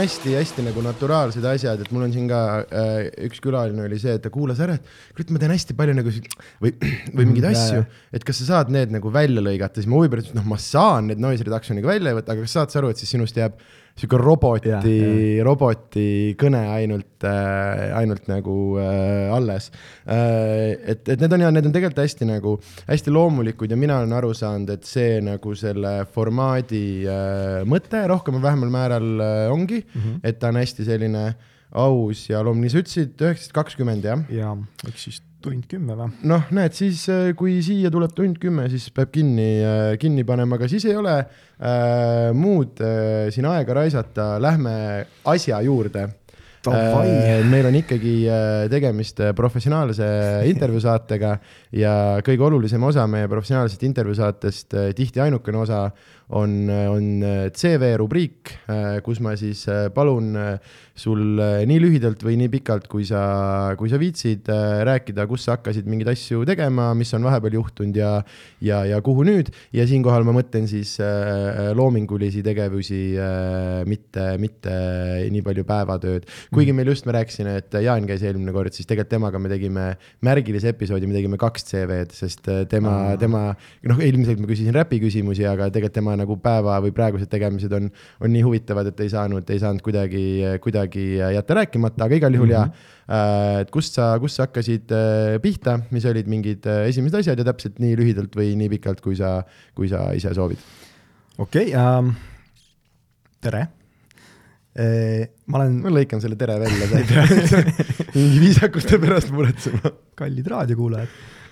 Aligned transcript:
on 0.00 0.06
hästi-hästi 0.06 0.64
nagu 0.64 0.82
naturaalsed 0.84 1.44
asjad, 1.52 1.80
et 1.84 1.90
mul 1.94 2.06
on 2.06 2.14
siin 2.14 2.28
ka 2.30 2.40
äh, 2.64 3.10
üks 3.28 3.40
külaline 3.44 3.84
oli 3.84 3.98
see, 4.00 4.14
et 4.16 4.24
ta 4.24 4.32
kuulas 4.32 4.60
ära, 4.64 4.78
et 4.80 5.14
kurat, 5.16 5.32
ma 5.34 5.42
teen 5.42 5.52
hästi 5.54 5.76
palju 5.76 5.96
nagu 5.98 6.14
või, 6.64 6.72
või 7.16 7.26
mingeid 7.28 7.48
Mm, 7.50 7.56
asju. 7.56 7.84
et 8.16 8.24
kas 8.26 8.40
sa 8.42 8.48
saad 8.50 8.72
need 8.72 8.92
nagu 8.94 9.10
välja 9.12 9.42
lõigata, 9.44 9.80
siis 9.80 9.88
ma 9.90 9.98
huvi 10.00 10.10
pärast 10.12 10.34
noh, 10.36 10.44
ma 10.48 10.58
saan 10.60 11.10
need 11.10 11.20
noise 11.22 11.44
reduction'iga 11.46 11.88
välja 11.90 12.14
võtta, 12.16 12.34
aga 12.36 12.44
kas 12.46 12.56
saad 12.58 12.72
sa 12.72 12.80
aru, 12.82 12.90
et 12.92 13.00
siis 13.00 13.10
sinust 13.16 13.36
jääb 13.36 13.56
sihuke 14.00 14.20
roboti 14.20 14.72
roboti 15.44 16.06
kõne 16.40 16.62
ainult 16.72 17.26
äh,, 17.28 17.90
ainult 17.98 18.28
nagu 18.30 18.56
äh, 18.80 19.28
alles 19.34 19.70
äh,. 20.06 20.76
et, 20.94 21.04
et 21.04 21.20
need 21.20 21.36
on 21.36 21.44
ja 21.44 21.52
need 21.54 21.68
on 21.68 21.74
tegelikult 21.74 22.02
hästi 22.04 22.28
nagu 22.28 22.56
hästi 22.88 23.14
loomulikud 23.14 23.70
ja 23.70 23.78
mina 23.80 24.00
olen 24.00 24.16
aru 24.16 24.32
saanud, 24.36 24.72
et 24.74 24.88
see 24.88 25.20
nagu 25.24 25.54
selle 25.58 25.94
formaadi 26.14 26.84
äh, 27.04 27.60
mõte 27.68 28.02
rohkem 28.10 28.38
või 28.38 28.46
vähemal 28.48 28.74
määral 28.74 29.24
äh, 29.24 29.46
ongi 29.52 29.82
mm, 29.84 30.00
-hmm. 30.00 30.20
et 30.24 30.40
ta 30.40 30.52
on 30.52 30.60
hästi 30.60 30.88
selline 30.88 31.24
aus 31.70 32.26
ja 32.30 32.42
loomulik, 32.42 32.72
sa 32.72 32.82
ütlesid 32.82 33.14
üheksateist 33.14 33.56
kakskümmend 33.56 34.06
jah? 34.06 34.24
ja 34.32 34.56
eks 34.88 35.08
siis 35.08 35.20
tund 35.42 35.66
kümme 35.70 35.96
või? 35.98 36.10
noh, 36.30 36.46
näed 36.56 36.76
siis, 36.76 37.04
kui 37.38 37.58
siia 37.64 37.90
tuleb 37.92 38.14
tund 38.16 38.38
kümme, 38.42 38.68
siis 38.72 38.88
peab 38.94 39.12
kinni, 39.14 39.50
kinni 40.00 40.24
panema, 40.28 40.58
aga 40.60 40.68
siis 40.70 40.86
ei 40.88 40.96
ole 40.98 41.16
äh, 41.20 42.30
muud 42.36 42.80
äh, 42.84 43.28
siin 43.34 43.48
aega 43.50 43.80
raisata, 43.82 44.32
lähme 44.42 44.74
asja 45.32 45.60
juurde. 45.66 46.08
Davai. 46.60 47.40
meil 47.48 47.64
on 47.70 47.76
ikkagi 47.78 48.14
äh, 48.28 48.66
tegemist 48.68 49.20
äh, 49.24 49.30
professionaalse 49.32 50.04
intervjuusaatega 50.50 51.30
ja 51.72 52.20
kõige 52.26 52.46
olulisem 52.48 52.82
osa 52.82 53.06
meie 53.10 53.28
professionaalsest 53.30 53.84
intervjuusaatest, 53.86 54.78
tihti 54.98 55.22
ainukene 55.22 55.62
osa 55.62 55.84
on, 56.30 56.70
on 56.70 57.08
äh, 57.26 57.48
CV 57.54 57.94
rubriik, 57.98 58.52
kus 59.04 59.18
ma 59.22 59.34
siis 59.38 59.64
palun 59.94 60.36
sul 61.00 61.40
nii 61.66 61.78
lühidalt 61.82 62.22
või 62.22 62.36
nii 62.38 62.50
pikalt, 62.52 62.86
kui 62.90 63.06
sa, 63.08 63.22
kui 63.78 63.90
sa 63.90 63.98
viitsid 64.00 64.50
rääkida, 64.86 65.24
kus 65.30 65.46
sa 65.46 65.56
hakkasid 65.56 65.88
mingeid 65.90 66.12
asju 66.12 66.44
tegema, 66.48 66.90
mis 66.98 67.10
on 67.16 67.24
vahepeal 67.26 67.56
juhtunud 67.56 67.96
ja, 67.96 68.12
ja, 68.62 68.82
ja 68.86 69.00
kuhu 69.04 69.24
nüüd 69.26 69.50
ja 69.76 69.86
siinkohal 69.88 70.26
ma 70.28 70.34
mõtlen 70.36 70.68
siis 70.70 70.96
loomingulisi 71.76 72.44
tegevusi 72.46 73.00
mitte, 73.90 74.26
mitte 74.42 74.76
nii 75.32 75.44
palju 75.46 75.66
päevatööd. 75.66 76.28
kuigi 76.54 76.76
meil 76.76 76.92
just 76.92 77.08
ma 77.08 77.16
rääkisin, 77.18 77.50
et 77.56 77.80
Jaan 77.80 78.06
käis 78.08 78.22
eelmine 78.26 78.54
kord, 78.54 78.76
siis 78.76 78.86
tegelikult 78.86 79.10
temaga 79.10 79.40
me 79.42 79.50
tegime 79.50 79.86
märgilise 80.26 80.74
episoodi, 80.74 81.08
me 81.10 81.16
tegime 81.16 81.40
kaks 81.40 81.59
CV-d, 81.68 82.14
sest 82.16 82.48
äh, 82.50 82.62
tema 82.70 82.92
Aa., 83.10 83.16
tema 83.20 83.42
noh, 83.90 84.00
ilmselt 84.04 84.40
ma 84.40 84.48
küsisin 84.48 84.74
räpi 84.74 85.00
küsimusi, 85.02 85.44
aga 85.48 85.68
tegelikult 85.68 85.96
tema 85.98 86.14
nagu 86.18 86.36
päeva 86.42 86.78
või 86.84 86.94
praegused 86.96 87.30
tegemised 87.32 87.74
on, 87.76 87.90
on 88.20 88.32
nii 88.32 88.44
huvitavad, 88.46 88.90
et 88.90 89.02
ei 89.04 89.10
saanud, 89.12 89.48
ei 89.50 89.62
saanud 89.62 89.84
kuidagi, 89.84 90.24
kuidagi 90.64 91.06
jätta 91.20 91.58
rääkimata, 91.60 92.06
aga 92.06 92.20
igal 92.20 92.38
juhul 92.38 92.52
mm 92.52 92.56
-hmm. 92.56 92.86
ja 93.10 93.60
et 93.64 93.70
kust 93.74 93.96
sa, 93.98 94.12
kust 94.22 94.38
sa 94.38 94.46
hakkasid 94.46 94.92
äh, 94.94 95.40
pihta, 95.42 95.80
mis 95.90 96.06
olid 96.06 96.30
mingid 96.30 96.66
äh, 96.66 96.86
esimesed 96.88 97.18
asjad 97.18 97.38
ja 97.38 97.48
täpselt 97.48 97.80
nii 97.82 97.96
lühidalt 97.98 98.36
või 98.36 98.54
nii 98.60 98.70
pikalt, 98.76 99.00
kui 99.00 99.18
sa, 99.18 99.42
kui 99.74 99.90
sa 99.90 100.12
ise 100.14 100.34
soovid. 100.34 100.58
okei 101.38 101.74
okay, 101.74 101.74
ähm,, 101.74 102.14
tere 103.40 103.68
ma 105.50 105.58
olen 105.58 105.80
ma 105.82 105.90
lõikan 105.90 106.22
selle 106.22 106.38
tere 106.38 106.54
välja, 106.62 106.86
sa 106.86 107.00
ei 107.00 107.08
pea 107.08 107.24
viisakuste 108.44 109.00
pärast 109.02 109.32
muretsema. 109.34 109.92
kallid 110.14 110.46
raadiokuulajad. 110.46 111.08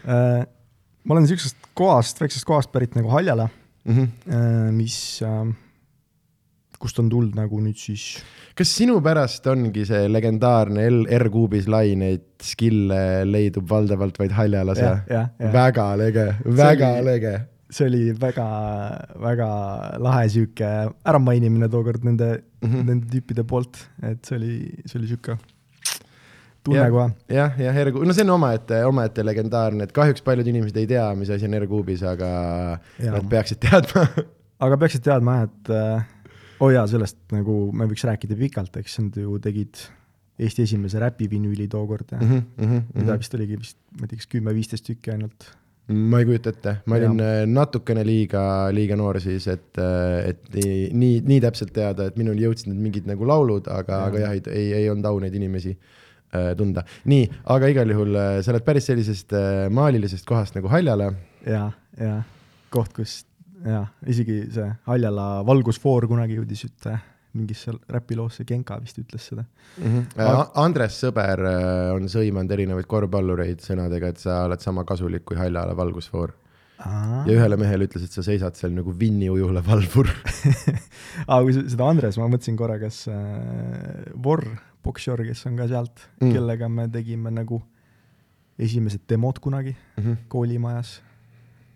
Ma 0.09 1.15
olen 1.15 1.27
siuksest 1.31 1.57
kohast, 1.79 2.21
väiksest 2.21 2.45
kohast 2.49 2.73
pärit 2.73 2.95
nagu 2.99 3.11
Haljala 3.15 3.49
Mhm. 3.89 4.05
e,, 4.29 4.39
mis 4.77 5.23
äh,, 5.25 5.47
kust 6.79 6.99
on 7.01 7.09
tulnud 7.11 7.35
nagu 7.39 7.61
nüüd 7.63 7.79
siis 7.81 8.19
kas 8.59 8.71
sinu 8.77 8.99
pärast 9.03 9.47
ongi 9.51 9.85
see 9.89 10.09
legendaarne 10.11 10.85
L 10.91 10.99
R-kuubis 11.19 11.67
lai 11.71 11.95
neid 11.99 12.27
skill'e 12.45 13.25
leidub 13.27 13.67
valdavalt 13.71 14.19
vaid 14.21 14.35
Haljalas 14.37 14.79
ja, 14.83 14.93
jah, 15.09 15.31
jah, 15.39 15.53
väga 15.55 15.87
lege, 15.99 16.27
väga 16.45 16.91
oli- 16.99 17.07
lege. 17.09 17.33
see 17.71 17.87
oli 17.89 18.03
väga, 18.21 18.47
väga 19.25 19.49
lahe 20.05 20.29
sihuke 20.37 20.69
äramainimine 21.09 21.69
tookord 21.73 22.05
nende 22.05 22.29
mm. 22.35 22.69
-hmm. 22.69 22.85
nende 22.91 23.07
tüüpide 23.15 23.45
poolt, 23.45 23.77
et 24.03 24.25
see 24.25 24.37
oli, 24.39 24.55
see 24.87 24.99
oli 25.01 25.09
sihuke 25.15 25.39
tunne 26.67 26.89
kohe. 26.93 27.11
jah, 27.33 27.59
jah, 27.61 27.83
R-kuub, 27.85 28.07
no 28.09 28.17
see 28.17 28.27
on 28.27 28.35
omaette, 28.37 28.81
omaette 28.89 29.25
legendaarne, 29.27 29.87
et 29.87 29.95
kahjuks 29.97 30.25
paljud 30.27 30.49
inimesed 30.51 30.81
ei 30.81 30.89
tea, 30.91 31.07
mis 31.19 31.31
asi 31.35 31.49
on 31.49 31.59
R-kuubis, 31.61 32.05
aga 32.07 32.31
Jaa. 32.99 33.15
nad 33.15 33.29
peaksid 33.31 33.63
teadma 33.65 34.07
aga 34.67 34.81
peaksid 34.81 35.05
teadma 35.07 35.39
jah, 35.39 35.53
et 35.53 35.71
äh, 35.75 36.35
oo 36.65 36.73
jaa, 36.75 36.89
sellest 36.91 37.21
nagu 37.35 37.61
me 37.77 37.89
võiks 37.91 38.05
rääkida 38.09 38.39
pikalt, 38.39 38.81
eks 38.83 38.99
nad 39.05 39.23
ju 39.23 39.39
tegid 39.43 39.87
Eesti 40.39 40.63
esimese 40.69 41.01
räpivinüüli 41.03 41.65
tookord 41.67 42.13
ja 42.13 42.19
mm 42.21 42.29
mm. 42.29 42.43
-hmm. 42.59 42.67
-hmm, 42.67 42.83
mida 43.01 43.17
vist 43.19 43.33
oligi 43.35 43.57
vist, 43.59 43.79
ma 43.99 44.05
ei 44.05 44.09
tea, 44.09 44.19
kas 44.21 44.29
kümme-viisteist 44.35 44.85
tükki 44.87 45.11
ainult. 45.11 45.49
ma 45.89 46.21
ei 46.21 46.25
kujuta 46.29 46.53
ette, 46.55 46.77
ma 46.87 46.95
olin 46.95 47.19
Jaa. 47.19 47.41
äh, 47.43 47.47
natukene 47.47 48.05
liiga, 48.07 48.43
liiga 48.71 48.97
noor 48.97 49.21
siis, 49.21 49.49
et, 49.49 49.79
et 50.25 50.43
nii, 50.55 50.91
nii, 50.93 51.21
nii 51.27 51.41
täpselt 51.41 51.73
teada, 51.73 52.07
et 52.07 52.17
minuni 52.17 52.45
jõudsid 52.45 52.71
need 52.71 52.83
mingid 52.87 53.09
nagu 53.11 53.27
laulud, 53.27 53.67
aga 53.67 54.05
aga 54.05 54.19
jah, 54.19 54.37
ei, 54.53 54.73
ei, 54.73 54.91
olnud 54.91 55.11
au 55.11 55.19
neid 55.19 55.35
inimesi 55.35 55.75
äh, 55.75 56.08
tunda. 56.59 56.85
nii, 57.09 57.29
aga 57.55 57.71
igal 57.73 57.95
juhul 57.95 58.17
äh, 58.19 58.41
sa 58.45 58.53
oled 58.55 58.67
päris 58.67 58.89
sellisest 58.91 59.35
äh, 59.37 59.67
maalilisest 59.73 60.27
kohast 60.29 60.59
nagu 60.59 60.71
Haljala 60.73 61.13
ja, 61.47 61.69
ja 61.99 62.17
koht, 62.75 62.93
kus 62.97 63.23
ja 63.65 63.87
isegi 64.07 64.43
see 64.55 64.67
Haljala 64.89 65.29
valgusfoor 65.47 66.09
kunagi 66.11 66.39
jõudis 66.39 66.67
ütte 66.69 66.99
mingisse 67.39 67.75
räpiloosse, 67.93 68.45
Genka 68.49 68.79
vist 68.81 68.99
ütles 68.99 69.29
seda. 69.31 69.45
mm. 69.77 69.85
-hmm. 70.17 70.51
Andres 70.59 70.99
Sõber 71.05 71.45
äh, 71.45 71.95
on 71.95 72.09
sõimanud 72.09 72.53
erinevaid 72.57 72.89
korvpallureid 72.89 73.63
sõnadega, 73.63 74.13
et 74.13 74.19
sa 74.19 74.45
oled 74.49 74.61
sama 74.65 74.85
kasulik 74.89 75.25
kui 75.29 75.37
Haljala 75.37 75.77
valgusfoor 75.77 76.35
ja 76.79 77.35
ühele 77.35 77.59
mehele 77.59 77.89
ütles, 77.89 78.05
et 78.07 78.15
sa 78.15 78.23
seisad 78.23 78.57
seal 78.59 78.73
nagu 78.75 78.93
Vinni 78.95 79.29
ujula 79.31 79.63
valvur. 79.67 80.11
aga 81.27 81.41
kui 81.43 81.57
seda 81.59 81.89
Andres, 81.91 82.19
ma 82.21 82.29
mõtlesin 82.31 82.59
korra, 82.59 82.79
kas 82.79 83.03
äh, 83.11 84.13
Vorr, 84.15 84.47
Boksjor, 84.89 85.23
kes 85.29 85.45
on 85.47 85.57
ka 85.61 85.69
sealt 85.71 86.07
Mm. 86.21 86.27
mm., 86.29 86.33
kellega 86.35 86.69
me 86.69 86.89
tegime 86.89 87.31
nagu 87.31 87.61
esimesed 88.59 89.05
demod 89.09 89.39
kunagi 89.45 89.77
Mhm. 89.99 90.17
koolimajas 90.29 90.97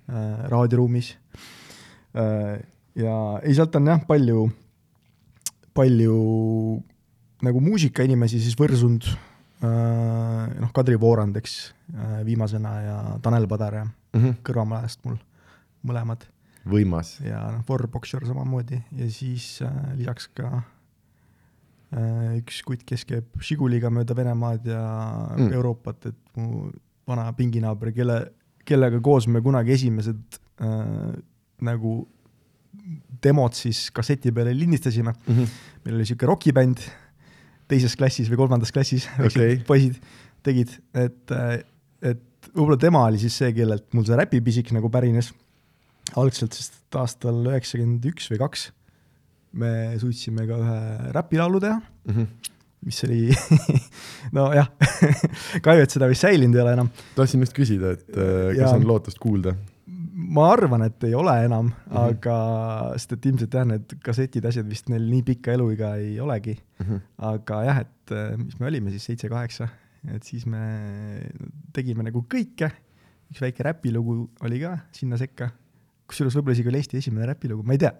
äh,, 0.09 0.49
raadioruumis 0.51 1.13
äh,. 2.17 2.59
ja 2.99 3.15
ei, 3.43 3.55
sealt 3.55 3.77
on 3.79 3.87
jah, 3.87 4.01
palju, 4.09 4.49
palju 5.75 6.17
nagu 7.43 7.61
muusikainimesi 7.65 8.41
siis 8.43 8.57
võrsunud 8.59 9.07
äh,, 9.09 10.61
noh, 10.61 10.71
Kadri 10.75 10.99
Voorand, 11.01 11.37
eks 11.41 11.57
äh,, 11.95 12.21
viimasena 12.27 12.75
ja 12.87 12.99
Tanel 13.25 13.49
Padar 13.51 13.79
ja 13.83 13.87
Kõrvamajast 14.45 15.01
mul 15.07 15.17
mõlemad 15.89 16.27
võimas. 16.69 17.15
ja 17.25 17.39
noh, 17.55 17.63
Vorr 17.69 17.87
Boksjor 17.91 18.27
samamoodi 18.29 18.83
ja 18.99 19.07
siis 19.11 19.63
äh, 19.65 19.73
lisaks 19.97 20.29
ka 20.37 20.63
üks 22.39 22.63
kutt, 22.65 22.87
kes 22.89 23.05
käib 23.05 23.43
Žiguliga 23.45 23.91
mööda 23.93 24.17
Venemaad 24.17 24.67
ja 24.71 24.83
Mm. 25.37 25.43
mm. 25.47 25.53
Euroopat, 25.59 26.07
et 26.07 26.37
mu 26.37 26.71
vana 27.09 27.27
pinginaaber, 27.37 27.93
kelle, 27.93 28.17
kellega 28.65 29.01
koos 29.01 29.27
me 29.29 29.41
kunagi 29.43 29.73
esimesed 29.75 30.39
äh, 30.63 31.13
nagu 31.63 31.95
demod 33.23 33.55
siis 33.55 33.91
kasseti 33.95 34.33
peale 34.33 34.55
lindistasime. 34.57 35.13
meil 35.85 35.97
oli 35.97 36.07
sihuke 36.09 36.27
rokibänd 36.27 36.81
teises 37.69 37.95
klassis 37.97 38.29
või 38.31 38.37
kolmandas 38.41 38.73
klassis 38.73 39.07
Okei. 39.21 39.61
poisid 39.67 40.01
tegid, 40.43 40.73
et, 40.95 41.31
et 42.03 42.49
võib-olla 42.53 42.79
tema 42.81 43.05
oli 43.07 43.21
siis 43.23 43.37
see, 43.39 43.53
kellelt 43.55 43.87
mul 43.95 44.05
see 44.09 44.17
räpipisik 44.19 44.73
nagu 44.75 44.91
pärines 44.91 45.33
algselt, 46.19 46.53
sest 46.57 46.99
aastal 46.99 47.45
üheksakümmend 47.53 48.05
üks 48.11 48.27
või 48.33 48.41
kaks 48.43 48.71
me 49.59 49.99
suutsime 50.01 50.47
ka 50.49 50.59
ühe 50.61 50.79
räpilaulu 51.17 51.61
teha, 51.63 51.79
mis 52.87 53.03
oli 53.07 53.27
nojah, 54.37 54.71
kahju, 55.65 55.85
et 55.85 55.95
seda 55.95 56.09
vist 56.11 56.25
säilinud 56.27 56.59
ei 56.59 56.65
ole 56.65 56.73
enam. 56.79 56.89
tahtsin 57.17 57.45
just 57.45 57.57
küsida, 57.57 57.95
et 57.97 58.09
äh, 58.17 58.49
kas 58.55 58.65
Jaa. 58.65 58.79
on 58.79 58.89
lootust 58.89 59.21
kuulda? 59.23 59.55
ma 60.13 60.49
arvan, 60.53 60.85
et 60.87 61.05
ei 61.09 61.15
ole 61.19 61.35
enam 61.45 61.67
mm. 61.67 61.73
-hmm. 61.73 61.99
aga 62.01 62.37
sest 62.97 63.17
et 63.17 63.27
ilmselt 63.27 63.55
jah, 63.59 63.67
need 63.69 63.97
kassetid, 64.05 64.45
asjad 64.49 64.69
vist 64.69 64.89
neil 64.93 65.09
nii 65.11 65.23
pikka 65.33 65.57
eluiga 65.57 65.95
ei 65.97 66.19
olegi. 66.21 66.57
aga 67.19 67.63
jah, 67.69 67.81
et 67.87 68.13
äh, 68.13 68.37
mis 68.37 68.59
me 68.61 68.67
olime 68.67 68.91
siis 68.91 69.05
seitse-kaheksa, 69.11 69.69
et 70.15 70.23
siis 70.23 70.47
me 70.47 70.63
tegime 71.73 72.03
nagu 72.03 72.25
kõike, 72.29 72.71
üks 73.33 73.41
väike 73.41 73.65
räpilugu 73.69 74.31
oli 74.45 74.61
ka 74.61 74.79
sinna 74.93 75.17
sekka, 75.21 75.53
kusjuures 76.13 76.37
võib-olla 76.39 76.59
isegi 76.59 76.71
oli 76.71 76.81
Eesti 76.83 77.01
esimene 77.01 77.31
räpilugu, 77.33 77.65
ma 77.67 77.77
ei 77.77 77.81
tea 77.83 77.93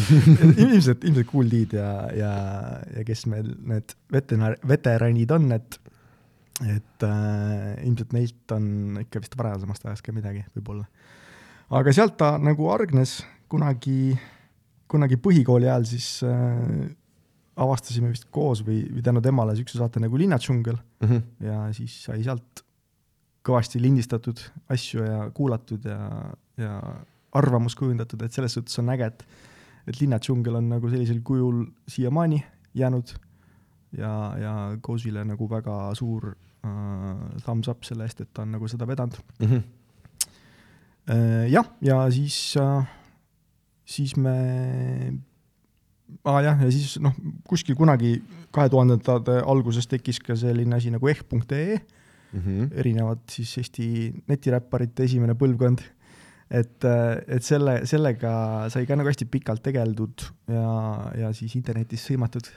ilmselt, 0.64 1.06
ilmselt 1.06 1.28
Kool 1.30 1.50
D-d 1.52 1.78
ja, 1.78 1.92
ja, 2.18 2.32
ja 2.98 3.06
kes 3.06 3.24
meil 3.30 3.54
need 3.70 3.94
veteran-, 4.12 4.58
veteranid 4.74 5.34
on, 5.38 5.50
et 5.56 5.78
et 6.62 7.04
äh, 7.06 7.86
ilmselt 7.86 8.12
neilt 8.14 8.54
on 8.54 8.66
ikka 9.00 9.22
vist 9.22 9.36
varasemast 9.38 9.86
ajast 9.86 10.04
ka 10.04 10.14
midagi 10.14 10.44
võib-olla. 10.56 10.84
aga 11.78 11.94
sealt 11.96 12.18
ta 12.20 12.34
nagu 12.38 12.68
hargnes 12.70 13.20
kunagi, 13.50 14.14
kunagi 14.90 15.18
põhikooli 15.22 15.70
ajal 15.70 15.86
siis 15.88 16.08
äh, 16.28 16.90
avastasime 17.62 18.12
vist 18.12 18.28
koos 18.32 18.62
või, 18.66 18.82
või 18.92 19.04
tänu 19.04 19.22
temale 19.24 19.56
niisuguse 19.56 19.80
saate 19.80 20.02
nagu 20.02 20.20
Linnadžungel 20.20 20.76
mm. 20.76 21.08
-hmm. 21.08 21.24
ja 21.48 21.64
siis 21.76 21.96
sai 22.06 22.22
sealt 22.24 22.64
kõvasti 23.42 23.80
lindistatud 23.82 24.38
asju 24.72 25.04
ja 25.04 25.24
kuulatud 25.34 25.84
ja, 25.88 26.00
ja 26.60 26.76
arvamus 27.32 27.74
kujundatud, 27.78 28.22
et 28.22 28.32
selles 28.32 28.52
suhtes 28.52 28.78
on 28.78 28.92
äge, 28.94 29.10
et 29.12 29.26
et 29.88 29.98
Linnadžungel 29.98 30.54
on 30.54 30.68
nagu 30.76 30.90
sellisel 30.90 31.22
kujul 31.26 31.64
siiamaani 31.90 32.38
jäänud 32.78 33.08
ja, 33.98 34.12
ja 34.38 34.52
Ghostile 34.82 35.24
nagu 35.26 35.48
väga 35.50 35.94
suur 35.98 36.28
äh, 36.30 37.42
thumbs 37.42 37.68
up 37.68 37.84
selle 37.84 38.06
eest, 38.06 38.22
et 38.22 38.30
ta 38.32 38.46
on 38.46 38.54
nagu 38.54 38.68
seda 38.68 38.86
vedanud 38.86 39.18
Mm 39.40 39.46
-hmm. 39.46 39.62
äh,. 41.10 41.50
jah, 41.50 41.66
ja 41.80 42.10
siis 42.10 42.56
äh,, 42.56 42.86
siis 43.84 44.16
me 44.16 45.18
ah, 46.24 46.42
jah, 46.44 46.62
ja 46.62 46.70
siis 46.70 46.98
noh, 47.00 47.14
kuskil 47.48 47.74
kunagi 47.74 48.22
kahe 48.50 48.68
tuhandendate 48.68 49.42
alguses 49.46 49.86
tekkis 49.86 50.20
ka 50.20 50.36
selline 50.36 50.76
asi 50.76 50.90
nagu 50.90 51.08
ehk.ee 51.08 51.80
Mm 52.32 52.40
-hmm. 52.40 52.78
erinevad 52.78 53.18
siis 53.28 53.58
Eesti 53.58 54.14
netiräpparite 54.28 55.04
esimene 55.04 55.34
põlvkond. 55.34 55.82
Et, 56.52 56.84
et 56.84 57.46
selle, 57.46 57.78
sellega 57.88 58.32
sai 58.72 58.84
ka 58.88 58.98
nagu 58.98 59.08
hästi 59.08 59.28
pikalt 59.32 59.64
tegeldud 59.64 60.26
ja, 60.52 60.66
ja 61.22 61.32
siis 61.36 61.54
internetis 61.58 62.04
sõimatud 62.10 62.50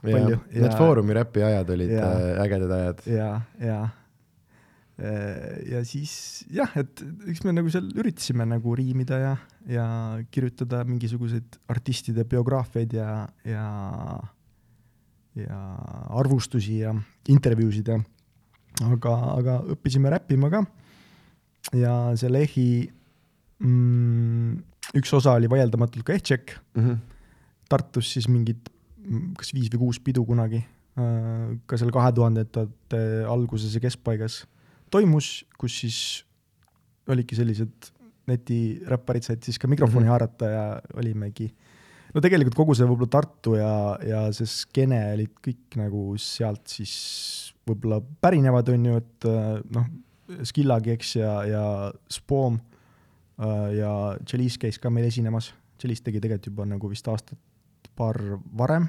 palju. 0.00 0.40
Need 0.54 0.74
Foorumi 0.78 1.16
räpi 1.16 1.44
ajad 1.44 1.70
olid 1.76 1.92
ja, 1.92 2.08
äh, 2.08 2.42
ägedad 2.46 2.74
ajad. 2.78 3.04
ja, 3.10 3.30
ja. 3.60 3.78
ja 5.68 5.82
siis 5.84 6.46
jah, 6.52 6.72
et 6.80 7.04
eks 7.28 7.44
me 7.44 7.52
nagu 7.56 7.70
seal 7.72 7.90
üritasime 7.98 8.46
nagu 8.48 8.76
riimida 8.78 9.20
ja, 9.20 9.34
ja 9.68 9.86
kirjutada 10.32 10.84
mingisuguseid 10.88 11.60
artistide 11.72 12.24
biograafiaid 12.28 12.96
ja, 12.96 13.10
ja, 13.44 13.66
ja 15.36 15.60
arvustusi 16.16 16.80
ja 16.80 16.96
intervjuusid 17.28 17.92
ja 17.92 18.00
aga, 18.88 19.14
aga 19.36 19.60
õppisime 19.76 20.12
räppima 20.12 20.52
ka. 20.52 20.64
ja 21.76 21.96
selle 22.16 22.44
EHi 22.46 22.68
mm, 23.60 24.56
üks 25.00 25.12
osa 25.16 25.36
oli 25.38 25.48
vaieldamatult 25.50 26.04
ka 26.06 26.16
Ehtšek 26.16 26.56
Mm 26.76 26.82
-hmm. 26.86 26.98
Tartus 27.68 28.12
siis 28.12 28.28
mingid, 28.28 28.68
kas 29.36 29.50
viis 29.54 29.66
või 29.72 29.78
kuus 29.78 29.98
pidu 29.98 30.22
kunagi, 30.24 30.60
ka 31.66 31.76
seal 31.76 31.90
kahe 31.90 32.12
tuhandendate 32.14 33.24
alguses 33.26 33.74
ja 33.74 33.80
keskpaigas 33.80 34.44
toimus, 34.90 35.44
kus 35.58 35.80
siis 35.80 36.24
olidki 37.08 37.34
sellised 37.34 37.90
netiräpparid 38.26 39.22
said 39.26 39.42
siis 39.42 39.58
ka 39.58 39.66
mikrofoni 39.68 40.04
Mhm. 40.04 40.10
haarata 40.10 40.46
ja 40.46 40.80
olimegi, 40.94 41.52
no 42.14 42.20
tegelikult 42.20 42.54
kogu 42.54 42.74
see 42.74 42.86
võib-olla 42.86 43.10
Tartu 43.10 43.56
ja, 43.56 43.98
ja 44.06 44.32
see 44.32 44.46
skeene 44.46 45.12
olid 45.14 45.34
kõik 45.42 45.76
nagu 45.76 46.14
sealt 46.18 46.66
siis 46.66 47.52
võib-olla 47.66 48.00
pärinevad, 48.20 48.68
on 48.68 48.86
ju, 48.86 48.96
et 48.96 49.24
äh, 49.24 49.60
noh, 49.74 49.86
Skillagi, 50.42 50.90
eks, 50.90 51.16
ja, 51.16 51.44
ja 51.44 51.92
Spoom 52.08 52.54
äh, 52.54 52.75
ja 53.76 54.16
Chalice 54.26 54.58
käis 54.58 54.78
ka 54.78 54.90
meil 54.90 55.06
esinemas, 55.06 55.52
Chalice 55.78 56.02
tegi 56.02 56.20
tegelikult 56.20 56.46
juba 56.46 56.64
nagu 56.64 56.88
vist 56.88 57.08
aastat 57.08 57.38
paar 57.96 58.16
varem, 58.56 58.86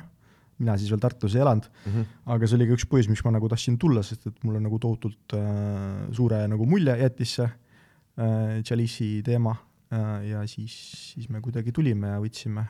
mina 0.60 0.78
siis 0.78 0.90
veel 0.92 1.00
Tartus 1.00 1.36
ei 1.36 1.42
elanud, 1.42 1.68
Mm 1.86 1.92
-hmm. 1.94 2.06
aga 2.26 2.48
see 2.48 2.56
oli 2.56 2.68
ka 2.68 2.74
üks 2.74 2.86
põhjus, 2.90 3.10
miks 3.10 3.24
ma 3.26 3.32
nagu 3.32 3.50
tahtsin 3.50 3.78
tulla, 3.78 4.04
sest 4.04 4.28
et 4.28 4.44
mulle 4.44 4.60
nagu 4.60 4.80
tohutult 4.80 5.34
äh, 5.34 6.08
suure 6.12 6.48
nagu 6.48 6.66
mulje 6.66 6.96
jättis 6.98 7.36
see 7.36 7.46
äh, 7.46 8.64
Chalice'i 8.64 9.22
teema 9.24 9.56
äh, 9.94 10.28
ja 10.30 10.48
siis, 10.48 10.74
siis 11.14 11.30
me 11.30 11.42
kuidagi 11.42 11.72
tulime 11.72 12.08
ja 12.08 12.20
võtsime, 12.20 12.66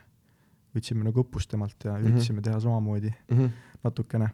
võtsime 0.76 1.04
nagu 1.04 1.22
õppust 1.24 1.50
temalt 1.50 1.76
ja 1.86 1.94
Mhm. 1.94 2.06
üritasime 2.08 2.42
teha 2.42 2.60
samamoodi 2.60 3.14
Mm 3.32 3.38
-hmm. 3.38 3.50
natukene. 3.84 4.30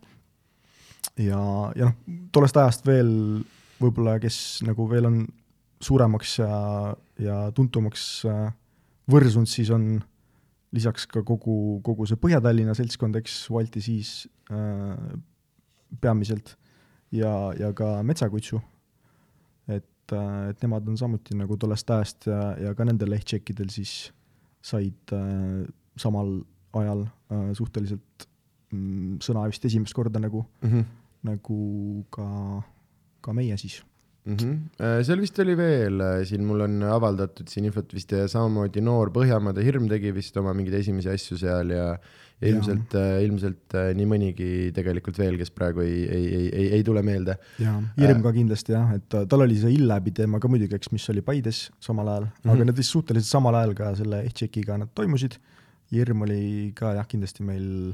ja, 1.18 1.72
ja 1.76 1.86
noh, 1.86 1.94
tollest 2.32 2.58
ajast 2.58 2.86
veel 2.88 3.44
võib-olla, 3.82 4.20
kes 4.20 4.62
nagu 4.66 4.90
veel 4.90 5.06
on 5.06 5.28
suuremaks 5.84 6.38
ja, 6.40 6.56
ja 7.20 7.38
tuntumaks 7.56 8.26
äh, 8.30 8.50
võrsunud, 9.12 9.50
siis 9.50 9.72
on 9.74 10.02
lisaks 10.74 11.06
ka 11.10 11.22
kogu, 11.28 11.80
kogu 11.86 12.08
see 12.10 12.20
Põhja-Tallinna 12.20 12.74
seltskond, 12.78 13.18
eks, 13.20 13.44
Walti 13.54 13.84
siis 13.84 14.24
äh, 14.52 14.96
peamiselt 16.02 16.56
ja, 17.14 17.54
ja 17.60 17.72
ka 17.78 18.02
Metsakutsu. 18.06 18.62
et, 19.68 20.12
äh, 20.12 20.50
et 20.50 20.66
nemad 20.66 20.88
on 20.90 20.98
samuti 20.98 21.38
nagu 21.38 21.58
tollest 21.58 21.90
ajast 21.90 22.28
ja, 22.28 22.42
ja 22.60 22.74
ka 22.76 22.88
nendel 22.88 23.14
ehtšekkidel 23.20 23.70
siis 23.74 24.12
said 24.64 25.14
äh, 25.14 25.64
samal 26.00 26.42
ajal 26.74 27.06
äh, 27.06 27.52
suhteliselt 27.54 28.28
mm, 28.74 29.20
sõna 29.24 29.46
vist 29.52 29.66
esimest 29.66 29.94
korda 29.94 30.20
nagu, 30.20 30.46
Mm 30.64 30.70
-hmm. 30.70 30.86
nagu 31.24 32.06
ka, 32.10 32.28
ka 33.22 33.34
meie 33.34 33.58
siis. 33.58 33.84
Mm 34.24 34.36
-hmm. 34.40 35.04
seal 35.04 35.20
vist 35.20 35.40
oli 35.44 35.56
veel, 35.60 36.00
siin 36.24 36.46
mul 36.48 36.62
on 36.64 36.84
avaldatud 36.88 37.50
siin 37.52 37.66
infot 37.68 37.94
vist 37.94 38.12
ja 38.12 38.28
samamoodi 38.32 38.80
noor 38.82 39.12
Põhjamaade 39.12 39.66
Hirm 39.66 39.90
tegi 39.92 40.14
vist 40.16 40.38
oma 40.38 40.54
mingeid 40.56 40.78
esimesi 40.80 41.10
asju 41.12 41.38
seal 41.38 41.74
ja, 41.76 41.88
ilmselt, 42.50 42.96
ilmselt 43.24 43.76
äh, 43.78 43.90
nii 43.98 44.08
mõnigi 44.10 44.50
tegelikult 44.76 45.20
veel, 45.22 45.38
kes 45.40 45.52
praegu 45.56 45.84
ei, 45.84 46.04
ei, 46.04 46.26
ei, 46.26 46.48
ei, 46.50 46.68
ei 46.78 46.86
tule 46.86 47.04
meelde. 47.06 47.36
jaa, 47.62 47.76
Hirm 48.00 48.24
ka 48.26 48.34
kindlasti 48.36 48.76
jah, 48.76 48.96
et 48.98 49.06
ta- 49.12 49.24
tal 49.30 49.46
oli 49.46 49.58
see 49.60 49.76
Illebi 49.78 50.14
teema 50.16 50.42
ka 50.44 50.52
muidugi, 50.52 50.78
eks, 50.78 50.92
mis 50.96 51.06
oli 51.14 51.24
Paides 51.26 51.66
samal 51.84 52.10
ajal 52.10 52.28
mm, 52.28 52.34
-hmm. 52.42 52.56
aga 52.56 52.68
need 52.70 52.82
vist 52.82 52.96
suhteliselt 52.96 53.30
samal 53.30 53.60
ajal 53.60 53.76
ka 53.78 53.94
selle 54.00 54.24
Ehtšekiga 54.28 54.80
nad 54.82 54.92
toimusid. 54.96 55.38
Hirm 55.94 56.26
oli 56.26 56.74
ka 56.76 56.96
jah, 56.98 57.08
kindlasti 57.08 57.46
meil, 57.46 57.94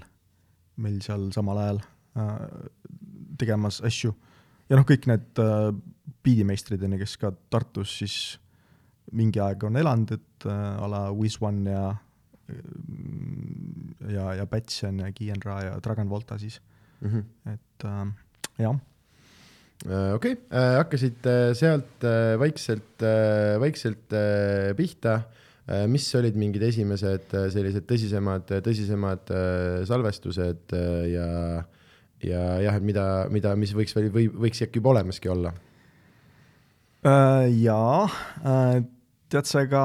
meil 0.77 0.99
seal 1.05 1.29
samal 1.35 1.57
ajal 1.65 1.81
äh, 2.17 2.35
tegemas 3.37 3.81
asju. 3.83 4.15
ja 4.69 4.77
noh, 4.77 4.85
kõik 4.85 5.07
need 5.09 5.41
äh, 5.41 5.73
biidimeistrid, 6.23 6.83
on 6.83 6.95
ju, 6.95 7.01
kes 7.03 7.17
ka 7.21 7.31
Tartus 7.51 7.97
siis 8.01 8.19
mingi 9.15 9.41
aeg 9.41 9.63
on 9.65 9.79
elanud, 9.79 10.11
et 10.17 10.45
äh, 10.45 10.83
a 10.83 10.87
la 10.91 11.07
Wiz 11.15 11.39
One 11.41 11.71
ja 11.71 11.87
ja, 14.09 14.25
ja 14.39 14.45
Päts 14.49 14.83
on 14.87 15.01
ja 15.03 15.11
Kiienra 15.13 15.59
ja 15.67 15.73
Dragon 15.83 16.09
Volta 16.09 16.37
siis, 16.37 16.61
mm. 17.01 17.09
-hmm. 17.09 17.53
et 17.53 17.85
äh, 17.85 18.07
jah 18.59 18.79
okei 20.13 20.33
okay., 20.33 20.75
hakkasid 20.77 21.25
äh, 21.25 21.53
sealt 21.53 22.03
äh, 22.03 22.39
vaikselt, 22.39 23.05
vaikselt 23.59 24.13
äh, 24.13 24.75
pihta. 24.75 25.21
mis 25.87 26.15
olid 26.15 26.33
mingid 26.33 26.63
esimesed 26.65 27.33
äh, 27.37 27.43
sellised 27.53 27.85
tõsisemad, 27.85 28.49
tõsisemad 28.65 29.29
äh, 29.29 29.85
salvestused 29.85 30.73
äh, 30.73 31.11
ja, 31.11 31.27
ja 32.23 32.61
jah, 32.63 32.75
et 32.75 32.83
mida, 32.83 33.27
mida, 33.29 33.55
mis 33.55 33.75
võiks 33.77 33.93
veel 33.95 34.09
või 34.09 34.25
võiks 34.33 34.63
äkki 34.65 34.81
juba 34.81 34.95
olemaski 34.95 35.29
olla 35.29 35.53
Äh, 35.53 35.68
jaa 37.03 38.03
äh,, 38.43 38.79
tead 39.29 39.47
sa 39.47 39.65
ka, 39.69 39.83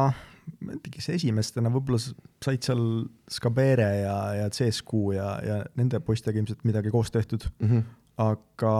ma 0.64 0.74
ei 0.74 0.80
tea, 0.82 0.94
kes 0.96 1.10
esimestena 1.18 1.70
võib-olla 1.72 2.00
said 2.44 2.64
seal 2.66 3.04
Skabere 3.30 3.90
ja, 4.02 4.16
ja 4.40 4.48
CSQ 4.52 5.14
ja, 5.16 5.28
ja 5.44 5.58
nende 5.78 6.00
poistega 6.04 6.40
ilmselt 6.40 6.64
midagi 6.68 6.92
koos 6.92 7.12
tehtud, 7.14 7.46
mm? 7.58 7.70
-hmm. 7.70 7.84
aga 8.24 8.74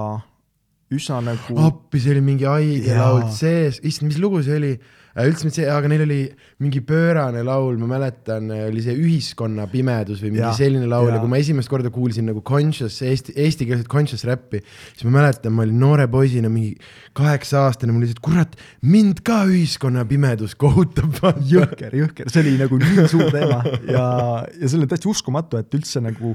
üsna 0.98 1.20
nagu 1.24 1.56
appi, 1.68 2.02
see 2.02 2.14
oli 2.14 2.24
mingi 2.24 2.46
Jaa. 2.46 2.98
laul 2.98 3.30
sees, 3.34 3.80
issand, 3.82 4.10
mis 4.12 4.20
lugu 4.22 4.42
see 4.44 4.60
oli? 4.60 4.74
üldse 5.14 5.46
mitte 5.46 5.60
see, 5.60 5.66
aga 5.70 5.86
neil 5.86 6.02
oli 6.02 6.16
mingi 6.58 6.80
pöörane 6.82 7.44
laul, 7.46 7.76
ma 7.78 7.86
mäletan, 7.92 8.48
oli 8.50 8.82
see 8.82 8.96
Ühiskonna 8.98 9.68
pimedus 9.70 10.18
või 10.24 10.32
mingi 10.32 10.42
Jaa, 10.42 10.56
selline 10.58 10.88
laul 10.90 11.06
ja 11.06 11.14
jaa. 11.14 11.22
kui 11.22 11.30
ma 11.30 11.38
esimest 11.38 11.70
korda 11.70 11.92
kuulsin 11.94 12.26
nagu 12.26 12.42
conscious 12.42 12.96
eesti, 13.06 13.36
eestikeelset 13.44 13.86
conscious 13.90 14.26
räppi, 14.26 14.58
siis 14.88 15.06
ma 15.06 15.20
mäletan, 15.20 15.54
ma 15.54 15.62
olin 15.62 15.78
noore 15.78 16.08
poisina, 16.10 16.50
mingi 16.50 16.72
kaheksa 17.14 17.62
aastane, 17.68 17.94
mul 17.94 18.02
lihtsalt 18.08 18.24
kurat, 18.26 18.58
mind 18.82 19.22
ka 19.26 19.44
Ühiskonna 19.46 20.02
pimedus 20.10 20.58
kohutab. 20.58 21.14
jõhker, 21.54 21.94
jõhker, 21.94 22.34
see 22.34 22.42
oli 22.42 22.56
nagu 22.58 22.80
nii 22.82 23.06
suur 23.12 23.30
teema 23.30 23.62
ja, 23.86 24.08
ja 24.42 24.66
see 24.66 24.80
oli 24.80 24.90
täiesti 24.90 25.12
uskumatu, 25.14 25.62
et 25.62 25.78
üldse 25.78 26.02
nagu 26.02 26.34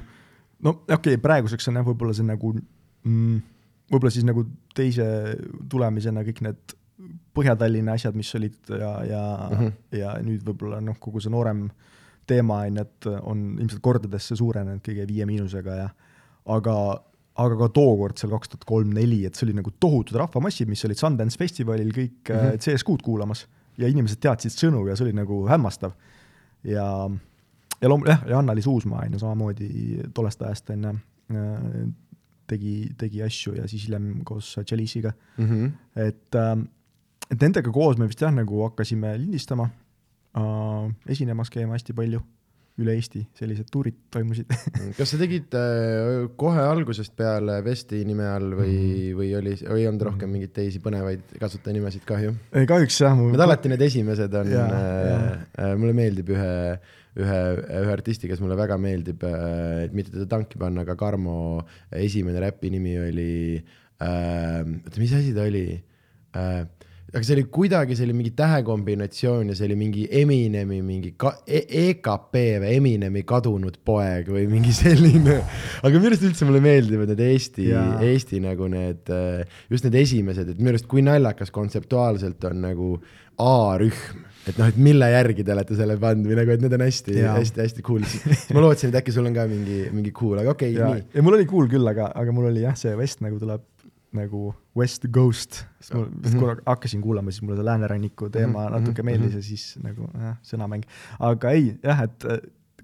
no 0.64 0.76
okei 0.88 1.16
okay,, 1.16 1.22
praeguseks 1.22 1.68
on 1.68 1.80
jah, 1.80 1.88
võib-olla 1.88 2.16
see 2.16 2.28
nagu 2.28 2.54
mm, 2.56 3.40
võib-olla 3.92 4.12
siis 4.14 4.26
nagu 4.28 4.46
teise 4.76 5.06
tulemisena 5.70 6.24
kõik 6.28 6.44
need 6.46 6.76
Põhja-Tallinna 7.34 7.94
asjad, 7.96 8.16
mis 8.18 8.30
olid 8.36 8.58
ja, 8.70 8.90
ja 9.08 9.22
mm. 9.50 9.58
-hmm. 9.58 10.00
ja 10.00 10.16
nüüd 10.24 10.44
võib-olla 10.44 10.82
noh, 10.84 10.98
kogu 11.00 11.22
see 11.24 11.32
noorem 11.32 11.70
teema 12.28 12.64
on 12.68 12.78
ju, 12.78 12.82
et 12.84 13.08
on 13.22 13.44
ilmselt 13.60 13.82
kordadesse 13.82 14.36
suurenenud 14.36 14.84
kõige 14.86 15.08
Viie 15.08 15.26
Miinusega 15.26 15.76
ja 15.76 15.88
aga, 16.46 16.76
aga 17.36 17.58
ka 17.62 17.70
tookord 17.74 18.20
seal 18.20 18.34
kaks 18.34 18.52
tuhat 18.52 18.66
kolm-neli, 18.70 19.24
et 19.26 19.36
see 19.36 19.48
oli 19.48 19.56
nagu 19.62 19.72
tohutud 19.80 20.20
rahvamassid, 20.20 20.70
mis 20.70 20.84
olid 20.86 21.00
Sundance 21.00 21.40
festivalil 21.40 21.94
kõik 21.96 22.30
mm 22.30 22.36
Mhm. 22.36 22.50
-hmm. 22.50 22.60
CS6-d 22.66 23.02
kuulamas 23.04 23.48
ja 23.78 23.88
inimesed 23.88 24.20
teadsid 24.20 24.52
sõnu 24.52 24.88
ja 24.90 24.96
see 24.96 25.08
oli 25.08 25.14
nagu 25.14 25.48
hämmastav. 25.48 25.92
ja, 26.64 27.10
ja 27.82 27.90
loom-, 27.90 28.08
jah, 28.08 28.24
ja 28.28 28.40
Anna-Liis 28.40 28.68
Uusmaa 28.68 29.06
on 29.06 29.14
ju 29.14 29.20
samamoodi 29.20 29.70
tollest 30.14 30.42
ajast 30.42 30.70
on 30.70 30.84
ju, 30.84 30.94
tegi, 32.50 32.74
tegi 33.00 33.24
asju 33.26 33.56
ja 33.60 33.68
siis 33.70 33.88
hiljem 33.88 34.24
koos 34.28 34.56
Chalice'iga, 34.60 35.14
mm. 35.38 35.46
-hmm. 35.46 35.72
et 36.08 36.36
äh, 36.36 36.58
et 37.30 37.42
nendega 37.42 37.72
koos 37.72 37.98
me 37.98 38.10
vist 38.10 38.22
jah, 38.22 38.34
nagu 38.34 38.66
hakkasime 38.66 39.14
lindistama 39.22 39.70
äh,, 40.38 40.92
esinemas 41.16 41.54
käima 41.54 41.78
hästi 41.78 41.94
palju 41.94 42.24
üle 42.80 42.96
Eesti 42.96 43.22
sellised 43.36 43.68
tuurid 43.74 43.98
toimusid 44.14 44.50
kas 44.98 45.12
sa 45.12 45.20
tegid 45.20 45.56
äh, 45.58 46.28
kohe 46.40 46.64
algusest 46.64 47.16
peale 47.20 47.60
Vesti 47.66 48.02
nime 48.08 48.28
all 48.30 48.54
või 48.56 48.70
mm, 48.72 48.86
-hmm. 48.86 49.18
või 49.20 49.32
oli, 49.40 49.56
või 49.66 49.84
ei 49.84 49.90
olnud 49.90 50.06
rohkem 50.10 50.32
mingeid 50.36 50.54
teisi 50.56 50.82
põnevaid 50.84 51.36
kasutajanimesid 51.42 52.06
kahju? 52.08 52.36
kahjuks 52.70 53.02
jah. 53.04 53.20
Need 53.20 53.44
alati 53.44 53.74
need 53.74 53.84
esimesed 53.90 54.40
on, 54.42 54.54
äh, 54.56 55.28
äh, 55.60 55.76
mulle 55.80 55.96
meeldib 55.98 56.32
ühe, 56.36 56.54
ühe, 57.18 57.40
ühe 57.82 57.94
artisti, 57.94 58.30
kes 58.30 58.42
mulle 58.44 58.58
väga 58.60 58.78
meeldib 58.82 59.24
äh,, 59.28 59.86
et 59.88 59.96
mitte 59.98 60.14
teda 60.14 60.28
tanki 60.30 60.60
panna, 60.62 60.86
aga 60.86 60.98
Karmo 61.00 61.62
esimene 61.96 62.42
räpi 62.44 62.74
nimi 62.74 62.98
oli 63.02 63.32
äh,, 63.58 64.62
oota, 64.62 65.00
mis 65.02 65.16
asi 65.18 65.34
ta 65.36 65.48
oli 65.50 65.66
äh,? 65.74 66.68
aga 67.10 67.26
see 67.26 67.34
oli 67.40 67.46
kuidagi, 67.50 67.96
see 67.98 68.06
oli 68.06 68.14
mingi 68.14 68.32
tähekombinatsioon 68.38 69.50
ja 69.50 69.56
see 69.58 69.66
oli 69.66 69.78
mingi 69.80 70.04
Eminemi 70.20 70.78
mingi 70.86 71.16
ka, 71.18 71.32
e 71.42 71.64
EKP 71.88 72.38
või 72.62 72.76
Eminemi 72.76 73.24
kadunud 73.26 73.80
poeg 73.86 74.30
või 74.30 74.46
mingi 74.52 74.74
selline. 74.84 75.40
aga 75.82 75.94
minu 75.96 76.12
arust 76.12 76.28
üldse 76.30 76.46
mulle 76.46 76.62
meeldivad 76.62 77.10
need 77.10 77.24
Eesti, 77.32 77.72
Eesti 78.06 78.44
nagu 78.46 78.70
need, 78.70 79.10
just 79.74 79.88
need 79.88 79.98
esimesed, 80.04 80.54
et 80.54 80.62
minu 80.62 80.76
arust 80.76 80.90
kui 80.92 81.02
naljakas 81.06 81.50
kontseptuaalselt 81.56 82.46
on 82.52 82.66
nagu 82.70 82.94
A-rühm 83.40 84.29
et 84.48 84.60
noh, 84.60 84.70
et 84.70 84.78
mille 84.80 85.10
järgi 85.12 85.44
te 85.46 85.54
olete 85.56 85.78
selle 85.80 85.98
pannud 86.02 86.30
või 86.30 86.38
nagu, 86.40 86.54
et 86.56 86.64
need 86.64 86.76
on 86.78 86.86
hästi-hästi-hästi 86.86 87.86
cool. 87.86 88.06
ma 88.56 88.64
lootsin, 88.64 88.94
et 88.94 89.02
äkki 89.02 89.16
sul 89.16 89.28
on 89.30 89.36
ka 89.36 89.48
mingi, 89.50 89.82
mingi 89.96 90.14
cool, 90.16 90.40
aga 90.42 90.56
okei 90.56 90.78
okay,, 90.78 91.02
nii. 91.02 91.10
ja 91.18 91.26
mul 91.26 91.40
oli 91.40 91.50
cool 91.50 91.70
küll, 91.72 91.92
aga, 91.92 92.12
aga 92.16 92.36
mul 92.36 92.50
oli 92.52 92.64
jah, 92.66 92.78
see 92.80 92.96
vest 93.00 93.26
nagu 93.26 93.42
tuleb 93.42 93.66
nagu 94.16 94.54
West 94.78 95.06
Ghost, 95.14 95.60
sest 95.80 95.94
ma 95.94 96.02
mm 96.02 96.22
-hmm. 96.24 96.40
kuna 96.40 96.56
hakkasin 96.66 97.02
kuulama, 97.02 97.32
siis 97.32 97.44
mulle 97.44 97.60
see 97.60 97.66
lääneranniku 97.66 98.30
teema 98.30 98.62
mm 98.62 98.68
-hmm. 98.68 98.80
natuke 98.80 99.04
meeldis 99.04 99.34
mm 99.34 99.34
-hmm. 99.34 99.36
ja 99.36 99.44
siis 99.44 99.78
nagu 99.84 100.10
jah, 100.14 100.38
sõnamäng. 100.44 100.84
aga 101.20 101.52
ei, 101.52 101.76
jah, 101.84 102.02
et 102.04 102.26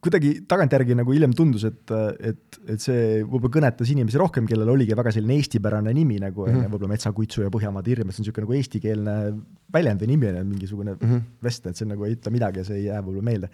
kuidagi 0.05 0.31
tagantjärgi 0.50 0.97
nagu 1.00 1.13
hiljem 1.15 1.33
tundus, 1.38 1.65
et, 1.67 1.93
et, 2.29 2.59
et 2.69 2.81
see 2.81 3.24
võib-olla 3.24 3.53
kõnetas 3.57 3.91
inimesi 3.91 4.19
rohkem, 4.21 4.47
kellel 4.50 4.71
oligi 4.75 4.97
väga 4.97 5.13
selline 5.15 5.38
eestipärane 5.39 5.93
nimi 5.95 6.19
nagu 6.21 6.45
mm 6.45 6.53
-hmm. 6.53 6.74
võib-olla 6.74 6.93
Metsakutsu 6.93 7.45
ja 7.45 7.51
Põhjamaade 7.53 7.93
hirm, 7.93 8.09
et 8.09 8.17
see 8.17 8.24
on 8.24 8.27
niisugune 8.27 8.45
nagu 8.45 8.57
eestikeelne 8.59 9.15
väljend 9.74 10.01
või 10.03 10.12
nimi, 10.13 10.31
mingisugune 10.53 10.95
mm 10.95 11.05
-hmm. 11.12 11.27
vest, 11.43 11.67
et 11.67 11.77
see 11.77 11.89
nagu 11.89 12.05
ei 12.05 12.17
ütle 12.17 12.33
midagi 12.33 12.62
ja 12.62 12.67
see 12.69 12.81
ei 12.81 12.88
jää 12.89 13.01
võib-olla 13.01 13.29
meelde. 13.31 13.50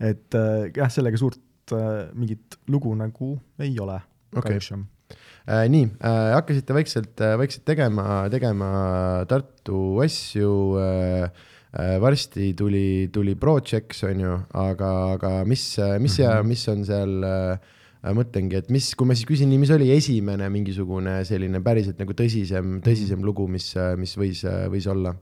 et 0.00 0.34
äh, 0.34 0.70
jah, 0.76 0.90
sellega 0.90 1.16
suurt 1.16 1.72
äh, 1.72 2.08
mingit 2.14 2.58
lugu 2.68 2.94
nagu 2.94 3.38
ei 3.58 3.78
ole 3.80 4.00
okay. 4.34 4.58
äh,. 5.46 5.68
nii 5.68 5.84
äh,, 6.00 6.34
hakkasite 6.34 6.74
vaikselt, 6.74 7.20
äh, 7.20 7.38
vaikselt 7.38 7.64
tegema, 7.64 8.28
tegema 8.30 9.24
Tartu 9.28 10.00
asju 10.04 10.78
äh,. 10.78 11.30
Varsti 11.72 12.50
tuli, 12.52 13.08
tuli 13.12 13.34
Projects 13.40 14.02
on 14.04 14.18
ju, 14.20 14.32
aga, 14.60 14.90
aga 15.14 15.30
mis, 15.48 15.62
mis 16.02 16.18
ja 16.20 16.34
mhm. 16.38 16.48
mis 16.52 16.64
on 16.68 16.82
seal 16.84 17.14
äh, 17.24 17.70
mõtlengi, 18.12 18.58
et 18.58 18.68
mis, 18.74 18.90
kui 18.98 19.08
ma 19.08 19.16
siis 19.16 19.28
küsin, 19.28 19.52
mis 19.60 19.72
oli 19.72 19.88
esimene 19.94 20.48
mingisugune 20.52 21.20
selline 21.28 21.62
päriselt 21.64 22.00
nagu 22.02 22.16
tõsisem, 22.18 22.80
tõsisem 22.84 23.20
mhm. 23.20 23.28
lugu, 23.28 23.48
mis, 23.48 23.72
mis 24.00 24.16
võis, 24.20 24.44
võis 24.72 24.90
olla 24.92 25.14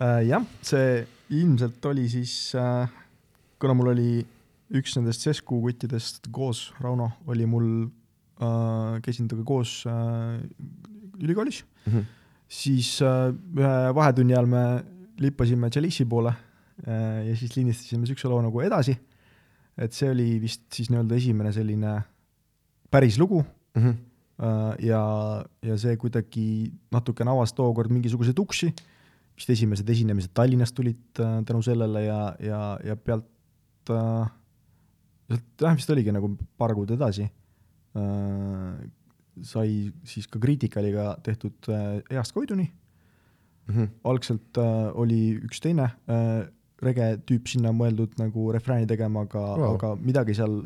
äh,? 0.00 0.26
jah, 0.28 0.44
see 0.66 1.00
ilmselt 1.38 1.86
oli 1.88 2.08
siis 2.12 2.34
äh,, 2.58 2.90
kuna 3.60 3.76
mul 3.78 3.94
oli 3.94 4.10
üks 4.76 4.94
nendest 4.98 5.24
Sesku 5.24 5.58
kuttidest 5.64 6.28
koos, 6.34 6.68
Rauno, 6.82 7.10
oli 7.30 7.46
mul 7.48 7.66
äh, 7.86 9.00
käisin 9.04 9.28
temaga 9.30 9.48
koos 9.48 9.82
äh, 9.88 10.38
ülikoolis 11.20 11.64
mm, 11.86 11.92
-hmm. 11.92 12.04
siis 12.48 13.00
äh, 13.02 13.32
ühe 13.56 13.94
vahetunni 13.94 14.34
ajal 14.34 14.46
me 14.46 14.64
lippasime 15.20 15.70
Chalice'i 15.72 16.06
poole 16.08 16.32
äh, 16.32 17.26
ja 17.28 17.36
siis 17.38 17.56
lindistasime 17.56 18.04
niisuguse 18.04 18.30
loo 18.30 18.40
nagu 18.44 18.62
Edasi, 18.64 18.94
et 19.80 19.96
see 19.96 20.10
oli 20.12 20.28
vist 20.42 20.66
siis 20.74 20.90
nii-öelda 20.92 21.18
esimene 21.18 21.52
selline 21.56 21.96
päris 22.90 23.18
lugu. 23.20 23.44
Mm, 23.74 23.82
-hmm. 23.82 23.98
ja, 24.82 25.02
ja 25.62 25.76
see 25.78 25.96
kuidagi 25.96 26.72
natukene 26.90 27.30
avas 27.30 27.52
tookord 27.54 27.92
mingisuguseid 27.92 28.38
uksi, 28.38 28.72
vist 29.36 29.50
esimesed 29.50 29.88
esinemised 29.88 30.32
Tallinnast 30.34 30.74
tulid 30.74 31.20
äh, 31.20 31.44
tänu 31.46 31.62
sellele 31.62 32.04
ja, 32.04 32.34
ja, 32.40 32.78
ja 32.84 32.96
pealt 32.96 33.28
sealt 35.30 35.62
jah, 35.62 35.76
vist 35.76 35.90
oligi 35.90 36.12
nagu 36.14 36.32
paar 36.58 36.74
kuud 36.74 36.90
edasi. 36.94 37.28
Sai 39.50 39.70
siis 40.06 40.28
ka 40.30 40.38
Criticaliga 40.42 41.14
tehtud 41.24 41.70
äh, 41.72 42.02
East 42.12 42.34
Koiduni 42.36 42.66
mm. 43.70 43.76
-hmm. 43.76 43.94
algselt 44.04 44.58
äh, 44.58 44.90
oli 44.94 45.22
üks 45.38 45.62
teine 45.62 45.90
rege 46.80 47.06
tüüp 47.28 47.48
sinna 47.48 47.74
mõeldud 47.76 48.14
nagu 48.16 48.52
refrääni 48.52 48.86
tegema, 48.88 49.26
aga 49.28 49.40
wow., 49.40 49.74
aga 49.74 49.94
midagi 50.00 50.34
seal 50.34 50.62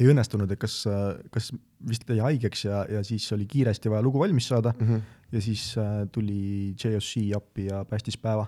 ei 0.00 0.08
õnnestunud, 0.08 0.50
et 0.50 0.58
kas, 0.58 0.82
kas 1.30 1.52
vist 1.88 2.08
jäi 2.08 2.18
haigeks 2.18 2.64
ja, 2.64 2.80
ja 2.90 3.02
siis 3.04 3.26
oli 3.32 3.46
kiiresti 3.46 3.90
vaja 3.92 4.02
lugu 4.02 4.18
valmis 4.18 4.48
saada 4.48 4.72
mm 4.72 4.88
-hmm. 4.88 5.00
ja 5.32 5.40
siis 5.40 5.74
tuli 6.12 6.74
JOC 6.74 7.36
appi 7.36 7.66
ja 7.66 7.84
päästis 7.84 8.16
päeva 8.16 8.46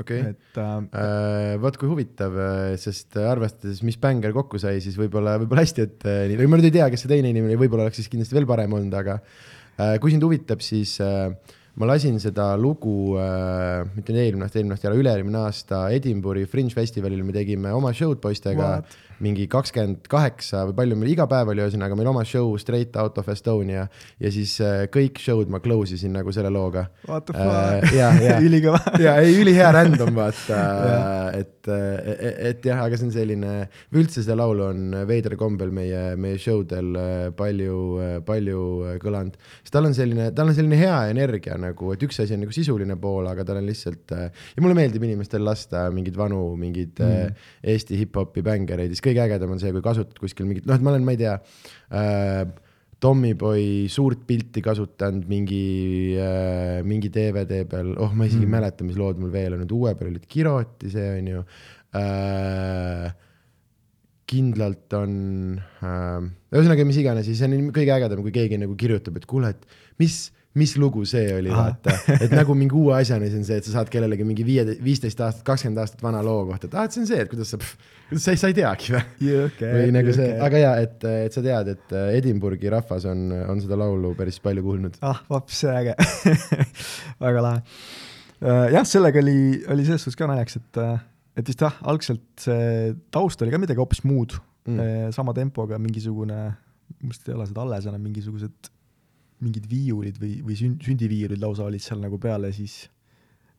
okei 0.00 0.20
okay., 0.20 0.32
et 0.34 0.58
äh, 0.58 0.76
äh, 1.02 1.60
vot 1.60 1.76
kui 1.78 1.90
huvitav, 1.90 2.34
äh, 2.38 2.72
sest 2.80 3.18
arvestades, 3.20 3.82
mis 3.86 3.98
bänger 4.00 4.34
kokku 4.36 4.60
sai, 4.62 4.82
siis 4.84 4.98
võib-olla, 4.98 5.36
võib-olla 5.42 5.64
hästi, 5.66 5.86
et 5.86 6.08
äh, 6.08 6.34
ma 6.46 6.58
nüüd 6.58 6.70
ei 6.70 6.76
tea, 6.78 6.88
kes 6.92 7.04
see 7.04 7.12
teine 7.12 7.32
inimene, 7.32 7.58
võib-olla 7.60 7.88
oleks 7.88 8.00
siis 8.02 8.10
kindlasti 8.12 8.38
veel 8.38 8.48
parem 8.48 8.76
olnud, 8.78 8.94
aga 8.98 9.18
äh, 9.18 9.96
kui 10.02 10.14
sind 10.14 10.26
huvitab, 10.26 10.62
siis 10.64 10.96
äh, 11.04 11.30
ma 11.78 11.86
lasin 11.92 12.18
seda 12.22 12.52
lugu 12.58 13.16
äh,, 13.20 13.84
mitte 13.94 14.14
eelmine 14.14 14.46
aasta, 14.46 14.58
eelmine 14.58 14.76
aasta, 14.76 14.94
üle-eelmine 14.98 15.42
aasta 15.44 15.82
Edinburghi 15.94 16.48
Fringe 16.50 16.74
festivalil 16.74 17.22
me 17.26 17.36
tegime 17.36 17.72
oma 17.74 17.92
show'd 17.94 18.22
poistega 18.24 18.72
What? 18.78 18.96
Mingi 19.24 19.48
kakskümmend 19.50 20.06
kaheksa 20.10 20.64
või 20.68 20.76
palju 20.78 20.98
meil 20.98 21.12
iga 21.14 21.26
päev 21.30 21.52
oli, 21.52 21.62
ühesõnaga 21.64 21.96
meil 21.98 22.10
oma 22.10 22.24
show 22.28 22.52
Straight 22.60 22.96
Out 23.00 23.18
of 23.20 23.28
Estonia 23.32 23.86
ja 24.20 24.32
siis 24.34 24.54
äh, 24.64 24.84
kõik 24.92 25.20
show'd 25.22 25.50
ma 25.52 25.60
close 25.64 25.96
isin 25.96 26.14
nagu 26.16 26.32
selle 26.34 26.52
looga. 26.54 26.86
What 27.08 27.28
the 27.28 27.36
fuck 27.36 27.88
äh,, 27.88 27.96
ja, 27.96 28.10
ja, 28.22 28.38
ülikõva. 28.46 28.80
ja 29.02 29.16
ei, 29.22 29.34
ülihea 29.40 29.72
random 29.74 30.14
vaata 30.16 30.60
et, 31.40 31.68
et, 31.68 32.38
et 32.52 32.68
jah, 32.70 32.82
aga 32.84 32.98
see 32.98 33.08
on 33.08 33.14
selline, 33.14 33.54
üldse 33.98 34.22
seda 34.22 34.38
laulu 34.38 34.68
on 34.68 34.98
veidral 35.08 35.38
kombel 35.40 35.72
meie, 35.74 36.14
meie 36.20 36.38
show 36.42 36.62
del 36.68 36.94
äh, 36.98 37.28
palju, 37.36 37.78
palju 38.28 38.62
kõlanud. 39.02 39.38
sest 39.62 39.74
tal 39.74 39.88
on 39.90 39.96
selline, 39.96 40.30
tal 40.36 40.52
on 40.52 40.56
selline 40.56 40.78
hea 40.80 40.96
energia 41.12 41.58
nagu, 41.60 41.92
et 41.94 42.06
üks 42.06 42.22
asi 42.22 42.36
on 42.36 42.44
nagu 42.44 42.54
sisuline 42.54 42.98
pool, 43.00 43.26
aga 43.30 43.46
tal 43.48 43.60
on 43.60 43.68
lihtsalt 43.68 44.14
äh, 44.16 44.28
ja 44.54 44.64
mulle 44.64 44.78
meeldib 44.78 45.04
inimestel 45.08 45.44
lasta 45.46 45.88
mingeid 45.94 46.18
vanu, 46.18 46.42
mingeid 46.58 46.98
mm. 47.02 47.46
Eesti 47.68 47.98
hip-hopi 48.00 48.42
bängereid, 48.46 48.92
siis 48.94 49.02
kõige 49.08 49.24
ägedam 49.26 49.52
on 49.54 49.60
see, 49.62 49.74
kui 49.74 49.84
kasutad 49.84 50.18
kuskil 50.20 50.48
mingit, 50.48 50.66
noh, 50.68 50.78
et 50.78 50.84
ma 50.84 50.94
olen, 50.94 51.04
ma 51.06 51.14
ei 51.16 51.20
tea 51.20 51.36
äh,, 51.90 52.42
Tommyboy 52.98 53.86
suurt 53.94 54.24
pilti 54.26 54.58
kasutanud 54.64 55.28
mingi 55.30 56.16
äh,, 56.18 56.80
mingi 56.86 57.12
DVD 57.14 57.62
peal, 57.70 57.92
oh, 57.94 58.10
ma 58.10 58.26
isegi 58.26 58.42
ei 58.42 58.48
mm. 58.48 58.56
mäleta, 58.56 58.86
mis 58.86 58.98
lood 58.98 59.20
mul 59.22 59.30
veel 59.34 59.54
on, 59.54 59.62
nüüd 59.62 59.74
uue 59.76 59.94
peal 59.98 60.10
olid 60.10 60.26
Kiroti, 60.30 60.90
see 60.94 61.12
on 61.20 61.32
ju 61.34 61.44
äh,. 61.98 63.08
kindlalt 64.28 64.98
on 64.98 65.12
äh,, 65.56 66.26
ühesõnaga 66.52 66.88
mis 66.88 66.98
iganes, 67.00 67.28
siis 67.30 67.38
see 67.40 67.48
on 67.48 67.70
kõige 67.76 67.94
ägedam, 67.94 68.24
kui 68.26 68.34
keegi 68.34 68.58
nagu 68.60 68.74
kirjutab, 68.78 69.22
et 69.22 69.30
kuule, 69.30 69.54
et 69.54 70.02
mis 70.02 70.26
mis 70.56 70.74
lugu 70.80 71.04
see 71.08 71.28
oli, 71.36 71.50
vaata, 71.52 71.92
et 72.16 72.32
nagu 72.32 72.54
mingi 72.56 72.76
uue 72.76 72.94
asjani, 72.96 73.28
see 73.28 73.40
on 73.40 73.44
see, 73.46 73.58
et 73.60 73.66
sa 73.66 73.74
saad 73.76 73.90
kellelegi 73.92 74.24
mingi 74.26 74.46
viie, 74.46 74.64
viisteist 74.84 75.20
aastat, 75.20 75.44
kakskümmend 75.46 75.82
aastat 75.82 76.02
vana 76.04 76.22
loo 76.24 76.46
kohta, 76.48 76.70
et 76.70 76.76
aa 76.76 76.84
ah,, 76.84 76.88
et 76.88 76.96
see 76.96 77.02
on 77.04 77.10
see, 77.10 77.18
et 77.24 77.30
kuidas 77.30 77.52
sa, 77.52 77.58
kuidas 78.08 78.24
sa, 78.24 78.34
sa 78.40 78.50
ei 78.50 78.56
teagi 78.56 78.94
või 78.94 79.34
okay,? 79.44 79.72
või 79.76 79.92
nagu 79.94 80.14
see 80.16 80.30
okay., 80.30 80.40
aga 80.48 80.62
jaa, 80.62 80.72
et, 80.86 81.08
et 81.28 81.36
sa 81.36 81.44
tead, 81.44 81.72
et 81.74 81.94
äh, 82.00 82.08
Edinburghi 82.18 82.72
rahvas 82.72 83.04
on, 83.10 83.26
on 83.44 83.60
seda 83.64 83.78
laulu 83.80 84.14
päris 84.18 84.40
palju 84.44 84.64
kuulnud. 84.64 84.96
ah, 85.06 85.20
vaps, 85.28 85.60
see 85.64 85.74
äge 85.82 85.94
väga 87.26 87.44
lahe. 87.44 87.62
Äh, 88.38 88.64
jah, 88.78 88.88
sellega 88.88 89.20
oli, 89.20 89.38
oli 89.68 89.84
selles 89.84 90.06
suhtes 90.06 90.18
ka 90.18 90.30
naljakas, 90.30 90.62
et, 90.62 90.80
äh, 90.80 90.96
et 91.42 91.52
vist 91.52 91.66
jah, 91.66 91.76
algselt 91.92 92.24
see 92.48 92.96
taust 93.14 93.44
oli 93.44 93.52
ka 93.52 93.60
midagi 93.60 93.84
hoopis 93.84 94.00
muud 94.08 94.38
mm., 94.64 95.12
sama 95.14 95.36
tempoga 95.36 95.78
mingisugune, 95.82 96.40
minu 96.98 97.12
arust 97.12 97.28
ei 97.28 97.36
ole 97.36 97.46
seda 97.52 97.62
alles 97.66 97.86
enam, 97.92 98.02
mingisugused 98.08 98.72
mingid 99.44 99.66
viiulid 99.70 100.18
või, 100.20 100.38
või 100.46 100.56
sünd, 100.58 100.82
sündiviiulid 100.84 101.40
lausa 101.42 101.66
olid 101.68 101.82
seal 101.82 102.00
nagu 102.02 102.18
peal 102.22 102.46
ja 102.48 102.52
siis 102.54 102.86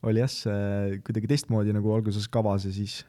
oli 0.08 0.22
jah, 0.22 0.30
see 0.32 1.00
kuidagi 1.04 1.28
teistmoodi 1.30 1.74
nagu 1.76 1.92
alguses 1.92 2.28
kavas 2.32 2.64
ja 2.68 2.72
siis, 2.72 3.00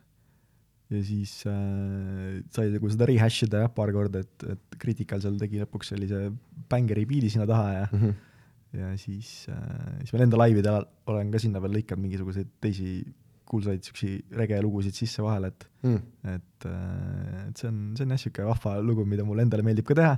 ja 0.91 1.03
siis 1.07 1.37
äh, 1.49 2.41
sai 2.51 2.71
nagu 2.73 2.91
seda 2.91 3.07
rehash 3.09 3.47
ida 3.47 3.63
jah, 3.65 3.71
paar 3.75 3.93
korda, 3.95 4.23
et, 4.25 4.47
et 4.55 4.77
Critical 4.81 5.23
seal 5.23 5.39
tegi 5.39 5.61
lõpuks 5.61 5.93
sellise 5.93 6.27
bängeri 6.71 7.07
biidi 7.07 7.31
sinna 7.31 7.47
taha 7.49 7.71
ja 7.77 7.87
mm, 7.87 8.03
-hmm. 8.03 8.19
ja 8.81 8.91
siis 8.99 9.31
äh,, 9.51 9.97
siis 10.01 10.13
veel 10.13 10.27
enda 10.27 10.39
laividel 10.39 10.87
olen 11.11 11.31
ka 11.31 11.39
sinna 11.39 11.63
veel 11.63 11.79
lõikanud 11.79 12.07
mingisuguseid 12.07 12.51
teisi 12.61 13.01
kuulsaid 13.51 13.83
siukseid 13.83 14.37
rege 14.39 14.59
lugusid 14.63 14.95
sisse 14.95 15.23
vahele, 15.23 15.51
et 15.51 15.67
mm., 15.83 15.97
et, 16.35 16.67
äh, 16.67 17.49
et 17.49 17.57
see 17.57 17.67
on, 17.67 17.81
see 17.97 18.07
on 18.07 18.15
jah, 18.15 18.21
sihuke 18.23 18.47
vahva 18.47 18.77
lugu, 18.83 19.05
mida 19.05 19.27
mulle 19.27 19.43
endale 19.47 19.63
meeldib 19.63 19.87
ka 19.87 19.97
teha 19.99 20.13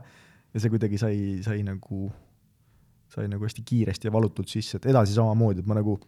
ja 0.54 0.62
see 0.62 0.74
kuidagi 0.74 1.00
sai, 1.02 1.18
sai 1.46 1.64
nagu 1.66 2.12
sai 3.14 3.30
nagu 3.30 3.46
hästi 3.46 3.64
kiiresti 3.66 4.10
ja 4.10 4.14
valutult 4.14 4.50
sisse, 4.50 4.80
et 4.80 4.90
edasi 4.90 5.16
samamoodi, 5.16 5.62
et 5.62 5.70
ma 5.70 5.78
nagu 5.78 6.00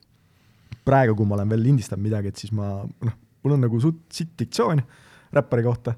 praegu, 0.85 1.15
kui 1.17 1.29
ma 1.29 1.37
olen 1.37 1.53
veel 1.53 1.63
lindistanud 1.67 2.05
midagi, 2.05 2.31
et 2.31 2.41
siis 2.41 2.53
ma 2.55 2.79
noh, 2.83 3.17
mul 3.45 3.57
on 3.57 3.65
nagu 3.67 3.79
suht 3.81 4.05
sitt 4.13 4.33
diktsioon, 4.41 4.81
räppari 5.35 5.65
kohta, 5.65 5.95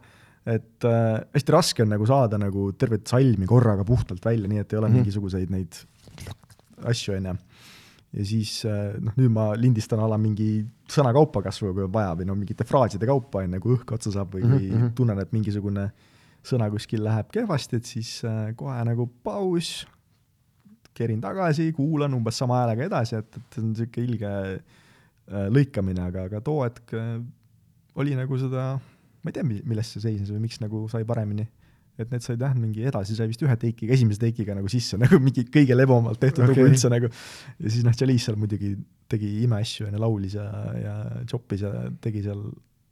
et 0.47 0.87
äh, 0.87 1.17
hästi 1.35 1.55
raske 1.55 1.83
on 1.83 1.91
nagu 1.91 2.07
saada 2.07 2.39
nagu 2.39 2.71
tervet 2.79 3.07
salmi 3.09 3.47
korraga 3.49 3.85
puhtalt 3.87 4.23
välja, 4.25 4.49
nii 4.51 4.63
et 4.63 4.73
ei 4.73 4.79
ole 4.79 4.87
mm 4.87 4.93
-hmm. 4.93 5.03
mingisuguseid 5.03 5.51
neid 5.51 5.79
asju, 6.85 7.15
on 7.15 7.25
ju. 7.25 7.35
ja 8.17 8.25
siis 8.25 8.65
äh, 8.65 8.95
noh, 9.03 9.13
nüüd 9.17 9.31
ma 9.31 9.49
lindistan 9.55 9.99
ala 9.99 10.17
mingi 10.17 10.65
sõna 10.87 11.11
kaupa 11.13 11.41
kas 11.41 11.61
või 11.61 11.73
kui 11.73 11.83
on 11.83 11.93
vaja 11.93 12.15
või 12.15 12.27
no 12.29 12.35
mingite 12.35 12.63
fraaside 12.63 13.05
kaupa, 13.05 13.43
on 13.43 13.53
ju, 13.53 13.59
kui 13.59 13.75
õhk 13.75 13.93
otsa 13.93 14.11
saab 14.11 14.35
või 14.35 14.43
mm, 14.43 14.57
-hmm. 14.57 14.93
tunnen, 14.95 15.19
et 15.19 15.31
mingisugune 15.31 15.91
sõna 16.43 16.69
kuskil 16.71 17.03
läheb 17.03 17.27
kehvasti, 17.31 17.75
et 17.75 17.85
siis 17.85 18.23
äh, 18.23 18.55
kohe 18.55 18.83
nagu 18.85 19.09
paus, 19.23 19.87
kerin 20.97 21.21
tagasi, 21.23 21.69
kuulan 21.77 22.15
umbes 22.17 22.39
sama 22.41 22.61
häälega 22.61 22.87
edasi, 22.89 23.21
et, 23.21 23.39
et 23.39 23.55
see 23.55 23.63
on 23.63 23.71
niisugune 23.73 24.07
ilge 24.07 24.31
äh, 24.33 25.47
lõikamine, 25.53 26.07
aga, 26.09 26.27
aga 26.29 26.41
too 26.45 26.63
hetk 26.65 26.95
äh, 26.97 27.17
oli 27.97 28.17
nagu 28.17 28.39
seda, 28.41 28.73
ma 29.23 29.31
ei 29.31 29.37
tea, 29.37 29.45
milles 29.47 29.93
see 29.93 30.03
seisnes 30.03 30.33
või 30.33 30.43
miks 30.45 30.61
nagu 30.63 30.85
sai 30.91 31.07
paremini. 31.07 31.47
et 31.97 32.11
need 32.13 32.21
said 32.21 32.37
jah, 32.37 32.51
mingi 32.53 32.83
edasi 32.85 33.15
sai 33.17 33.25
vist 33.25 33.41
ühe 33.41 33.53
teikiga, 33.57 33.95
esimese 33.95 34.21
teikiga 34.21 34.53
nagu 34.53 34.69
sisse, 34.69 34.99
nagu 35.03 35.17
mingi 35.21 35.47
kõige 35.49 35.73
lebamalt 35.73 36.19
tehtud 36.21 36.43
okay. 36.45 36.53
lugu 36.53 36.69
üldse 36.69 36.91
nagu. 36.93 37.09
ja 37.57 37.73
siis 37.73 37.85
noh, 37.87 37.95
Chalice 37.97 38.27
seal 38.27 38.37
muidugi 38.37 38.75
tegi 39.09 39.31
imeasju, 39.47 39.87
ju, 39.89 40.01
laulis 40.03 40.37
ja, 40.37 40.45
ja 40.77 40.95
joppis 41.25 41.65
ja 41.65 41.73
tegi 42.03 42.21
seal, 42.27 42.43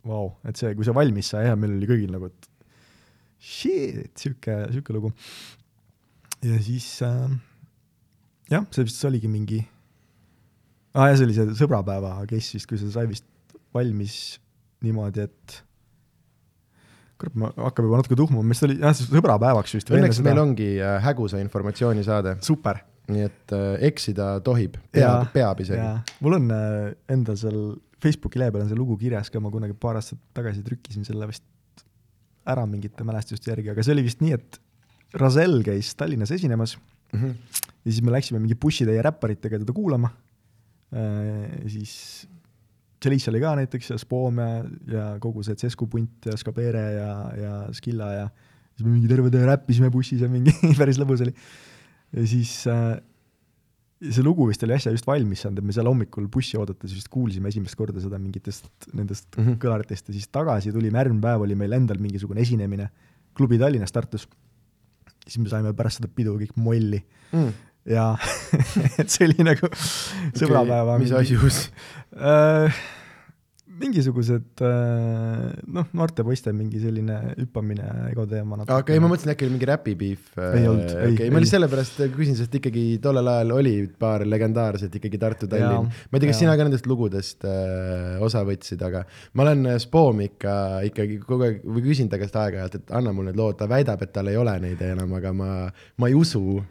vau, 0.05 0.33
et 0.45 0.57
see, 0.57 0.73
kui 0.77 0.87
see 0.87 0.97
valmis 0.97 1.29
sai, 1.33 1.45
jah, 1.49 1.57
meil 1.59 1.77
oli 1.77 1.89
kõigil 1.89 2.13
nagu, 2.17 2.31
et 2.31 2.49
shit, 3.45 4.09
sihuke, 4.17 4.57
sihuke 4.73 4.95
lugu. 4.95 5.13
ja 6.45 6.57
siis 6.65 6.89
äh, 7.05 7.29
jah, 8.51 8.65
see 8.75 8.87
vist 8.87 9.05
oligi 9.07 9.31
mingi 9.31 9.61
ah,, 10.95 11.11
see 11.13 11.27
oli 11.27 11.35
see 11.37 11.55
sõbrapäeva 11.59 12.17
case 12.29 12.57
vist, 12.57 12.69
kui 12.69 12.79
see 12.81 12.91
sai 12.93 13.07
vist 13.09 13.27
valmis 13.75 14.17
niimoodi, 14.85 15.25
et 15.25 15.61
kurat, 17.19 17.37
ma 17.39 17.51
hakkab 17.55 17.87
juba 17.87 18.01
natuke 18.01 18.17
tuhmuma, 18.19 18.45
mis 18.47 18.61
oli, 18.67 18.77
jah, 18.81 18.95
sõbrapäevaks 18.97 19.77
vist. 19.77 19.91
õnneks 19.93 20.21
meil 20.25 20.41
ongi 20.41 20.75
äh, 20.79 20.97
hägusa 21.05 21.41
informatsiooni 21.43 22.05
saade. 22.05 22.37
super. 22.45 22.83
nii 23.05 23.21
et 23.21 23.53
äh, 23.53 23.65
eksida 23.85 24.39
tohib, 24.45 24.79
peab, 24.93 25.27
peab 25.33 25.59
isegi. 25.61 26.15
mul 26.25 26.39
on 26.39 26.47
äh, 26.55 26.93
endal 27.13 27.37
seal 27.37 27.59
Facebooki 28.01 28.41
lehe 28.41 28.53
peal 28.53 28.65
on 28.65 28.71
see 28.71 28.77
lugu 28.77 28.97
kirjas 29.01 29.31
ka, 29.33 29.41
ma 29.41 29.51
kunagi 29.53 29.77
paar 29.77 29.99
aastat 29.99 30.19
tagasi 30.37 30.63
trükkisin 30.65 31.05
selle 31.07 31.27
vist 31.29 31.45
ära 32.45 32.65
mingite 32.69 33.05
mälestuste 33.07 33.51
järgi, 33.53 33.71
aga 33.73 33.85
see 33.85 33.95
oli 33.95 34.05
vist 34.05 34.21
nii, 34.21 34.37
et 34.37 34.59
Razel 35.15 35.61
käis 35.65 35.93
Tallinnas 35.95 36.33
esinemas 36.35 36.75
mm 37.13 37.21
-hmm. 37.21 37.64
Ja 37.85 37.91
siis 37.91 38.01
me 38.05 38.13
läksime 38.15 38.41
mingi 38.41 38.57
bussitäie 38.57 39.01
räpparitega 39.05 39.61
teda 39.61 39.75
kuulama 39.75 40.09
äh,, 40.93 41.69
siis 41.69 42.27
Chalice 43.05 43.29
oli 43.29 43.41
ka 43.43 43.53
näiteks 43.59 43.91
ja 43.93 43.97
Spoom 44.01 44.39
ja, 44.41 44.51
ja 44.89 45.07
kogu 45.21 45.43
see 45.45 45.57
Cescu 45.59 45.87
punt 45.91 46.25
ja 46.25 46.37
Skabere 46.39 46.85
ja, 46.95 47.09
ja 47.37 47.57
Skilla 47.75 48.11
ja 48.13 48.29
siis 48.75 48.85
me 48.85 48.93
mingi 48.95 49.09
terve 49.11 49.31
töö 49.33 49.45
räppisime 49.49 49.91
bussis 49.93 50.23
ja 50.23 50.29
mingi 50.31 50.53
päris 50.79 50.99
lõbus 51.01 51.21
oli. 51.25 51.35
ja 52.15 52.25
siis 52.29 52.55
äh, 52.71 52.95
see 54.01 54.25
lugu 54.25 54.47
vist 54.49 54.63
oli 54.65 54.75
äsja 54.75 54.93
just 54.95 55.07
valmis 55.07 55.43
saanud, 55.45 55.61
et 55.61 55.67
me 55.67 55.75
seal 55.75 55.89
hommikul 55.89 56.27
bussi 56.31 56.57
oodates 56.59 56.95
vist 56.95 57.11
kuulsime 57.13 57.51
esimest 57.51 57.77
korda 57.79 58.01
seda 58.03 58.19
mingitest 58.21 58.89
nendest 58.93 59.29
mm 59.35 59.43
-hmm. 59.43 59.59
kõlaritest 59.61 60.09
ja 60.09 60.17
siis 60.17 60.27
tagasi 60.27 60.73
tulime, 60.75 60.97
järgmine 60.97 61.23
päev 61.23 61.45
oli 61.45 61.55
meil 61.55 61.77
endal 61.77 62.01
mingisugune 62.01 62.41
esinemine 62.41 62.89
klubi 63.35 63.59
Tallinnas, 63.59 63.91
Tartus. 63.91 64.27
siis 65.27 65.37
me 65.43 65.49
saime 65.49 65.73
pärast 65.73 66.01
seda 66.01 66.07
pidu 66.07 66.37
kõik 66.39 66.55
molli 66.55 67.03
mm 67.31 67.53
ja 67.85 68.11
et 69.01 69.13
see 69.13 69.29
oli 69.29 69.45
nagu 69.45 69.69
sõbrapäeva 70.33 70.95
okay, 70.95 71.01
mis 71.03 71.15
asjus 71.15 71.65
äh, 72.17 72.83
mingisugused 73.75 74.61
äh, 74.63 75.51
noh, 75.75 75.87
noorte 75.97 76.23
poiste 76.25 76.53
mingi 76.55 76.79
selline 76.81 77.17
hüppamine 77.35 77.85
ego 78.09 78.25
teema 78.29 78.57
okei 78.63 78.77
okay,, 78.77 79.01
ma 79.03 79.09
mõtlesin 79.11 79.33
äkki 79.33 79.45
oli 79.45 79.55
mingi 79.57 79.69
räpipiif. 79.69 80.29
ei 80.39 80.67
olnud, 80.69 80.93
ei 80.95 81.13
okay,. 81.13 81.29
ma 81.33 81.41
lihtsalt 81.43 81.59
sellepärast 81.59 82.01
küsin, 82.15 82.37
sest 82.39 82.55
ikkagi 82.57 82.85
tollel 83.03 83.29
ajal 83.35 83.55
oli 83.57 83.75
paar 83.99 84.25
legendaarset 84.25 84.95
ikkagi 84.99 85.19
Tartu-Tallinn. 85.21 85.89
ma 85.91 86.17
ei 86.17 86.23
tea, 86.23 86.31
kas 86.31 86.41
sina 86.41 86.55
ka 86.57 86.67
nendest 86.67 86.87
lugudest 86.89 87.45
äh, 87.49 88.15
osa 88.25 88.45
võtsid, 88.47 88.81
aga 88.87 89.03
ma 89.35 89.45
olen 89.45 89.75
äh, 89.75 89.81
Spoom 89.83 90.23
ikka 90.25 90.55
ikkagi 90.89 91.19
kogu 91.25 91.49
aeg 91.49 91.59
või 91.67 91.85
küsin 91.89 92.09
ta 92.11 92.21
käest 92.21 92.37
aeg-ajalt, 92.39 92.79
et 92.79 92.95
anna 92.95 93.13
mulle 93.15 93.33
need 93.33 93.41
lood, 93.41 93.59
ta 93.59 93.69
väidab, 93.69 94.01
et 94.05 94.15
tal 94.15 94.31
ei 94.31 94.39
ole 94.39 94.55
neid 94.63 94.81
enam, 94.87 95.13
aga 95.19 95.35
ma, 95.35 95.51
ma 95.99 96.09
ei 96.09 96.15
usu 96.17 96.61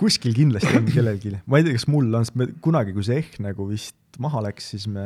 kuskil 0.00 0.34
kindlasti 0.36 0.72
on 0.78 0.88
kellelgi, 0.90 1.34
ma 1.46 1.60
ei 1.60 1.66
tea, 1.66 1.76
kas 1.76 1.86
mul 1.90 2.08
on, 2.14 2.26
sest 2.26 2.38
me 2.38 2.48
kunagi, 2.64 2.94
kui 2.96 3.06
see 3.06 3.20
ehk 3.22 3.38
nagu 3.44 3.66
vist 3.70 3.96
maha 4.22 4.42
läks, 4.46 4.70
siis 4.72 4.86
me 4.92 5.04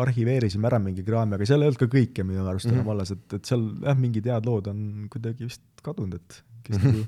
arhiveerisime 0.00 0.68
ära 0.70 0.78
mingi 0.82 1.04
kraami, 1.06 1.36
aga 1.36 1.48
seal 1.48 1.64
ei 1.64 1.70
olnud 1.70 1.80
ka 1.80 1.90
kõike 1.90 2.26
minu 2.26 2.46
arust 2.46 2.68
enam 2.68 2.80
mm 2.80 2.86
-hmm. 2.86 2.94
alles, 2.94 3.14
et, 3.14 3.38
et 3.38 3.50
seal 3.50 3.64
jah, 3.82 3.98
mingid 3.98 4.30
head 4.30 4.46
lood 4.46 4.70
on 4.70 4.80
kuidagi 5.10 5.48
vist 5.50 5.64
kadunud, 5.82 6.20
et 6.20 6.40
kes 6.68 6.80
nagu 6.84 7.04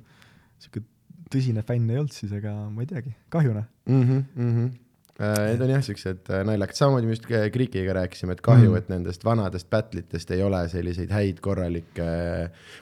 sihuke 0.62 0.84
tõsine 1.32 1.62
fänn 1.66 1.90
ei 1.90 2.00
olnud 2.00 2.14
siis, 2.14 2.32
ega 2.32 2.54
ma 2.70 2.82
ei 2.84 2.90
teagi, 2.90 3.14
kahju 3.34 3.54
noh 3.54 3.66
mm 3.86 4.02
-hmm,. 4.02 4.24
Mm 4.34 4.52
-hmm. 4.56 4.74
Äh, 5.16 5.37
need 5.48 5.62
on 5.64 5.70
jah, 5.72 5.81
siuksed 5.81 6.29
äh, 6.29 6.42
naljakad, 6.44 6.76
samamoodi 6.76 7.09
me 7.09 7.14
just 7.14 7.24
Krikiga 7.26 7.94
rääkisime, 7.96 8.35
et 8.37 8.42
kahju 8.44 8.68
mm., 8.68 8.81
et 8.83 8.90
nendest 8.92 9.22
vanadest 9.24 9.70
battle'itest 9.72 10.35
ei 10.37 10.42
ole 10.44 10.61
selliseid 10.68 11.14
häid 11.14 11.40
korralikke 11.44 12.09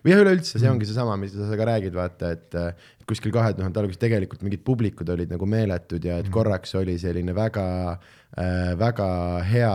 või 0.02 0.10
jah, 0.10 0.22
üleüldse 0.24 0.56
see 0.56 0.66
mm. 0.66 0.72
ongi 0.72 0.88
seesama, 0.90 1.14
mida 1.20 1.46
sa 1.46 1.58
ka 1.60 1.68
räägid, 1.70 1.94
vaata, 1.94 2.32
et 2.34 2.58
kuskil 3.06 3.30
kahe 3.34 3.54
tuhande 3.54 3.78
alguses 3.78 4.02
tegelikult 4.02 4.42
mingid 4.42 4.64
publikud 4.66 5.14
olid 5.14 5.30
nagu 5.30 5.46
meeletud 5.46 6.02
ja 6.02 6.18
et 6.18 6.26
mm. 6.26 6.34
korraks 6.34 6.74
oli 6.80 6.96
selline 6.98 7.36
väga 7.36 7.66
äh,, 7.94 8.72
väga 8.82 9.08
hea, 9.46 9.74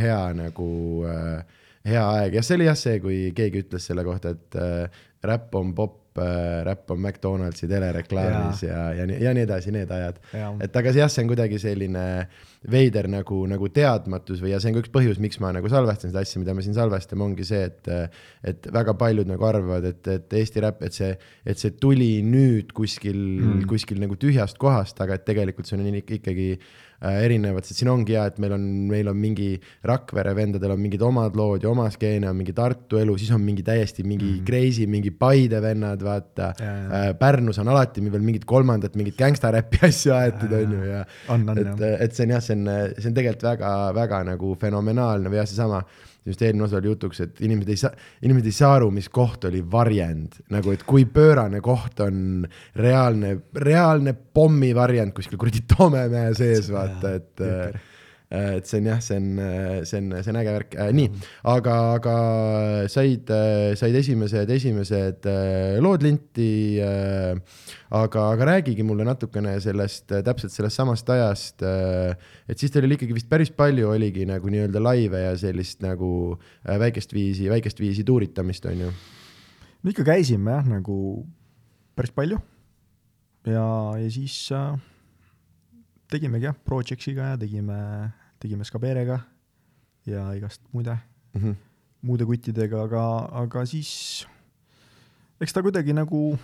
hea 0.00 0.20
nagu 0.38 0.70
äh, 1.12 1.60
hea 1.92 2.02
aeg, 2.16 2.38
jah, 2.38 2.46
see 2.46 2.56
oli 2.56 2.68
jah 2.70 2.78
see, 2.78 3.00
kui 3.02 3.18
keegi 3.36 3.66
ütles 3.66 3.90
selle 3.90 4.04
kohta, 4.06 4.32
et 4.36 4.56
äh, 4.56 5.02
räpp 5.28 5.60
on 5.60 5.74
popp 5.76 5.98
äh,, 5.98 6.01
räpp 6.18 6.90
on 6.92 7.00
McDonaldsi 7.00 7.68
telereklaamis 7.70 8.62
ja, 8.66 8.90
ja, 8.96 9.06
ja, 9.06 9.18
ja 9.26 9.34
nii 9.36 9.44
edasi, 9.46 9.72
need 9.74 9.90
ajad. 9.92 10.20
et 10.62 10.76
aga 10.76 10.92
jah, 10.96 11.10
see 11.12 11.24
on 11.24 11.32
kuidagi 11.32 11.60
selline 11.62 12.04
veider 12.70 13.08
nagu, 13.10 13.40
nagu 13.50 13.70
teadmatus 13.74 14.42
või 14.42 14.52
ja 14.52 14.60
see 14.62 14.70
on 14.70 14.76
ka 14.76 14.84
üks 14.84 14.92
põhjus, 14.94 15.22
miks 15.22 15.40
ma 15.42 15.50
nagu 15.56 15.70
salvestan 15.72 16.12
seda 16.12 16.22
asja, 16.22 16.42
mida 16.42 16.54
me 16.54 16.64
siin 16.64 16.76
salvestame, 16.76 17.24
ongi 17.26 17.46
see, 17.48 17.64
et 17.70 17.90
et 18.52 18.70
väga 18.74 18.94
paljud 18.98 19.28
nagu 19.30 19.46
arvavad, 19.46 19.88
et, 19.88 20.06
et 20.10 20.38
Eesti 20.42 20.62
räpp, 20.62 20.84
et 20.86 20.96
see, 20.96 21.10
et 21.46 21.58
see 21.58 21.74
tuli 21.80 22.14
nüüd 22.26 22.72
kuskil 22.76 23.18
mm., 23.18 23.66
kuskil 23.70 24.00
nagu 24.02 24.18
tühjast 24.20 24.60
kohast, 24.62 25.00
aga 25.02 25.18
et 25.18 25.26
tegelikult 25.28 25.68
see 25.68 25.78
on 25.78 26.02
ikkagi 26.02 26.48
Äh, 26.56 26.91
erinevad, 27.02 27.66
sest 27.66 27.82
siin 27.82 27.90
ongi 27.92 28.14
hea, 28.16 28.24
et 28.30 28.38
meil 28.42 28.54
on, 28.56 28.66
meil 28.90 29.10
on 29.10 29.18
mingi 29.18 29.50
Rakvere 29.88 30.34
vendadel 30.38 30.74
on 30.74 30.82
mingid 30.82 31.02
omad 31.02 31.36
lood 31.38 31.64
ja 31.66 31.70
oma 31.72 31.88
skeene, 31.92 32.28
on 32.30 32.38
mingi 32.38 32.54
Tartu 32.56 33.00
elu, 33.00 33.16
siis 33.18 33.32
on 33.34 33.42
mingi 33.42 33.64
täiesti 33.66 34.04
mingi 34.06 34.28
mm 34.28 34.36
-hmm. 34.38 34.46
crazy, 34.46 34.86
mingi 34.86 35.10
Paide 35.10 35.62
vennad, 35.62 36.02
vaata. 36.02 36.52
Äh, 36.60 37.18
Pärnus 37.18 37.58
on 37.58 37.68
alati 37.68 38.00
veel 38.12 38.22
mingit 38.22 38.44
kolmandat, 38.44 38.94
mingit 38.96 39.16
gängstaräppi 39.16 39.82
asju 39.88 40.14
aetud, 40.14 40.52
on 40.52 40.72
ju, 40.72 40.84
ja. 40.84 41.04
et, 41.56 41.82
et 42.00 42.14
see 42.14 42.24
on 42.26 42.30
jah, 42.36 42.42
see 42.42 42.56
on, 42.56 42.70
see 42.98 43.08
on 43.08 43.14
tegelikult 43.14 43.42
väga-väga 43.42 44.24
nagu 44.32 44.54
fenomenaalne 44.60 45.30
või 45.30 45.40
jah, 45.42 45.46
seesama 45.46 45.82
just 46.26 46.42
eelmine 46.42 46.66
osa 46.66 46.78
oli 46.78 46.90
jutuks, 46.92 47.20
et 47.24 47.40
inimesed 47.42 47.70
ei 47.72 47.80
saa, 47.80 47.92
inimesed 48.22 48.50
ei 48.50 48.56
saa 48.56 48.74
aru, 48.78 48.90
mis 48.94 49.08
koht 49.12 49.46
oli 49.48 49.62
varjend, 49.72 50.38
nagu 50.54 50.74
et 50.74 50.84
kui 50.88 51.06
pöörane 51.10 51.60
koht 51.64 52.02
on 52.04 52.44
reaalne, 52.78 53.36
reaalne 53.58 54.14
pommivarjend 54.14 55.14
kuskil 55.16 55.40
kuradi 55.40 55.64
Tomemäe 55.76 56.34
sees, 56.38 56.70
vaata, 56.72 57.16
et 57.18 57.46
et 58.32 58.68
see 58.68 58.80
on 58.80 58.88
jah, 58.88 59.00
see 59.04 59.18
on, 59.20 59.28
see 59.84 60.00
on, 60.00 60.10
see 60.22 60.32
on 60.32 60.40
äge 60.40 60.56
värk 60.56 60.76
äh,. 60.80 60.92
nii, 60.96 61.10
aga, 61.52 61.76
aga 61.98 62.16
said, 62.92 63.28
said 63.76 63.98
esimesed, 64.00 64.50
esimesed 64.56 65.28
äh, 65.28 65.78
lood 65.84 66.04
linti 66.06 66.80
äh, 66.80 67.36
aga, 67.92 68.24
aga 68.32 68.46
räägigi 68.48 68.84
mulle 68.86 69.04
natukene 69.04 69.54
sellest, 69.60 70.06
täpselt 70.24 70.52
sellest 70.54 70.80
samast 70.80 71.10
ajast. 71.12 71.62
et 71.62 72.58
siis 72.58 72.72
teil 72.72 72.86
oli 72.86 72.96
ikkagi 72.96 73.16
vist 73.16 73.28
päris 73.30 73.52
palju 73.52 73.90
oligi 73.92 74.24
nagu 74.28 74.48
nii-öelda 74.52 74.80
laive 74.82 75.20
ja 75.26 75.34
sellist 75.38 75.82
nagu 75.84 76.12
äh, 76.32 76.78
väikest 76.80 77.12
viisi, 77.12 77.50
väikest 77.52 77.80
viisi 77.80 78.04
tuuritamist, 78.04 78.66
on 78.70 78.86
ju? 78.86 78.94
me 79.82 79.92
ikka 79.92 80.06
käisime 80.08 80.56
jah, 80.56 80.72
nagu 80.78 80.96
päris 81.98 82.14
palju. 82.16 82.40
ja, 83.46 83.66
ja 84.00 84.08
siis 84.10 84.36
äh, 84.56 84.72
tegimegi 86.12 86.48
jah, 86.48 86.56
Projectsiga 86.64 87.32
ja 87.34 87.40
tegime, 87.40 87.78
tegime 88.42 88.66
Skaberega 88.66 89.20
ja 90.06 90.26
igast 90.34 90.62
muide 90.74 90.96
mm, 91.34 91.40
-hmm. 91.40 91.54
muude 92.02 92.26
kuttidega, 92.26 92.82
aga, 92.82 93.04
aga 93.44 93.66
siis 93.66 94.26
eks 95.40 95.54
ta 95.54 95.62
kuidagi 95.62 95.94
nagu 95.94 96.38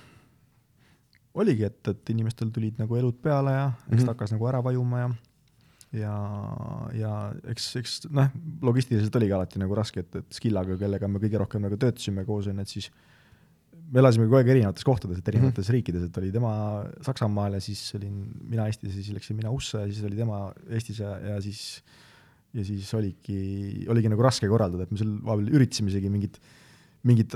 oligi, 1.35 1.65
et, 1.65 1.81
et 1.89 2.11
inimestel 2.15 2.51
tulid 2.55 2.79
nagu 2.79 2.97
elud 2.97 3.19
peale 3.23 3.53
ja 3.53 3.67
eks 3.73 3.91
mm 3.91 3.97
-hmm. 3.97 4.05
ta 4.05 4.15
hakkas 4.15 4.33
nagu 4.33 4.47
ära 4.47 4.63
vajuma 4.65 5.01
ja 5.01 5.11
ja, 5.93 6.15
ja 6.93 7.13
eks, 7.49 7.69
eks 7.81 8.01
noh, 8.13 8.29
logistiliselt 8.63 9.17
oligi 9.17 9.33
alati 9.33 9.61
nagu 9.63 9.75
raske, 9.75 10.01
et, 10.05 10.17
et 10.21 10.33
Skillaga, 10.37 10.77
kellega 10.77 11.09
me 11.09 11.21
kõige 11.23 11.41
rohkem 11.41 11.65
nagu 11.65 11.77
töötasime 11.81 12.25
koos, 12.29 12.47
on 12.47 12.61
ju, 12.61 12.67
et 12.67 12.69
siis 12.69 12.91
me 13.89 14.03
elasime 14.03 14.27
kogu 14.27 14.41
aeg 14.41 14.51
erinevates 14.53 14.85
kohtades, 14.85 15.21
et 15.21 15.29
erinevates 15.31 15.65
mm 15.65 15.69
-hmm. 15.69 15.77
riikides, 15.79 16.03
et 16.09 16.19
oli 16.21 16.33
tema 16.33 16.53
Saksamaal 17.05 17.57
ja 17.57 17.61
siis 17.61 17.81
olin 17.97 18.15
mina 18.43 18.67
Eestis 18.67 18.95
ja 18.95 19.03
siis 19.03 19.15
läksin 19.17 19.37
mina 19.37 19.51
USA 19.51 19.87
ja 19.87 19.93
siis 19.93 20.05
oli 20.05 20.17
tema 20.17 20.53
Eestis 20.69 20.99
ja, 20.99 21.19
ja 21.19 21.41
siis 21.41 21.83
ja 22.55 22.65
siis 22.65 22.95
oligi, 22.95 23.85
oligi 23.89 24.09
nagu 24.09 24.23
raske 24.23 24.49
korraldada, 24.49 24.83
et 24.83 24.91
me 24.91 24.99
seal 24.99 25.19
vahepeal 25.25 25.55
üritasime 25.59 25.93
isegi 25.93 26.09
mingit 26.09 26.39
mingit, 27.09 27.35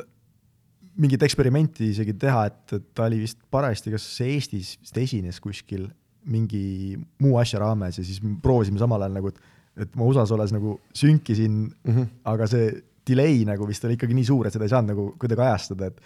mingit 1.00 1.22
eksperimenti 1.22 1.90
isegi 1.92 2.14
teha, 2.20 2.46
et, 2.50 2.62
et 2.78 2.86
ta 2.96 3.08
oli 3.08 3.20
vist 3.22 3.40
parajasti 3.52 3.92
kas 3.94 4.06
Eestis 4.26 4.76
vist 4.80 5.02
esines 5.04 5.40
kuskil 5.40 5.88
mingi 6.32 6.96
muu 7.22 7.36
asja 7.40 7.60
raames 7.62 7.98
ja 7.98 8.04
siis 8.06 8.22
me 8.22 8.36
proovisime 8.42 8.80
samal 8.80 9.02
ajal 9.02 9.16
nagu, 9.18 9.32
et, 9.32 9.38
et 9.84 9.94
ma 9.98 10.06
USA-s 10.06 10.32
olles 10.34 10.52
nagu 10.54 10.78
sünkisin 10.96 11.54
mm, 11.68 11.92
-hmm. 11.92 12.10
aga 12.32 12.46
see 12.46 12.72
delay 13.08 13.44
nagu 13.44 13.66
vist 13.66 13.84
oli 13.84 13.96
ikkagi 13.98 14.14
nii 14.14 14.28
suur, 14.28 14.46
et 14.46 14.54
seda 14.54 14.68
ei 14.68 14.72
saanud 14.72 14.94
nagu 14.94 15.06
kuidagi 15.18 15.42
ajastada, 15.42 15.90
et 15.90 16.00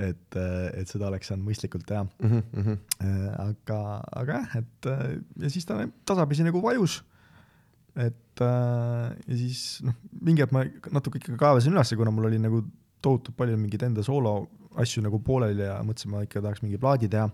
et, 0.00 0.36
et 0.36 0.88
seda 0.88 1.08
oleks 1.10 1.28
saanud 1.30 1.44
mõistlikult 1.46 1.84
teha 1.88 2.04
mm. 2.04 2.42
-hmm. 2.52 2.78
aga, 3.44 3.80
aga 4.22 4.38
jah, 4.40 4.56
et 4.62 4.90
ja 5.44 5.50
siis 5.52 5.66
ta 5.68 5.82
tasapisi 6.08 6.46
nagu 6.46 6.62
vajus. 6.64 7.02
et 7.96 8.40
ja 8.40 9.36
siis 9.36 9.82
noh, 9.84 9.94
mingi 10.20 10.42
hetk 10.42 10.54
ma 10.56 10.64
natuke 10.96 11.20
ikkagi 11.20 11.38
kaevasin 11.38 11.74
ülesse, 11.76 11.96
kuna 11.96 12.10
mul 12.10 12.30
oli 12.30 12.38
nagu 12.40 12.62
tohutult 13.02 13.36
palju 13.36 13.58
mingeid 13.58 13.82
enda 13.90 14.02
soolo 14.06 14.48
asju 14.80 15.02
nagu 15.04 15.20
pooleli 15.20 15.66
ja 15.66 15.76
mõtlesin, 15.84 16.12
ma 16.12 16.22
ikka 16.24 16.40
tahaks 16.40 16.62
mingi 16.64 16.80
plaadi 16.80 17.10
teha. 17.12 17.28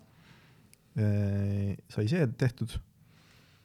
sai 1.94 2.08
see 2.10 2.26
tehtud. 2.40 2.74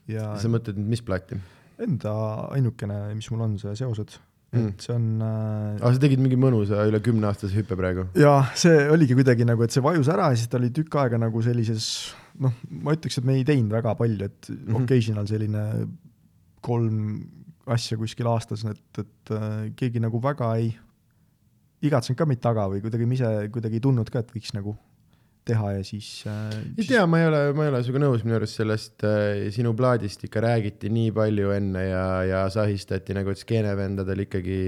ja 0.06 0.34
sa 0.38 0.50
mõtled 0.52 0.78
nüüd, 0.78 0.92
mis 0.94 1.02
plaati? 1.02 1.40
Enda 1.82 2.12
ainukene, 2.54 3.14
mis 3.18 3.30
mul 3.32 3.42
on, 3.48 3.58
see 3.58 3.74
Seosed. 3.74 4.18
Et 4.60 4.86
see 4.86 4.94
on 4.94 5.06
äh.... 5.24 5.76
aga 5.80 5.92
sa 5.94 6.02
tegid 6.02 6.22
mingi 6.22 6.38
mõnusa 6.40 6.84
üle 6.88 7.00
kümneaastase 7.04 7.56
hüppe 7.58 7.78
praegu? 7.78 8.06
jaa, 8.18 8.44
see 8.58 8.88
oligi 8.94 9.16
kuidagi 9.18 9.46
nagu, 9.48 9.64
et 9.64 9.74
see 9.74 9.84
vajus 9.84 10.10
ära 10.14 10.30
ja 10.32 10.38
siis 10.40 10.50
ta 10.52 10.60
oli 10.60 10.72
tükk 10.74 10.98
aega 11.02 11.20
nagu 11.20 11.42
sellises 11.44 11.88
noh, 12.42 12.54
ma 12.84 12.94
ütleks, 12.96 13.20
et 13.20 13.28
me 13.28 13.38
ei 13.38 13.46
teinud 13.46 13.74
väga 13.74 13.94
palju, 13.98 14.30
et 14.30 14.50
mm 14.50 14.56
-hmm. 14.64 14.82
occasional 14.82 15.28
selline 15.30 15.64
kolm 16.64 16.98
asja 17.66 17.96
kuskil 18.00 18.28
aastas, 18.28 18.64
et, 18.68 18.98
et 18.98 19.30
äh, 19.32 19.70
keegi 19.76 20.00
nagu 20.02 20.20
väga 20.22 20.54
ei 20.60 20.74
igatsenud 21.84 22.18
ka 22.18 22.26
meid 22.28 22.40
taga 22.44 22.66
või 22.68 22.82
kuidagi 22.84 23.06
me 23.06 23.16
ise 23.16 23.30
kuidagi 23.52 23.80
ei 23.80 23.84
tundnud 23.84 24.10
ka, 24.12 24.24
et 24.24 24.32
võiks 24.34 24.52
nagu 24.56 24.76
teha 25.48 25.72
ja 25.76 25.82
siis 25.84 26.08
äh,. 26.30 26.54
ei 26.78 26.86
tea, 26.88 27.04
ma 27.10 27.20
ei 27.20 27.28
ole, 27.28 27.40
ma 27.56 27.66
ei 27.66 27.72
ole 27.72 27.82
sinuga 27.84 28.02
nõus, 28.06 28.24
minu 28.24 28.38
arust 28.38 28.60
sellest 28.60 29.04
äh, 29.06 29.46
sinu 29.54 29.74
plaadist 29.76 30.24
ikka 30.26 30.42
räägiti 30.44 30.90
nii 30.92 31.12
palju 31.16 31.52
enne 31.56 31.84
ja, 31.84 32.06
ja 32.28 32.42
sahistati 32.52 33.16
nagu, 33.16 33.32
et 33.32 33.42
skeenevendadel 33.42 34.24
ikkagi, 34.24 34.58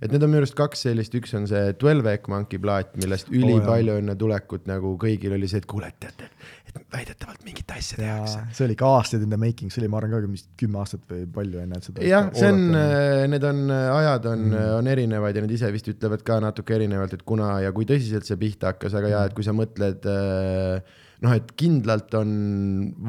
et 0.00 0.12
need 0.12 0.26
on 0.26 0.32
minu 0.32 0.44
arust 0.44 0.56
kaks 0.58 0.86
sellist, 0.88 1.16
üks 1.16 1.32
on 1.38 1.48
see 1.50 1.72
Twelve 1.80 2.12
Egg 2.12 2.28
Monkey 2.32 2.60
plaat, 2.62 2.92
millest 3.00 3.32
ülipalju 3.32 3.96
oh, 3.96 4.02
enne 4.02 4.16
tulekut 4.18 4.68
nagu 4.68 4.94
kõigil 5.00 5.36
oli 5.36 5.48
see, 5.50 5.62
et 5.64 5.68
kuule, 5.70 5.90
teate, 6.00 6.28
et 6.68 6.80
väidetavalt 6.92 7.44
mingit 7.46 7.72
asja 7.72 7.98
tehakse. 8.00 8.42
see 8.52 8.66
oli 8.66 8.76
ikka 8.76 8.88
aastaid 8.98 9.24
in 9.24 9.32
the 9.32 9.40
making, 9.40 9.72
see 9.72 9.80
oli, 9.82 9.90
ma 9.92 10.00
arvan 10.00 10.12
ka 10.12 10.20
vist 10.30 10.48
kümme 10.60 10.80
aastat 10.82 11.04
või 11.10 11.24
palju 11.38 11.62
enne, 11.64 11.80
seda. 11.84 12.04
jah, 12.04 12.28
see 12.36 12.52
on, 12.52 12.62
äh, 12.76 13.24
need 13.32 13.46
on, 13.46 13.64
äh, 13.72 13.88
ajad 13.96 14.28
on 14.32 14.44
mm., 14.50 14.68
on 14.76 14.92
erinevad 14.92 15.36
ja 15.36 15.44
nad 15.44 15.56
ise 15.56 15.70
vist 15.74 15.88
ütlevad 15.92 16.24
ka 16.26 16.38
natuke 16.44 16.76
erinevalt, 16.76 17.16
et 17.16 17.24
kuna 17.26 17.54
ja 17.64 17.72
kui 17.76 17.88
tõsiselt 17.88 18.28
see 18.28 18.38
pihta 18.40 18.74
hakkas, 18.74 18.92
aga 18.92 19.06
mm. 19.06 19.14
ja, 19.14 19.24
et 19.30 19.36
kui 19.36 19.46
sa 19.46 19.56
mõtled 19.56 20.08
äh, 20.10 20.25
uh, 20.26 20.80
noh, 21.24 21.32
et 21.36 21.52
kindlalt 21.58 22.12
on 22.18 22.32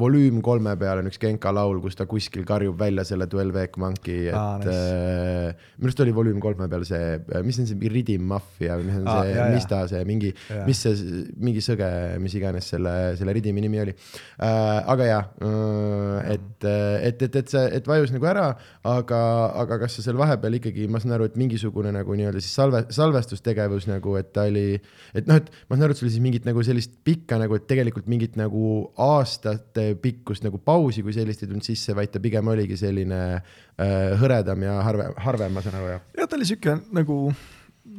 volüüm 0.00 0.40
kolme 0.44 0.72
peal 0.80 1.02
on 1.02 1.10
üks 1.10 1.20
Genka 1.20 1.52
laul, 1.54 1.80
kus 1.84 1.98
ta 1.98 2.06
kuskil 2.08 2.46
karjub 2.48 2.78
välja 2.80 3.04
selle 3.08 3.28
Twelve 3.30 3.64
Egg 3.66 3.76
Monkey, 3.80 4.28
et 4.30 4.36
ah, 4.38 4.56
nice. 4.62 4.74
äh, 4.74 5.68
minu 5.78 5.90
arust 5.90 6.02
oli 6.04 6.14
volüüm 6.16 6.40
kolme 6.42 6.68
peal 6.70 6.86
see, 6.88 7.18
mis 7.46 7.60
on 7.60 7.68
see 7.68 7.92
Ridim 7.92 8.24
Mafia 8.30 8.78
või 8.80 8.88
mis 8.88 9.00
on 9.00 9.10
ah, 9.12 9.22
see, 9.26 9.48
mis 9.54 9.68
ta 9.70 9.82
see 9.90 10.04
mingi, 10.08 10.32
mis 10.68 10.82
see, 10.86 11.24
mingi 11.36 11.64
sõge, 11.64 11.90
mis 12.22 12.36
iganes 12.38 12.70
selle, 12.74 12.94
selle 13.20 13.36
Ridimi 13.36 13.64
nimi 13.64 13.82
oli 13.84 13.94
äh,. 13.94 14.48
aga 14.94 15.08
jaa 15.10 15.22
äh,, 15.44 16.34
et, 16.34 16.68
et, 16.68 17.22
et, 17.28 17.38
et 17.42 17.52
see, 17.52 17.64
et 17.78 17.88
vajus 17.88 18.12
nagu 18.14 18.28
ära, 18.28 18.48
aga, 18.88 19.20
aga 19.62 19.80
kas 19.84 19.98
sa 19.98 20.04
seal 20.04 20.18
vahepeal 20.20 20.58
ikkagi, 20.58 20.88
ma 20.90 21.00
saan 21.02 21.14
aru, 21.16 21.28
et 21.28 21.38
mingisugune 21.40 21.92
nagu 21.94 22.16
nii-öelda 22.18 22.42
siis 22.42 22.56
salve, 22.58 22.84
salvestustegevus 22.94 23.88
nagu, 23.90 24.16
et 24.20 24.32
ta 24.34 24.46
oli, 24.48 24.78
et 25.16 25.28
noh, 25.28 25.38
et 25.40 25.50
ma 25.68 25.76
saan 25.76 25.88
aru, 25.88 25.96
et 25.96 26.00
sul 26.00 26.08
oli 26.08 26.14
siis 26.16 26.24
mingit 26.24 26.48
nagu 26.48 26.64
sellist 26.66 26.98
pikka 27.06 27.40
nagu, 27.40 27.58
et 27.58 27.68
tegelikult 27.70 28.07
mingit 28.08 28.38
nagu 28.38 28.88
aastate 29.00 29.92
pikkust 30.02 30.44
nagu 30.46 30.60
pausi 30.64 31.04
kui 31.04 31.14
sellist 31.16 31.44
ei 31.44 31.50
tulnud 31.50 31.66
sisse, 31.66 31.94
vaid 31.96 32.12
ta 32.14 32.22
pigem 32.22 32.48
oligi 32.52 32.78
selline 32.80 33.20
äh, 33.36 34.16
hõredam 34.20 34.64
ja 34.64 34.78
harvem, 34.86 35.14
harvem, 35.24 35.54
ma 35.54 35.64
saan 35.64 35.78
aru, 35.80 35.92
jah? 35.94 36.08
jah, 36.18 36.30
ta 36.30 36.38
oli 36.38 36.48
sihuke 36.48 36.78
nagu, 36.96 37.18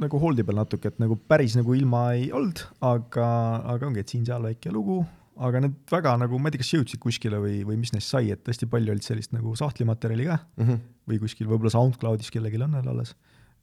nagu 0.01 0.21
holdi 0.23 0.45
peal 0.47 0.59
natuke, 0.61 0.91
et 0.91 0.99
nagu 1.01 1.17
päris 1.29 1.57
nagu 1.59 1.77
ilma 1.77 2.09
ei 2.17 2.29
olnud, 2.35 2.65
aga, 2.89 3.29
aga 3.75 3.89
ongi, 3.89 4.03
et 4.03 4.13
siin-seal 4.13 4.49
väike 4.49 4.73
lugu, 4.73 5.01
aga 5.39 5.63
need 5.63 5.77
väga 5.91 6.15
nagu, 6.19 6.39
ma 6.39 6.49
ei 6.49 6.57
tea, 6.57 6.63
kas 6.63 6.73
jõudsid 6.75 7.03
kuskile 7.03 7.39
või, 7.41 7.61
või 7.67 7.79
mis 7.79 7.93
neist 7.95 8.11
sai, 8.11 8.33
et 8.33 8.49
hästi 8.49 8.67
palju 8.71 8.95
olid 8.95 9.05
sellist 9.05 9.35
nagu 9.35 9.53
sahtlimaterjali 9.59 10.27
ka 10.27 10.39
mm 10.41 10.65
-hmm. 10.65 10.81
või 11.11 11.21
kuskil 11.23 11.47
võib-olla 11.47 11.71
SoundCloudis 11.75 12.33
kellelgi 12.33 12.61
on 12.65 12.75
veel 12.75 12.91
alles. 12.95 13.15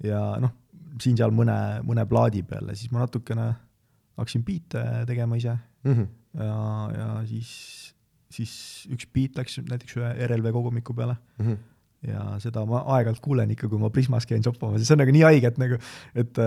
ja 0.05 0.21
noh, 0.41 0.55
siin-seal 1.03 1.33
mõne, 1.35 1.57
mõne 1.85 2.07
plaadi 2.09 2.43
peal 2.43 2.71
ja 2.71 2.77
siis 2.77 2.93
ma 2.93 3.05
natukene 3.05 3.55
hakkasin 4.17 4.45
biite 4.45 4.83
tegema 5.07 5.37
ise 5.37 5.57
mm. 5.85 5.93
-hmm 5.93 6.15
ja, 6.37 6.59
ja 6.97 7.09
siis, 7.29 7.55
siis 8.33 8.53
üks 8.93 9.09
beat 9.15 9.39
läks 9.41 9.59
näiteks 9.63 9.99
ühe 10.01 10.13
RLV 10.29 10.53
kogumiku 10.59 10.97
peale 10.97 11.19
mm. 11.39 11.49
-hmm 11.49 11.65
ja 12.07 12.37
seda 12.39 12.61
ma 12.69 12.83
aeg-ajalt 12.93 13.19
kuulen 13.25 13.51
ikka, 13.51 13.67
kui 13.73 13.81
ma 13.81 13.89
Prismas 13.91 14.29
käin 14.29 14.43
shoppamas 14.45 14.83
ja 14.83 14.87
see 14.87 14.95
on 14.95 15.01
nagu 15.01 15.15
nii 15.17 15.23
haige, 15.27 15.49
et 15.49 15.57
nagu, 15.59 15.79
et, 16.23 16.39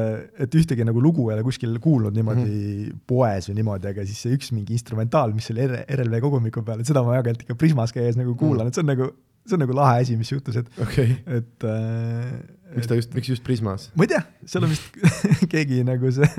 et 0.46 0.56
ühtegi 0.56 0.86
nagu 0.88 1.02
lugu 1.04 1.26
ei 1.28 1.36
ole 1.36 1.44
kuskil 1.44 1.74
kuulnud 1.84 2.16
niimoodi 2.16 2.46
mm 2.46 2.86
-hmm. 2.86 3.00
poes 3.10 3.50
või 3.50 3.58
niimoodi, 3.58 3.90
aga 3.90 4.06
siis 4.06 4.22
see 4.24 4.38
üks 4.38 4.54
mingi 4.56 4.78
instrumentaal, 4.78 5.34
mis 5.36 5.50
oli 5.52 5.66
RLV 5.98 6.22
kogumiku 6.22 6.64
peal, 6.64 6.80
et 6.80 6.88
seda 6.88 7.04
ma 7.04 7.18
aeg-ajalt 7.18 7.44
ikka 7.44 7.58
Prismas 7.60 7.92
käies 7.92 8.16
nagu 8.16 8.36
kuulan 8.36 8.62
mm, 8.62 8.64
-hmm. 8.64 8.68
et 8.70 8.78
see 8.78 8.86
on 8.86 8.92
nagu, 8.94 9.10
see 9.50 9.58
on 9.58 9.64
nagu 9.66 9.76
lahe 9.82 10.06
asi, 10.06 10.16
mis 10.22 10.32
juhtus, 10.32 10.62
et 10.62 10.72
okay., 10.86 11.18
et 11.26 11.68
äh, 11.68 12.40
miks 12.76 12.90
ta 12.90 12.98
just, 12.98 13.14
miks 13.16 13.32
just 13.32 13.44
Prismas? 13.46 13.90
ma 13.96 14.06
ei 14.06 14.12
tea, 14.14 14.22
seal 14.50 14.66
on 14.68 14.74
vist 14.74 15.00
keegi 15.54 15.82
nagu 15.88 16.12
see 16.14 16.30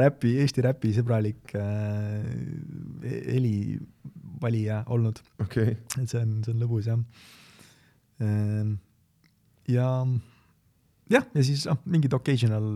räpi, 0.00 0.36
Eesti 0.44 0.64
räpi 0.66 0.94
sõbralik 0.96 1.54
äh, 1.58 2.24
helivalija 3.04 4.84
olnud 4.92 5.20
okay.. 5.42 5.76
et 6.00 6.06
see 6.06 6.20
on, 6.22 6.40
see 6.46 6.54
on 6.54 6.64
lõbus 6.64 6.90
jah 6.90 7.00
ähm,. 8.24 8.74
ja 9.68 9.88
jah, 11.10 11.26
ja 11.34 11.46
siis 11.46 11.66
noh, 11.68 11.80
mingid 11.90 12.14
occasional 12.16 12.70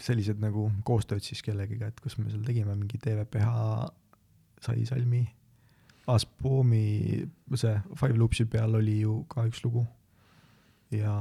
sellised 0.00 0.40
nagu 0.40 0.70
koostööd 0.86 1.24
siis 1.24 1.42
kellegiga, 1.44 1.90
et 1.90 2.00
kus 2.00 2.16
me 2.18 2.30
seal 2.30 2.44
tegime 2.46 2.72
mingi 2.72 2.98
TVPH 3.00 3.50
sai 4.64 4.84
salmi. 4.88 5.22
Aspoomi, 6.10 7.20
see 7.54 7.74
Five 7.94 8.16
Loopsi 8.18 8.46
peal 8.50 8.74
oli 8.74 9.02
ju 9.02 9.20
ka 9.30 9.44
üks 9.46 9.60
lugu 9.62 9.84
ja 10.90 11.12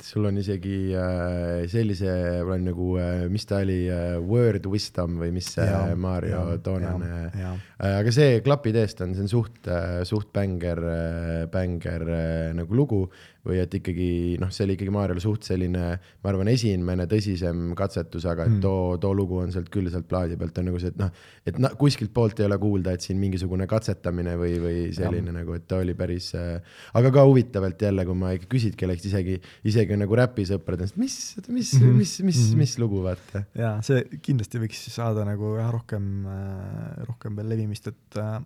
sul 0.00 0.26
on 0.28 0.38
isegi 0.40 0.76
äh, 0.96 1.64
sellise, 1.70 2.12
mul 2.42 2.54
on 2.56 2.64
nagu 2.70 2.88
äh,, 3.00 3.26
mis 3.32 3.44
ta 3.48 3.60
oli 3.62 3.80
äh,, 3.90 4.16
Word 4.22 4.66
Wisdom 4.70 5.18
või 5.20 5.32
mis 5.36 5.50
see 5.56 5.66
ja, 5.66 5.82
Mario 5.98 6.44
ja, 6.54 6.60
toonane, 6.64 7.10
äh, 7.32 7.58
aga 7.90 8.14
see 8.14 8.40
klapid 8.46 8.78
eest 8.80 9.02
on, 9.04 9.16
see 9.16 9.26
on 9.26 9.32
suht 9.32 9.68
äh,, 9.68 10.00
suht 10.08 10.32
bänger 10.34 10.82
äh,, 10.86 11.44
bänger 11.52 12.06
äh, 12.08 12.48
nagu 12.56 12.78
lugu 12.78 13.04
või 13.42 13.58
et 13.58 13.72
ikkagi 13.74 14.36
noh, 14.38 14.50
see 14.54 14.62
oli 14.66 14.76
ikkagi 14.76 14.92
Mariole 14.94 15.22
suht 15.22 15.46
selline, 15.46 15.86
ma 16.22 16.30
arvan, 16.30 16.50
esimene 16.52 17.08
tõsisem 17.10 17.72
katsetus, 17.78 18.26
aga 18.30 18.46
et 18.46 18.52
mm. 18.54 18.60
too, 18.62 18.98
too 19.02 19.16
lugu 19.18 19.40
on 19.42 19.50
sealt 19.54 19.70
küll 19.72 19.90
sealt 19.90 20.06
plaadi 20.10 20.38
pealt 20.38 20.60
on 20.62 20.68
nagu 20.70 20.78
see, 20.82 20.92
et 20.94 21.00
noh, 21.00 21.10
et 21.50 21.58
noh, 21.58 21.74
kuskilt 21.78 22.12
poolt 22.14 22.38
ei 22.38 22.46
ole 22.46 22.58
kuulda, 22.62 22.94
et 22.94 23.02
siin 23.02 23.18
mingisugune 23.18 23.66
katsetamine 23.70 24.36
või, 24.38 24.54
või 24.62 24.84
selline 24.94 25.32
ja. 25.32 25.36
nagu, 25.40 25.56
et 25.58 25.66
ta 25.66 25.80
oli 25.82 25.96
päris 25.98 26.30
äh,, 26.38 26.78
aga 26.98 27.10
ka 27.14 27.26
huvitavalt 27.26 27.82
jälle, 27.82 28.06
kui 28.06 28.20
ma 28.22 28.30
ikka 28.36 28.46
küsid 28.54 28.78
kellelgi 28.78 29.10
isegi, 29.10 29.38
isegi 29.66 29.81
nagu 29.98 30.16
räpisõpradest, 30.18 30.96
mis, 31.00 31.16
mis 31.48 31.74
mm, 31.74 31.82
-hmm. 31.82 32.00
mis, 32.00 32.14
mis 32.20 32.38
mm, 32.38 32.48
-hmm. 32.48 32.64
mis 32.64 32.78
lugu 32.78 33.02
vaata. 33.04 33.44
ja 33.54 33.76
see 33.82 34.04
kindlasti 34.22 34.62
võiks 34.62 34.82
saada 34.94 35.24
nagu 35.28 35.56
jah, 35.58 35.70
rohkem 35.72 36.26
äh,, 36.26 37.04
rohkem 37.08 37.36
veel 37.36 37.48
levimist, 37.54 37.88
et 37.92 38.20
äh, 38.20 38.40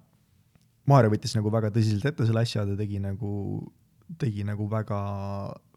Maarja 0.86 1.10
võttis 1.10 1.34
nagu 1.34 1.50
väga 1.50 1.72
tõsiselt 1.74 2.04
ette 2.06 2.26
selle 2.26 2.44
asja, 2.46 2.62
ta 2.66 2.76
tegi 2.78 3.00
nagu 3.02 3.32
tegi 4.20 4.44
nagu 4.46 4.68
väga, 4.70 4.98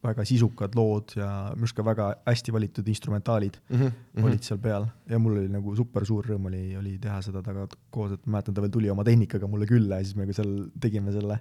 väga 0.06 0.26
sisukad 0.28 0.76
lood 0.78 1.15
ja 1.17 1.30
minu 1.56 1.65
arust 1.65 1.78
ka 1.78 1.86
väga 1.86 2.10
hästi 2.28 2.54
valitud 2.54 2.91
instrumentaalid 2.93 3.58
mm 3.69 3.80
-hmm. 3.80 4.26
olid 4.26 4.43
seal 4.45 4.60
peal 4.62 4.86
ja 5.10 5.19
mul 5.19 5.39
oli 5.39 5.50
nagu 5.50 5.76
super 5.76 6.06
suur 6.06 6.26
rõõm 6.26 6.45
oli, 6.52 6.78
oli 6.78 6.98
teha 7.02 7.22
seda 7.26 7.41
temaga 7.41 7.67
koos, 7.89 8.13
et 8.13 8.26
ma 8.26 8.38
mäletan, 8.38 8.54
ta 8.54 8.62
veel 8.62 8.72
tuli 8.72 8.89
oma 8.89 9.04
tehnikaga 9.04 9.48
mulle 9.48 9.65
külla 9.65 9.98
ja 9.98 10.04
siis 10.04 10.15
me 10.15 10.30
seal 10.34 10.69
tegime 10.80 11.12
selle 11.12 11.39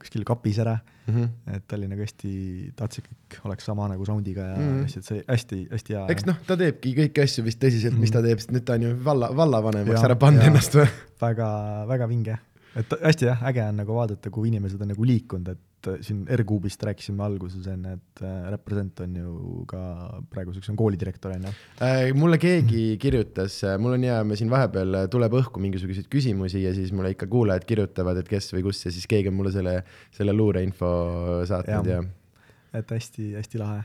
kuskil 0.00 0.24
kapis 0.28 0.58
ära 0.62 0.78
mm. 1.06 1.14
-hmm. 1.14 1.56
et 1.56 1.66
ta 1.68 1.76
oli 1.76 1.88
nagu 1.90 2.04
hästi, 2.04 2.32
tahtis, 2.76 3.02
et 3.04 3.10
kõik 3.10 3.50
oleks 3.50 3.68
sama 3.70 3.88
nagu 3.88 4.06
sound'iga 4.06 4.48
ja 4.52 4.56
mm 4.56 4.70
-hmm. 4.70 4.96
et 4.98 5.10
see 5.10 5.24
hästi-hästi 5.28 5.98
hea. 5.98 6.06
eks 6.16 6.26
noh, 6.30 6.40
ta 6.46 6.56
teebki 6.56 6.94
kõiki 7.00 7.26
asju 7.26 7.44
vist 7.44 7.62
tõsiselt 7.62 7.92
mm, 7.92 7.96
-hmm. 7.96 8.00
mis 8.00 8.10
ta 8.10 8.22
teeb, 8.22 8.42
sest 8.42 8.52
nüüd 8.52 8.64
ta 8.64 8.78
on 8.78 8.88
ju 8.88 8.96
valla, 9.04 9.30
vallavanemaks 9.36 10.08
ära 10.10 10.16
pannud 10.16 10.42
ennast 10.42 10.74
või? 10.74 10.88
väga, 11.20 11.48
väga 11.88 12.08
vinge 12.08 12.38
et 12.76 12.96
hästi 13.02 13.28
jah, 13.28 13.42
äge 13.50 13.62
on 13.68 13.76
nagu 13.82 13.94
vaadata, 13.94 14.30
kui 14.34 14.48
inimesed 14.50 14.80
on 14.82 14.90
nagu 14.90 15.06
liikunud, 15.06 15.48
et 15.54 15.60
et 15.84 15.90
äh, 15.92 16.02
siin 16.04 16.24
R-Kuubist 16.36 16.82
rääkisime 16.86 17.24
alguses 17.24 17.66
enne, 17.70 17.96
et 17.98 18.22
äh, 18.24 18.50
Represent 18.52 19.00
on 19.04 19.16
ju 19.18 19.64
ka 19.70 19.80
praeguseks 20.32 20.70
on 20.72 20.78
koolidirektor, 20.80 21.34
on 21.36 21.48
ju 21.48 21.54
äh,? 21.84 22.12
mulle 22.16 22.38
keegi 22.42 22.96
kirjutas, 23.02 23.60
äh, 23.68 23.76
mul 23.80 23.96
on 23.98 24.06
hea, 24.06 24.18
me 24.26 24.38
siin 24.40 24.52
vahepeal 24.52 25.04
tuleb 25.12 25.38
õhku 25.40 25.62
mingisuguseid 25.62 26.08
küsimusi 26.12 26.64
ja 26.64 26.74
siis 26.76 26.92
mulle 26.96 27.14
ikka 27.14 27.28
kuulajad 27.30 27.66
kirjutavad, 27.68 28.20
et 28.20 28.30
kes 28.30 28.52
või 28.56 28.66
kus 28.68 28.84
ja 28.86 28.94
siis 28.94 29.08
keegi 29.10 29.32
on 29.32 29.38
mulle 29.38 29.52
selle, 29.54 29.78
selle 30.14 30.36
luureinfo 30.36 30.94
saatnud 31.50 31.92
ja, 31.92 32.00
ja.. 32.00 32.80
et 32.80 32.96
hästi-hästi 32.96 33.62
lahe 33.62 33.84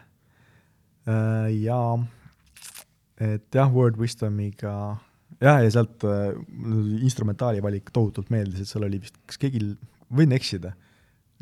äh,. 1.10 1.52
ja 1.60 1.82
et 3.20 3.56
jah, 3.56 3.72
Word 3.74 4.00
Wisdomiga 4.00 4.74
jah, 5.40 5.64
ja 5.64 5.72
sealt 5.74 6.06
äh, 6.08 6.34
instrumentaali 7.04 7.64
valik 7.64 7.92
tohutult 7.96 8.32
meeldis, 8.34 8.64
et 8.64 8.72
seal 8.72 8.88
oli 8.88 9.02
vist, 9.04 9.18
kas 9.30 9.40
keegi, 9.42 9.64
võin 10.16 10.34
eksida, 10.36 10.74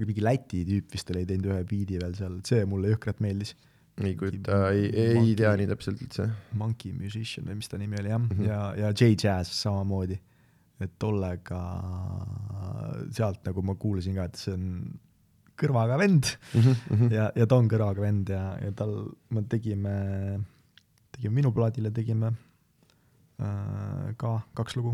mingi 0.06 0.22
Läti 0.22 0.62
tüüp 0.68 0.94
vist 0.94 1.10
oli 1.14 1.26
teinud 1.26 1.50
ühe 1.50 1.64
biidi 1.70 1.98
veel 2.02 2.14
seal, 2.18 2.38
see 2.46 2.66
mulle 2.70 2.94
jõhkralt 2.94 3.24
meeldis. 3.24 3.56
ei 4.04 4.14
kujuta, 4.20 4.60
ei, 4.70 4.92
ei 4.94 5.34
tea 5.38 5.56
nii 5.58 5.70
täpselt 5.72 6.02
üldse. 6.06 6.28
Monkey 6.60 6.94
Musician 6.94 7.48
või 7.50 7.58
mis 7.64 7.72
ta 7.72 7.80
nimi 7.82 7.98
oli 7.98 8.12
jah 8.12 8.22
mm. 8.22 8.30
-hmm. 8.36 8.46
ja, 8.46 8.60
ja 8.78 8.92
J-Jazz 8.94 9.56
samamoodi. 9.64 10.20
et 10.80 10.92
tollega, 11.02 11.60
sealt 13.10 13.42
nagu 13.48 13.62
ma 13.66 13.74
kuulasin 13.76 14.14
ka, 14.14 14.28
et 14.30 14.36
see 14.38 14.54
on 14.54 14.68
kõrvaga 15.58 15.98
vend 15.98 16.38
Mhm, 16.54 17.10
ja, 17.12 17.32
ja 17.36 17.48
ta 17.50 17.58
on 17.58 17.70
kõrvaga 17.72 18.04
vend 18.04 18.30
ja, 18.30 18.44
ja 18.62 18.72
tal, 18.78 18.94
me 19.34 19.42
tegime, 19.50 19.96
tegime 21.12 21.34
minu 21.34 21.52
plaadile, 21.56 21.90
tegime 21.92 22.36
äh, 23.42 24.14
ka 24.18 24.42
kaks 24.54 24.78
lugu. 24.78 24.94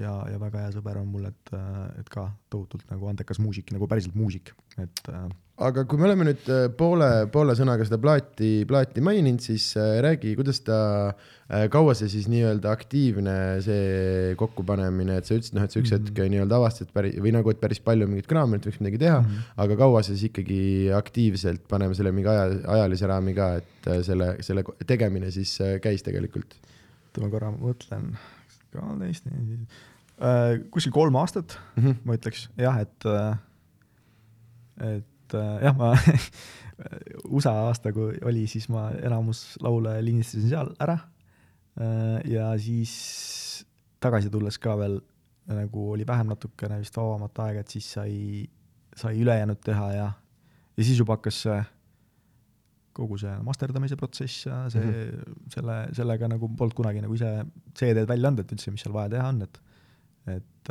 Ja, 0.00 0.12
ja 0.32 0.38
väga 0.42 0.64
hea 0.64 0.74
sõber 0.74 0.98
on 1.00 1.08
mul, 1.12 1.26
et, 1.30 1.54
et 2.00 2.08
ka 2.10 2.28
tohutult 2.50 2.84
nagu 2.90 3.06
andekas 3.10 3.38
muusik, 3.38 3.70
nagu 3.74 3.86
päriselt 3.90 4.14
muusik, 4.18 4.54
et 4.78 5.08
äh, 5.12 5.28
aga 5.62 5.84
kui 5.86 5.98
me 6.00 6.08
oleme 6.08 6.24
nüüd 6.26 6.48
äh, 6.50 6.64
poole, 6.74 7.28
poole 7.30 7.54
sõnaga 7.54 7.84
seda 7.86 7.98
plaati, 8.02 8.64
plaati 8.66 9.00
maininud, 9.06 9.38
siis 9.44 9.68
äh, 9.78 10.00
räägi, 10.02 10.34
kuidas 10.38 10.58
ta, 10.66 10.78
kaua 11.70 11.92
see 11.94 12.08
siis 12.08 12.24
nii-öelda 12.32 12.70
aktiivne 12.72 13.34
see 13.62 14.34
kokkupanemine, 14.40 15.18
et 15.20 15.28
sa 15.28 15.36
ütlesid, 15.36 15.54
noh, 15.54 15.66
et 15.66 15.70
sa 15.74 15.78
üks 15.78 15.92
Mhm. 15.92 16.06
hetk 16.08 16.22
nii-öelda 16.32 16.56
avastasid 16.58 16.90
päris 16.96 17.18
või 17.20 17.34
nagu, 17.36 17.50
et 17.52 17.60
päris 17.60 17.78
palju 17.84 18.08
mingit 18.08 18.26
kraami, 18.26 18.56
et 18.56 18.66
võiks 18.66 18.80
midagi 18.80 18.98
teha 19.04 19.20
mm, 19.20 19.26
Mhm. 19.26 19.34
-hmm. 19.34 19.62
aga 19.62 19.76
kaua 19.76 20.02
siis 20.02 20.22
ikkagi 20.30 20.90
aktiivselt, 20.96 21.68
paneme 21.68 21.94
selle 21.94 22.12
mingi 22.16 22.28
aja, 22.32 22.48
ajalise 22.78 23.06
raami 23.06 23.34
ka, 23.34 23.54
et 23.60 23.86
äh, 23.92 24.02
selle, 24.02 24.36
selle 24.40 24.64
tegemine 24.86 25.30
siis 25.30 25.60
äh, 25.60 25.78
käis 25.80 26.02
tegelikult? 26.02 26.56
oota 27.14 27.20
ma 27.22 27.30
korra 27.30 27.50
mõtlen, 27.52 28.16
kaheteist, 28.74 29.28
äh, 29.30 30.60
kuskil 30.74 30.92
kolm 30.94 31.16
aastat 31.20 31.58
mm. 31.76 31.82
-hmm. 31.82 31.96
ma 32.04 32.18
ütleks 32.18 32.48
jah, 32.60 32.78
et, 32.82 33.08
et 34.80 35.34
äh, 35.34 35.56
jah, 35.64 35.76
ma 35.78 35.94
USA 37.34 37.54
aasta, 37.68 37.92
kui 37.94 38.18
oli, 38.26 38.46
siis 38.50 38.68
ma 38.68 38.88
enamus 38.98 39.56
laule 39.62 39.94
lindistasin 40.04 40.48
seal 40.48 40.72
ära. 40.82 40.98
ja 42.24 42.52
siis 42.58 42.94
tagasi 43.98 44.30
tulles 44.30 44.58
ka 44.62 44.76
veel 44.78 45.00
nagu 45.46 45.90
oli 45.92 46.06
vähem 46.06 46.26
natukene 46.30 46.78
vist 46.78 46.96
vabamat 46.96 47.38
aega, 47.46 47.60
et 47.60 47.68
siis 47.68 47.92
sai, 47.92 48.48
sai 48.96 49.20
ülejäänud 49.20 49.60
teha 49.64 49.92
ja, 49.92 50.12
ja 50.76 50.84
siis 50.84 50.98
juba 50.98 51.18
hakkas 51.18 51.42
see 51.46 51.58
kogu 52.94 53.18
see 53.20 53.34
masterdamise 53.46 53.98
protsess 54.00 54.46
ja 54.46 54.64
see 54.72 54.82
mm, 54.82 54.94
-hmm. 54.94 55.52
selle, 55.54 55.76
sellega 55.98 56.28
nagu 56.30 56.48
polnud 56.58 56.76
kunagi 56.78 57.02
nagu 57.04 57.14
ise 57.18 57.30
CD-d 57.74 58.08
välja 58.08 58.30
andnud, 58.30 58.44
et 58.44 58.56
üldse, 58.56 58.74
mis 58.74 58.84
seal 58.84 58.94
vaja 58.94 59.16
teha 59.16 59.28
on, 59.32 59.42
et 59.48 59.60
et, 60.32 60.70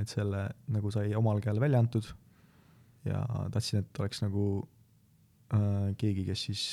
et 0.00 0.10
selle 0.10 0.42
nagu 0.74 0.90
sai 0.90 1.12
omal 1.14 1.38
käel 1.42 1.60
välja 1.62 1.78
antud 1.78 2.08
ja 3.06 3.20
tahtsin, 3.54 3.82
et 3.82 4.00
oleks 4.02 4.22
nagu 4.24 4.46
äh, 5.54 5.92
keegi, 5.98 6.24
kes 6.26 6.46
siis 6.48 6.64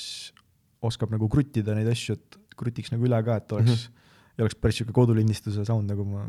oskab 0.82 1.12
nagu 1.14 1.28
kruttida 1.30 1.74
neid 1.76 1.90
asju, 1.90 2.16
et 2.16 2.38
krutiks 2.58 2.92
nagu 2.94 3.06
üle 3.06 3.20
ka, 3.26 3.36
et 3.40 3.52
oleks 3.52 3.70
mm, 3.70 3.94
-hmm. 3.94 4.32
ei 4.38 4.42
oleks 4.46 4.58
päris 4.58 4.80
niisugune 4.80 4.98
kodulindistuse 4.98 5.64
sound, 5.64 5.90
nagu 5.90 6.04
ma 6.08 6.26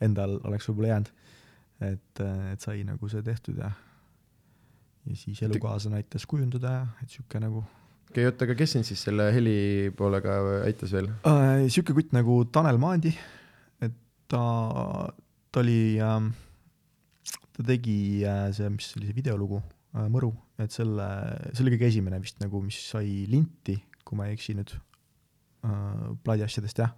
endal 0.00 0.38
oleks 0.44 0.68
võib-olla 0.68 0.94
jäänud. 0.94 1.12
et, 1.80 2.20
et 2.52 2.60
sai 2.60 2.84
nagu 2.84 3.08
see 3.08 3.22
tehtud 3.22 3.56
ja 3.58 3.70
ja 5.08 5.16
siis 5.16 5.42
elukaaslane 5.42 5.96
aitas 5.96 6.26
kujundada 6.26 6.72
ja 6.72 6.82
et 7.02 7.08
niisugune 7.08 7.46
nagu 7.46 7.64
okei 8.10 8.26
oota, 8.26 8.46
aga 8.46 8.56
kes 8.58 8.72
sind 8.74 8.86
siis 8.88 9.02
selle 9.06 9.28
heli 9.34 9.90
poolega 9.96 10.36
aitas 10.64 10.90
veel 10.96 11.06
äh,? 11.28 11.60
niisugune 11.62 12.00
kutt 12.00 12.14
nagu 12.16 12.40
Tanel 12.50 12.80
Maandi, 12.82 13.12
et 13.86 13.94
ta, 14.30 14.42
ta 15.54 15.62
oli 15.62 15.94
äh,, 16.02 16.26
ta 17.54 17.66
tegi 17.68 18.24
äh, 18.26 18.48
see, 18.56 18.70
mis 18.74 18.90
oli 18.98 19.10
see 19.10 19.18
videolugu 19.20 19.60
äh,, 19.60 20.08
Mõru, 20.10 20.32
et 20.58 20.74
selle, 20.74 21.06
see 21.52 21.62
oli 21.62 21.76
kõige 21.76 21.90
esimene 21.92 22.18
vist 22.22 22.42
nagu, 22.42 22.62
mis 22.64 22.80
sai 22.90 23.28
linti, 23.30 23.78
kui 24.02 24.18
ma 24.18 24.26
ei 24.26 24.34
eksi 24.34 24.58
nüüd 24.58 24.74
äh,, 24.74 26.10
plaadiasjadest 26.26 26.82
jah. 26.82 26.96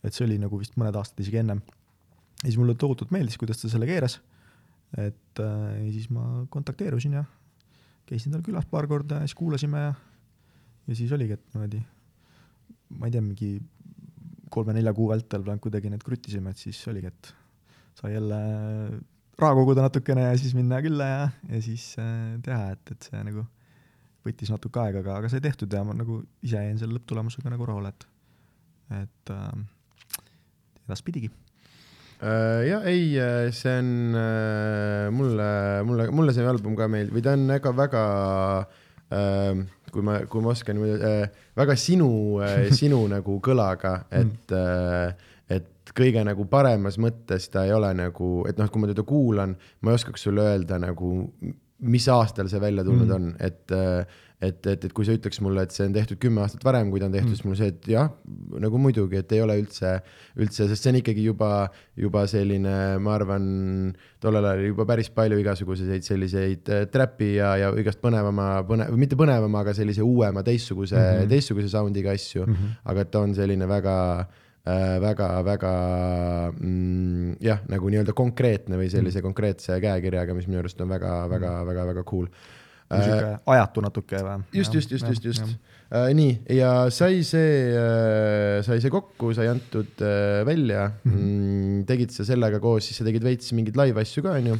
et 0.00 0.16
see 0.16 0.24
oli 0.24 0.40
nagu 0.40 0.56
vist 0.62 0.80
mõned 0.80 0.96
aastad 0.96 1.20
isegi 1.20 1.42
ennem. 1.44 1.60
ja 2.40 2.48
siis 2.48 2.56
mulle 2.56 2.78
tohutult 2.80 3.12
meeldis, 3.12 3.36
kuidas 3.36 3.60
ta 3.60 3.68
selle 3.68 3.92
keeras. 3.92 4.22
et 4.96 5.44
äh, 5.44 5.70
ja 5.84 5.92
siis 5.92 6.08
ma 6.08 6.46
kontakteerusin 6.48 7.20
ja 7.20 7.28
käisin 8.08 8.32
tal 8.32 8.44
külas 8.46 8.64
paar 8.70 8.86
korda 8.88 9.20
ja 9.20 9.28
siis 9.28 9.36
kuulasime 9.36 9.88
ja 9.90 9.96
ja 10.86 10.98
siis 10.98 11.12
oligi, 11.12 11.36
et 11.36 11.54
niimoodi, 11.54 11.80
ma 13.00 13.08
ei 13.08 13.14
tea, 13.14 13.24
mingi 13.24 13.50
kolme-nelja 14.52 14.94
kuu 14.96 15.10
vältel 15.10 15.44
kuidagi 15.62 15.90
need 15.90 16.04
kruttisime, 16.06 16.52
et 16.54 16.62
siis 16.62 16.80
oligi, 16.90 17.10
et 17.10 17.32
sai 17.98 18.14
jälle 18.14 18.40
raha 19.40 19.56
koguda 19.58 19.86
natukene 19.86 20.28
ja 20.28 20.34
siis 20.40 20.54
minna 20.56 20.80
külla 20.84 21.08
ja, 21.10 21.22
ja 21.50 21.62
siis 21.64 21.94
äh, 22.00 22.36
teha, 22.44 22.72
et, 22.76 22.92
et 22.94 23.08
see 23.08 23.22
nagu 23.26 23.44
võttis 24.26 24.50
natuke 24.50 24.82
aega, 24.82 25.02
aga, 25.04 25.18
aga 25.20 25.30
sai 25.30 25.42
tehtud 25.44 25.72
ja 25.72 25.82
ma 25.86 25.94
nagu 25.96 26.20
ise 26.44 26.62
jäin 26.62 26.78
selle 26.80 26.96
lõpptulemusega 26.98 27.52
nagu 27.52 27.66
rahule, 27.68 27.92
et, 27.92 28.06
et 29.02 29.34
äh, 29.34 29.50
edaspidigi 30.86 31.30
uh,. 31.30 32.62
jah, 32.66 32.86
ei, 32.88 33.12
see 33.54 33.76
on 33.82 34.18
mulle, 35.14 35.48
mulle, 35.86 36.10
mulle 36.14 36.34
see 36.36 36.46
album 36.46 36.78
ka 36.78 36.88
meeldib 36.90 37.18
või 37.18 37.26
ta 37.26 37.36
on 37.36 37.46
väga, 37.50 37.74
väga 37.84 38.04
uh, 38.64 39.66
kui 39.94 40.04
ma, 40.06 40.18
kui 40.30 40.44
ma 40.44 40.52
oskan 40.54 40.80
äh,, 40.96 41.30
väga 41.56 41.76
sinu 41.80 42.10
äh,, 42.44 42.66
sinu 42.80 43.04
nagu 43.12 43.38
kõlaga, 43.44 43.98
et 44.10 44.54
äh, 44.56 45.32
et 45.56 45.92
kõige 45.96 46.24
nagu 46.26 46.48
paremas 46.50 46.98
mõttes 46.98 47.46
ta 47.52 47.62
ei 47.66 47.74
ole 47.76 47.92
nagu, 47.94 48.40
et 48.50 48.58
noh, 48.58 48.70
kui 48.72 48.82
ma 48.82 48.90
teda 48.90 49.04
kuulan, 49.06 49.54
ma 49.80 49.92
ei 49.92 50.00
oskaks 50.00 50.26
sulle 50.26 50.42
öelda 50.42 50.80
nagu, 50.82 51.12
mis 51.86 52.08
aastal 52.10 52.50
see 52.50 52.62
välja 52.62 52.82
tulnud 52.86 53.06
mm. 53.06 53.14
on, 53.14 53.28
et 53.38 53.76
et, 54.36 54.66
et, 54.68 54.82
et 54.84 54.92
kui 54.92 55.06
sa 55.08 55.14
ütleks 55.16 55.38
mulle, 55.40 55.62
et 55.64 55.72
see 55.72 55.86
on 55.88 55.94
tehtud 55.94 56.18
kümme 56.20 56.42
aastat 56.44 56.64
varem, 56.66 56.90
kui 56.92 57.00
ta 57.00 57.08
on 57.08 57.14
tehtud 57.14 57.30
mm., 57.30 57.38
siis 57.38 57.46
mul 57.48 57.56
see, 57.56 57.70
et 57.72 57.88
jah, 57.88 58.10
nagu 58.60 58.80
muidugi, 58.80 59.20
et 59.22 59.32
ei 59.32 59.40
ole 59.40 59.56
üldse, 59.62 59.94
üldse, 60.36 60.66
sest 60.68 60.84
see 60.84 60.92
on 60.92 60.98
ikkagi 61.00 61.24
juba, 61.24 61.50
juba 61.96 62.26
selline, 62.28 62.74
ma 63.02 63.14
arvan, 63.16 63.46
tollel 64.22 64.44
ajal 64.44 64.60
oli 64.60 64.72
juba 64.74 64.88
päris 64.92 65.08
palju 65.16 65.40
igasuguseid 65.40 66.04
selliseid 66.04 66.72
äh, 66.72 66.84
trapi 66.92 67.30
ja, 67.38 67.54
ja 67.62 67.70
igast 67.80 68.02
põnevama, 68.04 68.50
põne-, 68.68 68.90
mitte 69.00 69.16
põnevama, 69.18 69.64
aga 69.64 69.76
sellise 69.76 70.04
uuema, 70.04 70.44
teistsuguse 70.46 70.98
mm, 70.98 71.22
-hmm. 71.22 71.30
teistsuguse 71.32 71.72
sound'iga 71.72 72.12
asju 72.12 72.44
mm, 72.44 72.52
-hmm. 72.52 72.82
aga 72.92 73.06
et 73.06 73.10
ta 73.10 73.24
on 73.24 73.34
selline 73.34 73.68
väga 73.68 73.96
äh, 74.20 75.00
väga, 75.00 75.30
väga 75.48 75.72
mm, 76.52 77.40
jah, 77.40 77.64
nagu 77.72 77.88
nii-öelda 77.88 78.12
konkreetne 78.12 78.76
või 78.76 78.92
sellise 78.92 79.22
mm. 79.22 79.30
konkreetse 79.30 79.80
käekirjaga, 79.80 80.36
mis 80.36 80.46
minu 80.50 80.60
arust 80.60 80.80
on 80.84 80.92
väga, 80.92 81.16
väga, 81.32 81.56
väga, 81.64 81.88
väga 81.94 82.04
cool 82.04 82.28
niisugune 82.90 83.32
äh, 83.34 83.40
ajatu 83.54 83.82
natuke 83.84 84.20
või? 84.22 84.36
just, 84.54 84.74
just, 84.74 84.92
just, 84.94 85.06
just, 85.10 85.24
just. 85.24 85.56
Äh, 85.90 86.10
nii, 86.18 86.32
ja 86.56 86.70
sai 86.94 87.22
see 87.26 87.74
äh,, 87.74 88.62
sai 88.66 88.78
see 88.82 88.92
kokku, 88.92 89.32
sai 89.36 89.48
antud 89.50 90.02
äh, 90.02 90.42
välja 90.46 90.88
mm, 90.90 91.12
-hmm. 91.12 91.84
tegid 91.88 92.14
sa 92.14 92.26
sellega 92.26 92.60
koos, 92.62 92.86
siis 92.86 92.98
sa 93.00 93.06
tegid 93.06 93.26
veits 93.26 93.52
mingeid 93.56 93.78
live 93.78 94.02
asju 94.02 94.24
ka, 94.26 94.36
onju? 94.40 94.58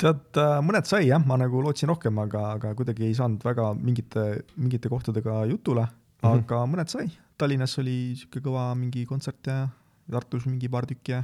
tead, 0.00 0.38
mõned 0.64 0.88
sai 0.88 1.06
jah, 1.08 1.20
ma 1.20 1.36
nagu 1.40 1.60
lootsin 1.60 1.90
rohkem, 1.92 2.16
aga, 2.22 2.54
aga 2.56 2.74
kuidagi 2.76 3.04
ei 3.08 3.16
saanud 3.16 3.42
väga 3.44 3.72
mingite, 3.76 4.44
mingite 4.56 4.88
kohtadega 4.88 5.44
jutule, 5.50 5.84
aga 6.22 6.38
mm 6.38 6.46
-hmm. 6.48 6.72
mõned 6.72 6.88
sai. 6.88 7.10
Tallinnas 7.36 7.78
oli 7.80 8.16
sihuke 8.16 8.40
kõva 8.44 8.70
mingi 8.76 9.06
kontsert 9.08 9.46
ja 9.46 9.68
Tartus 10.10 10.46
mingi 10.46 10.68
paar 10.68 10.86
tükki 10.86 11.12
ja 11.12 11.22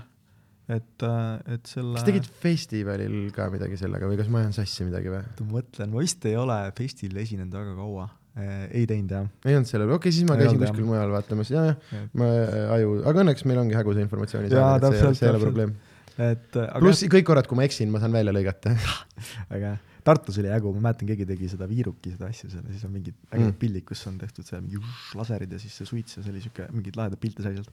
et, 0.67 1.07
et 1.55 1.71
selle. 1.71 1.95
kas 1.95 2.07
tegid 2.09 2.27
festivalil 2.43 3.17
ka 3.35 3.47
midagi 3.53 3.79
sellega 3.79 4.09
või 4.11 4.19
kas 4.19 4.31
ma 4.33 4.43
ajan 4.43 4.55
sassi 4.57 4.87
midagi 4.87 5.13
või? 5.13 5.23
ma 5.23 5.49
mõtlen, 5.59 5.93
ma 5.93 6.03
vist 6.03 6.27
ei 6.27 6.37
ole 6.41 6.59
festil 6.79 7.15
esinenud 7.23 7.55
väga 7.55 7.75
kaua 7.79 8.07
eh,, 8.35 8.65
ei 8.81 8.87
teinud 8.91 9.15
jah. 9.15 9.29
ei 9.47 9.59
olnud 9.59 9.71
sellel, 9.71 9.93
okei 9.95 10.11
okay,, 10.11 10.17
siis 10.19 10.29
ma 10.29 10.39
käisin 10.41 10.59
kuskil 10.63 10.89
mujal 10.89 11.13
vaatamas, 11.15 11.53
ja, 11.55 11.69
jah, 11.71 12.07
ma 12.19 12.31
aju, 12.79 12.97
aga 13.13 13.27
õnneks 13.27 13.47
meil 13.47 13.63
ongi 13.63 13.79
hägusa 13.79 14.03
informatsiooni 14.03 14.51
see, 14.51 15.13
see 15.21 15.29
ei 15.29 15.35
ole 15.35 15.43
probleem. 15.45 15.77
et 16.17 16.59
aga. 16.65 16.83
pluss 16.83 17.07
kõik 17.15 17.29
korrad, 17.31 17.51
kui 17.51 17.61
ma 17.61 17.69
eksin, 17.69 17.93
ma 17.93 18.03
saan 18.03 18.17
välja 18.17 18.35
lõigata 18.35 18.75
väga 19.53 19.77
hea. 19.77 19.77
Tartus 20.07 20.37
oli 20.39 20.47
ägu, 20.55 20.71
ma 20.71 20.85
mäletan, 20.85 21.09
keegi 21.09 21.25
tegi 21.27 21.49
seda 21.51 21.67
viiruki, 21.67 22.13
seda 22.15 22.29
asja 22.31 22.47
seal 22.47 22.61
ja 22.63 22.77
siis 22.77 22.85
on 22.87 22.93
mingid 22.95 23.17
ägedad 23.27 23.49
mm. 23.49 23.57
pildid, 23.59 23.83
kus 23.89 24.05
on 24.07 24.21
tehtud 24.21 24.47
seal 24.47 24.61
mingi 24.63 24.79
laserid 25.19 25.51
ja 25.51 25.59
siis 25.59 25.75
see 25.75 25.89
suits 25.89 26.15
ja 26.15 26.23
see 26.23 26.31
oli 26.31 26.43
siuke, 26.45 26.69
mingeid 26.71 26.95
lahedaid 27.01 27.19
pilte 27.25 27.43
sai 27.43 27.57
sealt 27.57 27.73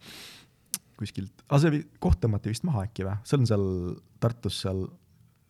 kuskilt, 1.04 1.46
aga 1.48 1.62
see 1.62 1.74
oli, 1.74 1.84
koht 2.04 2.22
tõmmati 2.24 2.54
vist 2.54 2.66
maha 2.68 2.88
äkki 2.88 3.08
või? 3.08 3.20
see 3.28 3.40
on 3.40 3.50
seal 3.50 3.68
Tartus 4.24 4.62
seal 4.64 4.86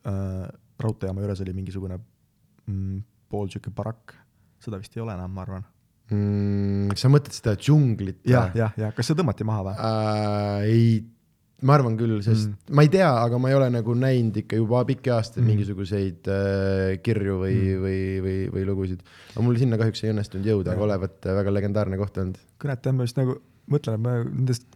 äh, 0.09 0.47
raudteejaama 0.83 1.23
juures 1.23 1.43
oli 1.45 1.55
mingisugune 1.55 1.99
mm, 1.99 2.99
pool 3.31 3.49
sihuke 3.53 3.73
barakk, 3.75 4.17
seda 4.63 4.81
vist 4.81 4.97
ei 4.97 5.05
ole 5.05 5.15
enam, 5.15 5.31
ma 5.33 5.45
arvan 5.45 5.65
mm,. 6.11 6.93
sa 6.99 7.11
mõtled 7.11 7.35
seda 7.35 7.55
džunglit? 7.59 8.21
jah, 8.27 8.51
jah, 8.57 8.75
jah, 8.79 8.93
kas 8.95 9.11
see 9.11 9.19
tõmmati 9.19 9.47
maha 9.47 9.67
või 9.69 9.75
äh,? 9.77 10.67
ei, 10.69 10.87
ma 11.63 11.77
arvan 11.77 11.95
küll, 11.99 12.17
sest 12.25 12.49
mm. 12.49 12.75
ma 12.75 12.85
ei 12.85 12.91
tea, 12.93 13.07
aga 13.07 13.39
ma 13.41 13.51
ei 13.51 13.57
ole 13.57 13.69
nagu 13.73 13.95
näinud 13.97 14.41
ikka 14.43 14.59
juba 14.59 14.83
pikki 14.89 15.13
aastaid 15.15 15.43
mm. 15.43 15.49
mingisuguseid 15.53 16.31
äh, 16.33 16.83
kirju 17.05 17.39
või 17.45 17.55
mm., 17.55 17.81
või, 17.85 18.03
või, 18.25 18.37
või 18.57 18.67
lugusid. 18.69 19.03
aga 19.31 19.47
mul 19.47 19.59
sinna 19.61 19.79
kahjuks 19.81 20.03
ei 20.05 20.13
õnnestunud 20.13 20.53
jõuda, 20.53 20.75
aga 20.75 20.87
olevat 20.89 21.33
väga 21.41 21.57
legendaarne 21.57 21.99
koht 22.01 22.19
olnud. 22.23 22.39
kurat, 22.61 22.83
jah, 22.83 22.95
ma 22.95 23.07
just 23.07 23.19
nagu 23.21 23.39
mõtlen, 23.71 23.99
et 23.99 24.03
ma 24.03 24.17
nendest 24.25 24.67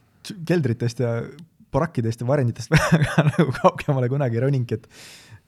keldritest 0.47 1.03
ja 1.03 1.13
barakkidest 1.73 2.21
ja 2.23 2.27
varjenditest 2.27 2.71
väga 2.75 3.27
nagu 3.31 3.51
kaugemale 3.61 4.09
kunagi 4.11 4.39
ei 4.39 4.45
roninudki, 4.45 4.79
et 4.79 4.87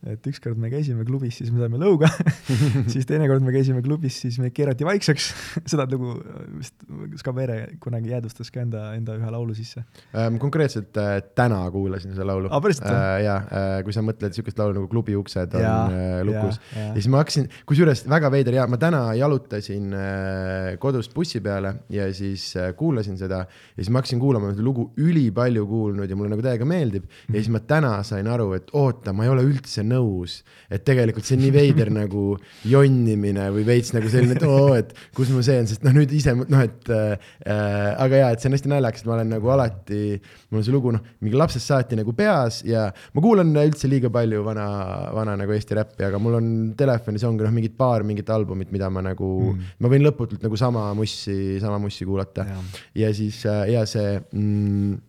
et 0.08 0.28
ükskord 0.32 0.56
me 0.56 0.70
käisime 0.72 1.04
klubis, 1.04 1.42
siis 1.42 1.50
me 1.52 1.60
saime 1.60 1.80
lõuga 1.82 2.08
siis 2.94 3.08
teinekord 3.08 3.44
me 3.44 3.52
käisime 3.52 3.82
klubis, 3.84 4.22
siis 4.24 4.38
meid 4.40 4.54
keerati 4.56 4.88
vaikseks 4.88 5.26
seda 5.72 5.86
lugu 5.92 6.16
vist 6.60 6.86
Skavere 7.20 7.76
kunagi 7.84 8.14
jäädvustas 8.14 8.52
ka 8.54 8.64
enda, 8.64 8.86
enda 8.96 9.18
ühe 9.20 9.32
laulu 9.34 9.56
sisse 9.58 9.84
ähm,. 10.16 10.38
konkreetselt 10.40 10.96
äh, 11.02 11.18
täna 11.36 11.60
kuulasin 11.74 12.16
seda 12.16 12.30
laulu 12.32 12.52
ah,. 12.52 12.70
Äh, 12.70 12.94
jaa 13.26 13.38
äh,, 13.44 13.74
kui 13.84 13.96
sa 13.96 14.04
mõtled 14.06 14.32
niisugust 14.32 14.62
laulu 14.62 14.78
nagu 14.78 14.88
Klubi 14.92 15.18
uksed 15.20 15.58
on 15.60 15.66
ja, 15.66 15.76
äh, 15.92 16.16
lukus 16.28 16.62
ja, 16.62 16.80
ja. 16.80 16.86
ja 16.88 16.96
siis 16.96 17.12
ma 17.12 17.24
hakkasin, 17.26 17.50
kusjuures 17.68 18.06
väga 18.08 18.32
veider 18.32 18.56
ja 18.62 18.70
ma 18.72 18.80
täna 18.80 19.04
jalutasin 19.20 19.92
äh, 20.00 20.70
kodust 20.80 21.12
bussi 21.16 21.44
peale 21.44 21.74
ja 21.92 22.08
siis 22.16 22.54
äh, 22.56 22.72
kuulasin 22.80 23.20
seda 23.20 23.44
ja 23.44 23.82
siis 23.82 23.92
ma 23.92 24.00
hakkasin 24.00 24.24
kuulama 24.24 24.54
seda 24.54 24.64
lugu 24.64 24.90
ülipalju 24.96 25.68
kuulnud 25.68 26.08
ja 26.08 26.16
mulle 26.16 26.32
nagu 26.38 26.46
täiega 26.46 26.68
meeldib 26.70 27.12
ja 27.28 27.36
siis 27.36 27.52
ma 27.52 27.60
täna 27.68 27.98
sain 28.08 28.32
aru, 28.32 28.54
et 28.56 28.72
oota, 28.80 29.12
ma 29.12 29.28
ei 29.28 29.36
ole 29.36 29.44
üldse 29.44 29.84
nõus. 29.89 30.39
et 30.69 30.84
tegelikult 30.86 31.25
see 31.25 31.36
on 31.38 31.43
nii 31.43 31.54
veider 31.54 31.89
nagu 31.93 32.23
jonnimine 32.69 33.47
või 33.56 33.63
veits 33.67 33.91
nagu 33.95 34.10
selline, 34.12 34.36
et 34.38 34.45
oo, 34.45 34.75
et 34.78 34.93
kus 35.17 35.32
mu 35.34 35.41
see 35.45 35.58
on, 35.62 35.69
sest 35.69 35.86
noh, 35.86 35.95
nüüd 35.95 36.12
ise 36.15 36.36
noh, 36.38 36.62
et 36.62 36.91
äh, 36.93 37.32
aga 37.49 38.21
jaa, 38.21 38.30
et 38.34 38.43
see 38.43 38.52
on 38.52 38.58
hästi 38.58 38.71
naljakas, 38.71 39.04
et 39.04 39.10
ma 39.10 39.15
olen 39.17 39.34
nagu 39.34 39.54
alati, 39.56 40.02
mul 40.49 40.62
on 40.62 40.67
see 40.67 40.75
lugu 40.75 40.93
noh, 40.95 41.04
mingi 41.25 41.39
lapsest 41.39 41.71
saati 41.71 41.99
nagu 41.99 42.13
peas 42.17 42.62
ja 42.67 42.88
ma 43.15 43.23
kuulan 43.25 43.54
üldse 43.63 43.89
liiga 43.91 44.12
palju 44.13 44.43
vana, 44.45 44.67
vana 45.15 45.36
nagu 45.39 45.56
Eesti 45.56 45.78
räppi, 45.80 46.06
aga 46.08 46.21
mul 46.21 46.39
on 46.39 46.49
telefonis 46.80 47.25
ongi 47.28 47.45
noh, 47.45 47.56
mingid 47.56 47.78
paar 47.80 48.06
mingit 48.08 48.30
albumit, 48.34 48.71
mida 48.75 48.91
ma 48.93 49.04
nagu 49.06 49.30
mm., 49.49 49.75
ma 49.82 49.91
võin 49.91 50.06
lõputult 50.06 50.45
nagu 50.45 50.60
sama 50.60 50.89
mussi, 50.97 51.58
sama 51.62 51.80
mussi 51.82 52.08
kuulata 52.08 52.45
ja, 52.47 52.60
ja 53.06 53.13
siis 53.15 53.41
äh, 53.49 53.65
ja 53.73 53.86
see 53.89 54.17
mm, 54.19 54.99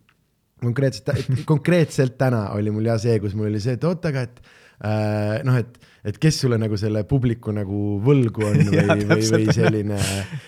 konkreetselt, 0.61 1.11
konkreetselt 1.51 2.17
täna 2.21 2.49
oli 2.55 2.73
mul 2.73 2.89
ja 2.89 2.97
see, 3.01 3.17
kus 3.21 3.35
mul 3.37 3.49
oli 3.51 3.61
see, 3.63 3.77
et 3.79 3.87
oot, 3.87 4.09
aga 4.11 4.25
et 4.27 4.41
äh, 4.41 4.57
noh, 4.81 5.57
et, 5.59 5.75
et 6.09 6.17
kes 6.17 6.39
sulle 6.43 6.57
nagu 6.57 6.77
selle 6.79 7.03
publiku 7.09 7.53
nagu 7.53 7.79
võlgu 8.01 8.45
on 8.47 8.55
või, 8.71 9.05
või, 9.11 9.25
või 9.29 9.53
selline, 9.53 9.99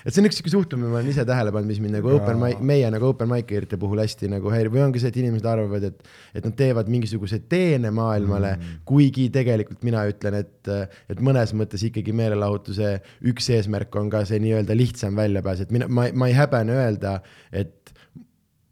et 0.01 0.09
see 0.09 0.23
on 0.23 0.29
üks 0.29 0.39
sihuke 0.39 0.53
suhtumine, 0.53 0.89
ma 0.89 0.99
olen 0.99 1.11
ise 1.11 1.25
tähele 1.29 1.53
pannud, 1.53 1.69
mis 1.69 1.81
mind 1.83 1.99
nagu 1.99 2.09
open 2.15 2.39
mic, 2.41 2.63
meie 2.65 2.89
nagu 2.93 3.11
open 3.11 3.29
mic'erite 3.29 3.77
puhul 3.81 4.01
hästi 4.01 4.31
nagu 4.33 4.53
häirib. 4.53 4.73
Või 4.73 4.85
ongi 4.87 5.03
see, 5.03 5.13
et 5.13 5.19
inimesed 5.21 5.49
arvavad, 5.49 5.85
et, 5.91 6.09
et 6.33 6.47
nad 6.47 6.57
teevad 6.57 6.89
mingisuguse 6.93 7.43
teene 7.51 7.93
maailmale 7.93 8.55
mm., 8.55 8.81
kuigi 8.89 9.27
tegelikult 9.33 9.85
mina 9.85 10.05
ütlen, 10.09 10.39
et, 10.41 10.73
et 11.13 11.23
mõnes 11.23 11.53
mõttes 11.57 11.85
ikkagi 11.85 12.15
meelelahutuse 12.17 12.95
üks 13.29 13.51
eesmärk 13.53 13.93
on 14.01 14.09
ka 14.13 14.23
see 14.29 14.41
nii-öelda 14.41 14.77
lihtsam 14.77 15.17
väljapääs, 15.19 15.67
et 15.67 15.75
mina, 15.75 15.89
ma, 15.91 16.09
ma 16.17 16.31
ei 16.31 16.37
häbene 16.39 16.81
öelda, 16.81 17.19
et 17.53 17.82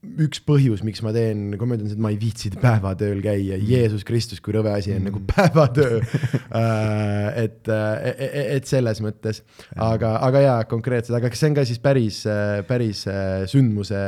üks 0.01 0.41
põhjus, 0.41 0.81
miks 0.81 1.03
ma 1.05 1.11
teen, 1.13 1.51
kui 1.59 1.69
ma 1.69 1.75
ütlen, 1.77 1.91
et 1.93 1.99
ma 2.01 2.09
ei 2.09 2.17
viitsi 2.19 2.49
päevatööl 2.55 3.19
käia, 3.21 3.57
mm. 3.59 3.67
Jeesus 3.69 4.05
Kristus, 4.05 4.39
kui 4.41 4.55
rõve 4.55 4.71
asi 4.73 4.95
on 4.95 5.03
mm. 5.03 5.09
nagu 5.11 5.19
päevatöö 5.29 5.99
äh, 6.61 7.27
et, 7.43 7.69
äh, 7.69 8.07
e, 8.09 8.13
e, 8.25 8.45
et 8.57 8.69
selles 8.69 9.01
mõttes, 9.05 9.43
aga, 9.77 10.15
aga 10.25 10.41
jaa, 10.41 10.55
konkreetselt, 10.71 11.19
aga 11.19 11.29
kas 11.29 11.43
see 11.43 11.51
on 11.51 11.57
ka 11.59 11.65
siis 11.69 11.81
päris, 11.83 12.23
äh, 12.29 12.61
päris 12.67 13.03
sündmuse 13.51 13.99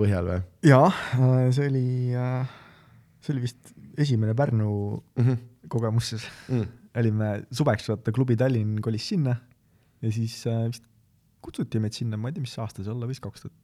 põhjal 0.00 0.30
või? 0.32 0.38
jaa, 0.70 0.88
see 1.52 1.68
oli, 1.68 1.84
see 3.20 3.34
oli 3.36 3.44
vist 3.44 3.74
esimene 4.00 4.32
Pärnu 4.38 4.70
mm 4.96 5.26
-hmm. 5.26 5.42
kogemus 5.68 6.14
siis 6.14 6.24
mm.. 6.48 6.72
olime 7.02 7.34
suveks, 7.52 7.90
vaata, 7.92 8.16
klubi 8.16 8.38
Tallinn 8.40 8.80
kolis 8.80 9.12
sinna 9.12 9.36
ja 10.00 10.12
siis 10.12 10.40
vist 10.48 10.88
kutsuti 11.44 11.84
meid 11.84 11.92
sinna, 11.92 12.16
ma 12.16 12.32
ei 12.32 12.38
tea, 12.38 12.46
mis 12.46 12.56
aasta 12.58 12.80
see 12.80 12.92
olla 12.94 13.04
võis, 13.10 13.20
kaks 13.20 13.44
tuhat 13.44 13.63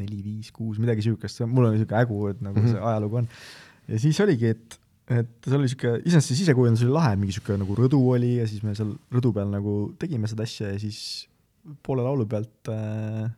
neli, 0.00 0.20
viis, 0.24 0.50
kuus, 0.54 0.78
midagi 0.82 1.04
niisugust, 1.04 1.42
mul 1.46 1.68
on 1.68 1.74
niisugune 1.76 2.02
hägu, 2.02 2.20
et 2.32 2.44
nagu 2.44 2.58
mm 2.58 2.66
-hmm. 2.66 2.76
see 2.76 2.92
ajalugu 2.92 3.20
on. 3.22 3.28
ja 3.88 4.04
siis 4.04 4.20
oligi, 4.26 4.52
et, 4.54 4.78
et 5.20 5.32
seal 5.46 5.58
oli 5.58 5.68
niisugune, 5.68 6.02
iseenesest 6.04 6.34
see 6.34 6.40
sisekujundus 6.44 6.86
oli 6.86 6.96
lahe, 6.96 7.16
mingi 7.16 7.34
niisugune 7.34 7.64
nagu 7.64 7.76
rõdu 7.82 8.00
oli 8.14 8.36
ja 8.38 8.46
siis 8.50 8.64
me 8.66 8.74
seal 8.78 8.94
rõdu 9.12 9.34
peal 9.36 9.52
nagu 9.52 9.76
tegime 9.98 10.30
seda 10.30 10.48
asja 10.48 10.72
ja 10.72 10.80
siis 10.80 11.28
poole 11.86 12.02
laulu 12.02 12.26
pealt 12.26 12.72
äh, 12.72 13.28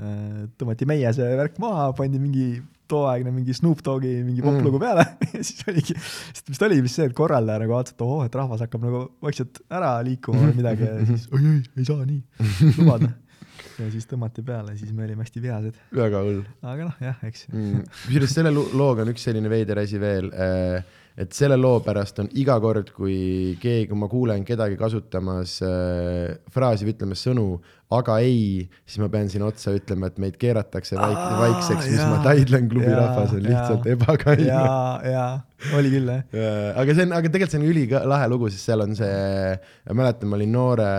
äh, 0.00 0.42
tõmmati 0.58 0.88
meie 0.88 1.12
see 1.14 1.36
värk 1.40 1.60
maha, 1.62 1.92
pandi 1.98 2.20
mingi 2.22 2.48
tooaegne 2.88 3.32
mingi 3.34 3.54
Snoop 3.56 3.82
Dogi 3.84 4.14
mingi 4.24 4.42
poplugu 4.44 4.78
mm. 4.78 4.84
peale 4.84 5.04
ja 5.36 5.44
siis 5.44 5.64
oligi, 5.68 5.96
sest 6.32 6.52
vist 6.52 6.64
oli 6.64 6.80
vist 6.84 6.98
see, 6.98 7.08
et 7.10 7.16
korraldaja 7.16 7.62
nagu 7.62 7.76
vaatas, 7.76 7.94
et 7.96 8.04
ohoo, 8.04 8.24
et 8.26 8.38
rahvas 8.40 8.64
hakkab 8.64 8.84
nagu 8.86 9.04
vaikselt 9.24 9.60
ära 9.68 9.96
liikuma 10.06 10.46
või 10.46 10.58
midagi 10.62 10.88
ja 10.88 10.98
siis 11.10 11.28
oi, 11.32 11.42
oi, 11.42 11.58
ei 11.76 11.88
saa 11.88 12.06
nii 12.08 12.72
lubada 12.78 13.12
ja 13.78 13.88
siis 13.92 14.06
tõmmati 14.10 14.44
peale, 14.46 14.76
siis 14.78 14.92
me 14.94 15.06
olime 15.06 15.24
hästi 15.24 15.42
vihased. 15.42 15.82
väga 15.94 16.22
hull. 16.26 16.44
aga 16.62 16.88
noh, 16.88 17.02
jah, 17.02 17.18
eks 17.28 17.48
mm.. 17.50 17.84
kusjuures 18.06 18.34
selle 18.38 18.52
looga 18.54 19.04
on 19.04 19.12
üks 19.14 19.26
selline 19.28 19.50
veider 19.52 19.82
asi 19.82 20.00
veel, 20.02 20.30
äh, 20.34 20.98
et 21.18 21.34
selle 21.34 21.58
loo 21.58 21.80
pärast 21.84 22.22
on 22.22 22.30
iga 22.38 22.58
kord, 22.62 22.92
kui 22.94 23.56
keegi, 23.62 23.88
kui 23.90 23.98
ma 23.98 24.10
kuulen 24.10 24.46
kedagi 24.46 24.78
kasutamas 24.80 25.58
äh, 25.66 26.38
fraasi 26.54 26.86
või 26.86 26.96
ütlemas 26.96 27.24
sõnu, 27.26 27.48
aga 27.88 28.18
ei, 28.20 28.66
siis 28.84 29.00
ma 29.00 29.08
pean 29.12 29.30
siin 29.32 29.42
otsa 29.46 29.72
ütlema, 29.72 30.10
et 30.10 30.18
meid 30.20 30.34
keeratakse 30.40 30.98
vaik 30.98 31.16
Aa, 31.16 31.38
vaikseks, 31.40 31.86
mis 31.88 32.02
ma 32.04 32.18
taidlen 32.26 32.68
klubi 32.68 32.90
ja, 32.90 32.98
rahvas 32.98 33.32
on 33.32 33.46
lihtsalt 33.46 33.88
ebakaine. 33.94 34.44
ja, 34.44 34.66
ja 35.08 35.24
oli 35.78 35.92
küll 35.94 36.10
jah 36.12 36.36
ja,. 36.36 36.52
aga 36.82 36.94
see 36.94 37.06
on, 37.08 37.14
aga 37.16 37.32
tegelikult 37.32 37.54
see 37.54 37.60
on 37.62 37.66
ülilahe 37.70 38.28
lugu, 38.28 38.52
sest 38.52 38.68
seal 38.68 38.84
on 38.84 38.92
see, 38.98 39.56
mäletan, 39.96 40.28
ma 40.28 40.36
olin 40.36 40.52
noore 40.52 40.90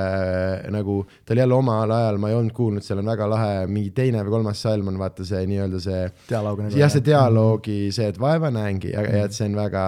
nagu, 0.73 0.97
ta 1.21 1.35
oli 1.35 1.45
jälle 1.45 1.59
omal 1.61 1.93
ajal, 1.99 2.21
ma 2.23 2.33
ei 2.33 2.39
olnud 2.41 2.57
kuulnud, 2.57 2.85
seal 2.85 3.03
on 3.03 3.13
väga 3.13 3.29
lahe 3.35 3.55
mingi 3.69 3.93
teine 4.01 4.25
või 4.25 4.39
kolmas 4.39 4.65
salm 4.65 4.89
on 4.89 4.97
vaata 4.99 5.27
see 5.29 5.45
nii-öelda 5.51 5.83
see. 5.85 6.03
dialoog 6.31 6.65
nagu. 6.65 6.81
jah, 6.81 6.89
see 6.89 7.05
dialoogi, 7.05 7.81
see, 7.95 8.09
et 8.09 8.17
vaeva 8.21 8.49
näengi 8.55 8.95
ja, 8.95 9.05
ja 9.05 9.27
et 9.29 9.37
see 9.37 9.45
on 9.45 9.61
väga 9.61 9.83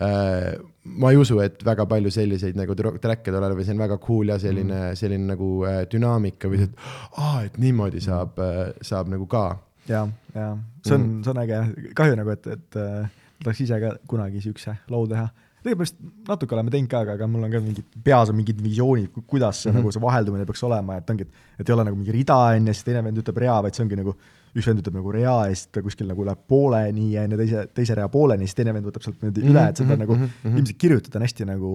äh, 0.00 0.54
ma 0.84 1.10
ei 1.12 1.16
usu, 1.16 1.38
et 1.40 1.62
väga 1.64 1.86
palju 1.88 2.10
selliseid 2.12 2.58
nagu 2.58 2.76
track'e 2.76 3.32
tuleb 3.32 3.56
või 3.56 3.66
see 3.66 3.74
on 3.74 3.82
väga 3.84 3.98
cool 4.04 4.32
ja 4.34 4.38
selline 4.40 4.80
mm., 4.90 4.98
selline 5.00 5.28
nagu 5.32 5.50
äh, 5.68 5.82
dünaamika 5.90 6.50
või 6.52 6.60
see, 6.60 6.70
et 6.70 7.20
aa, 7.22 7.44
et 7.46 7.56
niimoodi 7.62 8.02
saab 8.04 8.40
äh,, 8.44 8.66
saab 8.84 9.08
nagu 9.12 9.28
ka. 9.30 9.46
ja, 9.88 10.04
ja 10.34 10.50
see 10.84 10.96
on 10.98 11.06
mm., 11.06 11.22
see 11.24 11.32
on 11.32 11.42
äge, 11.44 11.60
kahju 11.96 12.18
nagu, 12.20 12.36
et, 12.36 12.50
et 12.58 12.80
äh, 12.80 13.08
tahaks 13.44 13.64
ise 13.64 13.80
ka 13.80 13.94
kunagi 14.10 14.44
siukse 14.44 14.76
loo 14.92 15.06
teha. 15.10 15.28
Tegelikult 15.64 16.28
natuke 16.28 16.56
oleme 16.56 16.72
teinud 16.72 16.90
ka, 16.92 17.02
aga, 17.04 17.16
aga 17.18 17.26
mul 17.30 17.46
on 17.46 17.52
ka 17.52 17.60
mingid, 17.64 17.86
peas 18.04 18.30
on 18.32 18.36
mingid 18.36 18.60
visioonid, 18.62 19.10
kuidas 19.26 19.62
see 19.62 19.70
mm 19.70 19.76
-hmm. 19.76 19.80
nagu 19.80 19.92
see 19.92 20.02
vaheldumine 20.02 20.46
peaks 20.46 20.62
olema, 20.68 20.98
et 21.00 21.10
ongi, 21.10 21.24
et, 21.24 21.44
et 21.60 21.68
ei 21.68 21.74
ole 21.74 21.84
nagu 21.88 21.96
mingi 21.96 22.12
rida 22.12 22.36
on 22.36 22.66
ja 22.68 22.74
siis 22.74 22.84
teine 22.84 23.04
vend 23.04 23.20
ütleb 23.22 23.40
rea, 23.44 23.56
vaid 23.64 23.74
see 23.74 23.84
ongi 23.84 23.96
nagu 24.00 24.16
üks 24.54 24.68
vend 24.68 24.82
ütleb 24.82 24.98
nagu 25.00 25.14
rea 25.14 25.36
ja 25.48 25.54
siis 25.54 25.66
ta 25.72 25.82
kuskil 25.82 26.10
nagu 26.10 26.26
läheb 26.26 26.42
pooleni 26.48 27.12
ja 27.14 27.24
enne 27.24 27.38
teise, 27.40 27.66
teise 27.74 27.96
rea 27.98 28.08
pooleni, 28.08 28.46
siis 28.46 28.58
teine 28.60 28.74
vend 28.76 28.86
võtab 28.86 29.06
sealt 29.06 29.16
niimoodi 29.22 29.40
mm 29.40 29.46
-hmm, 29.46 29.56
üle, 29.56 29.68
et 29.68 29.76
seda 29.76 29.88
mm 29.88 29.94
-hmm, 29.94 30.04
nagu 30.04 30.14
mm 30.14 30.28
-hmm. 30.44 30.58
ilmselt 30.58 30.78
kirjutada 30.78 31.18
on 31.18 31.26
hästi 31.26 31.44
nagu, 31.48 31.72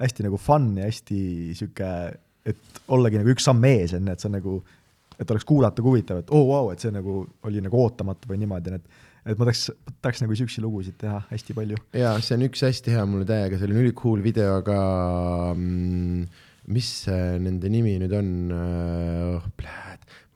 hästi 0.00 0.22
nagu 0.28 0.36
fun 0.36 0.78
ja 0.78 0.84
hästi 0.84 1.18
sihuke, 1.54 1.90
et 2.46 2.80
ollagi 2.88 3.18
nagu 3.18 3.34
üks 3.34 3.44
samm 3.44 3.64
ees, 3.64 3.92
ju, 3.92 3.98
et 4.12 4.20
see 4.20 4.28
on 4.28 4.38
nagu, 4.38 4.62
et 5.18 5.30
oleks 5.30 5.44
kuulata 5.44 5.82
huvitav, 5.82 6.18
et 6.22 6.30
oo 6.30 6.40
oh, 6.40 6.46
wow,, 6.46 6.72
et 6.72 6.80
see 6.80 6.90
nagu 6.90 7.26
oli 7.42 7.60
nagu 7.60 7.82
ootamatu 7.82 8.28
või 8.28 8.38
niimoodi, 8.38 8.74
et 8.74 8.84
et 9.26 9.38
ma 9.38 9.46
tahaks, 9.48 9.68
tahaks 10.02 10.22
nagu 10.22 10.36
siukseid 10.38 10.64
lugusid 10.64 10.98
teha 11.00 11.20
hästi 11.30 11.56
palju. 11.56 11.78
jaa, 11.96 12.16
see 12.22 12.36
on 12.38 12.46
üks 12.48 12.62
hästi 12.66 12.94
hea 12.94 13.06
mulle 13.10 13.28
täiega, 13.28 13.58
oli 13.66 13.80
ülikool 13.84 14.22
video 14.24 14.60
ka 14.66 14.78
mm, 15.54 16.26
mis 16.74 16.92
nende 17.42 17.70
nimi 17.72 17.96
nüüd 18.02 18.14
on 18.16 18.30
oh,, 18.56 19.50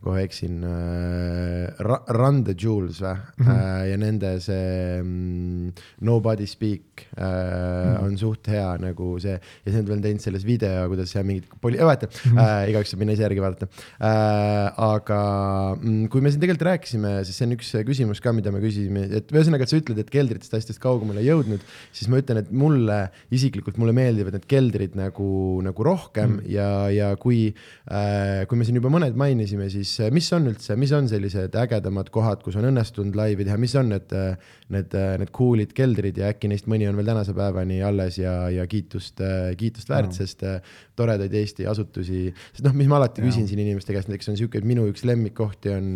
kohe 0.01 0.23
eksin 0.25 0.63
äh,, 0.65 1.81
Run 2.17 2.41
the 2.47 2.55
Jewels 2.57 3.03
või 3.03 3.13
mm, 3.13 3.45
-hmm. 3.45 3.51
äh, 3.53 3.83
ja 3.91 3.97
nende 4.01 4.31
see 4.41 5.01
mm, 5.03 5.73
Nobody 6.09 6.47
Speak 6.49 7.05
äh, 7.17 7.21
mm 7.21 7.27
-hmm. 7.27 8.05
on 8.07 8.17
suht 8.19 8.49
hea 8.49 8.69
nagu 8.81 9.19
see 9.21 9.37
ja 9.37 9.67
siis 9.67 9.77
nad 9.77 9.91
veel 9.93 10.01
teinud 10.01 10.25
selles 10.25 10.47
video, 10.47 10.89
kuidas 10.89 11.13
seal 11.13 11.27
mingid 11.29 11.51
poli-, 11.61 11.81
vaata 11.85 12.09
mm, 12.09 12.33
-hmm. 12.33 12.41
äh, 12.41 12.71
igaüks 12.73 12.95
saab 12.95 13.03
minna 13.05 13.17
ise 13.17 13.27
järgi 13.27 13.45
vaadata 13.45 13.69
äh,. 14.01 14.73
aga 14.91 15.21
mm, 15.77 16.09
kui 16.09 16.21
me 16.21 16.31
siin 16.31 16.41
tegelikult 16.41 16.69
rääkisime, 16.71 17.13
siis 17.25 17.37
see 17.37 17.47
on 17.47 17.57
üks 17.59 17.75
küsimus 17.91 18.25
ka, 18.25 18.33
mida 18.33 18.51
me 18.51 18.61
küsisime, 18.65 19.05
et 19.21 19.33
ühesõnaga, 19.33 19.69
et 19.69 19.73
sa 19.73 19.81
ütled, 19.83 20.01
et 20.01 20.11
keldritest 20.11 20.55
asjadest 20.57 20.81
kaugemale 20.81 21.21
jõudnud, 21.27 21.61
siis 21.93 22.09
ma 22.09 22.23
ütlen, 22.23 22.41
et 22.41 22.51
mulle 22.51 23.11
isiklikult, 23.31 23.77
mulle 23.77 23.93
meeldivad 23.93 24.33
need 24.33 24.49
keldrid 24.49 24.97
nagu, 24.97 25.61
nagu 25.67 25.85
rohkem 25.85 26.31
mm 26.31 26.39
-hmm. 26.41 26.51
ja, 26.57 26.71
ja 26.89 27.17
kui 27.17 27.53
äh,, 27.91 28.47
kui 28.49 28.57
me 28.57 28.65
siin 28.65 28.81
juba 28.81 28.89
mõned 28.89 29.15
mainisime, 29.15 29.69
siis 29.69 29.90
siis 29.91 30.07
äh, 30.07 30.11
mis 30.15 30.29
on 30.37 30.47
üldse, 30.51 30.77
mis 30.79 30.93
on 30.97 31.09
sellised 31.11 31.55
ägedamad 31.59 32.11
kohad, 32.15 32.43
kus 32.45 32.57
on 32.61 32.69
õnnestunud 32.71 33.17
laivi 33.19 33.47
teha, 33.49 33.57
mis 33.61 33.75
on 33.81 33.91
need, 33.93 34.15
need, 34.73 34.97
need 35.23 35.33
cool'id 35.37 35.75
keldrid 35.77 36.21
ja 36.21 36.31
äkki 36.33 36.51
neist 36.53 36.69
mõni 36.71 36.89
on 36.91 36.99
veel 36.99 37.11
tänase 37.11 37.35
päevani 37.37 37.81
alles 37.87 38.19
ja, 38.23 38.35
ja 38.55 38.67
kiitust, 38.71 39.21
kiitust 39.61 39.91
väärt, 39.91 40.15
Jaa. 40.15 40.25
sest 40.25 40.45
toredaid 40.99 41.35
Eesti 41.43 41.67
asutusi, 41.71 42.29
sest 42.53 42.65
noh, 42.67 42.75
mis 42.77 42.91
ma 42.91 43.01
alati 43.01 43.23
Jaa. 43.25 43.31
küsin 43.31 43.49
siin 43.51 43.63
inimeste 43.65 43.95
käest, 43.97 44.11
näiteks 44.13 44.31
on 44.33 44.41
et 44.61 44.67
minu 44.67 44.87
üks 44.91 45.05
lemmikkohti 45.09 45.75
on 45.75 45.91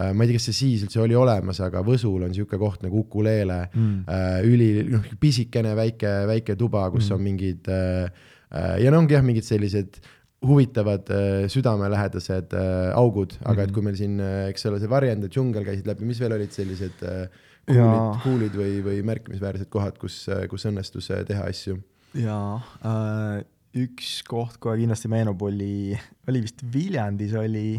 ma 0.00 0.22
ei 0.24 0.30
tea, 0.30 0.38
kas 0.38 0.46
see 0.48 0.54
siis 0.56 0.84
üldse 0.86 1.00
oli 1.02 1.16
olemas, 1.18 1.58
aga 1.60 1.82
Võsul 1.84 2.22
on 2.24 2.34
siuke 2.34 2.56
koht 2.60 2.84
nagu 2.86 3.02
Ukulele 3.02 3.60
Mm. 3.74 4.04
üli, 4.46 4.68
noh, 4.88 5.02
pisikene 5.20 5.74
väike, 5.76 6.12
väike 6.30 6.56
tuba, 6.56 6.86
kus 6.90 7.10
Mm. 7.10 7.14
on 7.14 7.22
mingid 7.22 7.68
ja 7.70 8.90
no 8.90 8.98
ongi 9.02 9.14
jah, 9.14 9.22
mingid 9.26 9.44
sellised 9.46 9.98
huvitavad 10.46 11.10
äh, 11.12 11.44
südamelähedased 11.52 12.54
äh, 12.56 12.90
augud, 12.96 13.34
aga 13.44 13.62
et 13.62 13.68
Mhm. 13.70 13.74
kui 13.74 13.82
meil 13.84 13.96
siin, 13.98 14.18
eks 14.48 14.66
ole, 14.70 14.80
see 14.80 14.88
varjend 14.88 15.26
ja 15.26 15.28
džungel 15.28 15.66
käisid 15.66 15.86
läbi, 15.86 16.06
mis 16.08 16.20
veel 16.20 16.32
olid 16.32 16.52
sellised 16.56 17.02
äh, 17.04 17.26
cool'id, 17.68 18.22
cool'id 18.24 18.56
või, 18.56 18.80
või 18.86 19.02
märkimisväärsed 19.04 19.68
kohad, 19.70 19.98
kus, 20.00 20.24
kus 20.50 20.64
õnnestus 20.70 21.10
äh, 21.12 21.24
teha 21.28 21.44
asju 21.50 21.76
jaa 22.16 22.56
äh,, 22.82 23.44
üks 23.84 24.22
koht 24.26 24.56
kohe 24.58 24.80
kindlasti 24.80 25.10
meenub, 25.12 25.42
oli, 25.46 25.94
oli 26.26 26.40
vist 26.42 26.64
Viljandis 26.72 27.36
oli, 27.38 27.78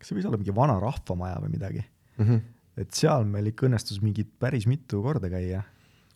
kas 0.00 0.10
see 0.10 0.16
võis 0.18 0.26
olla 0.26 0.40
mingi 0.40 0.54
vana 0.56 0.74
rahvamaja 0.82 1.36
või 1.44 1.52
midagi, 1.52 1.84
mm? 2.16 2.24
-hmm. 2.24 2.40
et 2.82 2.96
seal 2.98 3.28
meil 3.28 3.52
ikka 3.52 3.68
õnnestus 3.68 4.00
mingi 4.02 4.24
päris 4.24 4.66
mitu 4.66 5.02
korda 5.04 5.30
käia. 5.30 5.62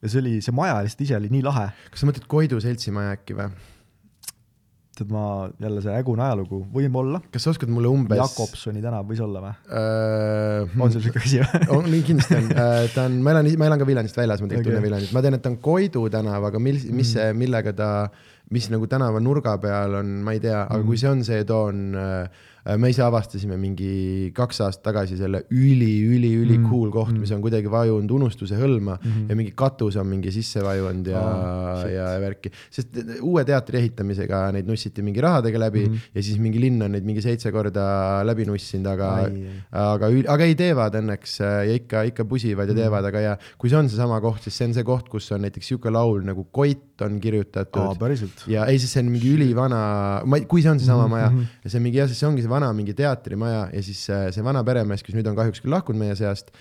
ja 0.02 0.08
see 0.08 0.18
oli, 0.24 0.38
see 0.42 0.54
maja 0.56 0.80
lihtsalt 0.82 1.04
ise 1.06 1.16
oli 1.20 1.30
nii 1.30 1.44
lahe, 1.46 1.68
kas 1.92 2.02
sa 2.02 2.08
mõtled 2.08 2.26
Koidu 2.26 2.58
seltsimaja 2.64 3.14
äkki 3.20 3.36
või? 3.38 3.52
Tead 4.98 5.12
ma 5.14 5.24
jälle 5.62 5.82
see 5.84 5.94
hägune 5.94 6.24
ajalugu, 6.26 6.60
võib-olla, 6.74 7.20
kas 7.32 7.46
sa 7.46 7.52
oskad 7.54 7.70
mulle 7.72 7.90
umbes 7.92 8.18
Jakobsoni 8.20 8.82
tänav 8.84 9.06
võis 9.08 9.22
olla 9.24 9.42
või? 9.44 9.52
äh, 9.80 10.78
on 10.84 10.94
sul 10.94 11.04
siuke 11.04 11.22
asi 11.22 11.42
või? 11.42 11.62
on, 11.76 11.88
kindlasti 12.08 12.38
on, 12.38 12.50
ta 12.94 13.06
on, 13.06 13.20
ma 13.24 13.36
elan, 13.36 13.52
ma 13.60 13.70
elan 13.70 13.82
ka 13.82 13.88
Viljandist 13.88 14.18
väljas, 14.18 14.42
ma 14.42 14.50
tegelikult 14.50 14.66
Okei. 14.66 14.74
tunnen 14.74 14.88
Viljandit, 14.88 15.14
ma 15.16 15.24
tean, 15.24 15.38
et 15.38 15.44
ta 15.44 15.52
on 15.52 15.60
Koidu 15.62 16.04
tänav, 16.12 16.48
aga 16.50 16.62
mil-, 16.62 16.82
mis 16.94 17.14
see, 17.16 17.30
millega 17.38 17.74
ta, 17.76 17.90
mis 18.54 18.68
nagu 18.72 18.88
tänava 18.90 19.20
nurga 19.22 19.56
peal 19.62 19.98
on, 20.00 20.18
ma 20.24 20.34
ei 20.36 20.42
tea, 20.42 20.62
aga 20.64 20.82
kui 20.86 21.00
see 21.00 21.10
on 21.10 21.24
see 21.26 21.44
toon, 21.48 21.90
me 22.76 22.90
ise 22.92 23.00
avastasime 23.02 23.56
mingi 23.56 24.30
kaks 24.36 24.60
aastat 24.60 24.82
tagasi 24.90 25.16
selle 25.16 25.44
üli-üli-üli 25.50 26.58
Mm, 26.58 26.66
cool 26.68 26.90
koht, 26.92 27.14
mis 27.16 27.30
on 27.32 27.40
kuidagi 27.44 27.70
vajunud 27.70 28.10
unustuse 28.10 28.56
hõlma 28.58 28.98
Mhm. 29.00 29.28
ja 29.30 29.36
mingi 29.38 29.52
katus 29.56 29.96
on 29.96 30.06
mingi 30.10 30.30
sisse 30.34 30.60
vajunud 30.64 31.06
ja 31.06 31.22
shit. 31.80 31.92
ja 31.94 32.06
värki, 32.20 32.50
sest 32.70 32.88
uue 33.22 33.44
teatri 33.44 33.78
ehitamisega 33.78 34.40
neid 34.52 34.66
nussiti 34.68 35.02
mingi 35.02 35.20
rahadega 35.24 35.58
läbi 35.58 35.86
Mhm. 35.88 35.94
ja 36.14 36.22
siis 36.22 36.38
mingi 36.38 36.58
linn 36.60 36.82
on 36.82 36.92
neid 36.92 37.04
mingi 37.04 37.22
seitse 37.22 37.52
korda 37.52 38.22
läbi 38.26 38.44
nussinud, 38.44 38.86
aga 38.86 39.30
aga, 39.72 40.06
aga 40.34 40.44
ei 40.44 40.54
teevad 40.58 40.94
õnneks 41.00 41.38
äh, 41.40 41.66
ja 41.68 41.74
ikka, 41.78 42.02
ikka 42.12 42.24
pusivad 42.24 42.68
ja 42.68 42.74
Mm. 42.74 42.80
teevad, 42.82 43.04
aga 43.04 43.20
ja 43.20 43.36
kui 43.58 43.70
see 43.70 43.78
on 43.78 43.88
seesama 43.88 44.20
koht, 44.20 44.42
siis 44.42 44.54
see 44.58 44.66
on 44.66 44.74
see 44.74 44.84
koht, 44.84 45.08
kus 45.08 45.30
on 45.32 45.40
näiteks 45.46 45.66
sihuke 45.72 45.90
laul 45.90 46.20
nagu 46.26 46.44
Koit 46.52 47.00
on 47.02 47.20
kirjutatud. 47.20 47.96
päriselt? 47.98 48.44
ja 48.48 48.66
ei, 48.66 48.78
siis 48.78 48.92
see 48.92 49.00
on 49.04 49.10
mingi 49.12 49.30
ülivana, 49.36 50.22
ma 50.26 50.36
ei, 50.36 50.44
kui 50.44 50.60
see 50.62 50.70
on 50.70 50.78
seesama 50.78 51.04
Mhm, 51.06 51.10
maja 51.10 51.30
mhm. 51.30 51.46
ja 51.64 51.70
see 51.70 51.78
on 51.78 51.82
mingi 51.82 51.98
jah, 51.98 52.08
see 52.08 52.26
ongi 52.28 52.42
see 52.42 52.48
vana 52.50 52.57
mingi 52.76 52.94
teatrimaja 52.98 53.68
ja 53.72 53.82
siis 53.84 54.04
äh, 54.14 54.28
see 54.34 54.44
vana 54.46 54.62
peremees, 54.66 55.02
kes 55.02 55.16
nüüd 55.16 55.26
on 55.30 55.36
kahjuks 55.38 55.62
küll 55.64 55.74
lahkunud 55.74 56.02
meie 56.02 56.14
seast, 56.18 56.52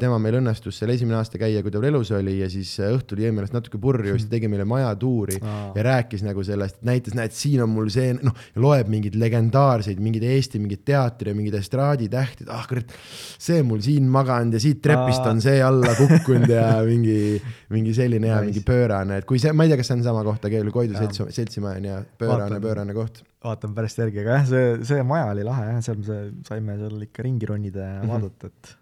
tema 0.00 0.16
meil 0.22 0.38
õnnestus 0.40 0.78
seal 0.80 0.90
esimene 0.94 1.18
aasta 1.18 1.38
käia, 1.40 1.60
kui 1.62 1.72
ta 1.74 1.80
veel 1.82 1.98
elus 1.98 2.10
oli 2.14 2.38
ja 2.40 2.48
siis 2.52 2.74
äh, 2.80 2.92
õhtul 2.94 3.22
jäi 3.22 3.32
meelest 3.34 3.54
natuke 3.56 3.80
purju 3.82 4.12
ja 4.12 4.16
siis 4.16 4.28
ta 4.28 4.36
tegi 4.36 4.50
meile 4.50 4.66
majatuuri 4.68 5.38
ja 5.40 5.84
rääkis 5.84 6.24
nagu 6.26 6.42
sellest, 6.46 6.80
näitas, 6.86 7.16
näed, 7.18 7.34
siin 7.36 7.62
on 7.64 7.72
mul 7.72 7.90
see, 7.92 8.14
noh, 8.16 8.36
loeb 8.60 8.90
mingeid 8.92 9.18
legendaarseid, 9.18 10.00
mingeid 10.02 10.26
Eesti 10.28 10.60
mingeid 10.62 10.84
teatri 10.88 11.32
ja 11.32 11.38
mingeid 11.38 11.58
estraaditähti, 11.58 12.48
ah 12.54 12.66
kurat, 12.68 12.92
see 13.40 13.62
mul 13.66 13.80
siin 13.84 14.08
maganud 14.12 14.58
ja 14.58 14.62
siit 14.62 14.82
trepist 14.84 15.26
on 15.28 15.42
see 15.44 15.60
alla 15.64 15.94
kukkunud 15.98 16.52
ja 16.52 16.68
mingi, 16.90 17.38
mingi 17.74 17.94
selline 17.96 18.28
Nice. 18.28 18.44
mingi 18.44 18.64
pöörane, 18.66 19.22
et 19.22 19.28
kui 19.28 19.40
see, 19.42 19.54
ma 19.56 19.64
ei 19.64 19.72
tea, 19.72 19.80
kas 19.80 19.90
see 19.90 19.98
on 19.98 20.04
sama 20.06 20.24
koht, 20.26 20.44
aga 20.48 20.64
Koidu 20.78 20.98
seltsi, 20.98 21.24
seltsimaja 21.34 21.80
on 21.80 21.88
ja 21.88 21.98
pöörane, 22.20 22.60
pöörane 22.62 22.94
koht. 22.94 23.24
Vaatan 23.44 23.74
pärast 23.76 23.98
järgi, 24.02 24.20
aga 24.24 24.38
jah, 24.40 24.46
see, 24.50 24.84
see 24.88 25.02
maja 25.06 25.28
oli 25.32 25.44
lahe 25.46 25.66
jah, 25.72 25.80
seal 25.86 25.98
me 26.02 26.18
saime 26.48 26.76
seal 26.80 27.02
ikka 27.06 27.22
ringi 27.26 27.46
ronida 27.46 27.84
ja 27.86 27.98
Mhm. 28.02 28.10
vaadata, 28.10 28.46
et 28.52 28.76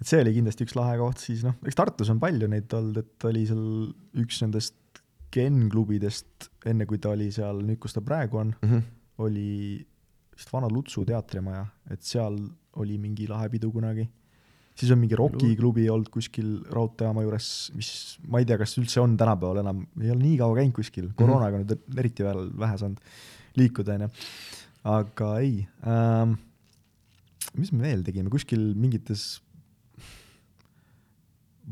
et 0.00 0.06
see 0.06 0.20
oli 0.22 0.32
kindlasti 0.36 0.62
üks 0.64 0.76
lahe 0.78 0.96
koht, 1.00 1.18
siis 1.18 1.40
noh, 1.42 1.56
eks 1.66 1.74
Tartus 1.74 2.08
on 2.12 2.20
palju 2.22 2.46
neid 2.48 2.70
olnud, 2.78 2.96
et 3.02 3.24
oli 3.26 3.46
seal 3.46 3.64
üks 4.22 4.42
nendest 4.44 4.74
Ken-klubidest, 5.34 6.48
enne 6.70 6.86
kui 6.88 6.98
ta 7.02 7.10
oli 7.14 7.26
seal, 7.34 7.58
nüüd 7.66 7.78
kus 7.82 7.92
ta 7.96 8.00
praegu 8.04 8.38
on, 8.40 8.54
Mhm. 8.62 8.78
oli 9.18 9.84
vist 10.36 10.52
vana 10.52 10.68
Lutsu 10.70 11.04
teatrimaja, 11.04 11.66
et 11.90 12.02
seal 12.02 12.36
oli 12.76 12.96
mingi 12.98 13.26
lahe 13.28 13.48
pidu 13.48 13.72
kunagi. 13.72 14.08
siis 14.78 14.92
on 14.92 14.98
mingi 15.00 15.16
Rocki 15.18 15.56
klubi 15.58 15.88
olnud 15.90 16.06
kuskil 16.08 16.62
raudteejaama 16.70 17.22
juures, 17.24 17.72
mis 17.74 18.18
ma 18.28 18.38
ei 18.38 18.44
tea, 18.46 18.56
kas 18.60 18.76
üldse 18.78 19.00
on 19.02 19.16
tänapäeval 19.18 19.58
enam, 19.58 19.80
ei 20.00 20.08
ole 20.12 20.20
nii 20.22 20.36
kaua 20.38 20.54
käinud 20.54 20.72
kuskil, 20.76 21.08
koroonaga 21.18 21.58
nüüd 21.64 21.98
eriti 21.98 22.22
veel 22.22 22.44
vähe 22.54 22.76
saanud 22.78 23.00
liikuda, 23.58 23.98
onju. 23.98 24.10
aga 24.88 25.32
ei 25.42 25.66
ähm,, 25.84 26.38
mis 27.58 27.72
me 27.74 27.88
veel 27.88 28.04
tegime, 28.06 28.30
kuskil 28.32 28.72
mingites 28.78 29.38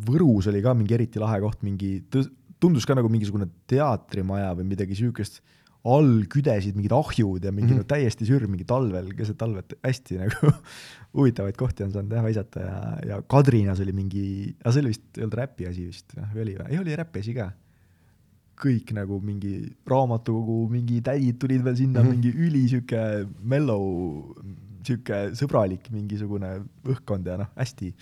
Võrus 0.07 0.45
oli 0.51 0.61
ka 0.61 0.75
mingi 0.77 0.93
eriti 0.93 1.21
lahe 1.23 1.39
koht, 1.41 1.63
mingi, 1.65 2.03
tundus 2.61 2.85
ka 2.85 2.93
nagu 2.99 3.09
mingisugune 3.09 3.47
teatrimaja 3.71 4.51
või 4.59 4.67
midagi 4.75 4.99
siukest, 4.99 5.41
all 5.87 6.25
küdesid 6.31 6.77
mingid 6.77 6.93
ahjud 6.97 7.45
ja 7.45 7.53
mingi 7.55 7.71
mm. 7.71 7.79
-hmm. 7.79 7.87
no 7.87 7.91
täiesti 7.91 8.27
sürr 8.27 8.47
mingi 8.51 8.67
talvel, 8.67 9.13
keset 9.17 9.39
talvet, 9.39 9.77
hästi 9.85 10.19
nagu 10.19 10.51
huvitavaid 11.17 11.57
kohti 11.59 11.87
on 11.87 11.93
saanud 11.95 12.17
jah 12.17 12.27
visata 12.27 12.65
ja, 12.65 12.81
ja 13.13 13.21
Kadrinas 13.23 13.81
oli 13.85 13.95
mingi, 13.95 14.27
aga 14.61 14.75
see 14.75 14.83
oli 14.83 14.95
vist, 14.95 15.07
ei 15.15 15.23
olnud 15.27 15.39
räpi 15.41 15.69
asi 15.71 15.87
vist 15.87 16.17
või 16.17 16.43
oli 16.43 16.57
või? 16.59 16.69
ei, 16.73 16.81
oli 16.83 16.99
räpi 16.99 17.23
asi 17.23 17.37
ka. 17.37 17.51
Kõik 18.57 18.93
nagu 18.97 19.19
mingi 19.21 19.53
raamatukogu, 19.87 20.69
mingi 20.73 21.01
tädid 21.05 21.39
tulid 21.41 21.65
veel 21.65 21.77
sinna 21.77 22.03
mm. 22.03 22.07
-hmm. 22.07 22.11
mingi 22.11 22.31
üli 22.47 22.69
sihuke 22.69 23.03
mellow, 23.43 24.35
sihuke 24.87 25.19
sõbralik 25.37 25.91
mingisugune 25.93 26.53
õhkkond 26.85 27.27
ja 27.27 27.37
noh, 27.37 27.51
hästi, 27.57 27.93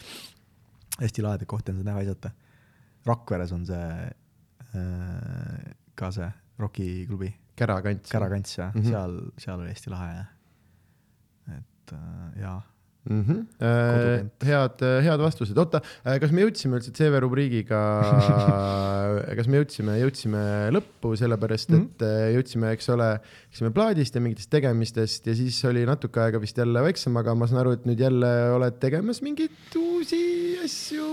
hästi 1.00 1.22
lahedaid 1.22 1.46
kohti 1.50 1.72
on 1.72 1.76
seal 1.80 1.86
näha 1.90 2.00
visata. 2.04 2.30
Rakveres 3.06 3.52
on 3.52 3.66
see 3.66 3.88
äh, 4.74 5.74
ka 5.94 6.10
see 6.10 6.30
rokiklubi, 6.58 7.34
Kära 7.56 7.80
kants. 7.82 8.10
Kärakants 8.10 8.58
ja 8.58 8.70
mm 8.70 8.78
Mhm. 8.80 8.86
-hmm. 8.86 8.90
seal, 8.90 9.20
seal 9.38 9.60
oli 9.60 9.68
hästi 9.68 9.90
lahe 9.90 10.14
ja 10.14 10.24
et 11.58 11.92
äh, 11.92 12.40
jaa, 12.40 12.62
mm. 13.10 13.22
-hmm. 13.22 13.40
Kodukant. 13.58 14.48
head, 14.48 14.84
head 15.04 15.24
vastused, 15.24 15.58
oota, 15.58 15.80
kas 16.04 16.32
me 16.32 16.44
jõudsime 16.44 16.80
üldse 16.80 16.92
CV 16.94 17.20
rubriigiga, 17.24 17.80
kas 19.38 19.48
me 19.48 19.62
jõudsime, 19.62 19.98
jõudsime 20.02 20.44
lõppu, 20.74 21.14
sellepärast 21.20 21.70
Mhm. 21.74 21.82
et 21.82 22.02
äh, 22.02 22.34
jõudsime, 22.36 22.72
eks 22.74 22.88
ole, 22.94 23.10
rääkisime 23.54 23.70
plaadist 23.74 24.14
ja 24.14 24.20
mingitest 24.20 24.50
tegemistest 24.50 25.26
ja 25.26 25.34
siis 25.34 25.58
oli 25.64 25.84
natuke 25.86 26.20
aega 26.20 26.40
vist 26.40 26.56
jälle 26.58 26.82
väiksem, 26.82 27.16
aga 27.16 27.34
ma 27.34 27.46
saan 27.46 27.60
aru, 27.62 27.74
et 27.76 27.84
nüüd 27.86 28.00
jälle 28.00 28.30
oled 28.54 28.78
tegemas 28.80 29.22
mingeid 29.22 29.76
uusi 29.78 30.58
asju. 30.64 31.06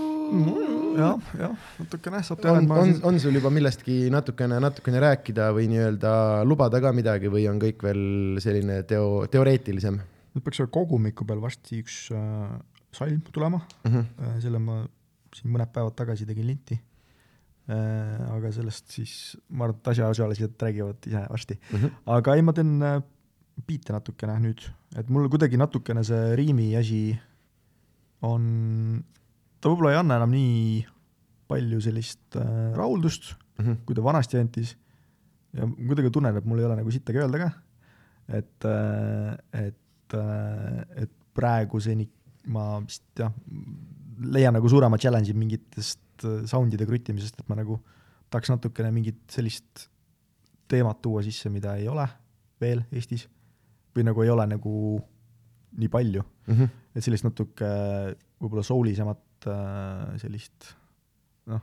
jah, 0.98 1.18
jah, 1.38 1.56
natukene 1.78 2.22
saab 2.22 2.38
on, 2.38 2.42
teha, 2.42 2.62
et 2.62 2.68
ma 2.68 2.80
on, 2.82 2.94
on 3.02 3.20
sul 3.20 3.34
juba 3.38 3.50
millestki 3.50 4.10
natukene, 4.10 4.58
natukene 4.60 5.00
rääkida 5.00 5.52
või 5.54 5.68
nii-öelda 5.70 6.14
lubada 6.44 6.80
ka 6.80 6.92
midagi 6.92 7.30
või 7.30 7.46
on 7.50 7.60
kõik 7.62 7.82
veel 7.82 8.40
selline 8.42 8.82
teo, 8.88 9.26
teoreetilisem 9.30 10.00
nüüd 10.32 10.44
peaks 10.44 10.62
kogumiku 10.72 11.26
peal 11.28 11.42
varsti 11.42 11.82
üks 11.82 12.06
äh, 12.16 12.56
salm 12.92 13.20
tulema 13.32 13.60
mm? 13.60 13.90
-hmm. 13.90 14.06
äh,, 14.26 14.38
selle 14.44 14.60
ma 14.62 14.82
siin 15.32 15.52
mõned 15.52 15.72
päevad 15.72 15.96
tagasi 15.96 16.26
tegin 16.28 16.48
linti 16.50 16.78
äh,. 17.68 18.20
aga 18.32 18.52
sellest 18.52 18.90
siis 18.92 19.36
ma 19.48 19.68
arvan, 19.68 19.80
et 19.80 19.92
asjaosalised 19.94 20.56
räägivad 20.58 21.06
ise 21.06 21.26
varsti. 21.30 21.58
Mm 21.72 21.78
-hmm. 21.78 21.90
aga 22.18 22.34
ei, 22.36 22.42
ma 22.42 22.52
teen 22.52 22.82
äh, 22.82 23.02
biite 23.66 23.92
natukene 23.92 24.38
nüüd, 24.40 24.64
et 24.96 25.08
mul 25.08 25.28
kuidagi 25.28 25.56
natukene 25.60 26.04
see 26.04 26.36
riimi 26.36 26.72
asi 26.76 27.18
on, 28.22 29.04
ta 29.60 29.68
võib-olla 29.68 29.92
ei 29.92 30.00
anna 30.00 30.16
enam 30.16 30.30
nii 30.30 30.86
palju 31.48 31.80
sellist 31.80 32.36
äh, 32.36 32.72
rahuldust, 32.76 33.36
Mm 33.58 33.66
-hmm. 33.66 33.76
kui 33.84 33.94
ta 33.94 34.02
vanasti 34.02 34.38
andis 34.38 34.76
ja 35.52 35.68
kuidagi 35.68 36.10
tunnen, 36.10 36.36
et 36.36 36.44
mul 36.44 36.58
ei 36.58 36.64
ole 36.64 36.76
nagu 36.76 36.90
sittagi 36.90 37.20
öelda 37.20 37.38
ka, 37.38 37.50
et, 38.38 38.66
et, 39.52 39.81
et 40.16 41.12
praeguseni 41.34 42.08
ma 42.52 42.80
vist 42.82 43.04
jah, 43.18 43.32
leian 44.32 44.54
nagu 44.56 44.68
suurema 44.70 44.98
challenge'i 45.00 45.36
mingitest 45.38 46.26
äh, 46.26 46.42
sound'ide 46.48 46.86
kruttimisest, 46.88 47.40
et 47.40 47.48
ma 47.50 47.58
nagu 47.58 47.78
tahaks 48.32 48.52
natukene 48.52 48.90
mingit 48.94 49.22
sellist 49.30 49.86
teemat 50.72 51.02
tuua 51.04 51.22
sisse, 51.24 51.50
mida 51.52 51.76
ei 51.78 51.88
ole 51.90 52.06
veel 52.62 52.84
Eestis 52.92 53.26
või 53.92 54.06
nagu 54.08 54.22
ei 54.24 54.30
ole 54.32 54.46
nagu 54.54 54.76
nii 55.78 55.88
palju, 55.88 56.24
Mm 56.42 56.54
-hmm. 56.58 56.68
et 56.96 57.04
sellist 57.04 57.22
natuke 57.22 57.66
võib-olla 58.42 58.64
soulisemat 58.66 59.46
äh, 59.46 60.18
sellist 60.18 60.72
noh, 61.46 61.60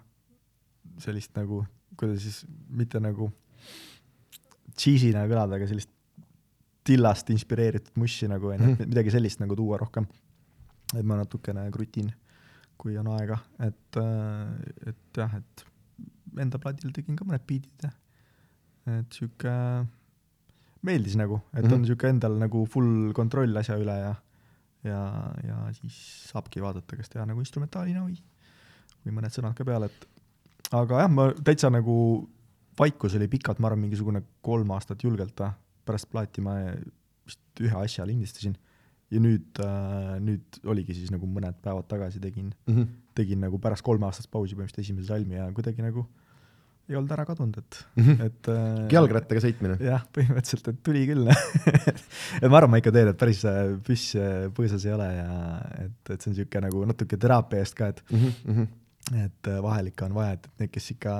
sellist 0.97 1.35
nagu, 1.35 1.65
kuidas 1.99 2.21
siis, 2.23 2.45
mitte 2.69 2.99
nagu 3.03 3.27
cheesy'na 4.79 5.25
kõlada, 5.27 5.59
aga 5.59 5.67
sellist 5.67 5.91
Dillast 6.89 7.29
inspireeritud 7.33 7.95
mussi 8.01 8.27
nagu 8.27 8.49
onju 8.51 8.59
Mhm. 8.63 8.71
mm 8.71 8.75
-hmm. 8.75 8.87
midagi 8.93 9.11
sellist 9.11 9.39
nagu 9.39 9.55
tuua 9.55 9.77
rohkem. 9.77 10.07
et 10.97 11.05
ma 11.05 11.15
natukene 11.15 11.69
krutin, 11.71 12.07
kui 12.77 12.97
on 12.97 13.07
aega, 13.07 13.37
et, 13.59 13.97
et 14.87 15.17
jah, 15.17 15.35
et 15.37 15.65
enda 16.41 16.57
plaadil 16.57 16.91
tegin 16.91 17.15
ka 17.15 17.25
mõned 17.25 17.45
biidid 17.45 17.83
ja 17.83 17.91
et 18.99 19.13
sihuke 19.13 19.51
meeldis 20.81 21.15
nagu, 21.19 21.35
et 21.35 21.43
mm 21.43 21.59
-hmm. 21.59 21.65
Mhm. 21.67 21.73
on 21.73 21.85
sihuke 21.85 22.09
endal 22.09 22.37
nagu 22.39 22.65
full 22.65 23.13
kontroll 23.13 23.55
asja 23.57 23.77
üle 23.77 23.97
ja 23.99 24.15
ja, 24.83 25.31
ja 25.43 25.57
siis 25.73 25.95
saabki 26.31 26.61
vaadata, 26.61 26.95
kas 26.95 27.09
teha 27.09 27.25
nagu 27.25 27.39
instrumentaalina 27.39 27.99
või, 28.05 28.15
või 29.05 29.11
mõned 29.17 29.33
sõnad 29.35 29.53
ka 29.53 29.65
peale, 29.65 29.85
et 29.85 30.07
aga 30.71 31.01
jah, 31.01 31.09
ma 31.11 31.33
täitsa 31.43 31.69
nagu, 31.69 32.29
vaikus 32.79 33.15
oli 33.15 33.27
pikalt, 33.27 33.59
ma 33.59 33.67
arvan, 33.67 33.79
mingisugune 33.79 34.23
kolm 34.41 34.71
aastat 34.71 35.03
julgelt 35.03 35.39
või, 35.39 35.51
pärast 35.89 36.09
plaati 36.13 36.45
ma 36.45 36.55
vist 37.25 37.41
ühe 37.65 37.75
asja 37.83 38.05
lindistasin 38.09 38.55
ja 39.09 39.19
nüüd 39.25 39.57
äh,, 39.65 40.15
nüüd 40.21 40.61
oligi 40.69 40.93
siis 40.97 41.09
nagu 41.13 41.25
mõned 41.27 41.57
päevad 41.65 41.87
tagasi 41.89 42.21
tegin, 42.21 42.53
Mhm. 42.69 42.87
tegin 43.17 43.41
nagu 43.41 43.57
pärast 43.59 43.83
kolmeaastast 43.83 44.29
pausi 44.31 44.55
põhimõtteliselt 44.55 44.85
esimese 44.85 45.09
salmi 45.11 45.35
ja 45.39 45.49
kuidagi 45.51 45.81
nagu 45.83 46.05
ei 46.89 46.95
olnud 46.97 47.11
ära 47.13 47.21
kadunud, 47.25 47.57
et 47.59 47.79
Mhm. 48.01 48.21
et 48.25 48.47
äh, 48.49 48.87
jalgrattaga 48.93 49.41
sõitmine. 49.43 49.75
jah, 49.81 50.05
põhimõtteliselt, 50.15 50.69
et 50.71 50.79
tuli 50.85 51.03
küll 51.09 51.27
et 52.41 52.47
ma 52.49 52.57
arvan, 52.57 52.71
ma 52.73 52.79
ikka 52.81 52.93
teen, 52.95 53.11
et 53.11 53.17
päris 53.21 53.43
äh, 53.45 53.75
püss 53.85 54.15
äh, 54.17 54.47
põõsas 54.55 54.85
ei 54.87 54.93
ole 54.95 55.09
ja 55.13 55.27
et, 55.85 56.13
et 56.15 56.21
see 56.21 56.31
on 56.31 56.35
niisugune 56.37 56.63
nagu 56.69 56.85
natuke 56.89 57.17
teraapia 57.21 57.61
eest 57.65 57.77
ka, 57.77 57.91
et 57.93 58.01
Mhm, 58.13 58.67
et 59.25 59.47
äh, 59.53 59.59
vahel 59.65 59.89
ikka 59.91 60.05
on 60.09 60.13
vaja, 60.17 60.37
et, 60.37 60.45
et 60.49 60.63
need, 60.65 60.71
kes 60.77 60.91
ikka 60.95 61.13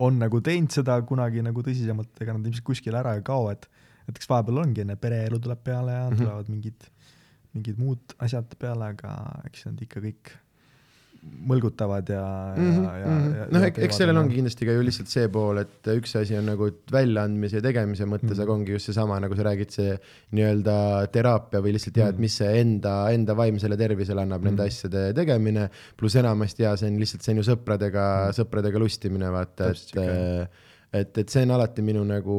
on 0.00 0.18
nagu 0.18 0.40
teinud 0.40 0.72
seda 0.72 0.96
kunagi 1.06 1.42
nagu 1.44 1.62
tõsisemalt, 1.62 2.12
ega 2.24 2.32
nad 2.36 2.46
ilmselt 2.48 2.64
kuskile 2.64 2.98
ära 3.02 3.14
ei 3.18 3.22
kao, 3.26 3.50
et 3.52 3.68
et 4.08 4.16
eks 4.16 4.26
vahepeal 4.26 4.58
ongi, 4.64 4.80
enne 4.82 4.96
pereelu 4.98 5.38
tuleb 5.38 5.60
peale 5.62 5.92
ja 5.92 6.06
Mhm. 6.10 6.16
tulevad 6.18 6.48
mingid, 6.50 6.86
mingid 7.54 7.78
muud 7.78 8.14
asjad 8.18 8.48
peale, 8.58 8.88
aga 8.96 9.12
eks 9.46 9.66
nad 9.68 9.78
ikka 9.84 10.00
kõik 10.02 10.32
mõlgutavad 11.20 12.08
ja 12.08 12.22
mm, 12.56 12.70
-hmm, 12.70 12.84
ja, 12.84 13.08
Mhm, 13.10 13.34
ja 13.36 13.46
noh, 13.52 13.64
eks 13.68 13.98
sellel 14.00 14.16
ongi 14.16 14.38
kindlasti 14.38 14.66
ka 14.68 14.72
ju 14.76 14.84
lihtsalt 14.86 15.10
see 15.12 15.28
pool, 15.32 15.58
et 15.60 15.90
üks 15.92 16.14
asi 16.16 16.36
on 16.38 16.46
nagu 16.48 16.70
väljaandmise 16.92 17.60
ja 17.60 17.64
tegemise 17.64 18.06
mõttes 18.08 18.24
mm. 18.24 18.32
-hmm. 18.38 18.42
aga 18.46 18.52
ongi 18.52 18.72
just 18.72 18.90
seesama, 18.90 19.18
nagu 19.20 19.36
sa 19.36 19.44
räägid, 19.48 19.70
see 19.74 19.98
nii-öelda 20.32 20.76
teraapia 21.12 21.60
või 21.60 21.74
lihtsalt 21.76 22.00
ja, 22.00 22.08
et 22.08 22.18
mis 22.18 22.36
see 22.40 22.60
enda, 22.60 22.94
enda 23.12 23.36
vaimsele 23.36 23.76
tervisele 23.76 24.22
annab 24.22 24.40
mm 24.40 24.46
-hmm. 24.46 24.50
nende 24.50 24.62
Mhm. 24.62 24.68
asjade 24.68 25.14
tegemine, 25.14 25.68
pluss 25.96 26.16
enamasti 26.16 26.62
ja 26.62 26.76
see 26.76 26.88
on 26.88 26.98
lihtsalt, 26.98 27.22
see 27.22 27.32
on 27.36 27.42
ju 27.42 27.46
sõpradega 27.52 28.04
mm, 28.08 28.26
-hmm. 28.30 28.40
sõpradega 28.40 28.78
lustimine, 28.78 29.30
vaata, 29.30 29.70
et. 29.70 30.50
et, 30.92 31.18
et 31.22 31.30
see 31.30 31.44
on 31.46 31.54
alati 31.54 31.82
minu 31.86 32.02
nagu 32.06 32.36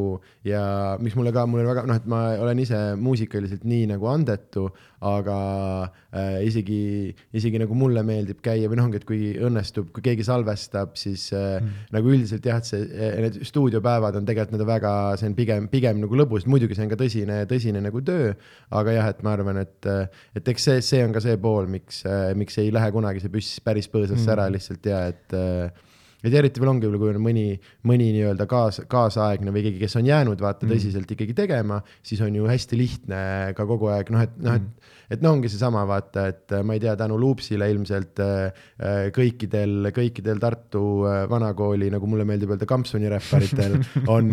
ja 0.47 0.62
miks 1.02 1.16
mulle 1.18 1.32
ka, 1.36 1.45
mulle 1.49 1.66
väga 1.68 1.86
noh, 1.88 1.99
et 2.02 2.08
ma 2.12 2.22
olen 2.41 2.62
ise 2.64 2.80
muusikaliselt 2.99 3.64
nii 3.68 3.88
nagu 3.93 4.10
andetu, 4.12 4.68
aga 5.08 5.38
äh, 6.14 6.41
isegi, 6.45 6.82
isegi 7.38 7.62
nagu 7.62 7.76
mulle 7.78 8.04
meeldib 8.06 8.41
käia 8.45 8.70
või 8.70 8.80
noh, 8.80 8.89
ongi, 8.89 9.02
et 9.02 9.08
kui 9.08 9.32
õnnestub, 9.39 9.89
kui 9.95 10.06
keegi 10.06 10.26
salvestab, 10.28 10.97
siis 10.99 11.30
äh, 11.36 11.60
mm. 11.62 11.86
nagu 11.95 12.12
üldiselt 12.14 12.47
jah, 12.47 12.60
et 12.62 12.70
see, 12.70 12.84
need 13.26 13.39
stuudiopäevad 13.47 14.20
on 14.20 14.28
tegelikult 14.28 14.58
need 14.58 14.66
on 14.66 14.72
väga, 14.72 14.93
see 15.22 15.32
on 15.32 15.38
pigem, 15.38 15.70
pigem 15.72 16.02
nagu 16.04 16.20
lõbus, 16.20 16.47
muidugi 16.49 16.78
see 16.78 16.86
on 16.86 16.91
ka 16.91 16.99
tõsine, 16.99 17.41
tõsine 17.49 17.84
nagu 17.84 18.04
töö, 18.06 18.34
aga 18.78 18.97
jah, 18.97 19.12
et 19.14 19.24
ma 19.26 19.36
arvan, 19.38 19.62
et, 19.64 19.91
et 20.38 20.52
eks 20.54 20.68
see, 20.70 20.84
see 20.86 21.06
on 21.06 21.16
ka 21.16 21.24
see 21.24 21.39
pool, 21.41 21.72
miks, 21.72 22.04
miks 22.38 22.60
ei 22.62 22.74
lähe 22.74 22.91
kunagi 22.93 23.24
see 23.24 23.32
püss 23.32 23.62
päris 23.64 23.89
põõsasse 23.91 24.28
mm. 24.28 24.36
ära 24.36 24.49
lihtsalt 24.52 24.91
ja 24.91 25.06
et 25.12 25.38
äh, 25.38 25.88
et 26.24 26.34
eriti 26.34 26.62
veel 26.62 26.70
ongi 26.74 26.88
võib-olla, 26.88 27.02
kui 27.02 27.16
on 27.16 27.26
mõni, 27.26 27.46
mõni 27.90 28.12
nii-öelda 28.14 28.46
kaas, 28.50 28.82
kaasaegne 28.88 29.54
või 29.54 29.64
keegi, 29.68 29.80
kes 29.82 29.96
on 29.98 30.06
jäänud 30.06 30.42
vaata 30.42 30.66
Mm. 30.66 30.72
tõsiselt 30.76 31.12
ikkagi 31.16 31.34
tegema, 31.34 31.82
siis 32.04 32.22
on 32.22 32.36
ju 32.36 32.46
hästi 32.46 32.78
lihtne 32.78 33.22
ka 33.58 33.66
kogu 33.66 33.90
aeg 33.90 34.12
noh, 34.14 34.22
et 34.22 34.38
noh, 34.38 34.60
et 34.60 34.92
et 35.12 35.24
noh, 35.24 35.34
ongi 35.36 35.49
seesama 35.51 35.84
vaata, 35.88 36.26
et 36.32 36.53
äh, 36.55 36.64
ma 36.66 36.76
ei 36.78 36.82
tea, 36.84 36.93
tänu 36.99 37.18
Loopsile 37.20 37.68
ilmselt 37.74 38.22
äh, 38.24 38.62
äh, 38.80 38.99
kõikidel, 39.16 39.89
kõikidel 39.95 40.39
Tartu 40.41 40.84
vanakooli, 41.32 41.89
nagu 41.91 42.07
mulle 42.09 42.26
meeldib 42.28 42.53
öelda, 42.53 42.68
kampsuni 42.70 43.09
räpparitel 43.12 43.78
on, 44.16 44.32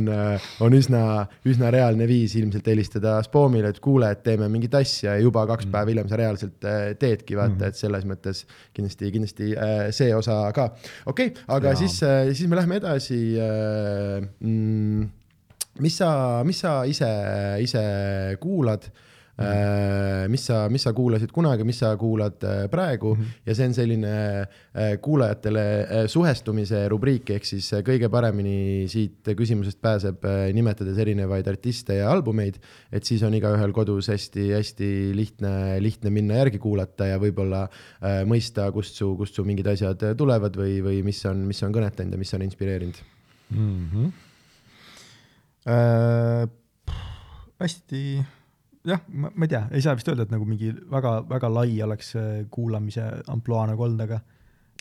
on 0.64 0.78
üsna, 0.78 1.02
üsna 1.48 1.72
reaalne 1.74 2.06
viis 2.10 2.36
ilmselt 2.38 2.70
helistada 2.70 3.16
Spoomile, 3.26 3.72
et 3.74 3.82
kuule, 3.84 4.12
et 4.14 4.22
teeme 4.26 4.50
mingit 4.52 4.76
asja 4.78 5.16
ja 5.16 5.24
juba 5.24 5.44
kaks 5.50 5.66
mm. 5.66 5.74
päeva 5.74 5.94
hiljem 5.94 6.12
sa 6.12 6.20
reaalselt 6.20 6.70
teedki, 7.00 7.38
vaata 7.38 7.58
mm., 7.58 7.68
et 7.68 7.82
selles 7.82 8.06
mõttes 8.08 8.44
kindlasti, 8.76 9.12
kindlasti 9.14 9.50
see 9.96 10.14
osa 10.14 10.40
ka. 10.54 10.70
okei 11.10 11.32
okay,, 11.32 11.46
aga 11.58 11.74
ja. 11.74 11.78
Siis, 11.78 11.98
siis 12.34 12.48
me 12.50 12.58
lähme 12.58 12.78
edasi. 12.80 13.18
Mm, 14.42 15.04
mis 15.82 15.98
sa, 16.00 16.10
mis 16.46 16.58
sa 16.62 16.80
ise, 16.90 17.10
ise 17.62 17.84
kuulad 18.42 18.88
mis 20.28 20.42
sa, 20.48 20.64
mis 20.72 20.82
sa 20.82 20.90
kuulasid 20.96 21.30
kunagi, 21.30 21.62
mis 21.66 21.78
sa 21.78 21.92
kuulad 21.98 22.42
äh, 22.42 22.64
praegu 22.70 23.14
mm. 23.14 23.22
-hmm. 23.22 23.42
ja 23.46 23.54
see 23.54 23.66
on 23.66 23.74
selline 23.74 24.14
äh, 24.40 24.98
kuulajatele 25.00 25.64
äh, 25.80 26.06
suhestumise 26.06 26.88
rubriik, 26.88 27.30
ehk 27.30 27.44
siis 27.44 27.72
äh, 27.72 27.82
kõige 27.86 28.08
paremini 28.10 28.88
siit 28.88 29.28
küsimusest 29.36 29.80
pääseb 29.80 30.24
äh, 30.24 30.52
nimetades 30.54 30.98
erinevaid 30.98 31.48
artiste 31.48 31.94
ja 31.94 32.10
albumeid, 32.10 32.58
et 32.92 33.04
siis 33.04 33.22
on 33.22 33.34
igaühel 33.34 33.72
kodus 33.72 34.08
hästi-hästi 34.08 34.90
lihtne, 35.14 35.78
lihtne 35.80 36.10
minna 36.10 36.34
järgi 36.42 36.58
kuulata 36.58 37.06
ja 37.06 37.18
võib-olla 37.18 37.68
äh, 37.68 38.24
mõista, 38.26 38.72
kust 38.72 38.98
su, 38.98 39.14
kust 39.16 39.34
su 39.34 39.44
mingid 39.44 39.66
asjad 39.66 40.02
äh, 40.02 40.16
tulevad 40.16 40.56
või, 40.56 40.80
või 40.82 41.02
mis 41.02 41.24
on, 41.26 41.46
mis 41.46 41.62
on 41.62 41.74
kõnetanud 41.74 42.12
ja 42.12 42.18
mis 42.18 42.34
on 42.34 42.42
inspireerinud 42.42 43.04
mm. 43.50 43.86
-hmm. 43.92 44.16
Äh, 45.68 46.48
hästi, 47.60 48.24
jah, 48.86 49.02
ma, 49.08 49.30
ei 49.42 49.48
tea, 49.48 49.62
ei 49.74 49.82
saa 49.84 49.96
vist 49.98 50.08
öelda, 50.08 50.26
et 50.26 50.34
nagu 50.34 50.46
mingi 50.48 50.72
väga, 50.90 51.18
väga 51.28 51.50
lai 51.52 51.80
oleks 51.82 52.14
kuulamise 52.50 53.06
ampluaa 53.28 53.66
nagu 53.72 53.86
olnud, 53.88 54.04
aga 54.06 54.20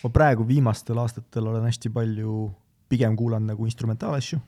ma 0.03 0.13
praegu 0.13 0.45
viimastel 0.47 0.99
aastatel 1.01 1.49
olen 1.51 1.65
hästi 1.65 1.89
palju 1.93 2.47
pigem 2.89 3.15
kuulanud 3.19 3.53
nagu 3.53 3.65
instrumentaalasju, 3.67 4.39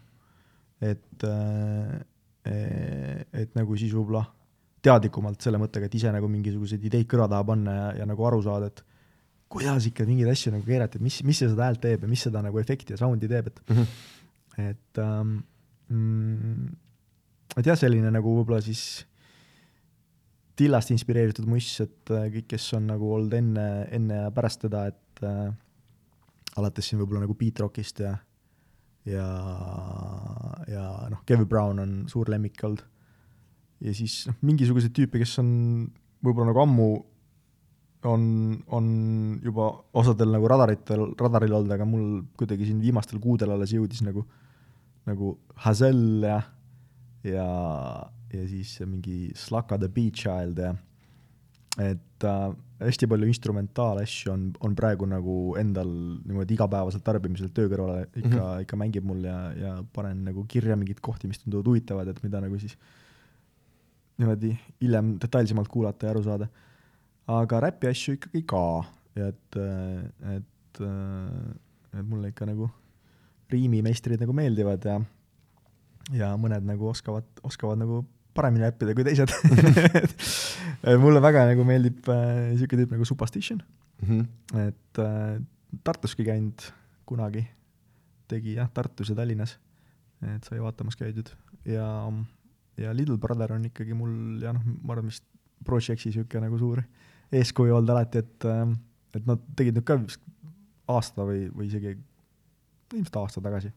et 0.82 1.28
äh, 1.28 2.00
et 2.50 3.56
nagu 3.58 3.76
siis 3.78 3.92
võib-olla 3.94 4.24
teadlikumalt 4.82 5.44
selle 5.44 5.60
mõttega, 5.62 5.90
et 5.90 5.96
ise 6.00 6.12
nagu 6.14 6.30
mingisuguseid 6.32 6.86
ideid 6.88 7.10
kõrva 7.10 7.28
taha 7.30 7.46
panna 7.46 7.74
ja, 7.76 7.88
ja 8.00 8.08
nagu 8.10 8.24
aru 8.26 8.40
saada, 8.46 8.70
et 8.72 8.84
kuidas 9.52 9.88
ikka 9.90 10.06
mingeid 10.08 10.32
asju 10.32 10.54
nagu 10.54 10.66
keerata, 10.66 10.98
et 10.98 11.04
mis, 11.04 11.20
mis 11.28 11.42
see 11.42 11.50
seda 11.50 11.68
häält 11.68 11.82
teeb 11.84 12.06
ja 12.06 12.10
mis 12.10 12.24
seda 12.26 12.42
nagu 12.46 12.62
efekti 12.62 12.96
ja 12.96 13.02
sound'i 13.02 13.30
teeb, 13.30 13.50
et 13.52 13.62
mm. 13.66 13.76
-hmm. 13.76 14.70
et 14.70 15.02
ähm, 15.04 15.36
mm, 15.90 16.68
et 17.58 17.66
jah, 17.66 17.78
selline 17.78 18.12
nagu 18.14 18.36
võib-olla 18.38 18.62
siis 18.64 19.06
Dillast 20.60 20.92
inspireeritud 20.94 21.48
muss, 21.50 21.72
et 21.84 22.14
äh, 22.16 22.30
kõik, 22.34 22.50
kes 22.56 22.70
on 22.78 22.90
nagu 22.92 23.14
olnud 23.16 23.36
enne, 23.38 23.68
enne 23.96 24.24
ja 24.26 24.32
pärast 24.36 24.66
teda, 24.66 24.88
et 24.92 25.24
äh, 25.26 25.48
alates 26.60 26.90
siin 26.90 27.02
võib-olla 27.02 27.24
nagu 27.26 27.38
Beat 27.40 27.62
Rockist 27.64 28.04
ja 28.04 28.18
ja, 29.08 29.28
ja 30.68 30.84
noh, 31.12 31.22
Kevin 31.26 31.48
Brown 31.50 31.80
on 31.82 31.94
suur 32.12 32.30
lemmik 32.32 32.60
olnud. 32.66 32.84
ja 33.86 33.94
siis 33.96 34.26
noh, 34.28 34.38
mingisuguseid 34.46 34.94
tüüpe, 34.96 35.22
kes 35.22 35.38
on 35.42 35.50
võib-olla 36.26 36.52
nagu 36.52 36.64
ammu 36.66 36.90
on, 38.10 38.24
on 38.76 38.86
juba 39.44 39.72
osadel 40.00 40.32
nagu 40.32 40.48
radaritel, 40.52 41.10
radaril 41.20 41.58
olnud, 41.58 41.74
aga 41.76 41.88
mul 41.88 42.06
kuidagi 42.40 42.70
siin 42.70 42.80
viimastel 42.84 43.20
kuudel 43.24 43.56
alles 43.56 43.74
jõudis 43.76 44.04
nagu, 44.06 44.24
nagu 45.10 45.34
Hazel 45.66 46.24
ja, 46.24 46.40
ja, 47.28 47.48
ja 48.34 48.46
siis 48.48 48.76
mingi 48.86 49.32
Slaka 49.36 49.78
the 49.78 49.90
Beat 49.90 50.22
Child 50.22 50.62
ja 50.64 50.76
et 51.80 52.26
äh, 52.28 52.56
hästi 52.80 53.08
palju 53.08 53.28
instrumentaalasju 53.30 54.32
on, 54.34 54.46
on 54.66 54.76
praegu 54.76 55.08
nagu 55.08 55.36
endal 55.60 55.90
niimoodi 56.28 56.56
igapäevaselt 56.56 57.04
tarbimisel 57.06 57.52
töö 57.56 57.70
kõrvale 57.72 58.08
ikka 58.08 58.28
mm, 58.28 58.40
-hmm. 58.40 58.64
ikka 58.66 58.80
mängib 58.80 59.06
mul 59.08 59.24
ja, 59.24 59.38
ja 59.56 59.74
panen 59.94 60.24
nagu 60.28 60.46
kirja 60.48 60.76
mingeid 60.80 61.00
kohti, 61.02 61.28
mis 61.28 61.40
tunduvad 61.44 61.70
huvitavad, 61.72 62.08
et 62.08 62.24
mida 62.24 62.42
nagu 62.44 62.60
siis 62.60 62.76
niimoodi 64.20 64.56
hiljem 64.82 65.16
detailsemalt 65.22 65.68
kuulata 65.68 66.06
ja 66.06 66.12
aru 66.12 66.24
saada. 66.24 66.50
Aga 67.28 67.60
räpi 67.68 67.88
asju 67.88 68.18
ikkagi 68.18 68.42
ka, 68.50 68.84
et, 69.16 69.56
et, 70.36 70.82
et 71.94 72.04
mulle 72.04 72.34
ikka 72.34 72.48
nagu 72.50 72.70
riimimeistrid 73.50 74.20
nagu 74.20 74.34
meeldivad 74.34 74.86
ja 74.86 75.00
ja 76.14 76.34
mõned 76.42 76.66
nagu 76.66 76.90
oskavad, 76.90 77.28
oskavad 77.46 77.78
nagu 77.78 78.04
paremini 78.36 78.66
räppida 78.66 78.96
kui 78.96 79.06
teised. 79.08 79.32
Mulle 81.04 81.22
väga 81.24 81.46
nagu 81.50 81.66
meeldib 81.68 82.08
äh, 82.12 82.52
niisugune 82.54 82.86
tüüp 82.86 82.98
nagu 82.98 83.08
Superstition, 83.08 83.62
Mm 84.00 84.20
-hmm. 84.20 84.60
et 84.68 85.00
äh, 85.00 85.42
Tartuski 85.84 86.24
käinud 86.24 86.62
kunagi, 87.06 87.44
tegi 88.28 88.54
jah, 88.54 88.70
Tartus 88.74 89.10
ja 89.10 89.16
Tallinnas, 89.16 89.60
et 90.36 90.44
sai 90.44 90.62
vaatamas 90.62 90.96
käidud. 90.96 91.30
Ja, 91.66 92.12
ja 92.78 92.94
Little 92.96 93.18
Brother 93.18 93.54
on 93.54 93.66
ikkagi 93.66 93.94
mul 93.94 94.42
ja 94.42 94.54
noh, 94.54 94.62
ma 94.84 94.94
arvan, 94.94 95.06
vist 95.12 95.24
Projectsi 95.66 96.10
niisugune 96.10 96.46
nagu 96.46 96.58
suur 96.58 96.82
eeskuju 97.32 97.76
olnud 97.76 97.90
alati, 97.90 98.18
et, 98.18 98.46
et 99.16 99.26
nad 99.28 99.42
tegid 99.56 99.76
nüüd 99.76 99.86
ka 99.86 99.98
vist 100.00 100.22
aasta 100.88 101.26
või, 101.28 101.50
või 101.54 101.68
isegi 101.68 101.98
ilmselt 102.94 103.18
aasta 103.22 103.42
tagasi. 103.42 103.72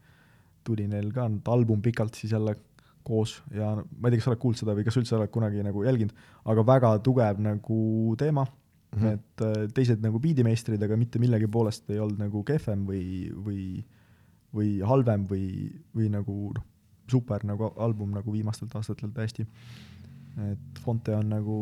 Tuli 0.63 0.87
neil 0.87 1.11
ka 1.11 1.27
nüüd 1.29 1.49
album 1.51 1.81
pikalt 1.81 2.15
siis 2.15 2.31
jälle 2.31 2.55
koos 3.03 3.37
ja 3.53 3.73
ma 3.75 4.09
ei 4.09 4.13
tea, 4.13 4.19
kas 4.19 4.27
sa 4.27 4.33
oled 4.33 4.41
kuulnud 4.41 4.59
seda 4.61 4.75
või 4.77 4.85
kas 4.87 4.97
üldse 4.99 5.15
oled 5.17 5.31
kunagi 5.33 5.63
nagu 5.65 5.83
jälginud, 5.85 6.25
aga 6.49 6.65
väga 6.67 6.91
tugev 7.05 7.39
nagu 7.43 7.79
teema 8.19 8.45
mm, 8.45 8.99
-hmm. 8.99 9.13
et 9.13 9.45
äh, 9.47 9.63
teised 9.75 10.03
nagu 10.03 10.19
biidimeistrid, 10.23 10.83
aga 10.83 10.97
mitte 10.97 11.19
millegi 11.19 11.47
poolest 11.47 11.89
ei 11.91 11.99
olnud 11.99 12.21
nagu 12.23 12.43
kehvem 12.47 12.85
või, 12.87 13.05
või, 13.45 13.63
või 14.55 14.75
halvem 14.81 15.27
või, 15.29 15.47
või 15.95 16.11
nagu 16.13 16.37
noh, 16.57 16.67
super 17.11 17.43
nagu 17.45 17.73
album 17.77 18.13
nagu 18.15 18.31
viimastelt 18.31 18.75
aastatelt 18.75 19.13
täiesti. 19.13 19.45
et 20.51 20.79
Fonte 20.79 21.15
on 21.15 21.29
nagu 21.29 21.57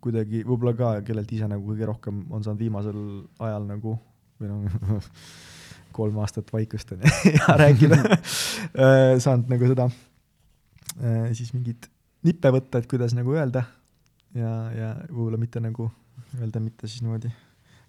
kuidagi 0.00 0.44
võib-olla 0.46 0.74
ka, 0.76 0.90
kellelt 1.04 1.32
ise 1.32 1.48
nagu 1.48 1.66
kõige 1.72 1.88
rohkem 1.88 2.24
on 2.30 2.44
saanud 2.44 2.60
viimasel 2.62 3.00
ajal 3.38 3.66
nagu 3.68 3.98
või 4.40 4.48
noh 4.48 5.08
kolm 5.96 6.20
aastat 6.22 6.52
vaikust 6.52 6.92
on 6.94 7.02
ju 7.04 7.10
ja 7.36 7.56
rääkida 7.60 7.98
äh, 8.06 9.18
saanud 9.18 9.50
nagu 9.52 9.70
seda, 9.72 9.88
siis 11.36 11.52
mingeid 11.54 11.86
nippe 12.26 12.50
võtta, 12.52 12.80
et 12.80 12.88
kuidas 12.90 13.14
nagu 13.16 13.32
öelda 13.36 13.64
ja, 14.36 14.50
ja 14.74 14.90
võib-olla 15.08 15.38
mitte 15.40 15.62
nagu 15.62 15.88
öelda 16.38 16.60
mitte 16.62 16.88
siis 16.88 17.04
niimoodi 17.04 17.30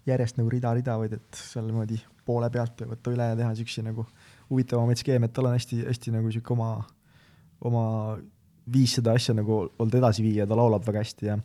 järjest 0.08 0.38
nagu 0.38 0.50
rida-rida, 0.50 0.96
vaid 0.98 1.16
et 1.18 1.38
seal 1.38 1.68
niimoodi 1.68 2.00
poole 2.26 2.48
pealt 2.50 2.82
võtta 2.88 3.12
üle 3.12 3.28
ja 3.32 3.38
teha 3.38 3.52
siukseid 3.58 3.86
nagu 3.86 4.06
huvitavamaid 4.50 5.00
skeeme, 5.00 5.28
et 5.28 5.34
tal 5.36 5.48
on 5.48 5.56
hästi-hästi 5.56 6.14
nagu 6.14 6.32
sihuke 6.34 6.54
oma, 6.54 6.72
oma 7.62 7.84
viis 8.72 8.96
seda 8.98 9.14
asja 9.18 9.34
nagu 9.36 9.64
olnud 9.66 9.94
edasi 9.98 10.24
viia, 10.24 10.46
ta 10.46 10.58
laulab 10.58 10.84
väga 10.86 11.04
hästi 11.04 11.30
ja 11.30 11.38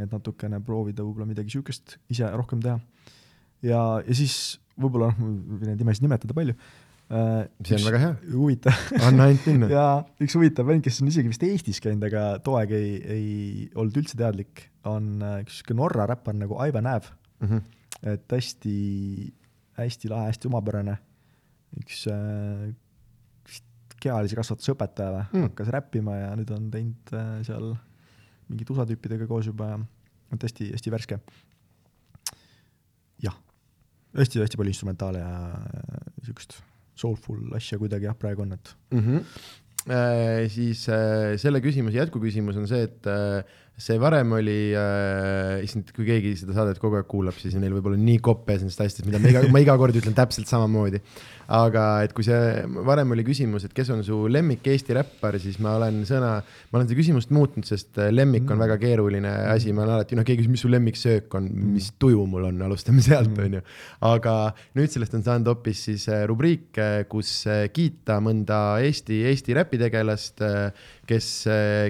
et 0.00 0.12
natukene 0.12 0.60
proovida 0.64 1.04
võib-olla 1.04 1.28
midagi 1.28 1.52
siukest 1.52 1.98
ise 2.12 2.28
rohkem 2.32 2.62
teha. 2.64 2.78
ja, 3.64 3.82
ja 4.00 4.16
siis 4.16 4.58
võib-olla 4.80 5.12
noh, 5.18 5.60
neid 5.66 5.80
nimesid 5.80 6.06
nimetada 6.06 6.36
palju 6.36 6.56
äh,. 6.56 6.81
See 7.12 7.76
on 7.76 7.84
väga 7.84 8.00
hea. 8.00 8.12
huvitav 8.32 8.78
anna 9.04 9.28
ainult 9.28 9.46
minna 9.50 9.68
ja 9.76 9.84
üks 10.22 10.36
huvitav 10.38 10.68
vend, 10.68 10.84
kes 10.84 11.00
on 11.02 11.10
isegi 11.10 11.28
vist 11.32 11.44
Eestis 11.44 11.80
käinud, 11.84 12.04
aga 12.08 12.38
too 12.44 12.56
aeg 12.56 12.72
ei, 12.76 12.92
ei 13.14 13.26
olnud 13.76 13.98
üldse 14.00 14.16
teadlik, 14.20 14.66
on 14.88 15.14
äh, 15.20 15.40
üks 15.44 15.60
sihuke 15.60 15.76
Norra 15.76 16.06
räppar 16.08 16.36
nagu 16.38 16.56
Ivan 16.64 16.88
Ave 16.88 17.12
mm. 17.42 17.50
-hmm. 17.50 18.14
et 18.14 18.36
hästi, 18.36 18.76
hästi 19.80 20.12
lahe, 20.12 20.30
hästi 20.32 20.48
omapärane. 20.48 20.96
üks 21.82 22.06
äh, 22.12 22.72
kehalise 24.02 24.36
kasvatuse 24.36 24.74
õpetaja 24.74 25.12
või 25.12 25.24
mm., 25.28 25.48
hakkas 25.50 25.70
räppima 25.76 26.16
ja 26.16 26.34
nüüd 26.36 26.50
on 26.56 26.70
teinud 26.72 27.14
äh, 27.14 27.30
seal 27.46 27.74
mingite 28.48 28.72
USA 28.74 28.88
tüüpidega 28.88 29.28
koos 29.30 29.46
juba 29.46 29.74
ja 29.74 29.78
et 30.32 30.48
hästi-hästi 30.48 30.92
värske. 30.92 31.20
jah 33.22 33.36
hästi-hästi 34.16 34.56
palju 34.56 34.72
instrumentaale 34.72 35.20
ja 35.20 35.32
niisugust 36.18 36.62
soulful 36.94 37.54
asja 37.56 37.78
kuidagi 37.80 38.08
jah, 38.08 38.16
praegu 38.18 38.42
on, 38.46 38.52
et 38.52 38.76
mm. 38.92 38.98
-hmm. 38.98 39.24
Äh, 39.90 40.46
siis 40.46 40.84
äh, 40.88 41.36
selle 41.42 41.58
küsimuse 41.58 41.98
jätkuküsimus 41.98 42.56
on 42.56 42.68
see, 42.70 42.84
et 42.86 43.06
äh, 43.10 43.42
see 43.80 43.98
varem 43.98 44.34
oli 44.36 44.72
äh,, 44.78 45.62
issand, 45.64 45.90
kui 45.96 46.06
keegi 46.06 46.34
seda 46.38 46.54
saadet 46.56 46.80
kogu 46.82 47.00
aeg 47.00 47.08
kuulab, 47.10 47.38
siis 47.40 47.56
neil 47.58 47.74
võib 47.76 47.90
olla 47.90 48.00
nii 48.00 48.18
koppes 48.22 48.62
nendest 48.62 48.82
asjadest, 48.84 49.08
mida 49.08 49.20
ma 49.22 49.32
iga, 49.32 49.44
ma 49.50 49.62
iga 49.64 49.78
kord 49.80 49.96
ütlen 49.98 50.16
täpselt 50.16 50.50
samamoodi 50.50 51.00
aga 51.52 51.84
et 52.06 52.12
kui 52.16 52.24
see 52.26 52.62
varem 52.86 53.12
oli 53.14 53.24
küsimus, 53.26 53.66
et 53.66 53.74
kes 53.76 53.90
on 53.94 54.02
su 54.06 54.16
lemmik 54.32 54.66
Eesti 54.72 54.96
räppar, 54.96 55.36
siis 55.42 55.58
ma 55.62 55.74
olen 55.78 56.02
sõna, 56.08 56.34
ma 56.42 56.78
olen 56.78 56.88
seda 56.88 56.98
küsimust 56.98 57.32
muutnud, 57.34 57.66
sest 57.68 57.98
äh, 58.00 58.12
lemmik 58.14 58.46
on 58.46 58.56
mm. 58.56 58.62
väga 58.64 58.78
keeruline 58.82 59.32
asi, 59.52 59.74
ma 59.74 59.84
olen 59.84 59.98
alati, 59.98 60.18
noh, 60.18 60.26
keegi 60.26 60.42
küsib, 60.42 60.54
mis 60.54 60.64
su 60.64 60.70
lemmiksöök 60.72 61.36
on, 61.38 61.50
mm. 61.50 61.74
mis 61.76 61.90
tuju 62.00 62.24
mul 62.30 62.48
on, 62.48 62.62
alustame 62.68 63.04
sealt, 63.04 63.32
mm. 63.32 63.48
onju. 63.48 63.62
aga 64.12 64.36
nüüd 64.78 64.94
sellest 64.94 65.18
on 65.18 65.26
saanud 65.26 65.52
hoopis 65.52 65.84
siis 65.90 66.06
äh, 66.12 66.24
rubriik, 66.30 66.70
äh, 66.80 67.02
kus 67.10 67.34
kiita 67.74 68.20
mõnda 68.24 68.62
Eesti, 68.82 69.22
Eesti 69.32 69.58
räpitegelast, 69.58 70.44
kes, 71.12 71.28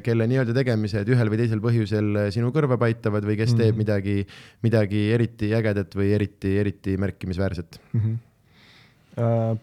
kelle 0.05 0.27
nii-öelda 0.31 0.59
tegemised 0.59 1.14
ühel 1.14 1.31
või 1.33 1.41
teisel 1.45 1.62
põhjusel 1.62 2.27
sinu 2.35 2.51
kõrva 2.55 2.77
paitavad 2.83 3.25
või 3.29 3.39
kes 3.39 3.55
teeb 3.55 3.79
midagi, 3.79 4.18
midagi 4.66 5.07
eriti 5.14 5.55
ägedat 5.57 5.95
või 5.95 6.11
eriti, 6.18 6.59
eriti 6.66 6.99
märkimisväärset 7.01 7.81
mm. 7.95 8.03
-hmm 8.03 8.20
Äh, 9.12 9.57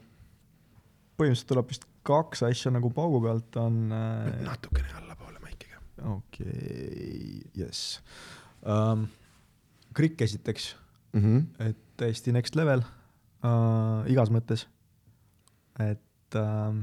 põhimõtteliselt 1.18 1.50
tuleb 1.50 1.72
vist 1.72 1.86
kaks 2.06 2.44
asja 2.46 2.72
nagu 2.74 2.92
paugu 2.94 3.22
pealt 3.24 3.58
on 3.60 3.80
äh.... 3.94 4.28
natukene 4.46 4.92
allapoole 5.00 5.42
maikiga. 5.42 5.82
okei 6.06 6.52
okay,, 6.52 7.48
jess 7.58 8.00
um,. 8.62 9.08
Krikk 9.98 10.22
esiteks 10.22 10.76
mm, 11.16 11.22
-hmm. 11.22 11.70
et 11.72 11.78
täiesti 11.98 12.32
next 12.32 12.56
level 12.56 12.84
uh, 12.86 14.06
igas 14.08 14.30
mõttes. 14.30 14.68
et 15.82 16.38
uh, 16.38 16.78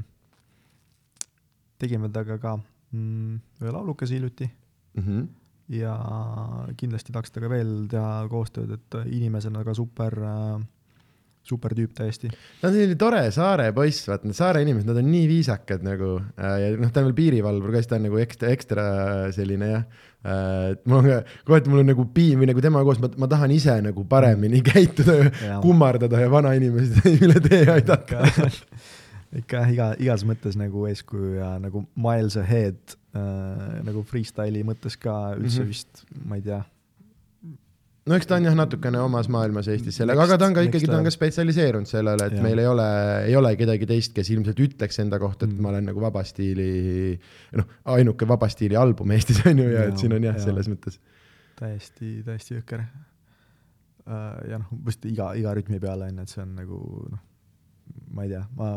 tegime 1.81 2.09
temaga 2.13 2.39
ka 2.41 2.55
mm, 2.57 3.35
ühe 3.61 3.75
laulukese 3.75 4.17
hiljuti 4.17 4.47
mm. 4.47 5.03
-hmm 5.03 5.27
ja 5.67 5.93
kindlasti 6.79 7.11
tahaks 7.11 7.33
temaga 7.35 7.49
veel 7.51 7.71
teha 7.91 8.11
koostööd, 8.31 8.69
et 8.71 8.95
inimesena 9.11 9.65
ka 9.67 9.73
super 9.75 10.13
äh, 10.23 10.61
super 11.47 11.73
tüüp 11.75 11.93
täiesti. 11.95 12.29
ta 12.61 12.69
on 12.69 12.75
selline 12.75 12.97
tore 12.99 13.21
saare 13.35 13.69
poiss, 13.75 14.07
vaata 14.09 14.27
need 14.27 14.37
saare 14.37 14.63
inimesed, 14.65 14.89
nad 14.89 14.99
on 14.99 15.09
nii 15.11 15.29
viisakad 15.29 15.85
nagu 15.85 16.17
äh, 16.19 16.57
ja 16.63 16.73
noh, 16.75 16.91
ta 16.91 17.01
on 17.01 17.09
veel 17.09 17.17
piirivalvur 17.21 17.73
ka, 17.73 17.81
siis 17.81 17.91
ta 17.91 17.99
on 17.99 18.07
nagu 18.09 18.21
ekstra, 18.23 18.51
ekstra 18.55 18.85
selline 19.35 19.71
jah 19.71 19.85
äh,. 20.27 20.73
et 20.73 20.83
mul 20.89 21.01
on 21.01 21.09
ka, 21.09 21.19
kohati 21.47 21.71
mul 21.71 21.83
on 21.83 21.91
nagu 21.93 22.07
piin 22.13 22.41
või 22.41 22.51
nagu 22.51 22.63
temaga 22.63 22.89
koos, 22.89 23.01
ma, 23.03 23.31
tahan 23.31 23.55
ise 23.55 23.77
nagu 23.85 24.03
paremini 24.09 24.63
käituda 24.65 25.17
ja 25.23 25.59
kummardada 25.63 26.23
ja 26.23 26.31
vanainimesi 26.31 27.15
üle 27.25 27.43
tee 27.43 27.63
aidata 27.77 28.23
ikka 29.35 29.63
jah, 29.63 29.73
iga, 29.73 29.89
igas 29.99 30.23
mõttes 30.27 30.55
nagu 30.59 30.85
eeskuju 30.87 31.35
ja 31.39 31.51
nagu 31.59 31.83
miles 31.99 32.37
ahead 32.39 32.79
äh, 33.17 33.83
nagu 33.87 34.05
freestyle'i 34.07 34.63
mõttes 34.67 34.95
ka 34.99 35.35
üldse 35.35 35.61
mm 35.61 35.65
-hmm. 35.65 35.73
vist, 35.73 36.05
ma 36.25 36.39
ei 36.39 36.45
tea 36.45 36.63
no 38.07 38.17
eks 38.17 38.29
ta 38.29 38.37
on 38.39 38.47
jah, 38.47 38.55
natukene 38.57 38.99
omas 39.03 39.27
maailmas 39.31 39.67
Eestis 39.71 39.99
sellega, 39.99 40.23
aga 40.23 40.37
ta 40.39 40.47
on 40.47 40.55
ka 40.55 40.63
ikkagi, 40.67 40.87
ta 40.89 40.97
on 40.99 41.07
ka 41.07 41.13
spetsialiseerunud 41.13 41.89
sellele, 41.89 42.29
et 42.29 42.37
ja. 42.37 42.43
meil 42.45 42.61
ei 42.63 42.69
ole, 42.69 42.87
ei 43.27 43.35
ole 43.39 43.53
kedagi 43.59 43.89
teist, 43.89 44.13
kes 44.15 44.31
ilmselt 44.33 44.61
ütleks 44.63 45.01
enda 45.03 45.19
kohta, 45.19 45.45
et 45.45 45.53
mm. 45.53 45.61
ma 45.63 45.73
olen 45.73 45.89
nagu 45.91 46.03
vaba 46.03 46.23
stiili, 46.27 47.17
noh, 47.59 47.69
ainuke 47.97 48.27
vaba 48.29 48.49
stiili 48.53 48.79
album 48.79 49.11
Eestis 49.15 49.43
on 49.45 49.59
ju, 49.63 49.67
ja, 49.73 49.83
ja 49.83 49.91
et 49.91 50.03
siin 50.03 50.15
on 50.15 50.27
jah 50.29 50.39
ja., 50.39 50.45
selles 50.47 50.71
mõttes. 50.71 50.99
täiesti, 51.59 52.21
täiesti 52.25 52.55
jõhker. 52.55 52.85
Äh, 54.07 54.35
ja 54.53 54.61
noh, 54.61 54.71
vist 54.87 55.05
iga, 55.09 55.33
iga 55.35 55.55
rütmi 55.57 55.81
peale 55.83 56.07
on 56.07 56.21
ju, 56.21 56.27
et 56.27 56.35
see 56.35 56.43
on 56.45 56.55
nagu 56.61 56.81
noh, 57.11 57.23
ma 58.13 58.25
ei 58.25 58.31
tea, 58.33 58.43
ma 58.57 58.69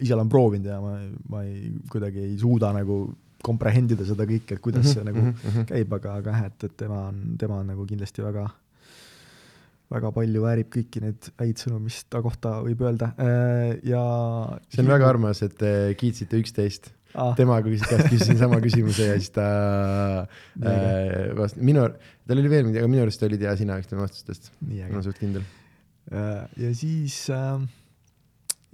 ise 0.00 0.14
olen 0.16 0.30
proovinud 0.32 0.70
ja 0.70 0.78
ma, 0.82 0.96
ma 1.32 1.42
ei, 1.46 1.72
kuidagi 1.90 2.24
ei 2.28 2.38
suuda 2.40 2.72
nagu 2.76 3.02
komprehendida 3.44 4.04
seda 4.04 4.26
kõike, 4.28 4.56
et 4.56 4.62
kuidas 4.64 4.84
mm 4.84 4.90
-hmm, 4.90 4.96
see 4.98 5.04
nagu 5.08 5.22
mm 5.22 5.34
-hmm. 5.34 5.68
käib, 5.70 5.92
aga, 5.96 6.16
aga 6.20 6.34
jah, 6.36 6.50
et, 6.50 6.64
et 6.64 6.76
tema 6.76 7.06
on, 7.08 7.22
tema 7.40 7.60
on 7.62 7.72
nagu 7.72 7.86
kindlasti 7.86 8.22
väga 8.22 8.48
väga 9.90 10.12
palju 10.14 10.44
väärib 10.44 10.70
kõiki 10.70 11.02
neid 11.02 11.28
häid 11.40 11.58
sõnu, 11.58 11.80
mis 11.82 11.98
ta 12.06 12.22
kohta 12.22 12.60
võib 12.62 12.82
öelda 12.86 13.10
äh, 13.18 13.78
ja. 13.82 14.02
see 14.70 14.84
on 14.84 14.92
väga 14.92 15.08
armas, 15.08 15.42
et 15.42 15.56
te 15.58 15.72
kiitsite 15.98 16.38
üksteist 16.38 16.92
ah.. 17.14 17.34
temaga 17.38 17.66
käest 17.66 18.06
küsisin 18.12 18.38
sama 18.38 18.60
küsimuse 18.62 19.08
ja 19.10 19.16
siis 19.18 19.32
ta 19.34 19.48
äh, 20.62 21.32
vast-, 21.38 21.58
minu, 21.58 21.88
tal 22.26 22.42
oli 22.42 22.52
veel 22.52 22.68
midagi, 22.68 22.84
aga 22.84 22.92
minu 22.92 23.06
arust 23.06 23.26
olid 23.26 23.42
ja 23.42 23.56
sina 23.58 23.80
üks 23.80 23.90
tema 23.90 24.06
vastustest. 24.06 24.52
ma 24.60 24.86
olen 24.92 25.06
suht 25.08 25.18
kindel 25.18 25.42
äh,. 26.12 26.46
ja 26.60 26.74
siis 26.76 27.24
äh, 27.34 27.58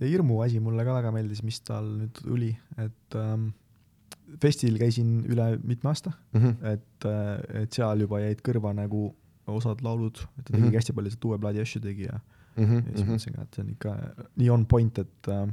ja 0.01 0.09
hirmu 0.11 0.41
asi 0.45 0.61
mulle 0.61 0.85
ka 0.85 0.97
väga 0.99 1.13
meeldis, 1.15 1.43
mis 1.47 1.61
tal 1.65 1.87
nüüd 2.01 2.19
tuli, 2.19 2.51
et 2.83 3.19
ähm, 3.21 3.51
festil 4.43 4.79
käisin 4.81 5.21
üle 5.31 5.53
mitme 5.63 5.93
aasta 5.93 6.13
mm, 6.33 6.41
-hmm. 6.41 6.73
et, 6.73 7.09
äh, 7.09 7.63
et 7.63 7.73
seal 7.73 8.01
juba 8.05 8.21
jäid 8.21 8.43
kõrva 8.47 8.75
nagu 8.77 9.09
osad 9.47 9.83
laulud, 9.87 10.19
et 10.39 10.45
ta 10.45 10.53
tegigi 10.53 10.63
mm 10.63 10.71
-hmm. 10.71 10.81
hästi 10.81 10.93
palju 10.93 11.11
seda 11.15 11.29
uue 11.29 11.39
plaadi 11.39 11.61
asju 11.63 11.81
tegi 11.81 12.09
ja 12.09 12.19
mm, 12.57 12.65
-hmm. 12.65 12.83
ja 12.91 12.97
siis 12.97 13.09
mõtlesin 13.09 13.37
ka, 13.37 13.43
et 13.43 13.55
see 13.55 13.65
on 13.65 13.71
ikka 13.71 13.97
nii 14.37 14.51
on 14.51 14.67
point, 14.67 14.99
et 14.99 15.29
äh, 15.29 15.47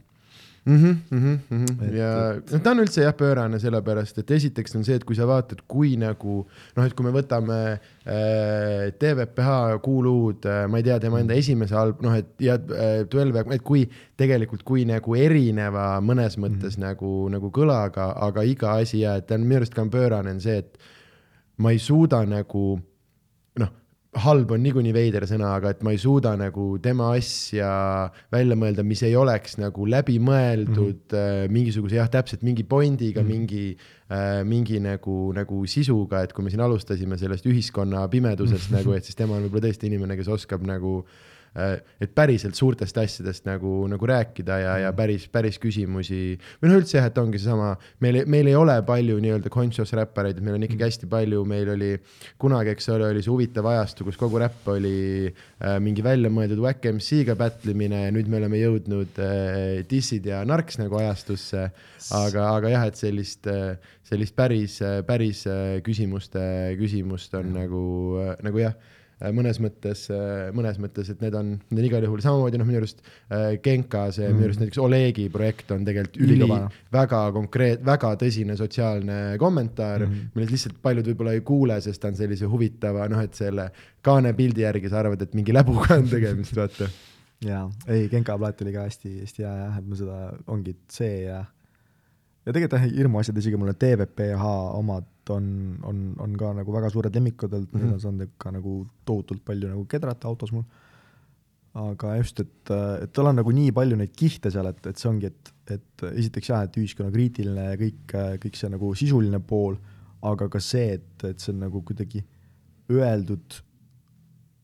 mm. 0.66 0.76
-hmm, 0.76 0.96
mm 1.10 1.36
-hmm. 1.50 1.84
Et, 1.86 1.94
ja 1.94 2.34
et... 2.34 2.64
ta 2.64 2.72
on 2.72 2.80
üldse 2.80 3.02
jah 3.02 3.16
pöörane, 3.18 3.60
sellepärast 3.60 4.18
et 4.18 4.32
esiteks 4.32 4.76
on 4.76 4.84
see, 4.84 4.96
et 4.96 5.04
kui 5.04 5.16
sa 5.16 5.28
vaatad, 5.28 5.62
kui 5.68 5.98
nagu 5.98 6.48
noh, 6.76 6.86
et 6.86 6.94
kui 6.94 7.06
me 7.06 7.12
võtame 7.12 7.60
äh, 7.74 8.94
TVPH 9.00 9.82
kuuluud 9.82 10.46
äh,, 10.46 10.68
ma 10.70 10.78
ei 10.78 10.84
tea, 10.84 11.00
tema 11.00 11.20
enda 11.20 11.34
esimese 11.34 11.76
alb-, 11.76 12.02
noh, 12.02 12.16
et 12.16 12.28
ja 12.40 12.56
äh, 12.56 13.06
Twelve, 13.10 13.46
et 13.56 13.62
kui 13.62 13.90
tegelikult, 14.18 14.64
kui 14.64 14.86
nagu 14.86 15.16
erineva 15.16 16.00
mõnes 16.02 16.38
mõttes 16.38 16.78
mm 16.78 16.84
-hmm. 16.84 16.88
nagu, 16.88 17.30
nagu 17.30 17.52
kõlaga, 17.52 18.14
aga 18.16 18.44
iga 18.44 18.72
asi 18.80 19.00
ja 19.00 19.16
et 19.16 19.28
ta 19.28 19.36
on 19.36 19.42
minu 19.42 19.62
arust 19.62 19.74
ka 19.74 19.82
on 19.82 19.90
pöörane, 19.90 20.32
on 20.32 20.42
see, 20.42 20.58
et 20.58 20.78
ma 21.58 21.72
ei 21.72 21.80
suuda 21.80 22.26
nagu 22.26 22.80
halb 24.22 24.52
on 24.54 24.62
niikuinii 24.64 24.94
veider 24.94 25.26
sõna, 25.30 25.54
aga 25.58 25.72
et 25.74 25.82
ma 25.86 25.94
ei 25.94 26.00
suuda 26.02 26.34
nagu 26.38 26.78
tema 26.84 27.10
asja 27.18 27.70
välja 28.34 28.58
mõelda, 28.60 28.86
mis 28.86 29.02
ei 29.08 29.16
oleks 29.18 29.58
nagu 29.62 29.88
läbimõeldud 29.90 31.02
mm 31.02 31.18
-hmm. 31.18 31.54
mingisuguse 31.54 31.98
jah, 31.98 32.10
täpselt 32.10 32.44
mingi 32.44 32.64
pointiga 32.64 33.24
mm, 33.24 33.28
-hmm. 33.28 33.34
mingi 33.34 33.78
äh,, 34.12 34.44
mingi 34.46 34.80
nagu, 34.80 35.34
nagu 35.34 35.66
sisuga, 35.66 36.24
et 36.24 36.34
kui 36.34 36.44
me 36.44 36.50
siin 36.54 36.62
alustasime 36.62 37.18
sellest 37.18 37.46
ühiskonna 37.46 38.08
pimedusest 38.08 38.70
mm 38.70 38.76
-hmm. 38.78 38.86
nagu, 38.86 38.94
et 38.94 39.04
siis 39.04 39.16
tema 39.16 39.36
on 39.36 39.44
võib-olla 39.44 39.68
tõesti 39.68 39.90
inimene, 39.90 40.18
kes 40.18 40.28
oskab 40.28 40.62
nagu 40.62 41.06
et 41.54 42.14
päriselt 42.18 42.58
suurtest 42.58 42.98
asjadest 42.98 43.46
nagu, 43.46 43.84
nagu 43.90 44.08
rääkida 44.10 44.56
ja, 44.58 44.72
ja 44.88 44.92
päris, 44.98 45.28
päris 45.30 45.60
küsimusi. 45.62 46.38
või 46.62 46.72
noh, 46.72 46.80
üldse 46.82 46.98
jah, 46.98 47.10
et 47.10 47.20
ongi 47.22 47.38
seesama, 47.42 47.76
meil, 48.02 48.24
meil 48.26 48.50
ei 48.50 48.56
ole 48.58 48.80
palju 48.88 49.20
nii-öelda 49.22 49.52
conscious 49.54 49.94
räppareid, 49.94 50.42
meil 50.42 50.58
on 50.58 50.66
ikkagi 50.66 50.88
hästi 50.88 51.10
palju, 51.12 51.44
meil 51.50 51.70
oli 51.76 51.92
kunagi, 52.42 52.74
eks 52.74 52.90
ole, 52.96 53.12
oli 53.14 53.22
see 53.22 53.34
huvitav 53.34 53.70
ajastu, 53.70 54.08
kus 54.08 54.18
kogu 54.18 54.42
räpp 54.42 54.72
oli 54.74 54.96
äh, 55.30 55.78
mingi 55.84 56.06
väljamõeldud 56.06 56.64
Wack 56.64 56.90
MC-ga 56.90 57.38
battlemine 57.38 58.08
ja 58.08 58.16
nüüd 58.16 58.32
me 58.32 58.42
oleme 58.42 58.62
jõudnud 58.64 59.22
äh, 59.22 59.84
dissid 59.90 60.26
ja 60.30 60.42
narks 60.48 60.82
nagu 60.82 60.98
ajastusse. 61.02 61.70
aga, 62.18 62.50
aga 62.58 62.74
jah, 62.74 62.90
et 62.90 62.98
sellist 63.00 63.48
äh,, 63.48 63.78
sellist 64.04 64.36
päris, 64.36 64.82
päris 65.08 65.46
äh, 65.48 65.78
küsimuste, 65.86 66.42
küsimust 66.82 67.34
on 67.38 67.48
mm. 67.52 67.62
nagu, 67.62 67.86
äh, 68.26 68.36
nagu 68.44 68.66
jah 68.66 68.76
Äh, 68.76 69.03
mõnes 69.32 69.60
mõttes, 69.64 70.06
äh, 70.12 70.50
mõnes 70.56 70.80
mõttes, 70.82 71.10
et 71.14 71.22
need 71.24 71.36
on, 71.38 71.54
need 71.70 71.84
on 71.84 71.88
igal 71.88 72.08
juhul 72.08 72.24
samamoodi 72.24 72.60
noh, 72.60 72.68
minu 72.68 72.82
arust 72.82 73.00
äh, 73.04 73.54
Genka, 73.64 74.08
see 74.16 74.28
mm. 74.28 74.40
minu 74.40 74.50
arust 74.50 74.64
näiteks 74.64 74.82
Olegi 74.84 75.30
projekt 75.34 75.72
on 75.76 75.86
tegelikult 75.88 76.20
üli, 76.26 76.50
väga 76.94 77.22
konkreet-, 77.38 77.86
väga 77.86 78.14
tõsine 78.20 78.58
sotsiaalne 78.60 79.38
kommentaar 79.42 80.04
mm, 80.04 80.12
-hmm. 80.12 80.36
millest 80.36 80.58
lihtsalt 80.58 80.84
paljud 80.84 81.08
võib-olla 81.12 81.38
ei 81.38 81.46
kuule, 81.48 81.80
sest 81.86 82.02
ta 82.04 82.12
on 82.12 82.20
sellise 82.20 82.50
huvitava, 82.50 83.08
noh, 83.12 83.24
et 83.24 83.40
selle 83.40 83.70
kaane 84.04 84.34
pildi 84.36 84.66
järgi 84.66 84.92
sa 84.92 85.00
arvad, 85.04 85.22
et 85.22 85.34
mingi 85.38 85.56
läbuga 85.56 85.98
on 86.02 86.10
tegemist, 86.12 86.56
vaata. 86.60 86.90
jaa, 87.52 87.66
ei, 87.88 88.10
Genka 88.12 88.38
plaat 88.38 88.62
oli 88.66 88.76
ka 88.76 88.88
hästi, 88.90 89.20
hästi 89.24 89.48
hea 89.48 89.56
jah, 89.64 89.80
et 89.80 89.88
ma 89.88 90.00
seda, 90.00 90.22
ongi 90.48 90.76
see 90.92 91.24
ja 91.30 91.44
ja 92.44 92.52
tegelikult 92.52 92.80
jah, 92.80 92.92
hirmuasjad, 92.92 93.38
isegi 93.40 93.60
mulle 93.60 93.76
TVPH 93.80 94.54
omad 94.80 95.08
on, 95.30 95.80
on, 95.88 96.00
on 96.20 96.38
ka 96.40 96.52
nagu 96.58 96.74
väga 96.76 96.90
suured 96.94 97.16
lemmikud 97.16 97.54
olnud 97.54 97.70
mm, 97.72 97.80
-hmm. 97.80 97.86
need 97.86 97.94
on 97.94 98.00
saanud 98.00 98.34
ka 98.38 98.52
nagu 98.52 98.74
tohutult 99.06 99.44
palju 99.46 99.70
nagu 99.70 99.86
kedrata 99.86 100.28
autos 100.28 100.52
mul. 100.52 100.64
aga 101.74 102.16
just, 102.18 102.40
et, 102.40 102.72
et 103.02 103.14
tal 103.14 103.32
on 103.32 103.36
nagu 103.36 103.52
nii 103.52 103.72
palju 103.74 103.96
neid 103.98 104.12
kihte 104.16 104.52
seal, 104.54 104.68
et, 104.70 104.86
et 104.86 104.98
see 104.98 105.10
ongi, 105.10 105.32
et, 105.32 105.54
et 105.74 106.04
esiteks 106.12 106.50
jah, 106.50 106.64
et 106.68 106.78
ühiskonnakriitiline 106.78 107.64
ja 107.72 107.80
kõik, 107.80 108.16
kõik 108.44 108.60
see 108.60 108.70
nagu 108.70 108.94
sisuline 108.94 109.40
pool, 109.40 109.80
aga 110.22 110.50
ka 110.54 110.62
see, 110.62 111.00
et, 111.00 111.26
et 111.26 111.40
see 111.40 111.50
on 111.54 111.64
nagu 111.66 111.82
kuidagi 111.82 112.22
öeldud, 112.94 113.58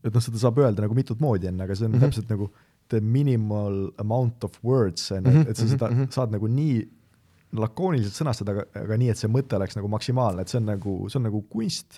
et 0.05 0.13
noh, 0.13 0.21
seda 0.21 0.37
saab 0.37 0.61
öelda 0.61 0.85
nagu 0.85 0.93
mitut 0.93 1.23
moodi 1.23 1.49
enne, 1.49 1.65
aga 1.65 1.75
see 1.75 1.87
on 1.87 1.95
mm 1.95 1.97
-hmm. 1.97 2.05
täpselt 2.13 2.29
nagu 2.29 2.51
the 2.89 3.01
minimal 3.01 3.91
amount 3.97 4.43
of 4.43 4.63
words, 4.63 5.11
on 5.11 5.25
ju, 5.25 5.49
et 5.49 5.57
sa 5.57 5.67
seda 5.67 5.89
mm 5.89 5.95
-hmm. 5.95 6.11
saad 6.13 6.31
nagu 6.31 6.47
nii 6.47 6.87
lakooniliselt 7.57 8.13
sõnastada, 8.13 8.53
aga, 8.77 8.97
nii, 8.99 9.09
et 9.09 9.17
see 9.17 9.29
mõte 9.31 9.57
oleks 9.57 9.77
nagu 9.77 9.89
maksimaalne, 9.89 10.43
et 10.43 10.51
see 10.51 10.59
on 10.59 10.67
nagu, 10.69 10.95
see 11.09 11.17
on 11.17 11.25
nagu 11.25 11.41
kunst. 11.49 11.97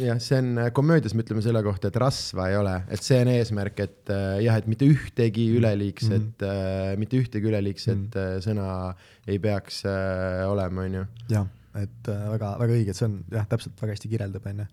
jah, 0.00 0.18
see 0.20 0.40
on 0.42 0.50
äh, 0.60 0.68
komöödias, 0.76 1.14
me 1.16 1.24
ütleme 1.24 1.44
selle 1.44 1.62
kohta, 1.64 1.88
et 1.88 1.96
rasva 2.00 2.50
ei 2.50 2.58
ole, 2.58 2.74
et 2.92 3.04
see 3.04 3.20
on 3.24 3.30
eesmärk, 3.32 3.80
et 3.86 4.12
äh, 4.12 4.42
jah, 4.44 4.58
et 4.60 4.68
mitte 4.70 4.88
ühtegi 4.88 5.48
üleliigset 5.56 6.12
mm, 6.18 6.34
-hmm. 6.44 6.92
äh, 6.92 6.98
mitte 7.00 7.16
ühtegi 7.16 7.48
üleliigset 7.48 7.96
mm 7.96 8.10
-hmm. 8.12 8.44
sõna 8.44 8.94
ei 9.26 9.38
peaks 9.38 9.84
äh, 9.88 10.44
olema, 10.50 10.84
on 10.84 11.00
ju. 11.00 11.06
jah, 11.30 11.48
et 11.74 12.08
äh, 12.08 12.30
väga, 12.34 12.56
väga 12.60 12.72
õige, 12.76 12.90
et 12.90 12.96
see 12.96 13.08
on 13.08 13.18
jah, 13.32 13.48
täpselt 13.48 13.80
väga 13.80 13.96
hästi 13.96 14.08
kirjeldab, 14.08 14.46
on 14.46 14.64
ju 14.64 14.66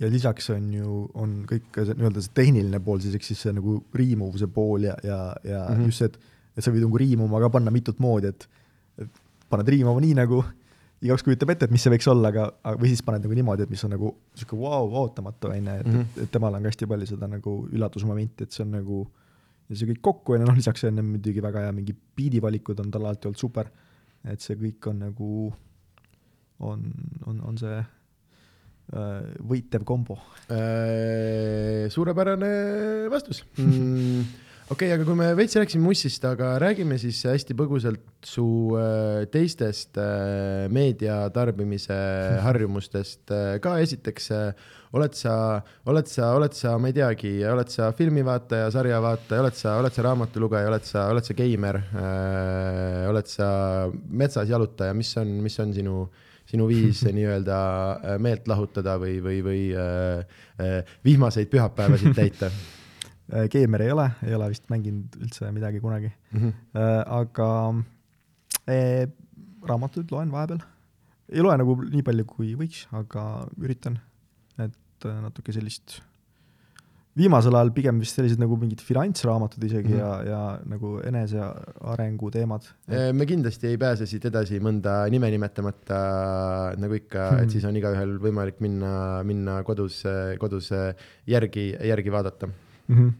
ja 0.00 0.10
lisaks 0.10 0.50
on 0.50 0.72
ju, 0.74 1.10
on 1.14 1.34
kõik 1.50 1.82
nii-öelda 1.94 2.22
see 2.22 2.34
tehniline 2.34 2.80
pool 2.80 3.00
siis, 3.02 3.14
ehk 3.14 3.26
siis 3.26 3.42
see 3.46 3.54
nagu 3.54 3.78
riimuvuse 3.94 4.46
pool 4.46 4.86
ja, 4.88 4.96
ja, 5.02 5.34
ja 5.44 5.68
mm 5.68 5.76
-hmm. 5.76 5.86
just 5.86 5.98
see, 5.98 6.06
et, 6.06 6.18
et 6.56 6.64
sa 6.64 6.70
võid 6.70 6.86
nagu 6.86 6.98
riimuma 6.98 7.40
ka 7.40 7.50
panna 7.50 7.70
mitut 7.70 7.98
moodi, 7.98 8.26
et 8.26 8.48
paned 9.50 9.68
riimama 9.68 10.02
nii 10.02 10.14
nagu 10.18 10.42
igaüks 11.04 11.24
kujutab 11.26 11.52
ette, 11.52 11.68
et 11.68 11.74
mis 11.74 11.82
see 11.84 11.92
võiks 11.92 12.06
olla, 12.08 12.30
aga, 12.32 12.76
või 12.80 12.92
siis 12.92 13.02
paned 13.04 13.24
nagu 13.26 13.36
niimoodi, 13.36 13.66
et 13.66 13.72
mis 13.72 13.82
on 13.84 13.92
nagu 13.92 14.12
sihuke 14.36 14.56
vau 14.56 14.86
wow,, 14.86 15.02
ootamatu, 15.02 15.50
on 15.50 15.58
ju, 15.58 15.74
et 15.82 15.88
mm, 15.88 15.98
-hmm. 15.98 16.22
et 16.24 16.30
temal 16.32 16.56
on 16.56 16.64
ka 16.64 16.72
hästi 16.72 16.88
palju 16.90 17.08
seda 17.10 17.28
nagu 17.28 17.56
üllatusmomenti, 17.72 18.46
et 18.46 18.56
see 18.56 18.64
on 18.64 18.72
nagu, 18.78 19.00
ja 19.68 19.76
see 19.76 19.90
kõik 19.90 20.00
kokku, 20.08 20.36
on 20.36 20.44
ju, 20.44 20.48
noh, 20.48 20.56
lisaks 20.56 20.86
on 20.88 21.02
muidugi 21.10 21.44
väga 21.44 21.66
hea, 21.66 21.74
mingi 21.76 21.96
biidivalikud 22.16 22.80
on 22.80 22.94
tal 22.94 23.04
alati 23.04 23.28
olnud 23.28 23.40
super, 23.40 23.68
et 24.24 24.40
see 24.40 24.56
kõik 24.60 24.88
on 24.92 25.04
nagu, 25.08 25.34
on, 26.60 26.86
on, 27.26 27.42
on 27.50 27.60
see 27.60 27.76
äh, 27.76 29.28
võitev 29.52 29.84
kombo 29.84 30.16
äh,. 30.48 31.90
suurepärane 31.92 32.54
vastus 33.12 33.44
mm 33.58 34.24
okei 34.64 34.88
okay,, 34.88 34.94
aga 34.96 35.04
kui 35.04 35.16
me 35.18 35.26
veits 35.36 35.56
rääkisime 35.58 35.84
Mussist, 35.84 36.22
aga 36.24 36.54
räägime 36.62 36.96
siis 37.00 37.18
hästi 37.28 37.52
põgusalt 37.58 38.04
su 38.24 38.44
äh, 38.80 39.26
teistest 39.32 39.98
äh, 40.00 40.64
meedia 40.72 41.18
tarbimise 41.34 41.96
harjumustest 42.46 43.32
äh, 43.34 43.58
ka. 43.60 43.76
esiteks, 43.84 44.30
oled 44.96 45.16
sa, 45.18 45.34
oled 45.90 46.08
sa, 46.08 46.30
oled 46.38 46.56
sa, 46.56 46.76
ma 46.80 46.88
ei 46.88 46.96
teagi, 46.96 47.32
oled 47.50 47.72
sa 47.72 47.90
filmivaataja, 47.96 48.70
sarjavaataja, 48.72 49.42
oled 49.44 49.58
sa, 49.58 49.74
oled 49.82 49.96
sa 49.96 50.04
raamatulugeja, 50.06 50.70
oled 50.70 50.86
sa, 50.88 51.08
oled 51.12 51.26
sa 51.28 51.36
geimer, 51.36 51.80
oled 53.10 53.28
sa 53.28 53.48
metsas 54.08 54.48
jalutaja, 54.48 54.94
mis 54.96 55.10
on, 55.20 55.34
mis 55.44 55.58
on 55.60 55.74
sinu 55.76 56.06
sinu 56.44 56.68
viis 56.68 57.00
nii-öelda 57.16 57.58
meelt 58.22 58.48
lahutada 58.48 58.96
või, 59.00 59.16
või, 59.24 59.38
või 59.44 59.60
äh, 59.76 60.96
vihmaseid 61.04 61.52
pühapäevasid 61.52 62.16
täita 62.16 62.52
Keemer 63.50 63.80
äh, 63.80 63.86
ei 63.86 63.92
ole, 63.92 64.08
ei 64.26 64.34
ole 64.36 64.50
vist 64.52 64.66
mänginud 64.68 65.16
üldse 65.16 65.50
midagi 65.52 65.80
kunagi 65.80 66.10
mm. 66.32 66.40
-hmm. 66.40 67.04
aga 67.18 67.48
eh, 68.68 69.08
raamatuid 69.64 70.10
loen 70.12 70.32
vahepeal. 70.32 70.60
ei 71.32 71.40
loe 71.40 71.56
nagu 71.56 71.76
nii 71.84 72.02
palju, 72.04 72.24
kui 72.28 72.54
võiks, 72.54 72.84
aga 72.92 73.46
üritan, 73.56 73.96
et 74.58 75.08
natuke 75.08 75.52
sellist 75.52 76.02
viimasel 77.16 77.54
ajal 77.54 77.70
pigem 77.72 78.00
vist 78.02 78.18
sellised 78.18 78.40
nagu 78.42 78.58
mingid 78.60 78.82
finantsraamatud 78.82 79.62
isegi 79.64 79.94
mm 79.94 80.00
-hmm. 80.00 80.26
ja, 80.26 80.30
ja 80.30 80.58
nagu 80.66 80.98
enesearengu 81.00 82.30
teemad. 82.30 82.62
me 83.12 83.26
kindlasti 83.26 83.66
ei 83.66 83.78
pääse 83.78 84.06
siit 84.06 84.24
edasi 84.24 84.60
mõnda 84.60 85.08
nime 85.10 85.30
nimetamata, 85.30 86.74
nagu 86.76 86.94
ikka 86.94 87.40
et 87.42 87.50
siis 87.50 87.64
on 87.64 87.76
igaühel 87.76 88.18
võimalik 88.18 88.60
minna, 88.60 89.22
minna 89.24 89.62
kodus, 89.62 90.02
kodus 90.38 90.70
järgi, 91.26 91.72
järgi 91.80 92.12
vaadata 92.12 92.48
mm. 92.88 92.96
-hmm. 92.96 93.12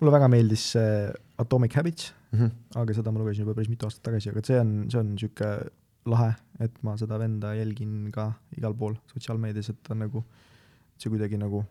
mulle 0.00 0.12
väga 0.12 0.28
meeldis 0.28 0.72
see 0.74 1.12
Atomic 1.38 1.76
Habits 1.76 2.12
mm, 2.32 2.38
-hmm. 2.38 2.80
aga 2.82 2.94
seda 2.94 3.12
ma 3.12 3.20
lugesin 3.20 3.44
juba 3.44 3.54
päris 3.54 3.70
mitu 3.72 3.86
aastat 3.86 4.02
tagasi, 4.10 4.30
aga 4.30 4.42
see 4.44 4.60
on, 4.60 4.72
see 4.90 5.00
on 5.00 5.14
niisugune 5.14 5.70
lahe, 6.12 6.32
et 6.60 6.82
ma 6.82 6.96
seda 6.98 7.18
venda 7.18 7.52
jälgin 7.54 8.10
ka 8.14 8.32
igal 8.58 8.74
pool 8.74 8.96
sotsiaalmeedias, 9.12 9.70
et 9.70 9.82
ta 9.82 9.94
nagu, 9.94 10.24
see 10.98 11.10
kuidagi 11.12 11.38
nagu 11.38 11.62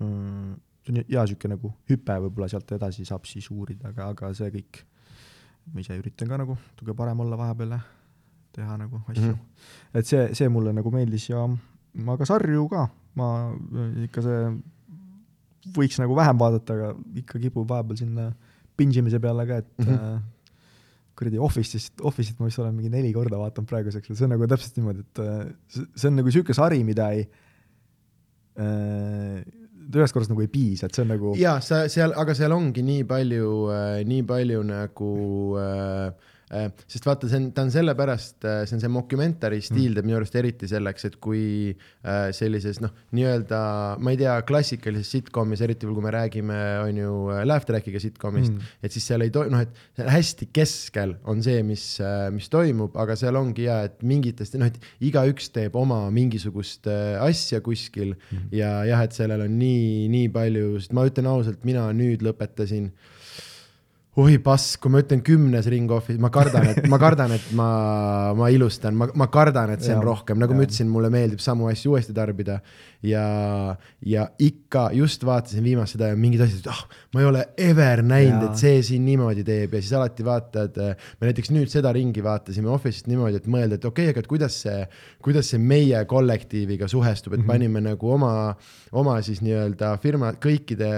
mm, 0.00 0.52
see 0.84 0.92
on 0.92 1.00
hea 1.00 1.24
niisugune 1.24 1.56
nagu 1.56 1.72
hüpe, 1.90 2.18
võib-olla 2.26 2.50
sealt 2.52 2.72
edasi 2.76 3.06
saab 3.08 3.24
siis 3.30 3.48
uurida, 3.50 3.94
aga, 3.94 4.10
aga 4.14 4.34
see 4.36 4.50
kõik, 4.58 4.82
ma 5.72 5.80
ise 5.80 5.96
üritan 6.00 6.28
ka 6.28 6.40
nagu 6.40 6.58
natuke 6.60 6.96
parem 6.98 7.24
olla 7.24 7.38
vahepeal 7.40 7.76
ja 7.76 7.80
teha 8.52 8.76
nagu 8.76 9.00
asju 9.06 9.22
mm. 9.22 9.34
-hmm. 9.34 9.98
et 9.98 10.06
see, 10.06 10.34
see 10.34 10.48
mulle 10.48 10.72
nagu 10.76 10.90
meeldis 10.90 11.28
ja 11.30 11.44
aga 12.14 12.26
sarju 12.26 12.68
ka, 12.68 12.88
ma 13.14 13.28
ikka 14.04 14.22
see 14.26 14.40
võiks 15.76 16.00
nagu 16.00 16.16
vähem 16.16 16.40
vaadata, 16.40 16.76
aga 16.76 17.20
ikka 17.22 17.40
kipub 17.42 17.68
vahepeal 17.68 18.00
sinna 18.00 18.30
binge 18.78 19.00
imise 19.02 19.20
peale 19.20 19.46
ka, 19.48 19.60
et 19.60 19.70
mm 19.78 19.86
-hmm. 19.86 20.18
kuradi 21.18 21.38
Office'ist, 21.38 22.00
Office'it 22.00 22.40
ma 22.40 22.48
vist 22.48 22.58
olen 22.58 22.74
mingi 22.74 22.90
neli 22.90 23.12
korda 23.12 23.38
vaadanud 23.38 23.68
praeguseks 23.68 24.08
ja 24.08 24.16
see 24.16 24.24
on 24.24 24.34
nagu 24.36 24.46
täpselt 24.46 24.76
niimoodi, 24.76 25.00
et 25.00 25.18
äh, 25.18 25.46
see 25.94 26.08
on 26.08 26.16
nagu 26.16 26.26
niisugune 26.26 26.54
sari, 26.54 26.84
mida 26.84 27.10
ei 27.12 27.28
äh, 28.58 29.44
ühest 29.90 30.14
korrast 30.14 30.30
nagu 30.30 30.40
ei 30.40 30.48
piisa, 30.48 30.86
et 30.86 30.94
see 30.94 31.02
on 31.02 31.08
nagu. 31.08 31.34
jaa, 31.36 31.60
sa 31.60 31.88
seal, 31.88 32.12
aga 32.16 32.34
seal 32.34 32.52
ongi 32.52 32.82
nii 32.82 33.04
palju 33.04 33.68
äh,, 33.74 34.04
nii 34.06 34.22
palju 34.22 34.62
nagu 34.62 35.14
äh, 35.58 36.12
Äh, 36.12 36.29
sest 36.50 37.06
vaata, 37.06 37.28
see 37.30 37.38
on, 37.38 37.44
ta 37.54 37.62
on 37.62 37.70
sellepärast, 37.70 38.42
äh, 38.42 38.62
see 38.66 38.74
on 38.76 38.82
see 38.82 38.90
mockumentary 38.90 39.60
stiil 39.62 39.94
teeb 39.94 40.06
minu 40.08 40.18
arust 40.18 40.34
eriti 40.38 40.66
selleks, 40.70 41.06
et 41.06 41.18
kui 41.22 41.42
äh, 41.70 42.30
sellises 42.34 42.80
noh, 42.82 42.90
nii-öelda 43.14 43.60
ma 44.02 44.14
ei 44.14 44.18
tea, 44.18 44.34
klassikalises 44.48 45.12
sitcomis, 45.14 45.62
eriti 45.62 45.86
kui 45.86 46.02
me 46.02 46.12
räägime, 46.14 46.58
on 46.82 46.98
ju, 46.98 47.12
laugh 47.46 47.68
track'iga 47.68 48.02
sitcomist 48.02 48.50
mm., 48.50 48.72
et 48.82 48.96
siis 48.96 49.06
seal 49.12 49.22
ei 49.26 49.30
to-, 49.34 49.46
noh, 49.52 49.62
et 49.62 50.02
hästi 50.10 50.50
keskel 50.56 51.14
on 51.30 51.44
see, 51.46 51.62
mis, 51.66 51.84
mis 52.34 52.50
toimub, 52.50 52.98
aga 52.98 53.14
seal 53.20 53.38
ongi 53.38 53.68
ja, 53.68 53.80
et 53.86 54.02
mingitest, 54.06 54.58
noh, 54.58 54.72
et 54.72 55.06
igaüks 55.06 55.52
teeb 55.54 55.78
oma 55.78 56.02
mingisugust 56.14 56.90
asja 56.90 57.62
kuskil 57.62 58.16
mm. 58.16 58.50
ja 58.58 58.74
jah, 58.90 59.06
et 59.06 59.14
sellel 59.14 59.46
on 59.46 59.54
nii, 59.60 60.10
nii 60.10 60.34
palju, 60.34 60.74
sest 60.82 60.98
ma 60.98 61.06
ütlen 61.06 61.30
ausalt, 61.30 61.62
mina 61.68 61.86
nüüd 61.94 62.26
lõpetasin 62.26 62.90
äh, 62.90 63.16
oi 64.20 64.36
pass, 64.42 64.74
kui 64.80 64.92
ma 64.92 65.00
ütlen 65.02 65.22
kümnes 65.24 65.66
ring 65.72 65.90
office, 65.94 66.18
ma 66.20 66.30
kardan, 66.32 66.66
et 66.72 66.86
ma 66.90 66.98
kardan, 67.00 67.32
et 67.36 67.46
ma, 67.56 67.68
ma 68.36 68.50
ilustan, 68.52 68.96
ma, 68.98 69.08
ma 69.16 69.28
kardan, 69.32 69.72
et 69.74 69.84
see 69.84 69.94
on 69.94 70.02
ja, 70.02 70.06
rohkem, 70.06 70.38
nagu 70.40 70.54
ja. 70.54 70.58
ma 70.58 70.66
ütlesin, 70.66 70.90
mulle 70.92 71.10
meeldib 71.12 71.42
samu 71.42 71.70
asju 71.70 71.94
uuesti 71.94 72.14
tarbida. 72.16 72.60
ja, 73.06 73.22
ja 74.04 74.26
ikka 74.44 74.90
just 74.92 75.24
vaatasin 75.24 75.64
viimast 75.64 75.96
seda 75.96 76.10
ja 76.10 76.18
mingid 76.20 76.42
asjad, 76.44 76.68
ah 76.68 76.82
oh,, 76.82 76.98
ma 77.14 77.22
ei 77.22 77.28
ole 77.30 77.44
ever 77.56 78.02
näinud, 78.04 78.50
et 78.50 78.60
see 78.60 78.82
siin 78.90 79.06
niimoodi 79.08 79.44
teeb 79.46 79.72
ja 79.74 79.80
siis 79.80 79.94
alati 79.96 80.26
vaatad. 80.26 80.76
me 81.20 81.30
näiteks 81.30 81.52
nüüd 81.54 81.72
seda 81.72 81.94
ringi 81.96 82.24
vaatasime 82.24 82.68
Office'it 82.74 83.08
niimoodi, 83.08 83.40
et 83.40 83.48
mõelda, 83.48 83.80
et 83.80 83.88
okei 83.88 84.10
okay,, 84.10 84.14
aga 84.14 84.24
et 84.24 84.30
kuidas 84.30 84.60
see, 84.66 84.84
kuidas 85.24 85.48
see 85.54 85.62
meie 85.62 86.04
kollektiiviga 86.04 86.88
suhestub, 86.92 87.32
et 87.32 87.40
mm 87.40 87.44
-hmm. 87.44 87.54
panime 87.54 87.84
nagu 87.88 88.12
oma, 88.12 88.54
oma 88.92 89.20
siis 89.24 89.40
nii-öelda 89.46 89.96
firma 90.02 90.34
kõikide 90.36 90.90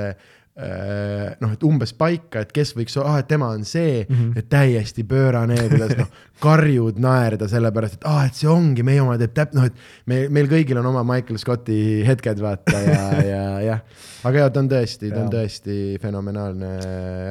noh, 0.52 1.52
et 1.54 1.62
umbes 1.64 1.94
paika, 1.96 2.42
et 2.44 2.50
kes 2.52 2.74
võiks, 2.76 2.98
ah, 3.00 3.16
et 3.22 3.28
tema 3.30 3.48
on 3.54 3.64
see 3.64 4.02
mm, 4.02 4.12
Mhm. 4.12 4.32
-hmm. 4.32 4.38
et 4.38 4.48
täiesti 4.48 5.04
pöörane, 5.04 5.56
kuidas 5.68 5.96
noh, 5.96 6.10
karjud 6.42 6.98
naerda 7.00 7.48
sellepärast, 7.48 8.00
et 8.00 8.06
aa, 8.08 8.26
et 8.26 8.38
see 8.38 8.48
ongi 8.50 8.82
meie 8.86 9.00
oma 9.00 9.16
teeb 9.20 9.34
täp-, 9.36 9.54
noh, 9.56 9.64
et 9.64 9.74
me, 10.06 10.28
meil 10.28 10.48
kõigil 10.50 10.78
on 10.80 10.86
oma 10.90 11.04
Michael 11.06 11.38
Scotti 11.40 12.02
hetked, 12.06 12.40
vaata 12.42 12.80
ja, 12.84 13.02
ja 13.32 13.42
jah. 13.64 13.82
aga 14.28 14.44
ja 14.44 14.50
ta 14.52 14.62
on 14.62 14.70
tõesti, 14.70 15.10
ta 15.12 15.22
on 15.24 15.30
tõesti 15.32 15.76
fenomenaalne 16.02 16.72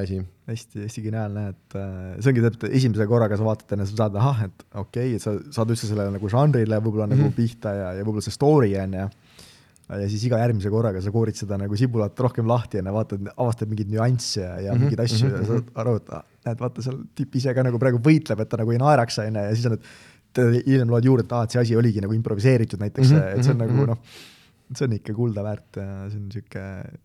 asi. 0.01 0.21
hästi, 0.51 0.81
hästi 0.83 1.01
geniaalne, 1.05 1.49
et 1.53 1.75
äh, 1.79 1.89
see 2.19 2.31
ongi 2.33 2.41
täpselt 2.43 2.73
esimese 2.75 3.05
korraga 3.07 3.37
sa 3.39 3.45
vaatad 3.45 3.75
enne, 3.75 3.85
sa 3.87 3.95
saad, 4.01 4.15
ahah, 4.19 4.45
et 4.49 4.65
okei 4.73 5.13
okay,, 5.13 5.15
et 5.15 5.23
sa 5.23 5.37
saad 5.53 5.69
üldse 5.71 5.87
sellele 5.87 6.11
nagu 6.11 6.31
žanrile 6.31 6.79
võib-olla 6.81 7.07
mm 7.07 7.13
-hmm. 7.13 7.29
nagu 7.29 7.37
pihta 7.37 7.75
ja, 7.77 7.93
ja 7.99 8.03
võib-olla 8.03 8.25
see 8.25 8.35
story 8.35 8.73
on 8.81 8.97
ju. 8.99 9.09
Ja 9.99 10.07
siis 10.11 10.23
iga 10.27 10.39
järgmise 10.39 10.71
korraga 10.71 11.01
sa 11.03 11.11
koorid 11.13 11.37
seda 11.39 11.57
nagu 11.59 11.77
sibulat 11.79 12.19
rohkem 12.25 12.47
lahti 12.47 12.79
ja 12.79 12.93
vaatad, 12.95 13.27
avastad 13.35 13.71
mingeid 13.71 13.91
nüansse 13.91 14.41
ja, 14.43 14.53
ja 14.67 14.75
Mhm, 14.75 14.85
mingeid 14.85 15.03
asju 15.03 15.27
mhm, 15.27 15.35
ja 15.35 15.49
saad 15.49 15.83
aru, 15.83 15.95
et 16.01 16.13
ah, 16.15 16.23
näed, 16.47 16.63
vaata 16.63 16.85
seal 16.85 16.97
tüüp 17.17 17.37
ise 17.41 17.53
ka 17.57 17.65
nagu 17.67 17.81
praegu 17.81 18.01
võitleb, 18.03 18.43
et 18.43 18.51
ta 18.51 18.61
nagu 18.61 18.71
ei 18.71 18.81
naeraks, 18.81 19.19
on 19.23 19.29
ju, 19.41 19.45
ja 19.49 19.55
siis 19.57 19.69
on, 19.69 19.77
et 19.77 20.41
hiljem 20.67 20.91
loed 20.93 21.07
juurde, 21.09 21.27
et 21.27 21.35
aa, 21.35 21.43
et 21.43 21.55
see 21.55 21.61
asi 21.65 21.75
oligi 21.75 22.03
nagu 22.03 22.15
improviseeritud 22.15 22.79
näiteks 22.81 23.11
mm, 23.11 23.17
Mhm, 23.17 23.23
-hmm, 23.27 23.39
et 23.39 23.43
see 23.43 23.51
on 23.51 23.57
mhm, 23.57 23.67
nagu 23.67 23.79
mhm. 23.79 23.89
noh, 23.91 24.77
see 24.77 24.87
on 24.87 24.99
ikka 24.99 25.13
kulda 25.17 25.43
väärt 25.43 25.81
ja 25.81 25.87
see 26.09 26.19
on 26.19 26.27
niisugune 26.29 26.99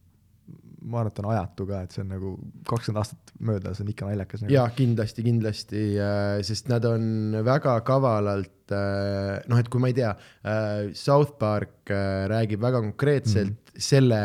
ma 0.87 1.03
arvan, 1.03 1.13
et 1.13 1.21
on 1.23 1.31
ajatu 1.33 1.67
ka, 1.69 1.83
et 1.85 1.95
see 1.95 2.03
on 2.05 2.11
nagu 2.15 2.33
kakskümmend 2.71 3.03
aastat 3.03 3.33
mööda, 3.49 3.73
see 3.75 3.85
on 3.85 3.93
ikka 3.93 4.11
naljakas 4.11 4.45
nagu.. 4.45 4.55
jaa, 4.55 4.67
kindlasti, 4.77 5.25
kindlasti, 5.27 5.85
sest 6.47 6.71
nad 6.73 6.87
on 6.89 7.41
väga 7.47 7.77
kavalalt, 7.87 8.75
noh, 8.75 9.61
et 9.61 9.71
kui 9.73 9.83
ma 9.83 9.91
ei 9.93 9.97
tea, 9.99 10.13
South 10.97 11.37
Park 11.41 11.93
äh, 11.95 12.27
räägib 12.31 12.63
väga 12.63 12.83
konkreetselt 12.83 13.53
mm 13.53 13.57
-hmm. 13.57 13.89
selle 13.89 14.21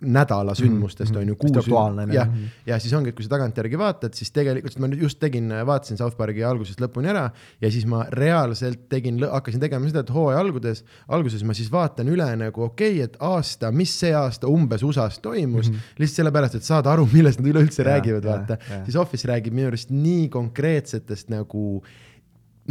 nädala 0.00 0.54
sündmustest 0.54 1.10
Mhm, 1.10 1.18
on 1.18 1.28
ju 1.28 1.34
mhm. 1.34 1.46
Hästi 1.46 1.58
aktuaalne, 1.58 2.02
on 2.02 2.08
ju. 2.08 2.14
jah 2.14 2.28
Mhm., 2.28 2.44
ja 2.66 2.78
siis 2.78 2.92
ongi, 2.92 3.08
et 3.08 3.16
kui 3.16 3.24
sa 3.24 3.30
tagantjärgi 3.30 3.78
vaatad, 3.78 4.14
siis 4.14 4.30
tegelikult, 4.30 4.78
ma 4.78 4.86
nüüd 4.86 5.02
just 5.02 5.18
tegin, 5.18 5.48
vaatasin 5.48 5.96
South 5.96 6.16
Parki 6.16 6.44
algusest 6.44 6.80
lõpuni 6.80 7.08
ära 7.08 7.30
ja 7.60 7.70
siis 7.70 7.86
ma 7.86 8.04
reaalselt 8.12 8.88
tegin, 8.88 9.22
hakkasin 9.24 9.60
tegema 9.60 9.88
seda, 9.88 10.00
et 10.04 10.12
hooaja 10.12 10.40
alguses, 10.40 10.84
alguses 11.08 11.44
ma 11.44 11.54
siis 11.54 11.72
vaatan 11.72 12.08
üle 12.12 12.28
nagu 12.36 12.62
okei 12.68 13.00
okay,, 13.00 13.04
et 13.04 13.16
aasta, 13.20 13.72
mis 13.72 13.92
see 14.00 14.12
aasta 14.14 14.48
umbes 14.48 14.82
USA-s 14.82 15.18
toimus 15.18 15.70
mm. 15.70 15.74
-hmm. 15.74 15.98
lihtsalt 15.98 16.16
sellepärast, 16.16 16.54
et 16.54 16.62
saada 16.64 16.92
aru, 16.92 17.08
millest 17.12 17.40
nad 17.40 17.48
üleüldse 17.48 17.82
räägivad, 17.82 18.24
vaata 18.24 18.58
siis 18.84 18.96
Office 18.96 19.28
räägib 19.28 19.54
minu 19.54 19.68
arust 19.68 19.90
nii 19.90 20.28
konkreetsetest 20.28 21.28
nagu 21.32 21.82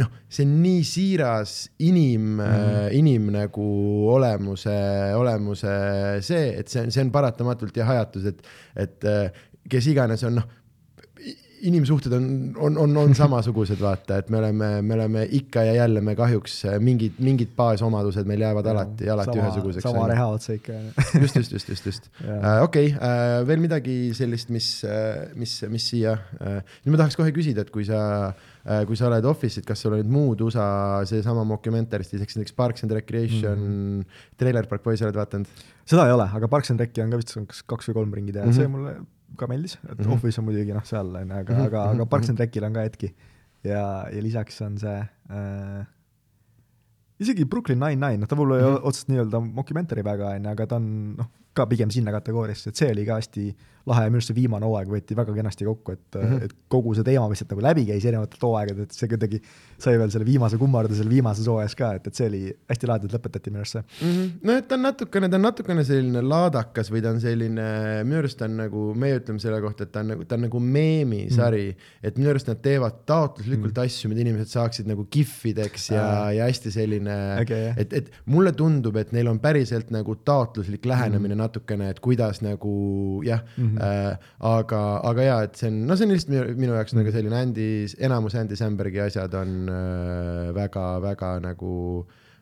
noh, 0.00 0.10
see 0.28 0.44
on 0.44 0.54
nii 0.60 0.82
siiras 0.86 1.54
inim 1.86 2.36
mm, 2.36 2.90
inim 2.98 3.30
nagu 3.34 3.66
olemuse, 4.12 4.76
olemuse 5.16 5.74
see, 6.26 6.50
et 6.60 6.68
see 6.72 6.84
on, 6.84 6.92
see 6.92 7.04
on 7.06 7.12
paratamatult 7.14 7.76
jah 7.76 7.94
ajatus, 7.96 8.28
et, 8.32 8.44
et 8.84 9.08
äh, 9.08 9.42
kes 9.70 9.88
iganes 9.92 10.24
on 10.28 10.40
noh, 10.40 10.48
inimsuhted 11.62 12.12
on, 12.12 12.24
on, 12.60 12.76
on, 12.78 12.96
on 12.96 13.14
samasugused, 13.20 13.78
vaata, 13.80 14.18
et 14.22 14.28
me 14.30 14.38
oleme, 14.38 14.68
me 14.82 14.94
oleme 14.94 15.22
ikka 15.38 15.62
ja 15.64 15.72
jälle, 15.74 16.00
me 16.00 16.14
kahjuks 16.18 16.64
äh, 16.68 16.76
mingid, 16.80 17.16
mingid 17.18 17.54
baasomadused 17.56 18.26
meil 18.28 18.40
jäävad 18.44 18.66
alati, 18.72 19.08
alati 19.10 19.32
sama, 19.38 19.46
ühesuguseks. 19.48 19.82
sama 19.88 20.08
reha 20.10 20.26
otsa 20.34 20.52
ikka. 20.58 20.72
just, 21.22 21.36
just, 21.40 21.52
just, 21.52 21.68
just, 21.68 21.86
just. 21.86 22.10
Jaa. 22.26 22.60
okei, 22.66 22.92
veel 23.46 23.62
midagi 23.62 23.96
sellist, 24.16 24.50
mis, 24.54 24.68
mis, 25.34 25.56
mis 25.72 25.88
siia, 25.92 26.16
nüüd 26.40 26.92
ma 26.94 27.00
tahaks 27.02 27.16
kohe 27.16 27.32
küsida, 27.36 27.64
et 27.66 27.70
kui 27.74 27.84
sa, 27.88 28.02
kui 28.86 28.96
sa 28.98 29.08
oled 29.08 29.24
Office'id, 29.30 29.64
kas 29.66 29.80
sul 29.84 29.94
olid 29.96 30.08
muud 30.10 30.40
USA 30.46 30.66
seesama 31.06 31.44
Mockumentarist, 31.46 32.12
näiteks 32.16 32.52
Parks 32.56 32.82
and 32.84 32.92
Recreation 32.92 33.56
mm, 33.58 33.64
Mhm. 33.66 34.00
-hmm. 34.00 34.04
Trailer 34.36 34.66
Park 34.66 34.82
Boys 34.82 35.02
oled 35.02 35.14
vaadanud? 35.16 35.46
seda 35.86 36.06
ei 36.06 36.12
ole, 36.12 36.24
aga 36.34 36.48
Parks 36.48 36.70
and 36.70 36.80
Reci 36.80 37.00
on 37.02 37.10
ka 37.10 37.16
vist 37.16 37.34
kas 37.46 37.62
kaks 37.62 37.88
või 37.88 37.94
kolm 37.94 38.12
ringi 38.14 38.32
teha 38.32 38.44
mm, 38.44 38.50
Mhm. 38.50 38.58
-hmm. 38.58 38.62
see 38.62 38.68
mulle 38.68 38.94
ka 39.36 39.46
meeldis, 39.46 39.74
et 39.76 39.82
mm 39.82 39.94
Mhm. 39.98 40.04
-hmm. 40.08 40.14
Office 40.14 40.38
on 40.40 40.44
muidugi 40.46 40.72
noh, 40.74 40.84
seal 40.84 41.06
on 41.16 41.28
ju, 41.28 41.34
aga 41.34 41.52
Mhm, 41.52 41.52
mm, 41.52 41.58
-hmm. 41.58 41.66
aga, 41.66 41.84
mhm, 41.86 41.94
aga 42.00 42.06
Parks 42.06 42.28
and 42.28 42.38
mhm. 42.38 42.44
Recil 42.46 42.64
on 42.64 42.72
ka 42.72 42.80
hetki. 42.80 43.14
ja, 43.64 44.08
ja 44.12 44.20
lisaks 44.22 44.60
on 44.62 44.78
see 44.78 45.08
äh, 45.30 45.84
isegi 47.20 47.44
Brooklyn 47.48 47.78
Nine-Nine, 47.80 48.18
noh 48.20 48.26
ta 48.28 48.36
võib-olla 48.36 48.58
ei 48.58 48.62
Mhm. 48.62 48.72
ole 48.72 48.80
otseselt 48.82 49.08
nii-öelda 49.08 49.40
mockumentary 49.54 50.02
väga, 50.04 50.34
on 50.36 50.44
ju, 50.44 50.50
aga 50.50 50.66
ta 50.66 50.76
on 50.76 51.16
noh, 51.16 51.26
ka 51.54 51.66
pigem 51.66 51.90
sinna 51.90 52.12
kategooriasse, 52.12 52.68
et 52.68 52.76
see 52.76 52.90
oli 52.90 53.04
ka 53.06 53.16
hästi 53.20 53.54
lahe 53.86 54.06
ja 54.06 54.10
minu 54.10 54.18
arust 54.18 54.32
see 54.32 54.36
viimane 54.36 54.66
hooaeg 54.66 54.88
võeti 54.90 55.16
väga 55.16 55.34
kenasti 55.36 55.66
kokku, 55.66 55.94
et 55.94 56.16
mm. 56.18 56.22
-hmm. 56.26 56.44
et 56.46 56.54
kogu 56.72 56.94
see 56.96 57.06
teema 57.06 57.28
lihtsalt 57.30 57.52
nagu 57.54 57.62
läbi 57.62 57.84
käis 57.86 58.04
erinevatelt 58.04 58.42
hooaegadelt, 58.42 58.90
et 58.90 58.98
see 58.98 59.10
kuidagi 59.12 59.40
sai 59.78 59.98
veel 60.00 60.10
selle 60.10 60.26
viimase 60.26 60.58
kummarda 60.58 60.96
seal 60.98 61.10
viimases 61.10 61.46
hooajas 61.46 61.76
ka, 61.78 61.92
et, 61.98 62.06
et 62.10 62.18
see 62.18 62.26
oli 62.26 62.40
hästi 62.72 62.90
lahedalt 62.90 63.14
lõpetati 63.14 63.52
minu 63.52 63.62
arust 63.62 63.78
see. 63.78 63.84
Mhm. 64.00 64.32
no 64.42 64.56
et 64.58 64.66
ta 64.68 64.78
on 64.78 64.82
natukene, 64.88 65.30
ta 65.30 65.38
on 65.38 65.46
natukene 65.46 65.84
selline 65.86 66.22
laadakas 66.26 66.90
või 66.90 67.02
ta 67.04 67.12
on 67.14 67.22
selline, 67.22 67.68
minu 68.08 68.18
arust 68.22 68.40
ta 68.40 68.48
on 68.50 68.58
nagu, 68.64 68.88
meie 68.98 69.20
ütleme 69.20 69.42
selle 69.42 69.60
kohta, 69.62 69.86
et 69.86 69.94
ta 69.94 70.02
on 70.02 70.10
nagu, 70.14 70.26
ta 70.26 70.38
on 70.38 70.46
nagu 70.48 70.62
meemisari 70.66 71.68
mm., 71.68 71.94
et 72.10 72.18
minu 72.18 72.32
arust 72.34 72.50
nad 72.50 72.62
teevad 72.64 73.04
taotluslikult 73.06 73.70
mm. 73.70 73.86
asju, 73.86 74.10
mida 74.10 74.24
inimesed 74.26 74.50
saaksid 74.50 74.90
nagu 74.90 75.06
kihvideks 75.10 75.90
ja 75.94 76.02
Aa., 76.02 76.34
ja 76.40 76.50
hästi 76.50 76.74
selline 76.74 77.16
jah. 77.46 77.78
et, 77.78 77.94
et 78.02 78.10
mulle 78.26 78.50
tundub, 78.56 78.98
et 78.98 79.14
neil 79.14 79.30
on 79.30 79.38
päriselt 79.42 79.94
nagu 79.94 80.18
taotluslik 80.26 80.90
lähenemine 80.90 81.36
mm. 81.36 81.44
natukene, 81.46 81.94
et 81.94 82.02
kuidas 82.02 82.42
nagu 82.42 82.74
jah 83.26 83.46
mm, 83.56 83.75
Mhm. 83.75 83.75
-hmm. 83.78 84.12
äh, 84.12 84.28
aga, 84.50 84.82
aga 85.10 85.26
jaa, 85.28 85.40
et 85.46 85.56
see 85.56 85.70
on, 85.70 85.80
no 85.86 85.96
see 85.96 86.06
on 86.06 86.14
lihtsalt 86.14 86.32
minu, 86.34 86.44
minu 86.66 86.76
jaoks 86.76 86.94
mm. 86.94 87.00
nagu 87.00 87.16
selline 87.16 87.40
Andy, 87.40 87.70
enamus 88.08 88.36
Andy 88.38 88.56
Sambergi 88.56 89.02
asjad 89.04 89.34
on 89.34 89.68
äh, 89.72 90.54
väga-väga 90.56 91.32
nagu 91.44 91.72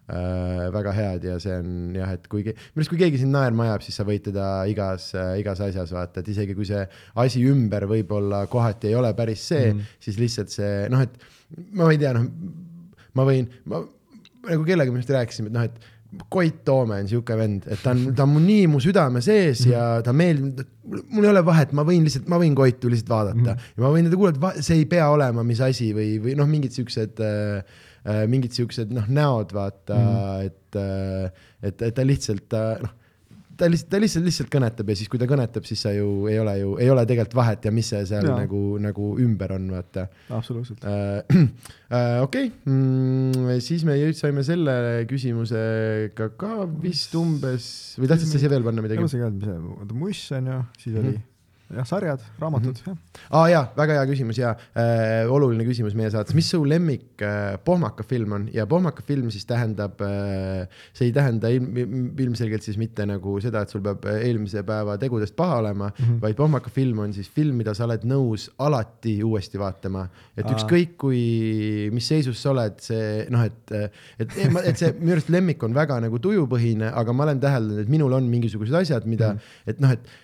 äh, 0.08 0.66
väga 0.74 0.92
head 0.92 1.24
ja 1.30 1.38
see 1.42 1.56
on 1.58 1.94
jah, 1.96 2.12
et 2.16 2.28
kui, 2.28 2.44
minu 2.44 2.82
arust 2.82 2.92
kui 2.92 3.00
keegi 3.00 3.22
sind 3.22 3.34
naerma 3.36 3.68
ajab, 3.68 3.86
siis 3.86 3.98
sa 4.00 4.06
võid 4.08 4.26
teda 4.28 4.48
igas 4.70 5.10
äh,, 5.16 5.38
igas 5.42 5.62
asjas 5.64 5.94
vaata, 5.96 6.20
et 6.20 6.28
isegi 6.34 6.56
kui 6.56 6.68
see 6.68 6.84
asi 7.24 7.44
ümber 7.48 7.88
võib-olla 7.90 8.44
kohati 8.52 8.92
ei 8.92 8.98
ole 9.00 9.14
päris 9.16 9.48
see 9.50 9.72
mm. 9.72 9.80
Mhm., 9.80 9.98
siis 10.06 10.20
lihtsalt 10.20 10.54
see 10.54 10.86
noh, 10.92 11.04
et 11.04 11.18
ma 11.74 11.90
ei 11.92 12.00
tea, 12.00 12.14
noh, 12.16 12.28
ma 13.14 13.26
võin, 13.28 13.50
ma 13.70 13.84
nagu 14.44 14.64
kellegagi 14.66 14.92
me 14.92 15.00
just 15.00 15.12
rääkisime, 15.14 15.50
et 15.50 15.56
noh, 15.56 15.66
et 15.68 15.93
Koit 16.32 16.62
Toome 16.66 17.00
on 17.02 17.08
sihuke 17.10 17.36
vend, 17.38 17.66
et 17.70 17.80
ta 17.82 17.92
on, 17.94 18.04
ta 18.16 18.26
on 18.26 18.34
mul 18.34 18.44
nii 18.46 18.66
mu 18.72 18.80
südame 18.82 19.22
sees 19.24 19.64
ja 19.68 19.84
ta 20.04 20.14
meeldib, 20.16 20.64
mul 21.12 21.26
ei 21.26 21.32
ole 21.32 21.44
vahet, 21.46 21.72
ma 21.76 21.84
võin 21.86 22.06
lihtsalt, 22.06 22.28
ma 22.30 22.40
võin 22.42 22.56
Koitu 22.58 22.92
lihtsalt 22.92 23.12
vaadata 23.12 23.40
mm 23.40 23.48
-hmm. 23.48 23.72
ja 23.76 23.86
ma 23.86 23.92
võin 23.96 24.08
teda 24.08 24.20
kuulata, 24.20 24.52
see 24.64 24.82
ei 24.82 24.88
pea 24.90 25.08
olema, 25.12 25.46
mis 25.46 25.60
asi 25.64 25.92
või, 25.96 26.18
või 26.22 26.36
noh, 26.38 26.50
mingid 26.50 26.76
siuksed 26.76 27.22
äh, 27.24 27.80
äh, 28.04 28.24
mingid 28.30 28.56
siuksed 28.56 28.92
noh, 28.94 29.08
näod 29.08 29.54
vaata 29.56 29.96
mm, 29.96 30.12
-hmm. 30.12 30.46
et 30.46 30.80
äh, 30.80 31.48
et, 31.64 31.82
et 31.82 31.94
ta 31.94 32.04
lihtsalt 32.06 32.56
äh, 32.58 32.82
noh, 32.84 32.92
ta 33.58 33.68
lihtsalt, 33.70 33.90
ta 33.92 34.00
lihtsalt, 34.02 34.26
lihtsalt 34.28 34.50
kõnetab 34.52 34.90
ja 34.90 34.96
siis, 34.98 35.10
kui 35.12 35.20
ta 35.20 35.28
kõnetab, 35.30 35.66
siis 35.68 35.82
sa 35.86 35.92
ju 35.94 36.26
ei 36.30 36.38
ole 36.42 36.54
ju, 36.60 36.74
ei 36.82 36.90
ole 36.92 37.04
tegelikult 37.08 37.36
vahet 37.38 37.68
ja 37.68 37.72
mis 37.74 37.90
see 37.92 38.02
seal 38.08 38.26
Jaa. 38.28 38.38
nagu, 38.44 38.62
nagu 38.82 39.10
ümber 39.24 39.56
on, 39.56 39.68
vaata 39.74 40.08
absoluutselt. 40.34 40.84
Äh, 41.94 42.16
okei, 42.24 42.48
siis 43.62 43.84
me 43.86 43.94
saime 44.18 44.42
selle 44.42 44.72
küsimusega 45.06 46.26
ka 46.40 46.64
vist 46.82 47.12
umbes 47.14 47.68
või 48.00 48.10
tahtsid 48.10 48.32
sa 48.32 48.40
siia 48.42 48.50
veel 48.50 48.66
panna 48.66 48.82
ma 48.82 48.88
midagi? 48.88 49.04
mõtlesin 49.04 49.22
ka, 49.22 49.28
et 49.30 49.36
mis 49.38 49.46
see, 49.52 49.76
oota 49.76 49.98
Muss 50.00 50.24
on 50.34 50.50
ju, 50.50 50.58
siis 50.80 50.98
oli 50.98 51.14
jah, 51.78 51.86
sarjad, 51.88 52.22
raamatud 52.40 52.74
Mhm. 52.74 52.90
jah. 52.90 52.96
aa 53.30 53.48
jaa, 53.48 53.64
väga 53.76 53.98
hea 53.98 54.06
küsimus 54.10 54.38
ja 54.38 54.54
äh, 54.76 55.30
oluline 55.30 55.64
küsimus 55.66 55.94
meie 55.98 56.10
saates, 56.10 56.34
mis 56.36 56.48
su 56.50 56.62
lemmik 56.64 57.22
äh, 57.22 57.56
pohmaka 57.64 58.04
film 58.06 58.32
on 58.32 58.48
ja 58.52 58.66
pohmaka 58.66 59.02
film 59.06 59.30
siis 59.30 59.46
tähendab 59.46 60.00
äh,, 60.04 60.68
see 60.92 61.08
ei 61.08 61.12
tähenda 61.12 61.50
ilm, 61.52 62.14
ilmselgelt 62.18 62.62
siis 62.62 62.78
mitte 62.80 63.06
nagu 63.06 63.36
seda, 63.44 63.64
et 63.64 63.74
sul 63.74 63.82
peab 63.84 64.04
äh, 64.10 64.22
eelmise 64.28 64.64
päeva 64.66 64.96
tegudest 65.00 65.36
paha 65.36 65.58
olema 65.62 65.90
mm. 65.90 66.04
-hmm. 66.04 66.20
vaid 66.22 66.36
pohmaka 66.36 66.70
film 66.70 66.98
on 66.98 67.12
siis 67.12 67.30
film, 67.30 67.56
mida 67.56 67.74
sa 67.74 67.84
oled 67.88 68.04
nõus 68.04 68.48
alati 68.58 69.22
uuesti 69.24 69.58
vaatama. 69.58 70.08
et 70.36 70.46
ükskõik 70.46 70.96
kui, 70.98 71.90
mis 71.92 72.08
seisus 72.08 72.42
sa 72.42 72.50
oled, 72.50 72.78
see 72.80 73.26
noh, 73.30 73.44
et, 73.44 73.72
et, 74.18 74.36
et 74.64 74.76
see 74.78 74.92
minu 74.98 75.16
arust 75.16 75.30
lemmik 75.32 75.62
on 75.62 75.74
väga 75.74 76.00
nagu 76.00 76.18
tujupõhine, 76.18 76.90
aga 76.94 77.12
ma 77.12 77.24
olen 77.28 77.40
täheldanud, 77.40 77.84
et 77.84 77.88
minul 77.88 78.12
on 78.12 78.28
mingisugused 78.28 78.74
asjad, 78.74 79.06
mida 79.06 79.32
mm. 79.32 79.38
-hmm. 79.38 79.70
et 79.70 79.80
noh, 79.80 79.90
et 79.90 80.14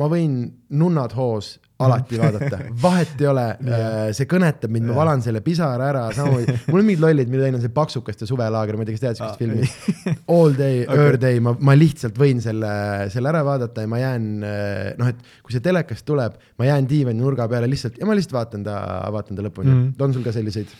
ma 0.00 0.08
võin 0.08 0.36
nunnad 0.72 1.12
hoos 1.16 1.58
alati 1.82 2.18
vaadata, 2.20 2.58
vahet 2.84 3.20
ei 3.20 3.28
ole 3.28 3.44
Jaa. 3.66 4.04
see 4.16 4.28
kõnetab 4.30 4.72
mind, 4.72 4.88
ma 4.90 4.96
valan 5.00 5.22
selle 5.24 5.42
pisara 5.44 5.88
ära, 5.90 6.04
samamoodi, 6.14 6.54
mul 6.68 6.82
on 6.82 6.88
mingid 6.88 7.02
lollid, 7.02 7.30
mille 7.32 7.46
teine 7.46 7.58
on 7.58 7.64
see 7.64 7.74
Paksukaste 7.74 8.28
suvelaager, 8.28 8.78
ma 8.78 8.84
ei 8.84 8.90
tea, 8.90 8.96
kas 8.96 9.04
tead 9.04 9.20
siukest 9.20 9.42
filmi. 9.42 9.68
All 10.36 10.56
day 10.56 10.82
okay. 10.84 10.92
Okei. 10.94 11.06
öör 11.06 11.20
day, 11.24 11.42
ma, 11.44 11.54
ma 11.70 11.76
lihtsalt 11.78 12.18
võin 12.20 12.42
selle, 12.44 12.72
selle 13.12 13.32
ära 13.32 13.42
vaadata 13.46 13.84
ja 13.84 13.90
ma 13.90 14.00
jään 14.02 14.28
noh, 14.42 15.12
et 15.12 15.38
kui 15.44 15.56
see 15.56 15.64
telekast 15.64 16.06
tuleb, 16.08 16.36
ma 16.60 16.68
jään 16.68 16.88
diivani 16.90 17.22
nurga 17.22 17.48
peale 17.50 17.70
lihtsalt 17.70 17.98
ja 18.00 18.08
ma 18.08 18.16
lihtsalt 18.18 18.36
vaatan 18.38 18.66
ta, 18.66 18.76
vaatan 19.14 19.38
ta 19.38 19.46
lõpuni 19.46 19.70
mm. 19.70 19.86
-hmm. 19.88 20.04
on 20.06 20.14
sul 20.16 20.26
ka 20.26 20.34
selliseid? 20.34 20.70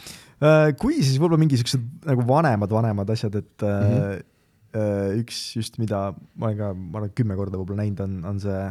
Äh, 0.43 0.69
kui, 0.79 1.01
siis 1.01 1.19
võib-olla 1.19 1.41
mingi 1.43 1.59
siuksed 1.59 1.83
nagu 2.09 2.27
vanemad, 2.29 2.71
vanemad 2.71 3.11
asjad, 3.15 3.41
et 3.43 3.67
mm. 3.67 3.97
-hmm. 3.97 5.19
üks 5.23 5.43
just, 5.57 5.77
mida 5.83 6.13
ma 6.37 6.49
olen 6.49 6.57
ka, 6.59 6.73
ma 6.73 7.03
arvan, 7.03 7.13
kümme 7.17 7.37
korda 7.37 7.59
võib-olla 7.59 7.83
näinud, 7.83 8.01
on, 8.07 8.23
on 8.31 8.41
see 8.41 8.63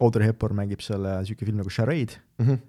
Audrey 0.00 0.28
Hepburn 0.28 0.58
mängib 0.58 0.82
seal 0.84 1.06
siuke 1.28 1.46
film 1.48 1.62
nagu 1.62 1.72
Charade. 1.72 2.20
Mhm. 2.42 2.64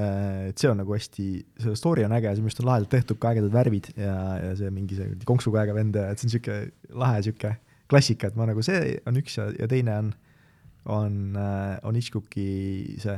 et 0.00 0.56
see 0.56 0.68
on 0.70 0.78
nagu 0.80 0.94
hästi, 0.94 1.24
see 1.60 1.74
story 1.76 2.04
on 2.06 2.12
äge, 2.16 2.30
see 2.32 2.40
minu 2.40 2.48
arust 2.48 2.60
on 2.62 2.68
lahedalt 2.70 2.88
tehtud, 2.94 3.18
ka 3.20 3.34
ägedad 3.34 3.52
värvid 3.52 3.90
ja, 3.98 4.14
ja 4.38 4.52
see 4.56 4.70
mingi 4.72 4.96
see 4.96 5.18
konksuga 5.28 5.64
äge 5.66 5.74
vend 5.76 5.98
et 5.98 6.22
see 6.22 6.28
on 6.28 6.32
siuke 6.32 6.54
lahe 7.02 7.18
siuke 7.26 7.50
klassika, 7.90 8.30
et 8.30 8.38
ma 8.38 8.46
nagu 8.48 8.62
see 8.64 8.94
on 9.10 9.18
üks 9.20 9.36
ja, 9.36 9.50
ja 9.58 9.68
teine 9.68 9.96
on 9.98 10.12
on 10.84 11.36
äh,, 11.36 11.78
on 11.82 11.94
Hitchcocki 11.94 12.96
see 13.02 13.16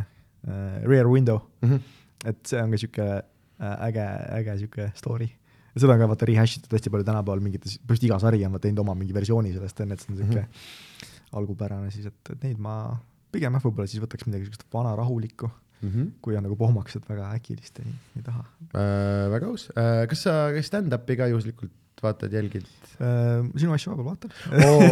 äh, 0.49 0.83
Rear 0.89 1.07
Window, 1.11 1.41
mm. 1.61 1.69
-hmm. 1.69 1.81
et 2.25 2.47
see 2.47 2.63
on 2.63 2.71
ka 2.71 2.77
sihuke 2.77 3.23
äge, 3.61 4.07
äge 4.39 4.59
sihuke 4.59 4.91
story. 4.95 5.29
ja 5.75 5.81
seda 5.81 5.93
on 5.93 5.99
ka 5.99 6.09
vaata 6.09 6.27
rehash 6.27 6.59
itud 6.59 6.73
hästi 6.73 6.91
palju 6.91 7.05
tänapäeval 7.05 7.41
mingites, 7.41 7.79
põhimõtteliselt 7.79 8.09
iga 8.11 8.19
sari 8.19 8.45
on 8.45 8.59
teinud 8.61 8.83
oma 8.83 8.95
mingi 8.95 9.15
versiooni 9.15 9.53
sellest, 9.53 9.81
on 9.81 9.89
ju, 9.89 9.93
et 9.93 10.01
see 10.01 10.13
on 10.13 10.19
sihuke 10.19 10.41
mm 10.41 10.49
-hmm. 10.49 11.37
algupärane 11.39 11.91
siis, 11.91 12.07
et, 12.07 12.31
et 12.33 12.43
neid 12.43 12.59
ma 12.59 12.99
pigem 13.33 13.53
jah, 13.59 13.65
võib-olla 13.65 13.89
siis 13.91 14.03
võtaks 14.05 14.27
midagi 14.29 14.49
sihukest 14.49 14.67
vana 14.73 14.97
rahulikku, 14.99 15.51
Mm 15.83 15.91
-hmm. 15.91 16.11
kui 16.23 16.37
on 16.39 16.45
nagu 16.47 16.55
pohmaks, 16.55 16.95
et 16.97 17.09
väga 17.11 17.33
äkilist 17.35 17.81
ei, 17.83 17.89
ei 18.17 18.23
taha 18.23 18.45
äh,. 18.71 19.31
väga 19.33 19.47
aus 19.51 19.65
äh,, 19.75 20.07
kas 20.07 20.21
sa 20.23 20.35
stand-up'i 20.63 21.17
ka 21.19 21.27
juhuslikult 21.27 21.73
vaatad, 22.03 22.31
jälgid 22.33 22.69
äh,. 23.03 23.43
sinu 23.59 23.75
asju 23.75 23.91
vahepeal 23.91 24.07
vaatan 24.13 24.31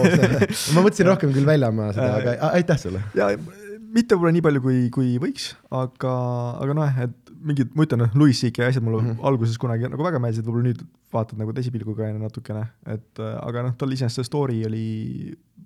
ma 0.75 0.83
mõtlesin 0.83 1.07
rohkem 1.07 1.31
küll 1.37 1.47
väljamaa 1.47 1.93
seda, 1.95 2.11
aga 2.17 2.33
Äh, 2.35 2.43
a- 2.43 2.51
aitäh 2.59 2.79
sulle. 2.83 3.03
ja 3.15 3.29
mitte 3.95 4.15
võib-olla 4.19 4.35
nii 4.35 4.45
palju, 4.49 4.61
kui, 4.67 4.83
kui 4.95 5.15
võiks, 5.23 5.55
aga, 5.71 6.13
aga 6.65 6.75
noh, 6.75 7.01
et 7.07 7.33
mingid, 7.41 7.71
ma 7.75 7.87
ütlen, 7.87 8.03
noh, 8.05 8.11
Louis 8.19 8.37
CK 8.43 8.67
asjad 8.67 8.83
mulle 8.85 9.01
mm. 9.03 9.11
-hmm. 9.15 9.27
alguses 9.31 9.59
kunagi 9.63 9.89
nagu 9.89 10.03
väga 10.05 10.19
meeldisid, 10.23 10.45
võib-olla 10.47 10.69
nüüd 10.73 10.83
vaatad 11.15 11.39
nagu 11.39 11.53
teise 11.57 11.71
pilguga 11.71 12.11
ja 12.11 12.19
natukene, 12.19 12.67
et 12.87 13.19
äh, 13.23 13.35
aga 13.47 13.63
noh, 13.69 13.75
tal 13.79 13.93
iseenesest 13.95 14.25
see 14.25 14.31
story 14.31 14.65
oli, 14.67 14.87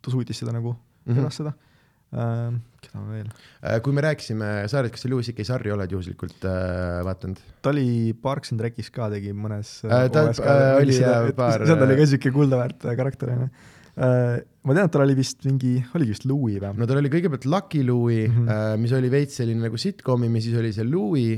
ta 0.03 0.13
suutis 0.13 0.39
seda 0.39 0.53
nagu 0.53 0.77
edastada 1.07 1.51
mm. 1.51 1.55
-hmm. 1.57 1.71
Keda 2.15 3.01
ma 3.01 3.11
veel, 3.11 3.29
Äh, 3.65 3.79
kui 3.85 3.95
me 3.97 4.03
rääkisime 4.05 4.49
sarjast, 4.71 4.93
kas 4.95 5.05
sa 5.07 5.09
Louis 5.11 5.27
CK 5.31 5.47
sarri 5.49 5.73
oled 5.75 5.91
juhuslikult 5.95 6.45
äh, 6.47 7.01
vaadanud? 7.07 7.39
ta 7.65 7.71
oli 7.73 8.13
Parks 8.23 8.53
and 8.53 8.61
Rec'is 8.65 8.91
ka 8.95 9.09
tegi 9.13 9.33
mõnes 9.35 9.79
Äh, 9.89 10.09
ta- 10.13 10.27
OS 10.31 10.43
ka 10.45 10.57
äh, 10.57 10.83
oli 10.83 10.99
jah, 10.99 11.31
paar- 11.37 11.65
seal 11.69 11.87
oli 11.87 11.97
ka 12.01 12.07
siuke 12.13 12.33
kuldaväärt 12.35 12.85
äh, 12.85 12.97
karakter 12.99 13.33
onju. 13.37 13.49
ma 13.95 14.75
tean, 14.75 14.89
et 14.89 14.91
tal 14.91 15.05
oli 15.05 15.15
vist 15.15 15.45
mingi, 15.47 15.77
oligi 15.95 16.11
vist 16.17 16.25
Louis 16.27 16.57
või? 16.59 16.73
no 16.81 16.87
tal 16.91 16.99
oli 16.99 17.11
kõigepealt 17.13 17.45
Lucky 17.47 17.85
Louie 17.87 18.25
mm. 18.27 18.41
-hmm. 18.49 18.81
mis 18.83 18.93
oli 18.99 19.11
veits 19.13 19.37
selline 19.39 19.63
nagu 19.63 19.79
sitcom'i, 19.79 20.27
siis 20.43 20.57
oli 20.59 20.73
see 20.75 20.85
Louie, 20.89 21.37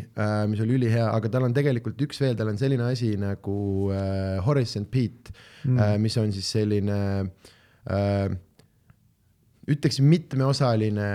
mis 0.49 0.63
oli 0.65 0.79
ülihea, 0.79 1.11
aga 1.13 1.29
tal 1.35 1.45
on 1.45 1.53
tegelikult 1.57 2.01
üks 2.07 2.21
veel, 2.25 2.35
tal 2.39 2.49
on 2.49 2.57
selline 2.57 2.83
asi 2.89 3.13
nagu 3.21 3.91
äh, 3.93 4.41
Horace 4.47 4.81
and 4.81 4.89
Pete 4.89 5.35
mm., 5.67 5.77
äh, 5.79 5.99
mis 6.01 6.17
on 6.17 6.33
siis 6.33 6.49
selline 6.57 6.97
äh, 7.93 8.29
ütleks 9.73 10.01
mitmeosaline 10.05 11.07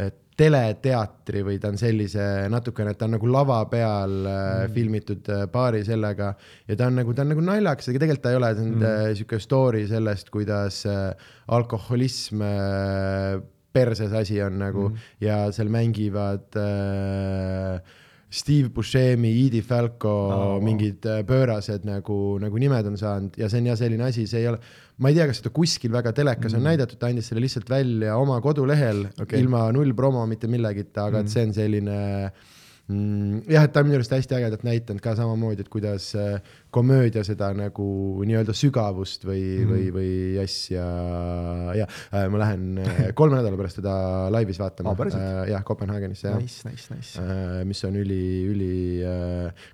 äh, 0.00 0.14
teleteatri 0.36 1.40
või 1.46 1.56
ta 1.60 1.70
on 1.72 1.78
sellise 1.80 2.24
natukene, 2.52 2.92
et 2.92 3.00
ta 3.00 3.06
on 3.08 3.14
nagu 3.16 3.28
lava 3.30 3.62
peal 3.72 4.16
mm. 4.20 4.72
filmitud 4.76 5.30
äh, 5.32 5.44
paari 5.52 5.80
sellega 5.86 6.32
ja 6.68 6.76
ta 6.76 6.90
on 6.90 7.00
nagu, 7.00 7.14
ta 7.16 7.24
on 7.24 7.32
nagu 7.32 7.44
naljakas, 7.44 7.88
aga 7.90 8.02
tegelikult 8.02 8.24
ta 8.26 8.34
ei 8.34 8.40
ole, 8.40 8.52
see 8.54 8.66
on 8.66 8.74
mm. 8.76 9.18
sihuke 9.20 9.40
story 9.42 9.84
sellest, 9.88 10.32
kuidas 10.34 10.82
äh, 10.90 11.30
alkoholism 11.56 12.44
äh, 12.44 13.38
perses 13.76 14.12
asi 14.16 14.40
on 14.44 14.60
nagu 14.60 14.90
mm. 14.90 15.06
ja 15.24 15.38
seal 15.56 15.72
mängivad 15.72 16.60
äh, 16.60 17.80
Steve 18.28 18.72
Buscemi, 18.74 19.30
Edie 19.46 19.62
Falco 19.62 20.10
oh, 20.10 20.56
mingid 20.62 21.04
äh, 21.06 21.22
pöörased 21.26 21.86
nagu, 21.86 22.36
nagu 22.42 22.58
nimed 22.58 22.88
on 22.90 22.98
saanud 22.98 23.38
ja 23.38 23.46
see 23.50 23.62
on 23.62 23.70
jah 23.70 23.78
selline 23.78 24.08
asi, 24.08 24.26
see 24.26 24.42
ei 24.42 24.50
ole, 24.50 24.58
ma 24.98 25.12
ei 25.12 25.18
tea, 25.18 25.28
kas 25.30 25.40
seda 25.40 25.52
kuskil 25.54 25.94
väga 25.94 26.10
telekas 26.16 26.50
mm. 26.50 26.58
on 26.58 26.66
näidatud, 26.72 26.98
ta 26.98 27.10
andis 27.12 27.30
selle 27.30 27.44
lihtsalt 27.44 27.70
välja 27.70 28.16
oma 28.18 28.40
kodulehel 28.42 29.04
okay. 29.22 29.38
ilma 29.44 29.68
null 29.76 29.94
promo 29.94 30.24
mitte 30.26 30.50
millegita, 30.50 31.06
aga 31.06 31.22
mm. 31.22 31.26
Et 31.26 31.36
see 31.36 31.46
on 31.46 31.54
selline 31.54 31.98
mm, 32.00 32.55
jah, 32.86 33.64
et 33.66 33.72
ta 33.74 33.82
on 33.82 33.88
minu 33.88 33.96
arust 33.98 34.12
hästi 34.14 34.36
ägedalt 34.36 34.62
näidanud 34.62 35.02
ka 35.02 35.16
samamoodi, 35.18 35.64
et 35.64 35.70
kuidas 35.72 36.12
äh, 36.14 36.36
komöödia 36.70 37.24
seda 37.26 37.48
nagu 37.56 37.86
nii-öelda 38.22 38.54
sügavust 38.54 39.26
või 39.26 39.42
mm., 39.42 39.72
või, 39.72 39.88
või 39.96 40.10
asja 40.44 40.84
ja 41.80 41.88
äh, 41.88 42.28
ma 42.30 42.42
lähen 42.44 42.78
äh, 42.84 43.00
kolme 43.18 43.40
nädala 43.40 43.58
pärast 43.58 43.80
teda 43.80 43.96
laivis 44.30 44.60
vaatama 44.62 44.94
äh, 45.08 45.26
jah, 45.50 45.66
Kopenhaagenisse 45.66 46.30
jah 46.30 46.38
Nice, 46.38 46.62
nice, 46.68 46.94
nice. 46.94 47.26
mis 47.66 47.82
on 47.88 47.98
üli, 47.98 48.22
üli 48.52 48.72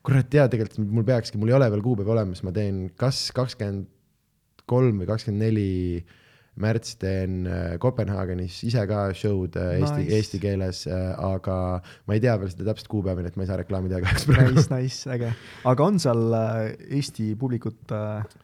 kurat, 0.06 0.32
jaa, 0.32 0.48
tegelikult 0.48 0.80
mul 0.80 1.04
peakski, 1.12 1.40
mul 1.40 1.52
ei 1.52 1.58
ole 1.58 1.68
veel 1.74 1.84
kuupäeva 1.84 2.16
olemas, 2.16 2.40
ma 2.46 2.54
teen 2.56 2.86
kas 2.96 3.26
kakskümmend 3.36 3.90
kolm 4.72 5.02
või 5.02 5.10
kakskümmend 5.10 5.50
neli 5.50 5.70
märts 6.60 6.96
teen 7.00 7.46
äh, 7.48 7.74
Kopenhaagenis 7.80 8.58
ise 8.68 8.84
ka 8.88 9.06
show'd 9.16 9.56
äh, 9.56 9.78
eesti 9.78 9.82
Nice. 9.82 10.04
nice., 10.04 10.16
eesti 10.18 10.40
keeles 10.42 10.82
äh,, 10.86 11.12
aga 11.16 11.56
ma 12.08 12.16
ei 12.16 12.22
tea 12.24 12.34
veel 12.40 12.52
seda 12.52 12.68
täpset 12.68 12.90
kuupäeva, 12.92 13.24
nii 13.24 13.32
et 13.32 13.38
ma 13.40 13.46
ei 13.46 13.50
saa 13.50 13.60
reklaami 13.62 13.92
teha 13.92 14.02
kahjuks 14.04 14.26
praegu. 14.28 14.56
Nice, 14.58 14.72
nice, 14.74 15.10
äge. 15.16 15.32
aga 15.72 15.86
on 15.88 16.00
seal 16.02 16.38
Eesti 16.92 17.32
publikut 17.40 17.94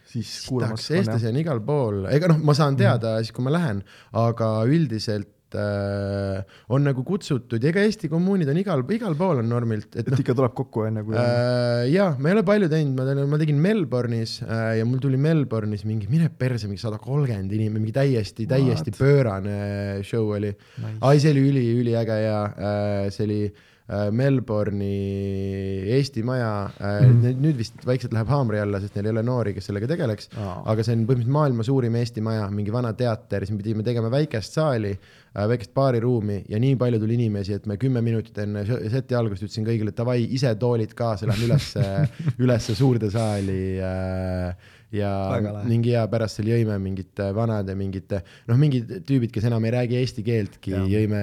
siis 0.09 0.33
kuulamas? 0.49 0.89
eestlasi 0.91 1.29
on 1.31 1.41
igal 1.43 1.61
pool, 1.65 2.05
ega 2.13 2.33
noh, 2.33 2.41
ma 2.45 2.57
saan 2.57 2.79
teada 2.81 3.19
mm. 3.19 3.27
siis, 3.27 3.37
kui 3.37 3.45
ma 3.45 3.53
lähen, 3.55 3.85
aga 4.17 4.53
üldiselt 4.69 5.35
äh, 5.57 6.43
on 6.75 6.85
nagu 6.89 7.05
kutsutud 7.07 7.63
ja 7.63 7.71
ega 7.73 7.85
Eesti 7.87 8.11
kommuunid 8.13 8.51
on 8.53 8.61
igal, 8.61 8.85
igal 8.95 9.17
pool 9.19 9.43
on 9.43 9.49
normilt, 9.49 9.91
et 9.95 10.09
et 10.09 10.13
noh, 10.13 10.23
ikka 10.25 10.37
tuleb 10.39 10.55
kokku 10.57 10.87
enne, 10.89 11.05
kui 11.07 11.17
äh, 11.19 11.87
jaa, 11.93 12.11
ma 12.19 12.31
ei 12.31 12.37
ole 12.37 12.45
palju 12.49 12.71
teinud, 12.73 12.97
ma 12.99 13.07
tegin, 13.09 13.31
ma 13.33 13.41
tegin 13.41 13.63
Melbourne'is 13.65 14.39
äh, 14.47 14.67
ja 14.81 14.89
mul 14.89 15.03
tuli 15.05 15.21
Melbourne'is 15.21 15.85
mingi, 15.89 16.09
mine 16.11 16.31
perse, 16.31 16.69
mingi 16.71 16.83
sada 16.83 17.01
kolmkümmend 17.03 17.53
inimest, 17.55 17.79
mingi 17.79 17.97
täiesti, 17.97 18.49
täiesti 18.51 18.95
What? 18.95 19.01
pöörane 19.01 19.59
show 20.07 20.35
oli. 20.37 20.53
nice. 20.53 20.99
ai, 21.01 21.23
see 21.23 21.35
oli 21.35 21.49
üli, 21.53 21.65
üliäge 21.83 22.21
ja 22.25 22.39
äh, 22.49 23.09
see 23.15 23.29
oli 23.29 23.43
Melbourne'i 23.89 25.89
Eesti 25.97 26.21
Maja 26.27 26.51
äh, 26.77 26.99
mm., 27.07 27.39
nüüd 27.41 27.57
vist 27.57 27.87
vaikselt 27.89 28.13
läheb 28.13 28.29
haamri 28.29 28.61
alla, 28.61 28.83
sest 28.83 28.99
neil 28.99 29.09
ei 29.09 29.15
ole 29.15 29.23
noori, 29.25 29.55
kes 29.57 29.71
sellega 29.71 29.89
tegeleks 29.89 30.29
Aa. 30.37 30.59
aga 30.75 30.85
see 30.85 30.93
on 30.93 31.07
põhimõtteliselt 31.09 31.37
maailma 31.39 31.65
suurim 31.65 31.97
Eesti 31.97 32.25
maja, 32.25 32.51
mingi 32.53 32.75
vana 32.75 32.93
teater, 32.99 33.47
siis 33.47 33.57
me 33.57 33.63
pidime 33.63 33.87
tegema 33.87 34.11
väikest 34.13 34.59
saali, 34.59 34.93
väikest 35.39 35.73
baariruumi 35.77 36.43
ja 36.53 36.61
nii 36.61 36.77
palju 36.81 37.01
tuli 37.01 37.17
inimesi, 37.17 37.57
et 37.57 37.69
me 37.71 37.79
kümme 37.81 38.03
minutit 38.05 38.37
enne 38.45 38.67
seti 38.69 39.17
algust 39.17 39.47
ütlesin 39.47 39.65
kõigile, 39.69 39.95
et 39.95 40.03
davai, 40.03 40.19
ise 40.37 40.53
toolid 40.61 40.93
kaasa, 40.99 41.31
lähme 41.31 41.49
ülesse, 41.49 41.87
ülesse 42.45 42.77
suurde 42.77 43.09
saali 43.15 43.63
äh, 43.81 44.77
ja 44.95 45.11
mingi 45.69 45.93
ja 45.93 46.07
pärast 46.09 46.39
seal 46.39 46.49
jõime 46.55 46.79
mingite 46.81 47.29
vanade 47.37 47.75
mingite 47.77 48.23
noh, 48.49 48.57
mingid 48.61 49.03
tüübid, 49.09 49.33
kes 49.35 49.49
enam 49.51 49.65
ei 49.69 49.75
räägi 49.75 49.99
eesti 50.01 50.25
keeltki, 50.25 50.73
jõime 50.89 51.23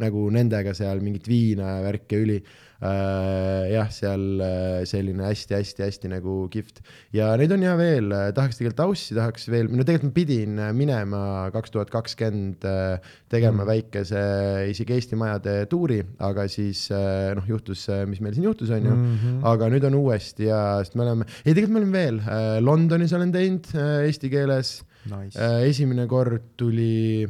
nagu 0.00 0.28
nendega 0.32 0.72
seal 0.76 1.02
mingit 1.04 1.28
viina 1.28 1.76
ja 1.76 1.82
värke 1.84 2.22
üli 2.24 2.40
äh,. 2.40 2.62
jah, 2.84 3.88
seal 3.94 4.42
äh, 4.44 4.82
selline 4.88 5.24
hästi-hästi-hästi 5.28 6.10
nagu 6.12 6.44
kihvt 6.52 6.82
ja 7.16 7.30
neid 7.40 7.52
on 7.54 7.64
ja 7.64 7.74
veel, 7.80 8.12
tahaks 8.36 8.58
tegelikult 8.58 8.82
Aussi 8.84 9.16
tahaks 9.16 9.48
veel, 9.48 9.70
no 9.72 9.86
tegelikult 9.86 10.10
ma 10.10 10.16
pidin 10.18 10.58
äh, 10.60 10.72
minema 10.76 11.20
kaks 11.54 11.72
tuhat 11.74 11.92
kakskümmend 11.94 12.66
äh, 12.68 12.98
tegema 13.32 13.64
Mm. 13.64 13.70
väikese 13.70 14.22
isegi 14.70 14.96
Eesti 14.96 15.16
majade 15.18 15.54
tuuri, 15.70 16.00
aga 16.18 16.46
siis 16.50 16.86
äh, 16.92 17.32
noh, 17.36 17.46
juhtus, 17.48 17.86
mis 18.10 18.20
meil 18.24 18.34
siin 18.36 18.48
juhtus, 18.48 18.70
onju 18.74 18.90
mm. 18.90 19.14
-hmm. 19.22 19.44
aga 19.52 19.68
nüüd 19.72 19.86
on 19.88 19.98
uuesti 20.00 20.48
ja, 20.50 20.60
sest 20.82 20.98
me 20.98 21.06
oleme, 21.06 21.28
ei 21.44 21.54
tegelikult 21.54 21.74
me 21.74 21.82
oleme 21.82 21.98
veel 21.98 22.20
äh, 22.20 22.58
Londonis 22.64 23.12
olen 23.16 23.32
teinud 23.32 23.70
äh, 23.74 24.04
eesti 24.08 24.30
keeles 24.30 24.82
nice. 25.06 25.38
äh,. 25.38 25.62
esimene 25.70 26.06
kord 26.10 26.54
tuli 26.56 27.26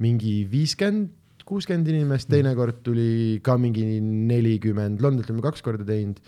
mingi 0.00 0.34
viiskümmend, 0.50 1.10
kuuskümmend 1.50 1.90
inimest, 1.90 2.30
teine 2.30 2.54
kord 2.58 2.84
tuli 2.86 3.40
ka 3.44 3.56
mingi 3.60 3.84
nelikümmend, 4.00 5.02
Londonit 5.02 5.30
oleme 5.32 5.44
kaks 5.48 5.64
korda 5.66 5.86
teinud 5.88 6.20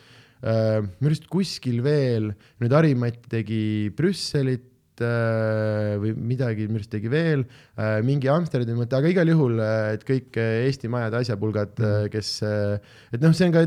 äh,. 0.43 0.83
minu 0.83 1.12
arust 1.12 1.29
kuskil 1.31 1.81
veel, 1.85 2.33
nüüd 2.62 2.75
Harimati 2.75 3.31
tegi 3.31 3.62
Brüsselit 3.97 5.03
äh, 5.03 5.95
või 6.03 6.16
midagi 6.33 6.66
minu 6.66 6.81
arust 6.81 6.93
tegi 6.95 7.12
veel 7.12 7.45
äh,, 7.47 8.01
mingi 8.07 8.31
Amsterdami 8.33 8.83
mõte, 8.83 8.99
aga 8.99 9.12
igal 9.12 9.31
juhul, 9.31 9.62
et 9.95 10.03
kõik 10.09 10.41
äh, 10.43 10.64
Eesti 10.66 10.91
majade 10.93 11.23
asjapulgad 11.23 11.79
mm., 11.79 12.11
kes 12.14 12.35
äh,, 12.49 12.97
et 13.14 13.23
noh, 13.23 13.37
see 13.37 13.51
on 13.51 13.57
ka, 13.57 13.66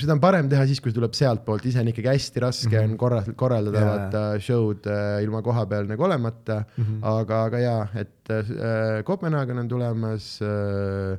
seda 0.00 0.14
on 0.16 0.20
parem 0.22 0.48
teha 0.50 0.64
siis, 0.68 0.80
kui 0.82 0.90
see 0.90 0.98
tuleb 0.98 1.14
sealtpoolt, 1.16 1.66
ise 1.70 1.82
on 1.82 1.90
ikkagi 1.92 2.10
hästi 2.10 2.42
raske 2.42 2.70
mm 2.70 2.74
-hmm. 2.74 2.92
on 2.94 2.98
korra-, 2.98 3.34
korraldada 3.38 3.80
Jaa. 3.80 3.90
vaata 3.90 4.22
show'd 4.42 4.88
äh, 4.90 5.22
ilma 5.22 5.42
koha 5.42 5.66
peal 5.70 5.86
nagu 5.86 6.02
olemata 6.02 6.64
mm, 6.64 6.84
Mhm. 6.84 6.94
-hmm. 7.00 7.20
aga, 7.20 7.44
aga 7.44 7.58
jaa, 7.58 7.88
et 7.94 8.30
äh, 8.30 9.02
Kopenhaagen 9.04 9.58
on 9.58 9.68
tulemas 9.68 10.40
äh,, 10.42 11.18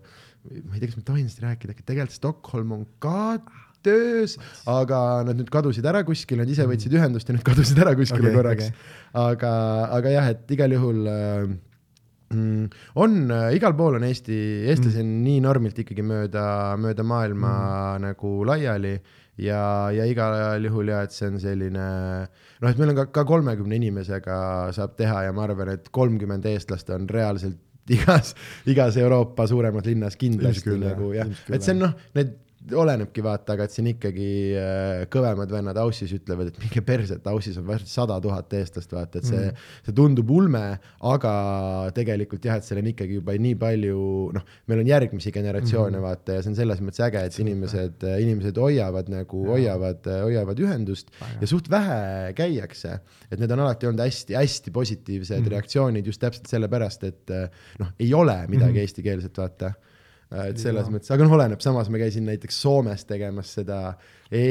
ma 0.65 0.73
ei 0.76 0.80
tea, 0.80 0.88
kas 0.89 0.97
ma 0.97 1.03
tohin 1.05 1.30
sellest 1.30 1.43
rääkida, 1.43 1.71
äkki 1.71 1.86
tegelikult 1.86 2.15
Stockholm 2.15 2.71
on 2.71 2.86
ka 2.99 3.39
töös, 3.86 4.38
aga 4.65 5.23
nad 5.26 5.38
nüüd 5.38 5.49
kadusid 5.53 5.86
ära 5.86 6.03
kuskile, 6.03 6.43
nad 6.43 6.49
ise 6.49 6.65
võtsid 6.65 6.93
ühendust 6.97 7.30
ja 7.30 7.36
nüüd 7.38 7.45
kadusid 7.45 7.80
ära 7.80 7.95
kuskile 7.95 8.32
okay, 8.32 8.36
korraks 8.36 8.69
okay.. 8.69 8.78
aga, 9.13 9.53
aga 9.99 10.09
jah, 10.09 10.30
et 10.34 10.51
igal 10.51 10.71
juhul 10.71 11.07
äh, 11.07 11.55
on 12.34 13.32
äh,, 13.32 13.51
igal 13.57 13.76
pool 13.78 13.99
on 13.99 14.07
Eesti, 14.07 14.38
eestlasi 14.71 15.03
on 15.03 15.11
nii 15.26 15.43
normilt 15.45 15.78
ikkagi 15.84 16.05
mööda, 16.05 16.45
mööda 16.82 17.05
maailma 17.05 17.51
mm. 17.51 18.07
nagu 18.07 18.32
laiali 18.47 18.95
ja, 19.38 19.91
ja 19.93 20.07
igal 20.09 20.63
juhul 20.63 20.89
ja, 20.93 21.03
et 21.05 21.13
see 21.15 21.30
on 21.30 21.38
selline 21.41 21.86
noh, 22.26 22.69
et 22.69 22.80
meil 22.80 22.93
on 22.93 22.99
ka, 23.03 23.09
ka 23.19 23.26
kolmekümne 23.30 23.78
inimesega 23.78 24.38
saab 24.76 24.95
teha 24.99 25.26
ja 25.28 25.36
ma 25.36 25.45
arvan, 25.47 25.76
et 25.76 25.91
kolmkümmend 25.93 26.47
eestlast 26.49 26.89
on 26.95 27.09
reaalselt 27.11 27.61
igas, 27.93 28.34
igas 28.65 28.97
Euroopa 28.97 29.45
suuremas 29.49 29.86
linnas 29.86 30.17
kindlasti 30.17 30.71
küll, 30.71 30.82
nagu 30.82 31.11
jah. 31.13 31.30
et 31.49 31.61
see 31.61 31.76
on 31.76 31.86
noh, 31.86 31.93
need 32.17 32.34
olenebki 32.74 33.24
vaata, 33.26 33.53
aga 33.55 33.66
et 33.68 33.74
siin 33.74 33.89
ikkagi 33.91 34.28
äh, 34.57 35.03
kõvemad 35.11 35.51
vennad 35.51 35.78
Aussis 35.82 36.13
ütlevad, 36.16 36.49
et 36.51 36.59
minge 36.63 36.82
perse, 36.86 37.18
et 37.20 37.30
Aussis 37.30 37.57
on 37.61 37.68
varsti 37.68 37.91
sada 37.91 38.18
tuhat 38.24 38.53
eestlast, 38.57 38.93
vaata, 38.95 39.22
et 39.22 39.28
see 39.28 39.41
mm., 39.41 39.63
see 39.86 39.95
tundub 39.97 40.32
ulme, 40.34 40.63
aga 41.05 41.34
tegelikult 41.95 42.47
jah, 42.47 42.59
et 42.59 42.68
seal 42.68 42.82
on 42.82 42.89
ikkagi 42.91 43.20
juba 43.20 43.36
nii 43.41 43.57
palju, 43.61 44.01
noh, 44.36 44.45
meil 44.72 44.84
on 44.84 44.91
järgmisi 44.91 45.34
generatsioone 45.36 45.99
mm. 45.99 46.05
vaata 46.07 46.38
ja 46.38 46.43
see 46.45 46.53
on 46.53 46.59
selles 46.59 46.84
mõttes 46.86 47.05
äge, 47.05 47.26
et 47.30 47.39
inimesed, 47.45 48.05
inimesed 48.26 48.61
hoiavad 48.61 49.11
nagu, 49.13 49.45
hoiavad, 49.51 50.09
hoiavad 50.26 50.61
ühendust 50.66 51.13
ja 51.41 51.49
suht 51.49 51.70
vähe 51.72 52.34
käiakse, 52.38 52.99
et 53.30 53.41
need 53.41 53.53
on 53.53 53.66
alati 53.66 53.89
olnud 53.89 54.05
hästi-hästi 54.05 54.74
positiivsed 54.76 55.41
mm. 55.43 55.51
reaktsioonid 55.53 56.13
just 56.13 56.24
täpselt 56.24 56.49
sellepärast, 56.49 57.09
et 57.09 57.36
noh, 57.82 57.93
ei 57.99 58.13
ole 58.18 58.41
midagi 58.49 58.80
mm. 58.80 58.86
eestikeelset, 58.86 59.43
vaata 59.43 59.76
et 60.34 60.57
selles 60.57 60.88
Jaa. 60.88 60.93
mõttes, 60.93 61.11
aga 61.13 61.26
noh, 61.26 61.34
oleneb, 61.38 61.61
samas 61.61 61.89
ma 61.93 61.99
käisin 62.01 62.26
näiteks 62.26 62.57
Soomes 62.63 63.05
tegemas 63.05 63.51
seda 63.59 63.80
e 64.26 64.41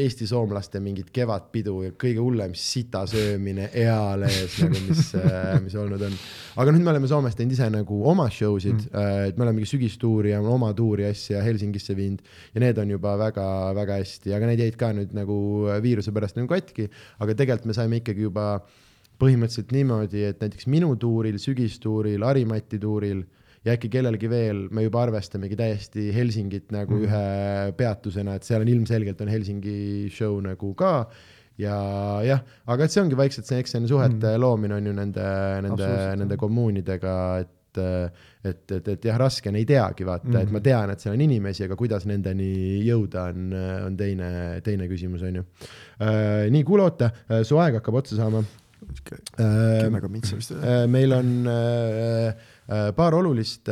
Eesti 0.00 0.24
soomlaste 0.26 0.80
mingit 0.80 1.10
kevadpidu 1.12 1.74
ja 1.84 1.92
kõige 2.00 2.22
hullem 2.24 2.54
sita 2.56 3.02
söömine 3.10 3.68
eales 3.76 4.56
nagu, 4.64 4.80
mis, 4.86 5.10
mis 5.66 5.76
olnud 5.76 6.06
on. 6.08 6.16
aga 6.64 6.72
nüüd 6.72 6.86
me 6.86 6.94
oleme 6.94 7.10
Soomes 7.10 7.36
teinud 7.36 7.52
ise 7.52 7.68
nagu 7.72 8.00
oma 8.08 8.30
show 8.32 8.56
sid 8.62 8.78
mm., 8.88 9.28
et 9.28 9.36
me 9.36 9.44
oleme 9.44 9.60
mingi 9.60 9.70
sügistuuri 9.74 10.32
ja 10.32 10.40
oma 10.40 10.72
tuuri 10.76 11.04
asja 11.10 11.44
Helsingisse 11.44 11.96
viinud 11.98 12.24
ja 12.54 12.64
need 12.64 12.80
on 12.80 12.96
juba 12.96 13.16
väga-väga 13.20 14.00
hästi, 14.00 14.32
aga 14.36 14.48
need 14.50 14.64
jäid 14.64 14.78
ka 14.80 14.94
nüüd 14.96 15.12
nagu 15.16 15.40
viiruse 15.84 16.16
pärast 16.16 16.40
nagu 16.40 16.48
katki, 16.50 16.88
aga 17.20 17.36
tegelikult 17.36 17.68
me 17.68 17.76
saime 17.76 18.00
ikkagi 18.00 18.24
juba 18.24 18.54
põhimõtteliselt 19.20 19.74
niimoodi, 19.76 20.24
et 20.30 20.40
näiteks 20.40 20.64
minu 20.72 20.94
tuuril, 20.96 21.36
sügistuuril, 21.40 22.24
Harimati 22.24 22.80
tuuril 22.80 23.20
ja 23.66 23.74
äkki 23.76 23.90
kellelgi 23.92 24.30
veel 24.30 24.64
me 24.72 24.86
juba 24.86 25.04
arvestamegi 25.04 25.58
täiesti 25.58 26.08
Helsingit 26.14 26.72
nagu 26.74 26.96
mm. 26.96 27.06
ühe 27.06 27.76
peatusena, 27.76 28.38
et 28.38 28.48
seal 28.48 28.64
on 28.64 28.72
ilmselgelt 28.72 29.20
on 29.20 29.32
Helsingi 29.32 30.08
show 30.14 30.38
nagu 30.44 30.72
ka 30.78 30.94
ja 31.60 31.76
jah, 32.24 32.44
aga 32.72 32.86
et 32.86 32.94
see 32.94 33.02
ongi 33.04 33.18
vaikselt 33.18 33.48
see, 33.48 33.60
eks 33.60 33.74
see 33.74 33.82
on 33.82 33.88
suhete 33.90 34.34
mm. 34.34 34.40
loomine 34.40 34.78
on 34.78 34.90
ju 34.90 34.94
nende, 34.96 35.30
nende 35.66 35.90
nende 36.20 36.38
kommuunidega, 36.40 37.16
et 37.44 37.56
et, 37.70 38.72
et, 38.72 38.88
et 38.88 39.04
jah, 39.06 39.14
raske 39.20 39.46
on, 39.46 39.54
ei 39.54 39.66
teagi 39.68 40.02
vaata 40.02 40.26
mm, 40.26 40.34
-hmm. 40.34 40.42
et 40.42 40.54
ma 40.56 40.60
tean, 40.60 40.90
et 40.90 41.00
seal 41.00 41.14
on 41.14 41.20
inimesi, 41.22 41.62
aga 41.68 41.76
kuidas 41.78 42.06
nendeni 42.08 42.80
jõuda, 42.82 43.28
on, 43.30 43.52
on 43.86 43.96
teine, 43.96 44.30
teine 44.66 44.88
küsimus, 44.90 45.22
on 45.22 45.38
ju. 45.38 45.44
nii, 46.50 46.64
kuule, 46.66 46.88
oota, 46.88 47.12
su 47.46 47.60
aeg 47.62 47.78
hakkab 47.78 48.00
otsa 48.02 48.18
saama. 48.18 48.42
kümme 49.06 50.00
komintsi 50.02 50.38
vist 50.38 50.54
või? 50.54 50.64
Äh, 50.64 50.86
meil 50.90 51.12
on 51.14 51.30
äh, 51.46 52.30
äh, 52.30 52.49
paar 52.96 53.16
olulist, 53.18 53.66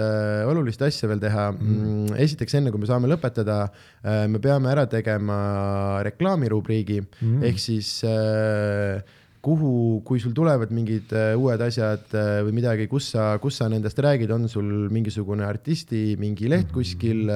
olulist 0.51 0.83
asja 0.83 1.07
veel 1.11 1.21
teha 1.23 1.45
mm.. 1.53 2.17
esiteks, 2.19 2.57
enne 2.59 2.73
kui 2.75 2.83
me 2.83 2.89
saame 2.91 3.11
lõpetada, 3.11 3.61
me 4.27 4.41
peame 4.43 4.73
ära 4.73 4.89
tegema 4.91 5.39
reklaamirubriigi 6.07 6.99
mm. 7.05 7.45
ehk 7.47 7.63
siis 7.63 7.93
äh, 8.09 8.99
kuhu, 9.45 10.01
kui 10.07 10.21
sul 10.21 10.35
tulevad 10.37 10.73
mingid 10.75 11.13
äh, 11.15 11.33
uued 11.39 11.63
asjad 11.63 12.15
äh, 12.17 12.41
või 12.47 12.57
midagi, 12.59 12.89
kus 12.91 13.13
sa, 13.15 13.31
kus 13.43 13.61
sa 13.61 13.69
nendest 13.71 13.99
räägid, 14.03 14.33
on 14.35 14.49
sul 14.51 14.89
mingisugune 14.93 15.47
artisti 15.47 16.17
mingi 16.21 16.51
leht 16.51 16.73
kuskil, 16.75 17.31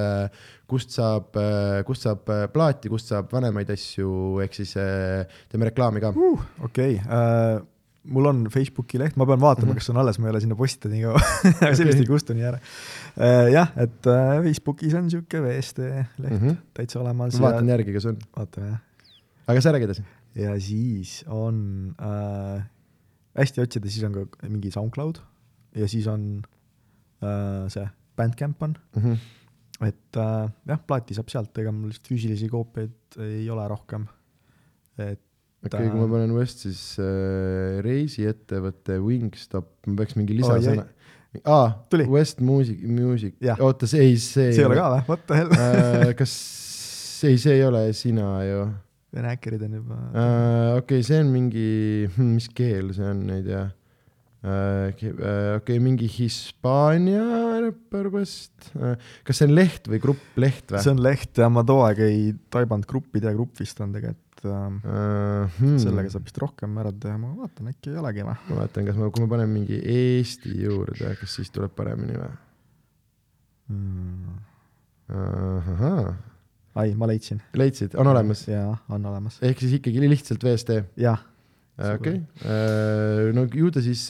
kust 0.70 0.94
saab, 0.96 1.36
kust 1.86 2.06
saab 2.06 2.30
äh, 2.32 2.46
plaati, 2.52 2.90
kust 2.92 3.12
saab 3.12 3.32
vanemaid 3.32 3.70
asju, 3.74 4.40
ehk 4.44 4.56
siis 4.56 4.74
äh, 4.80 5.28
teeme 5.52 5.70
reklaami 5.70 6.02
ka. 6.02 6.14
uh,. 6.16 6.48
okei 6.64 6.98
okay. 6.98 7.04
uh,, 7.06 7.60
mul 8.04 8.26
on 8.26 8.46
Facebooki 8.50 8.98
leht, 8.98 9.16
ma 9.20 9.26
pean 9.28 9.40
vaatama 9.40 9.66
mm, 9.66 9.70
-hmm. 9.72 9.80
kas 9.80 9.86
see 9.86 9.94
on 9.94 10.00
alles, 10.02 10.18
ma 10.18 10.26
ei 10.28 10.34
ole 10.34 10.40
sinna 10.42 10.56
postitanud 10.58 10.96
nii 10.96 11.02
kaua 11.06 11.20
aga 11.66 11.74
see 11.78 11.86
vist 11.86 12.02
ei 12.02 12.08
kustu 12.08 12.34
nii 12.34 12.46
ära 12.50 12.58
uh,. 12.58 13.50
jah, 13.52 13.72
et 13.84 14.10
uh, 14.10 14.40
Facebookis 14.46 14.96
on 14.98 15.10
siuke 15.12 15.42
VST 15.44 15.78
leht 15.84 16.30
mm. 16.30 16.38
-hmm. 16.38 16.56
täitsa 16.74 17.00
olemas. 17.00 17.40
vaatan 17.40 17.68
järgi, 17.74 17.94
kas 17.94 18.08
on. 18.10 18.18
vaatame 18.36 18.72
jah. 18.72 18.80
aga 19.46 19.60
sa 19.60 19.72
räägi 19.76 19.90
edasi. 19.90 20.04
ja 20.34 20.56
siis 20.60 21.24
on 21.28 21.94
äh,, 22.00 22.64
hästi 23.38 23.60
otsida, 23.66 23.88
siis 23.88 24.04
on 24.08 24.12
ka 24.18 24.48
mingi 24.48 24.70
SoundCloud 24.70 25.22
ja 25.76 25.88
siis 25.88 26.06
on 26.06 26.42
äh, 27.22 27.68
see 27.72 27.86
Bandcamp 28.16 28.62
on, 28.62 28.74
Mhm. 28.96 29.12
et 29.80 30.16
äh, 30.16 30.50
jah, 30.68 30.80
plaati 30.86 31.14
saab 31.14 31.30
sealt, 31.32 31.58
ega 31.58 31.72
mul 31.72 31.88
lihtsalt 31.92 32.08
füüsilisi 32.12 32.48
koopiaid 32.48 33.20
ei 33.24 33.50
ole 33.50 33.68
rohkem. 33.68 34.06
et 34.98 35.22
okei 35.62 35.78
okay,, 35.78 35.90
kui 35.92 36.00
ma 36.00 36.08
panen 36.10 36.34
West, 36.36 36.64
siis 36.66 36.80
äh, 37.02 37.78
reisiettevõte 37.84 38.98
Wingstop, 39.02 39.70
ma 39.88 39.98
peaks 40.00 40.16
mingi 40.18 40.36
lisasõna. 40.40 40.86
aa 41.42 41.68
Tuli., 41.92 42.06
West 42.10 42.42
Music, 42.44 42.80
Music 42.82 43.36
oota, 43.58 43.88
see 43.90 44.08
ei, 44.08 44.16
see 44.20 44.50
see 44.52 44.64
ei 44.64 44.68
ole 44.68 44.78
ka 44.80 44.88
või, 44.96 45.04
what 45.10 45.28
the 45.28 45.38
hell 45.38 45.54
äh,. 45.56 46.14
kas, 46.18 46.32
ei, 47.28 47.38
see 47.40 47.60
ei 47.60 47.68
ole 47.68 47.84
sina 47.96 48.32
ju 48.48 48.64
Vene 49.12 49.28
häkkerid 49.34 49.62
on 49.68 49.78
juba 49.78 50.00
äh,. 50.00 50.80
okei 50.80 50.98
okay,, 50.98 51.06
see 51.06 51.22
on 51.22 51.30
mingi, 51.32 51.68
mis 52.34 52.50
keel 52.56 52.90
see 52.96 53.06
on, 53.06 53.22
ei 53.36 53.46
tea 53.46 53.62
äh,. 53.62 54.90
okei 54.90 55.14
okay,, 55.60 55.78
mingi 55.84 56.10
Hispaania 56.10 57.22
räppar 57.68 58.10
vist 58.18 58.72
äh,. 58.74 58.98
kas 59.22 59.40
see 59.40 59.46
on 59.46 59.54
leht 59.56 59.86
või 59.88 60.02
grupp, 60.02 60.26
leht 60.42 60.74
või 60.74 60.82
see 60.82 60.96
on 60.96 61.06
leht 61.06 61.38
ja 61.38 61.48
ma 61.52 61.62
too 61.64 61.86
aeg 61.86 62.02
ei 62.08 62.32
taibanud 62.50 62.90
gruppi, 62.90 63.22
tea 63.22 63.32
grupp 63.36 63.62
vist 63.62 63.78
on 63.84 63.94
tegelikult 63.94 64.31
äh,, 64.48 64.76
äh, 64.92 65.58
hmm. 65.58 65.78
sellega 65.82 66.12
saab 66.12 66.26
vist 66.28 66.40
rohkem 66.42 66.78
ära 66.82 66.92
teha, 67.04 67.18
ma 67.20 67.32
vaatan, 67.38 67.70
äkki 67.72 67.92
ei 67.92 68.00
olegi 68.00 68.24
või 68.24 68.34
ma 68.34 68.58
vaatan, 68.60 68.88
kas 68.88 68.98
ma, 68.98 69.10
kui 69.14 69.24
ma 69.24 69.30
panen 69.34 69.52
mingi 69.52 69.78
Eesti 69.94 70.54
juurde, 70.62 71.14
kas 71.20 71.38
siis 71.38 71.52
tuleb 71.54 71.74
paremini 71.76 72.18
või? 72.18 72.32
mm.? 73.72 74.40
ahahah, 75.12 76.12
ai, 76.80 76.94
ma 76.96 77.10
leidsin. 77.10 77.42
leidsid, 77.58 77.98
on 78.00 78.12
olemas? 78.12 78.46
jaa, 78.48 78.72
on 78.92 79.06
olemas. 79.12 79.38
ehk 79.44 79.60
siis 79.62 79.76
ikkagi 79.80 80.02
lihtsalt 80.06 80.44
VST, 80.46 80.78
jah, 81.02 81.22
okei. 81.92 82.20
no 83.36 83.46
ju 83.52 83.72
ta 83.74 83.84
siis, 83.84 84.08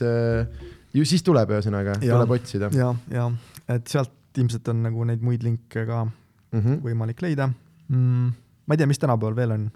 ju 0.95 1.07
siis 1.09 1.25
tuleb 1.27 1.55
ühesõnaga, 1.57 1.99
Jaa. 2.01 2.17
tuleb 2.17 2.37
otsida 2.39 2.71
ja, 2.77 2.93
ja 3.11 3.31
et 3.73 3.87
sealt 3.91 4.19
ilmselt 4.39 4.69
on 4.73 4.83
nagu 4.87 5.05
neid 5.09 5.23
muid 5.25 5.45
linke 5.45 5.85
ka 5.89 6.05
mm. 6.05 6.61
-hmm. 6.61 6.81
võimalik 6.85 7.23
leida 7.25 7.49
mm,. 7.89 8.33
ma 8.67 8.75
ei 8.75 8.81
tea, 8.81 8.89
mis 8.89 9.01
tänapäeval 9.03 9.37
veel 9.37 9.57
on. 9.57 9.71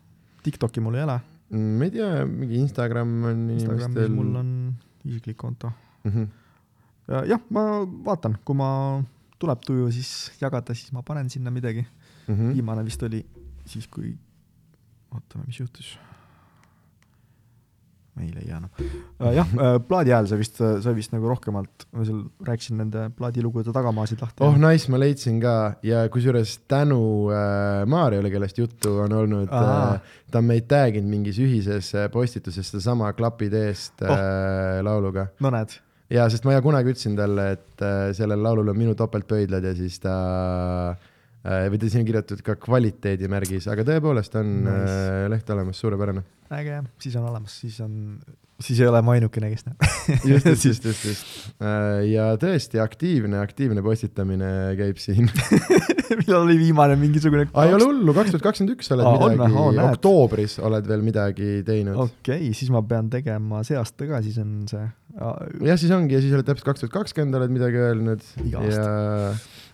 TikTok'i 0.46 0.82
mul 0.84 0.98
ei 0.98 1.04
ole, 1.06 1.18
ma 1.50 1.88
ei 1.88 1.92
tea, 1.94 2.24
mingi 2.30 2.60
Instagram 2.62 3.12
on 3.32 3.44
Instagramis 3.56 3.90
inimestel. 3.90 4.14
mul 4.14 4.40
on 4.42 4.50
isiklik 5.04 5.36
konto. 5.36 5.72
mm. 6.04 6.10
-hmm. 6.12 7.28
jah, 7.32 7.42
ma 7.50 7.84
vaatan, 8.08 8.38
kui 8.44 8.56
ma 8.56 8.70
tuleb 9.38 9.60
tuju, 9.66 9.90
siis 9.92 10.32
jagada, 10.40 10.74
siis 10.74 10.92
ma 10.92 11.02
panen 11.02 11.30
sinna 11.30 11.50
midagi 11.50 11.86
Mm 12.26 12.34
mm.. 12.34 12.40
-hmm. 12.40 12.54
viimane 12.54 12.84
vist 12.84 13.02
oli 13.02 13.26
siis, 13.64 13.88
kui, 13.88 14.18
ootame, 15.14 15.44
mis 15.46 15.60
juhtus. 15.60 15.98
Ei 18.22 18.30
leia 18.32 18.58
enam. 18.60 18.70
jah, 19.34 19.54
plaadi 19.88 20.14
hääl 20.14 20.28
sa 20.30 20.38
vist, 20.40 20.60
sa 20.60 20.92
vist 20.96 21.12
nagu 21.14 21.28
rohkemalt, 21.30 21.86
ma 21.96 22.04
seal 22.08 22.22
rääkisin 22.46 22.80
nende 22.80 23.06
plaadilugude 23.16 23.74
tagamaasid 23.76 24.22
lahti. 24.24 24.44
oh 24.44 24.56
nice, 24.60 24.90
ma 24.92 25.00
leidsin 25.00 25.40
ka 25.42 25.56
ja 25.86 26.04
kusjuures 26.12 26.56
tänu 26.70 27.00
äh, 27.34 27.82
Maarjale, 27.88 28.30
kellest 28.32 28.60
juttu 28.62 28.96
on 29.04 29.16
olnud 29.16 29.52
äh,, 29.52 30.14
ta 30.30 30.42
on 30.42 30.48
meid 30.48 30.68
tag 30.70 30.96
inud 31.00 31.12
mingis 31.12 31.40
ühises 31.42 31.92
äh, 31.96 32.08
postituses 32.12 32.72
sedasama 32.72 33.12
Klapid 33.18 33.56
eest 33.56 34.04
äh, 34.04 34.12
oh. 34.12 34.84
lauluga 34.86 35.28
no 35.44 35.52
näed, 35.54 35.76
ja 36.12 36.28
sest 36.32 36.48
ma 36.48 36.56
ja 36.56 36.64
kunagi 36.64 36.94
ütlesin 36.94 37.18
talle, 37.18 37.50
et 37.58 37.84
äh, 37.84 38.08
sellel 38.16 38.42
laulul 38.42 38.72
on 38.72 38.80
minu 38.80 38.96
topeltpöidlad 38.98 39.64
ja 39.70 39.76
siis 39.76 40.00
ta 40.02 40.16
äh, 40.94 41.12
või 41.46 41.78
ta 41.80 41.90
siin 41.90 42.02
on 42.02 42.08
kirjutatud 42.08 42.42
ka 42.46 42.56
kvaliteedimärgis, 42.62 43.68
aga 43.72 43.84
tõepoolest 43.86 44.34
on 44.40 44.56
Nice. 44.64 44.80
nice. 44.80 44.96
äh, 44.96 45.28
leht 45.32 45.54
olemas, 45.54 45.82
suurepärane. 45.82 46.24
äge, 46.56 46.82
siis 47.02 47.16
on 47.20 47.28
olemas, 47.28 47.54
siis 47.60 47.78
on, 47.84 47.94
siis 48.62 48.80
ei 48.80 48.88
ole 48.90 49.02
ma 49.04 49.16
ainukene, 49.16 49.50
kes 49.52 49.66
näeb. 49.68 49.86
just, 50.30 50.46
just, 50.46 50.64
just, 50.70 50.88
just, 50.90 51.04
just. 51.04 51.36
ja 52.14 52.32
tõesti 52.40 52.82
aktiivne, 52.82 53.40
aktiivne 53.42 53.84
postitamine 53.86 54.50
käib 54.78 55.02
siin. 55.02 55.30
millal 56.20 56.44
oli 56.46 56.56
viimane 56.60 56.94
mingisugune 56.98 57.48
aa, 57.50 57.66
ei 57.66 57.74
ole 57.74 57.88
hullu, 57.88 58.14
kaks 58.14 58.34
tuhat 58.34 58.44
kakskümmend 58.44 58.76
üks 58.76 58.92
oled 58.94 59.08
Aa, 59.08 59.16
midagi 59.16 59.50
näed. 59.50 59.80
oktoobris 59.88 60.58
oled 60.66 60.86
veel 60.86 61.02
midagi 61.02 61.50
teinud. 61.66 61.98
okei 61.98 62.46
okay,, 62.46 62.54
siis 62.56 62.70
ma 62.74 62.82
pean 62.86 63.10
tegema 63.12 63.62
see 63.66 63.78
aasta 63.78 64.06
ka, 64.08 64.22
siis 64.24 64.38
on 64.42 64.52
see 64.70 64.84
jah, 65.66 65.78
siis 65.80 65.92
ongi 65.96 66.16
ja 66.16 66.22
siis 66.22 66.34
oled 66.36 66.46
täpselt 66.46 66.68
kaks 66.70 66.84
tuhat 66.84 66.94
kakskümmend 66.94 67.40
oled 67.40 67.54
midagi 67.54 67.82
öelnud 67.82 68.22
Iga 68.44 68.62
ja 68.70 68.86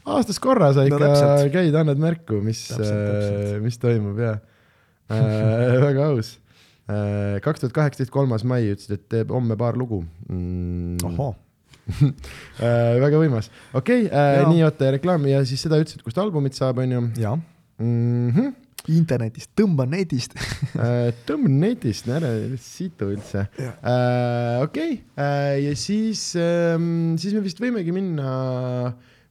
aastas 0.05 0.41
korra 0.43 0.73
sa 0.75 0.87
ikka 0.89 0.99
no, 0.99 1.11
täpselt. 1.11 1.53
käid, 1.55 1.79
annad 1.79 2.01
märku, 2.03 2.41
mis, 2.45 2.65
täpselt. 2.73 3.63
mis 3.65 3.79
toimub 3.83 4.19
ja 4.23 4.37
äh, 5.13 5.79
väga 5.89 6.11
aus. 6.11 6.37
kaks 7.43 7.63
tuhat 7.63 7.77
kaheksateist, 7.77 8.13
kolmas 8.13 8.43
mai 8.45 8.65
ütlesid, 8.67 8.99
et 8.99 9.09
teeb 9.13 9.31
homme 9.33 9.57
paar 9.57 9.79
lugu 9.79 10.03
mm.. 10.29 10.99
ohoo, 11.13 11.33
Äh, 11.83 12.99
väga 13.03 13.19
võimas, 13.19 13.49
okei 13.75 14.07
okay, 14.07 14.11
äh, 14.15 14.43
nii 14.47 14.63
oota 14.63 14.93
reklaami 14.95 15.33
ja 15.33 15.41
siis 15.49 15.65
seda 15.65 15.81
ütlesid, 15.83 16.05
kust 16.07 16.19
albumit 16.23 16.55
saab, 16.55 16.79
onju 16.83 17.01
jaa, 17.19 17.35
mm. 17.83 18.29
-hmm. 18.37 18.53
internetist, 18.95 19.51
tõmban 19.59 19.91
netist. 19.91 20.37
tõmban 21.29 21.59
netist, 21.65 22.07
ära 22.07 22.31
situ 22.63 23.11
üldse. 23.17 23.49
okei, 24.63 25.01
ja 25.65 25.75
siis, 25.75 26.23
siis 26.37 27.35
me 27.35 27.43
vist 27.43 27.63
võimegi 27.63 27.95
minna, 27.95 28.31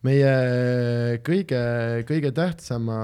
meie 0.07 1.19
kõige, 1.25 1.61
kõige 2.09 2.31
tähtsama, 2.33 2.99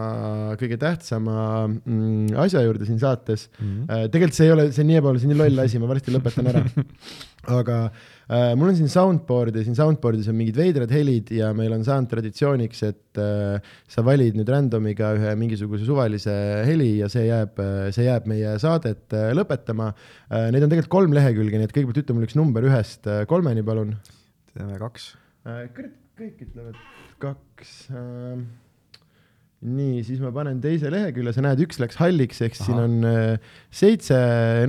kõige 0.58 0.80
tähtsama 0.82 1.40
mm, 1.70 2.36
asja 2.42 2.64
juurde 2.66 2.88
siin 2.88 2.98
saates 3.02 3.48
mm. 3.60 3.66
-hmm. 3.68 4.12
tegelikult 4.14 4.38
see 4.38 4.48
ei 4.48 4.54
ole, 4.56 4.70
see 4.74 4.84
on 4.84 4.90
nii 4.92 5.00
ebaoluline, 5.02 5.22
see 5.22 5.30
on 5.30 5.36
nii 5.36 5.44
loll 5.44 5.66
asi, 5.66 5.82
ma 5.82 5.90
varsti 5.92 6.16
lõpetan 6.16 6.50
ära. 6.54 6.64
aga 7.58 7.76
äh, 7.88 8.54
mul 8.60 8.72
on 8.72 8.78
siin 8.80 8.90
soundboard 8.92 9.56
ja 9.56 9.64
siin 9.64 9.78
soundboard'is 9.78 10.28
on 10.32 10.36
mingid 10.40 10.58
veidrad 10.58 10.92
helid 10.92 11.30
ja 11.32 11.52
meil 11.56 11.76
on 11.76 11.86
saanud 11.86 12.10
traditsiooniks, 12.12 12.82
et 12.90 13.22
äh, 13.22 13.70
sa 13.88 14.04
valid 14.08 14.40
nüüd 14.40 14.50
random'iga 14.52 15.14
ühe 15.20 15.36
mingisuguse 15.40 15.86
suvalise 15.88 16.34
heli 16.68 16.96
ja 17.04 17.12
see 17.14 17.28
jääb, 17.30 17.62
see 17.96 18.08
jääb 18.10 18.28
meie 18.30 18.58
saadet 18.64 19.16
äh, 19.16 19.30
lõpetama 19.38 19.94
äh,. 19.94 20.50
Neid 20.52 20.66
on 20.66 20.72
tegelikult 20.72 20.94
kolm 20.98 21.16
lehekülge, 21.16 21.60
nii 21.60 21.70
et 21.70 21.76
kõigepealt 21.76 22.02
ütle 22.02 22.18
mulle 22.18 22.28
üks 22.32 22.38
number 22.40 22.66
ühest 22.68 23.08
äh, 23.08 23.24
kolmeni, 23.30 23.64
palun. 23.68 23.96
teeme 24.58 24.82
kaks 24.82 25.14
äh,. 25.46 25.96
Kõik 26.18 26.40
ütlevad 26.48 26.78
kaks 27.22 27.74
äh, 27.94 28.40
nii, 29.58 30.04
siis 30.06 30.20
ma 30.22 30.30
panen 30.34 30.60
teise 30.62 30.90
lehekülje, 30.94 31.32
sa 31.34 31.44
näed, 31.46 31.62
üks 31.66 31.80
läks 31.82 31.98
halliks, 31.98 32.42
ehk 32.46 32.58
siin 32.58 32.78
on 32.78 32.96
äh, 33.10 33.54
seitse 33.74 34.18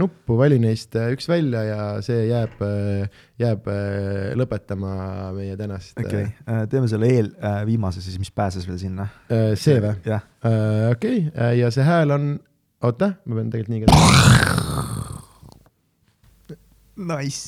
nuppu, 0.01 0.37
vali 0.41 0.59
neist 0.63 0.97
äh, 0.97 1.11
üks 1.17 1.29
välja 1.29 1.63
ja 1.67 1.81
see 2.05 2.27
jääb 2.31 2.63
äh,, 2.65 3.21
jääb 3.41 3.69
äh, 3.73 4.33
lõpetama 4.39 4.93
meie 5.37 5.57
tänast. 5.61 5.95
okei 5.97 6.27
okay. 6.29 6.33
äh,, 6.49 6.65
teeme 6.73 6.89
selle 6.91 7.11
eel 7.13 7.33
äh, 7.37 7.61
viimase 7.69 8.05
siis, 8.05 8.19
mis 8.21 8.33
pääses 8.33 8.69
veel 8.69 8.81
sinna 8.81 9.09
äh,. 9.29 9.53
see 9.61 9.81
või? 9.85 9.97
jah 10.09 10.25
äh,. 10.45 10.89
okei 10.93 11.29
okay. 11.29 11.33
äh,, 11.33 11.55
ja 11.63 11.73
see 11.75 11.85
hääl 11.89 12.17
on, 12.17 12.31
oota, 12.85 13.15
ma 13.25 13.41
pean 13.41 13.53
tegelikult 13.53 13.77
nii 13.77 13.85
ka 13.85 14.57
Nice. 16.99 17.47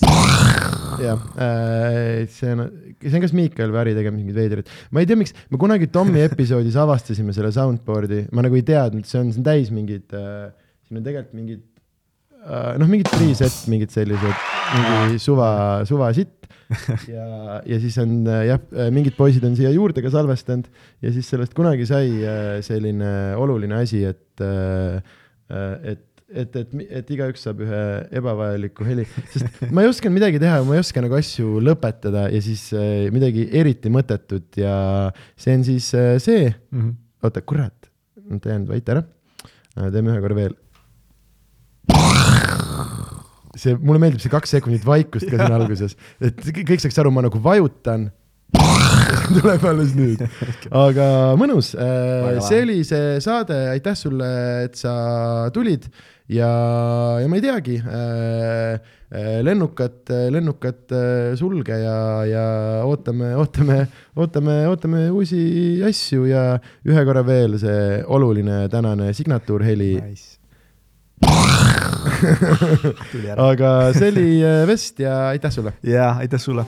Jah. 1.05 1.25
Äh,, 1.41 2.29
see 2.33 2.53
on, 2.55 2.67
see 3.01 3.17
on 3.17 3.25
kas 3.25 3.35
Miikal 3.37 3.73
või 3.73 3.83
Harri 3.83 3.97
tegemas 3.97 4.23
mingid 4.23 4.39
veidrad, 4.39 4.71
ma 4.91 5.03
ei 5.03 5.09
tea, 5.11 5.19
miks, 5.21 5.35
me 5.53 5.61
kunagi 5.61 5.91
Tommi 5.93 6.23
episoodis 6.29 6.79
avastasime 6.81 7.35
selle 7.37 7.53
soundboard'i, 7.57 8.27
ma 8.37 8.47
nagu 8.47 8.59
ei 8.59 8.67
teadnud, 8.67 9.09
see 9.09 9.21
on, 9.23 9.35
see 9.35 9.43
on 9.43 9.49
täis 9.51 9.73
mingid 9.75 10.17
äh,, 10.17 10.51
siin 10.87 11.01
on 11.01 11.07
tegelikult 11.07 11.39
mingid 11.39 11.65
äh, 12.45 12.75
noh, 12.81 12.91
mingid 12.91 13.11
preset, 13.13 13.63
mingid 13.73 13.95
sellised, 13.95 14.45
mingi 14.77 15.23
suva, 15.23 15.51
suva 15.89 16.13
sitt. 16.17 16.37
Ja, 17.11 17.59
ja 17.67 17.79
siis 17.83 17.97
on 17.99 18.21
äh, 18.31 18.45
jah, 18.47 18.61
mingid 18.95 19.17
poisid 19.17 19.43
on 19.47 19.57
siia 19.59 19.73
juurde 19.75 20.05
ka 20.05 20.13
salvestanud. 20.13 20.69
Ja 21.03 21.11
siis 21.15 21.27
sellest 21.33 21.57
kunagi 21.59 21.87
sai 21.89 22.13
äh, 22.23 22.61
selline 22.63 23.35
oluline 23.41 23.81
asi, 23.83 24.05
et 24.07 24.45
äh, 24.45 25.01
et 25.51 26.10
et, 26.31 26.57
et, 26.57 26.75
et 27.01 27.13
igaüks 27.15 27.45
saab 27.47 27.61
ühe 27.65 27.83
ebavajaliku 28.21 28.87
heli, 28.87 29.07
sest 29.33 29.63
ma 29.75 29.85
ei 29.85 29.91
osanud 29.91 30.17
midagi 30.17 30.41
teha, 30.43 30.61
ma 30.67 30.77
ei 30.77 30.83
oska 30.83 31.03
nagu 31.03 31.17
asju 31.19 31.61
lõpetada 31.65 32.29
ja 32.33 32.41
siis 32.45 32.69
äh, 32.77 33.09
midagi 33.15 33.49
eriti 33.61 33.93
mõttetut 33.93 34.61
ja 34.61 34.75
see 35.41 35.57
on 35.59 35.67
siis 35.67 35.91
äh, 35.99 36.15
see 36.23 36.49
mm. 36.49 36.81
-hmm. 36.81 36.93
oota, 37.27 37.43
kurat, 37.43 37.91
ma 38.29 38.39
teen 38.43 38.69
vait 38.69 38.89
ära. 38.89 39.05
Äh, 39.77 39.91
teeme 39.91 40.15
ühe 40.15 40.23
korra 40.23 40.39
veel. 40.39 40.57
see, 43.57 43.75
mulle 43.75 43.99
meeldib 44.01 44.23
see 44.23 44.33
kaks 44.33 44.55
sekundit 44.57 44.87
vaikust 44.87 45.29
ka 45.29 45.37
siin 45.37 45.53
alguses, 45.59 45.97
et 46.23 46.39
kõik 46.39 46.81
saaks 46.81 46.99
aru, 47.03 47.11
ma 47.13 47.27
nagu 47.27 47.43
vajutan 47.43 48.09
tuleb 49.37 49.65
alles 49.71 49.93
nüüd. 49.97 50.23
aga 50.71 51.07
mõnus, 51.41 51.73
äh, 51.79 52.39
see 52.47 52.63
oli 52.65 52.81
see 52.87 53.19
saade, 53.25 53.57
aitäh 53.75 53.99
sulle, 53.99 54.31
et 54.67 54.79
sa 54.81 54.95
tulid 55.55 55.89
ja, 56.31 56.51
ja 57.21 57.29
ma 57.29 57.39
ei 57.39 57.45
teagi 57.45 57.77
äh,, 57.81 58.79
äh 59.11 59.41
lennukat, 59.43 60.11
lennukat 60.31 60.93
äh, 60.95 61.37
sulge 61.39 61.79
ja, 61.83 62.25
ja 62.29 62.45
ootame, 62.87 63.33
ootame, 63.37 63.81
ootame, 64.17 64.57
ootame 64.71 65.09
uusi 65.11 65.83
asju 65.87 66.29
ja 66.31 66.45
ühe 66.87 67.07
korra 67.09 67.25
veel 67.27 67.59
see 67.63 68.03
oluline 68.07 68.69
tänane 68.71 69.13
signatuurheli 69.17 69.95
nice. 69.99 70.39
aga 73.51 73.75
see 73.97 74.13
oli 74.15 74.31
äh, 74.45 74.67
Vest 74.71 75.03
ja 75.03 75.29
aitäh 75.35 75.53
sulle! 75.53 75.75
jaa, 75.83 76.15
aitäh 76.23 76.41
sulle! 76.41 76.65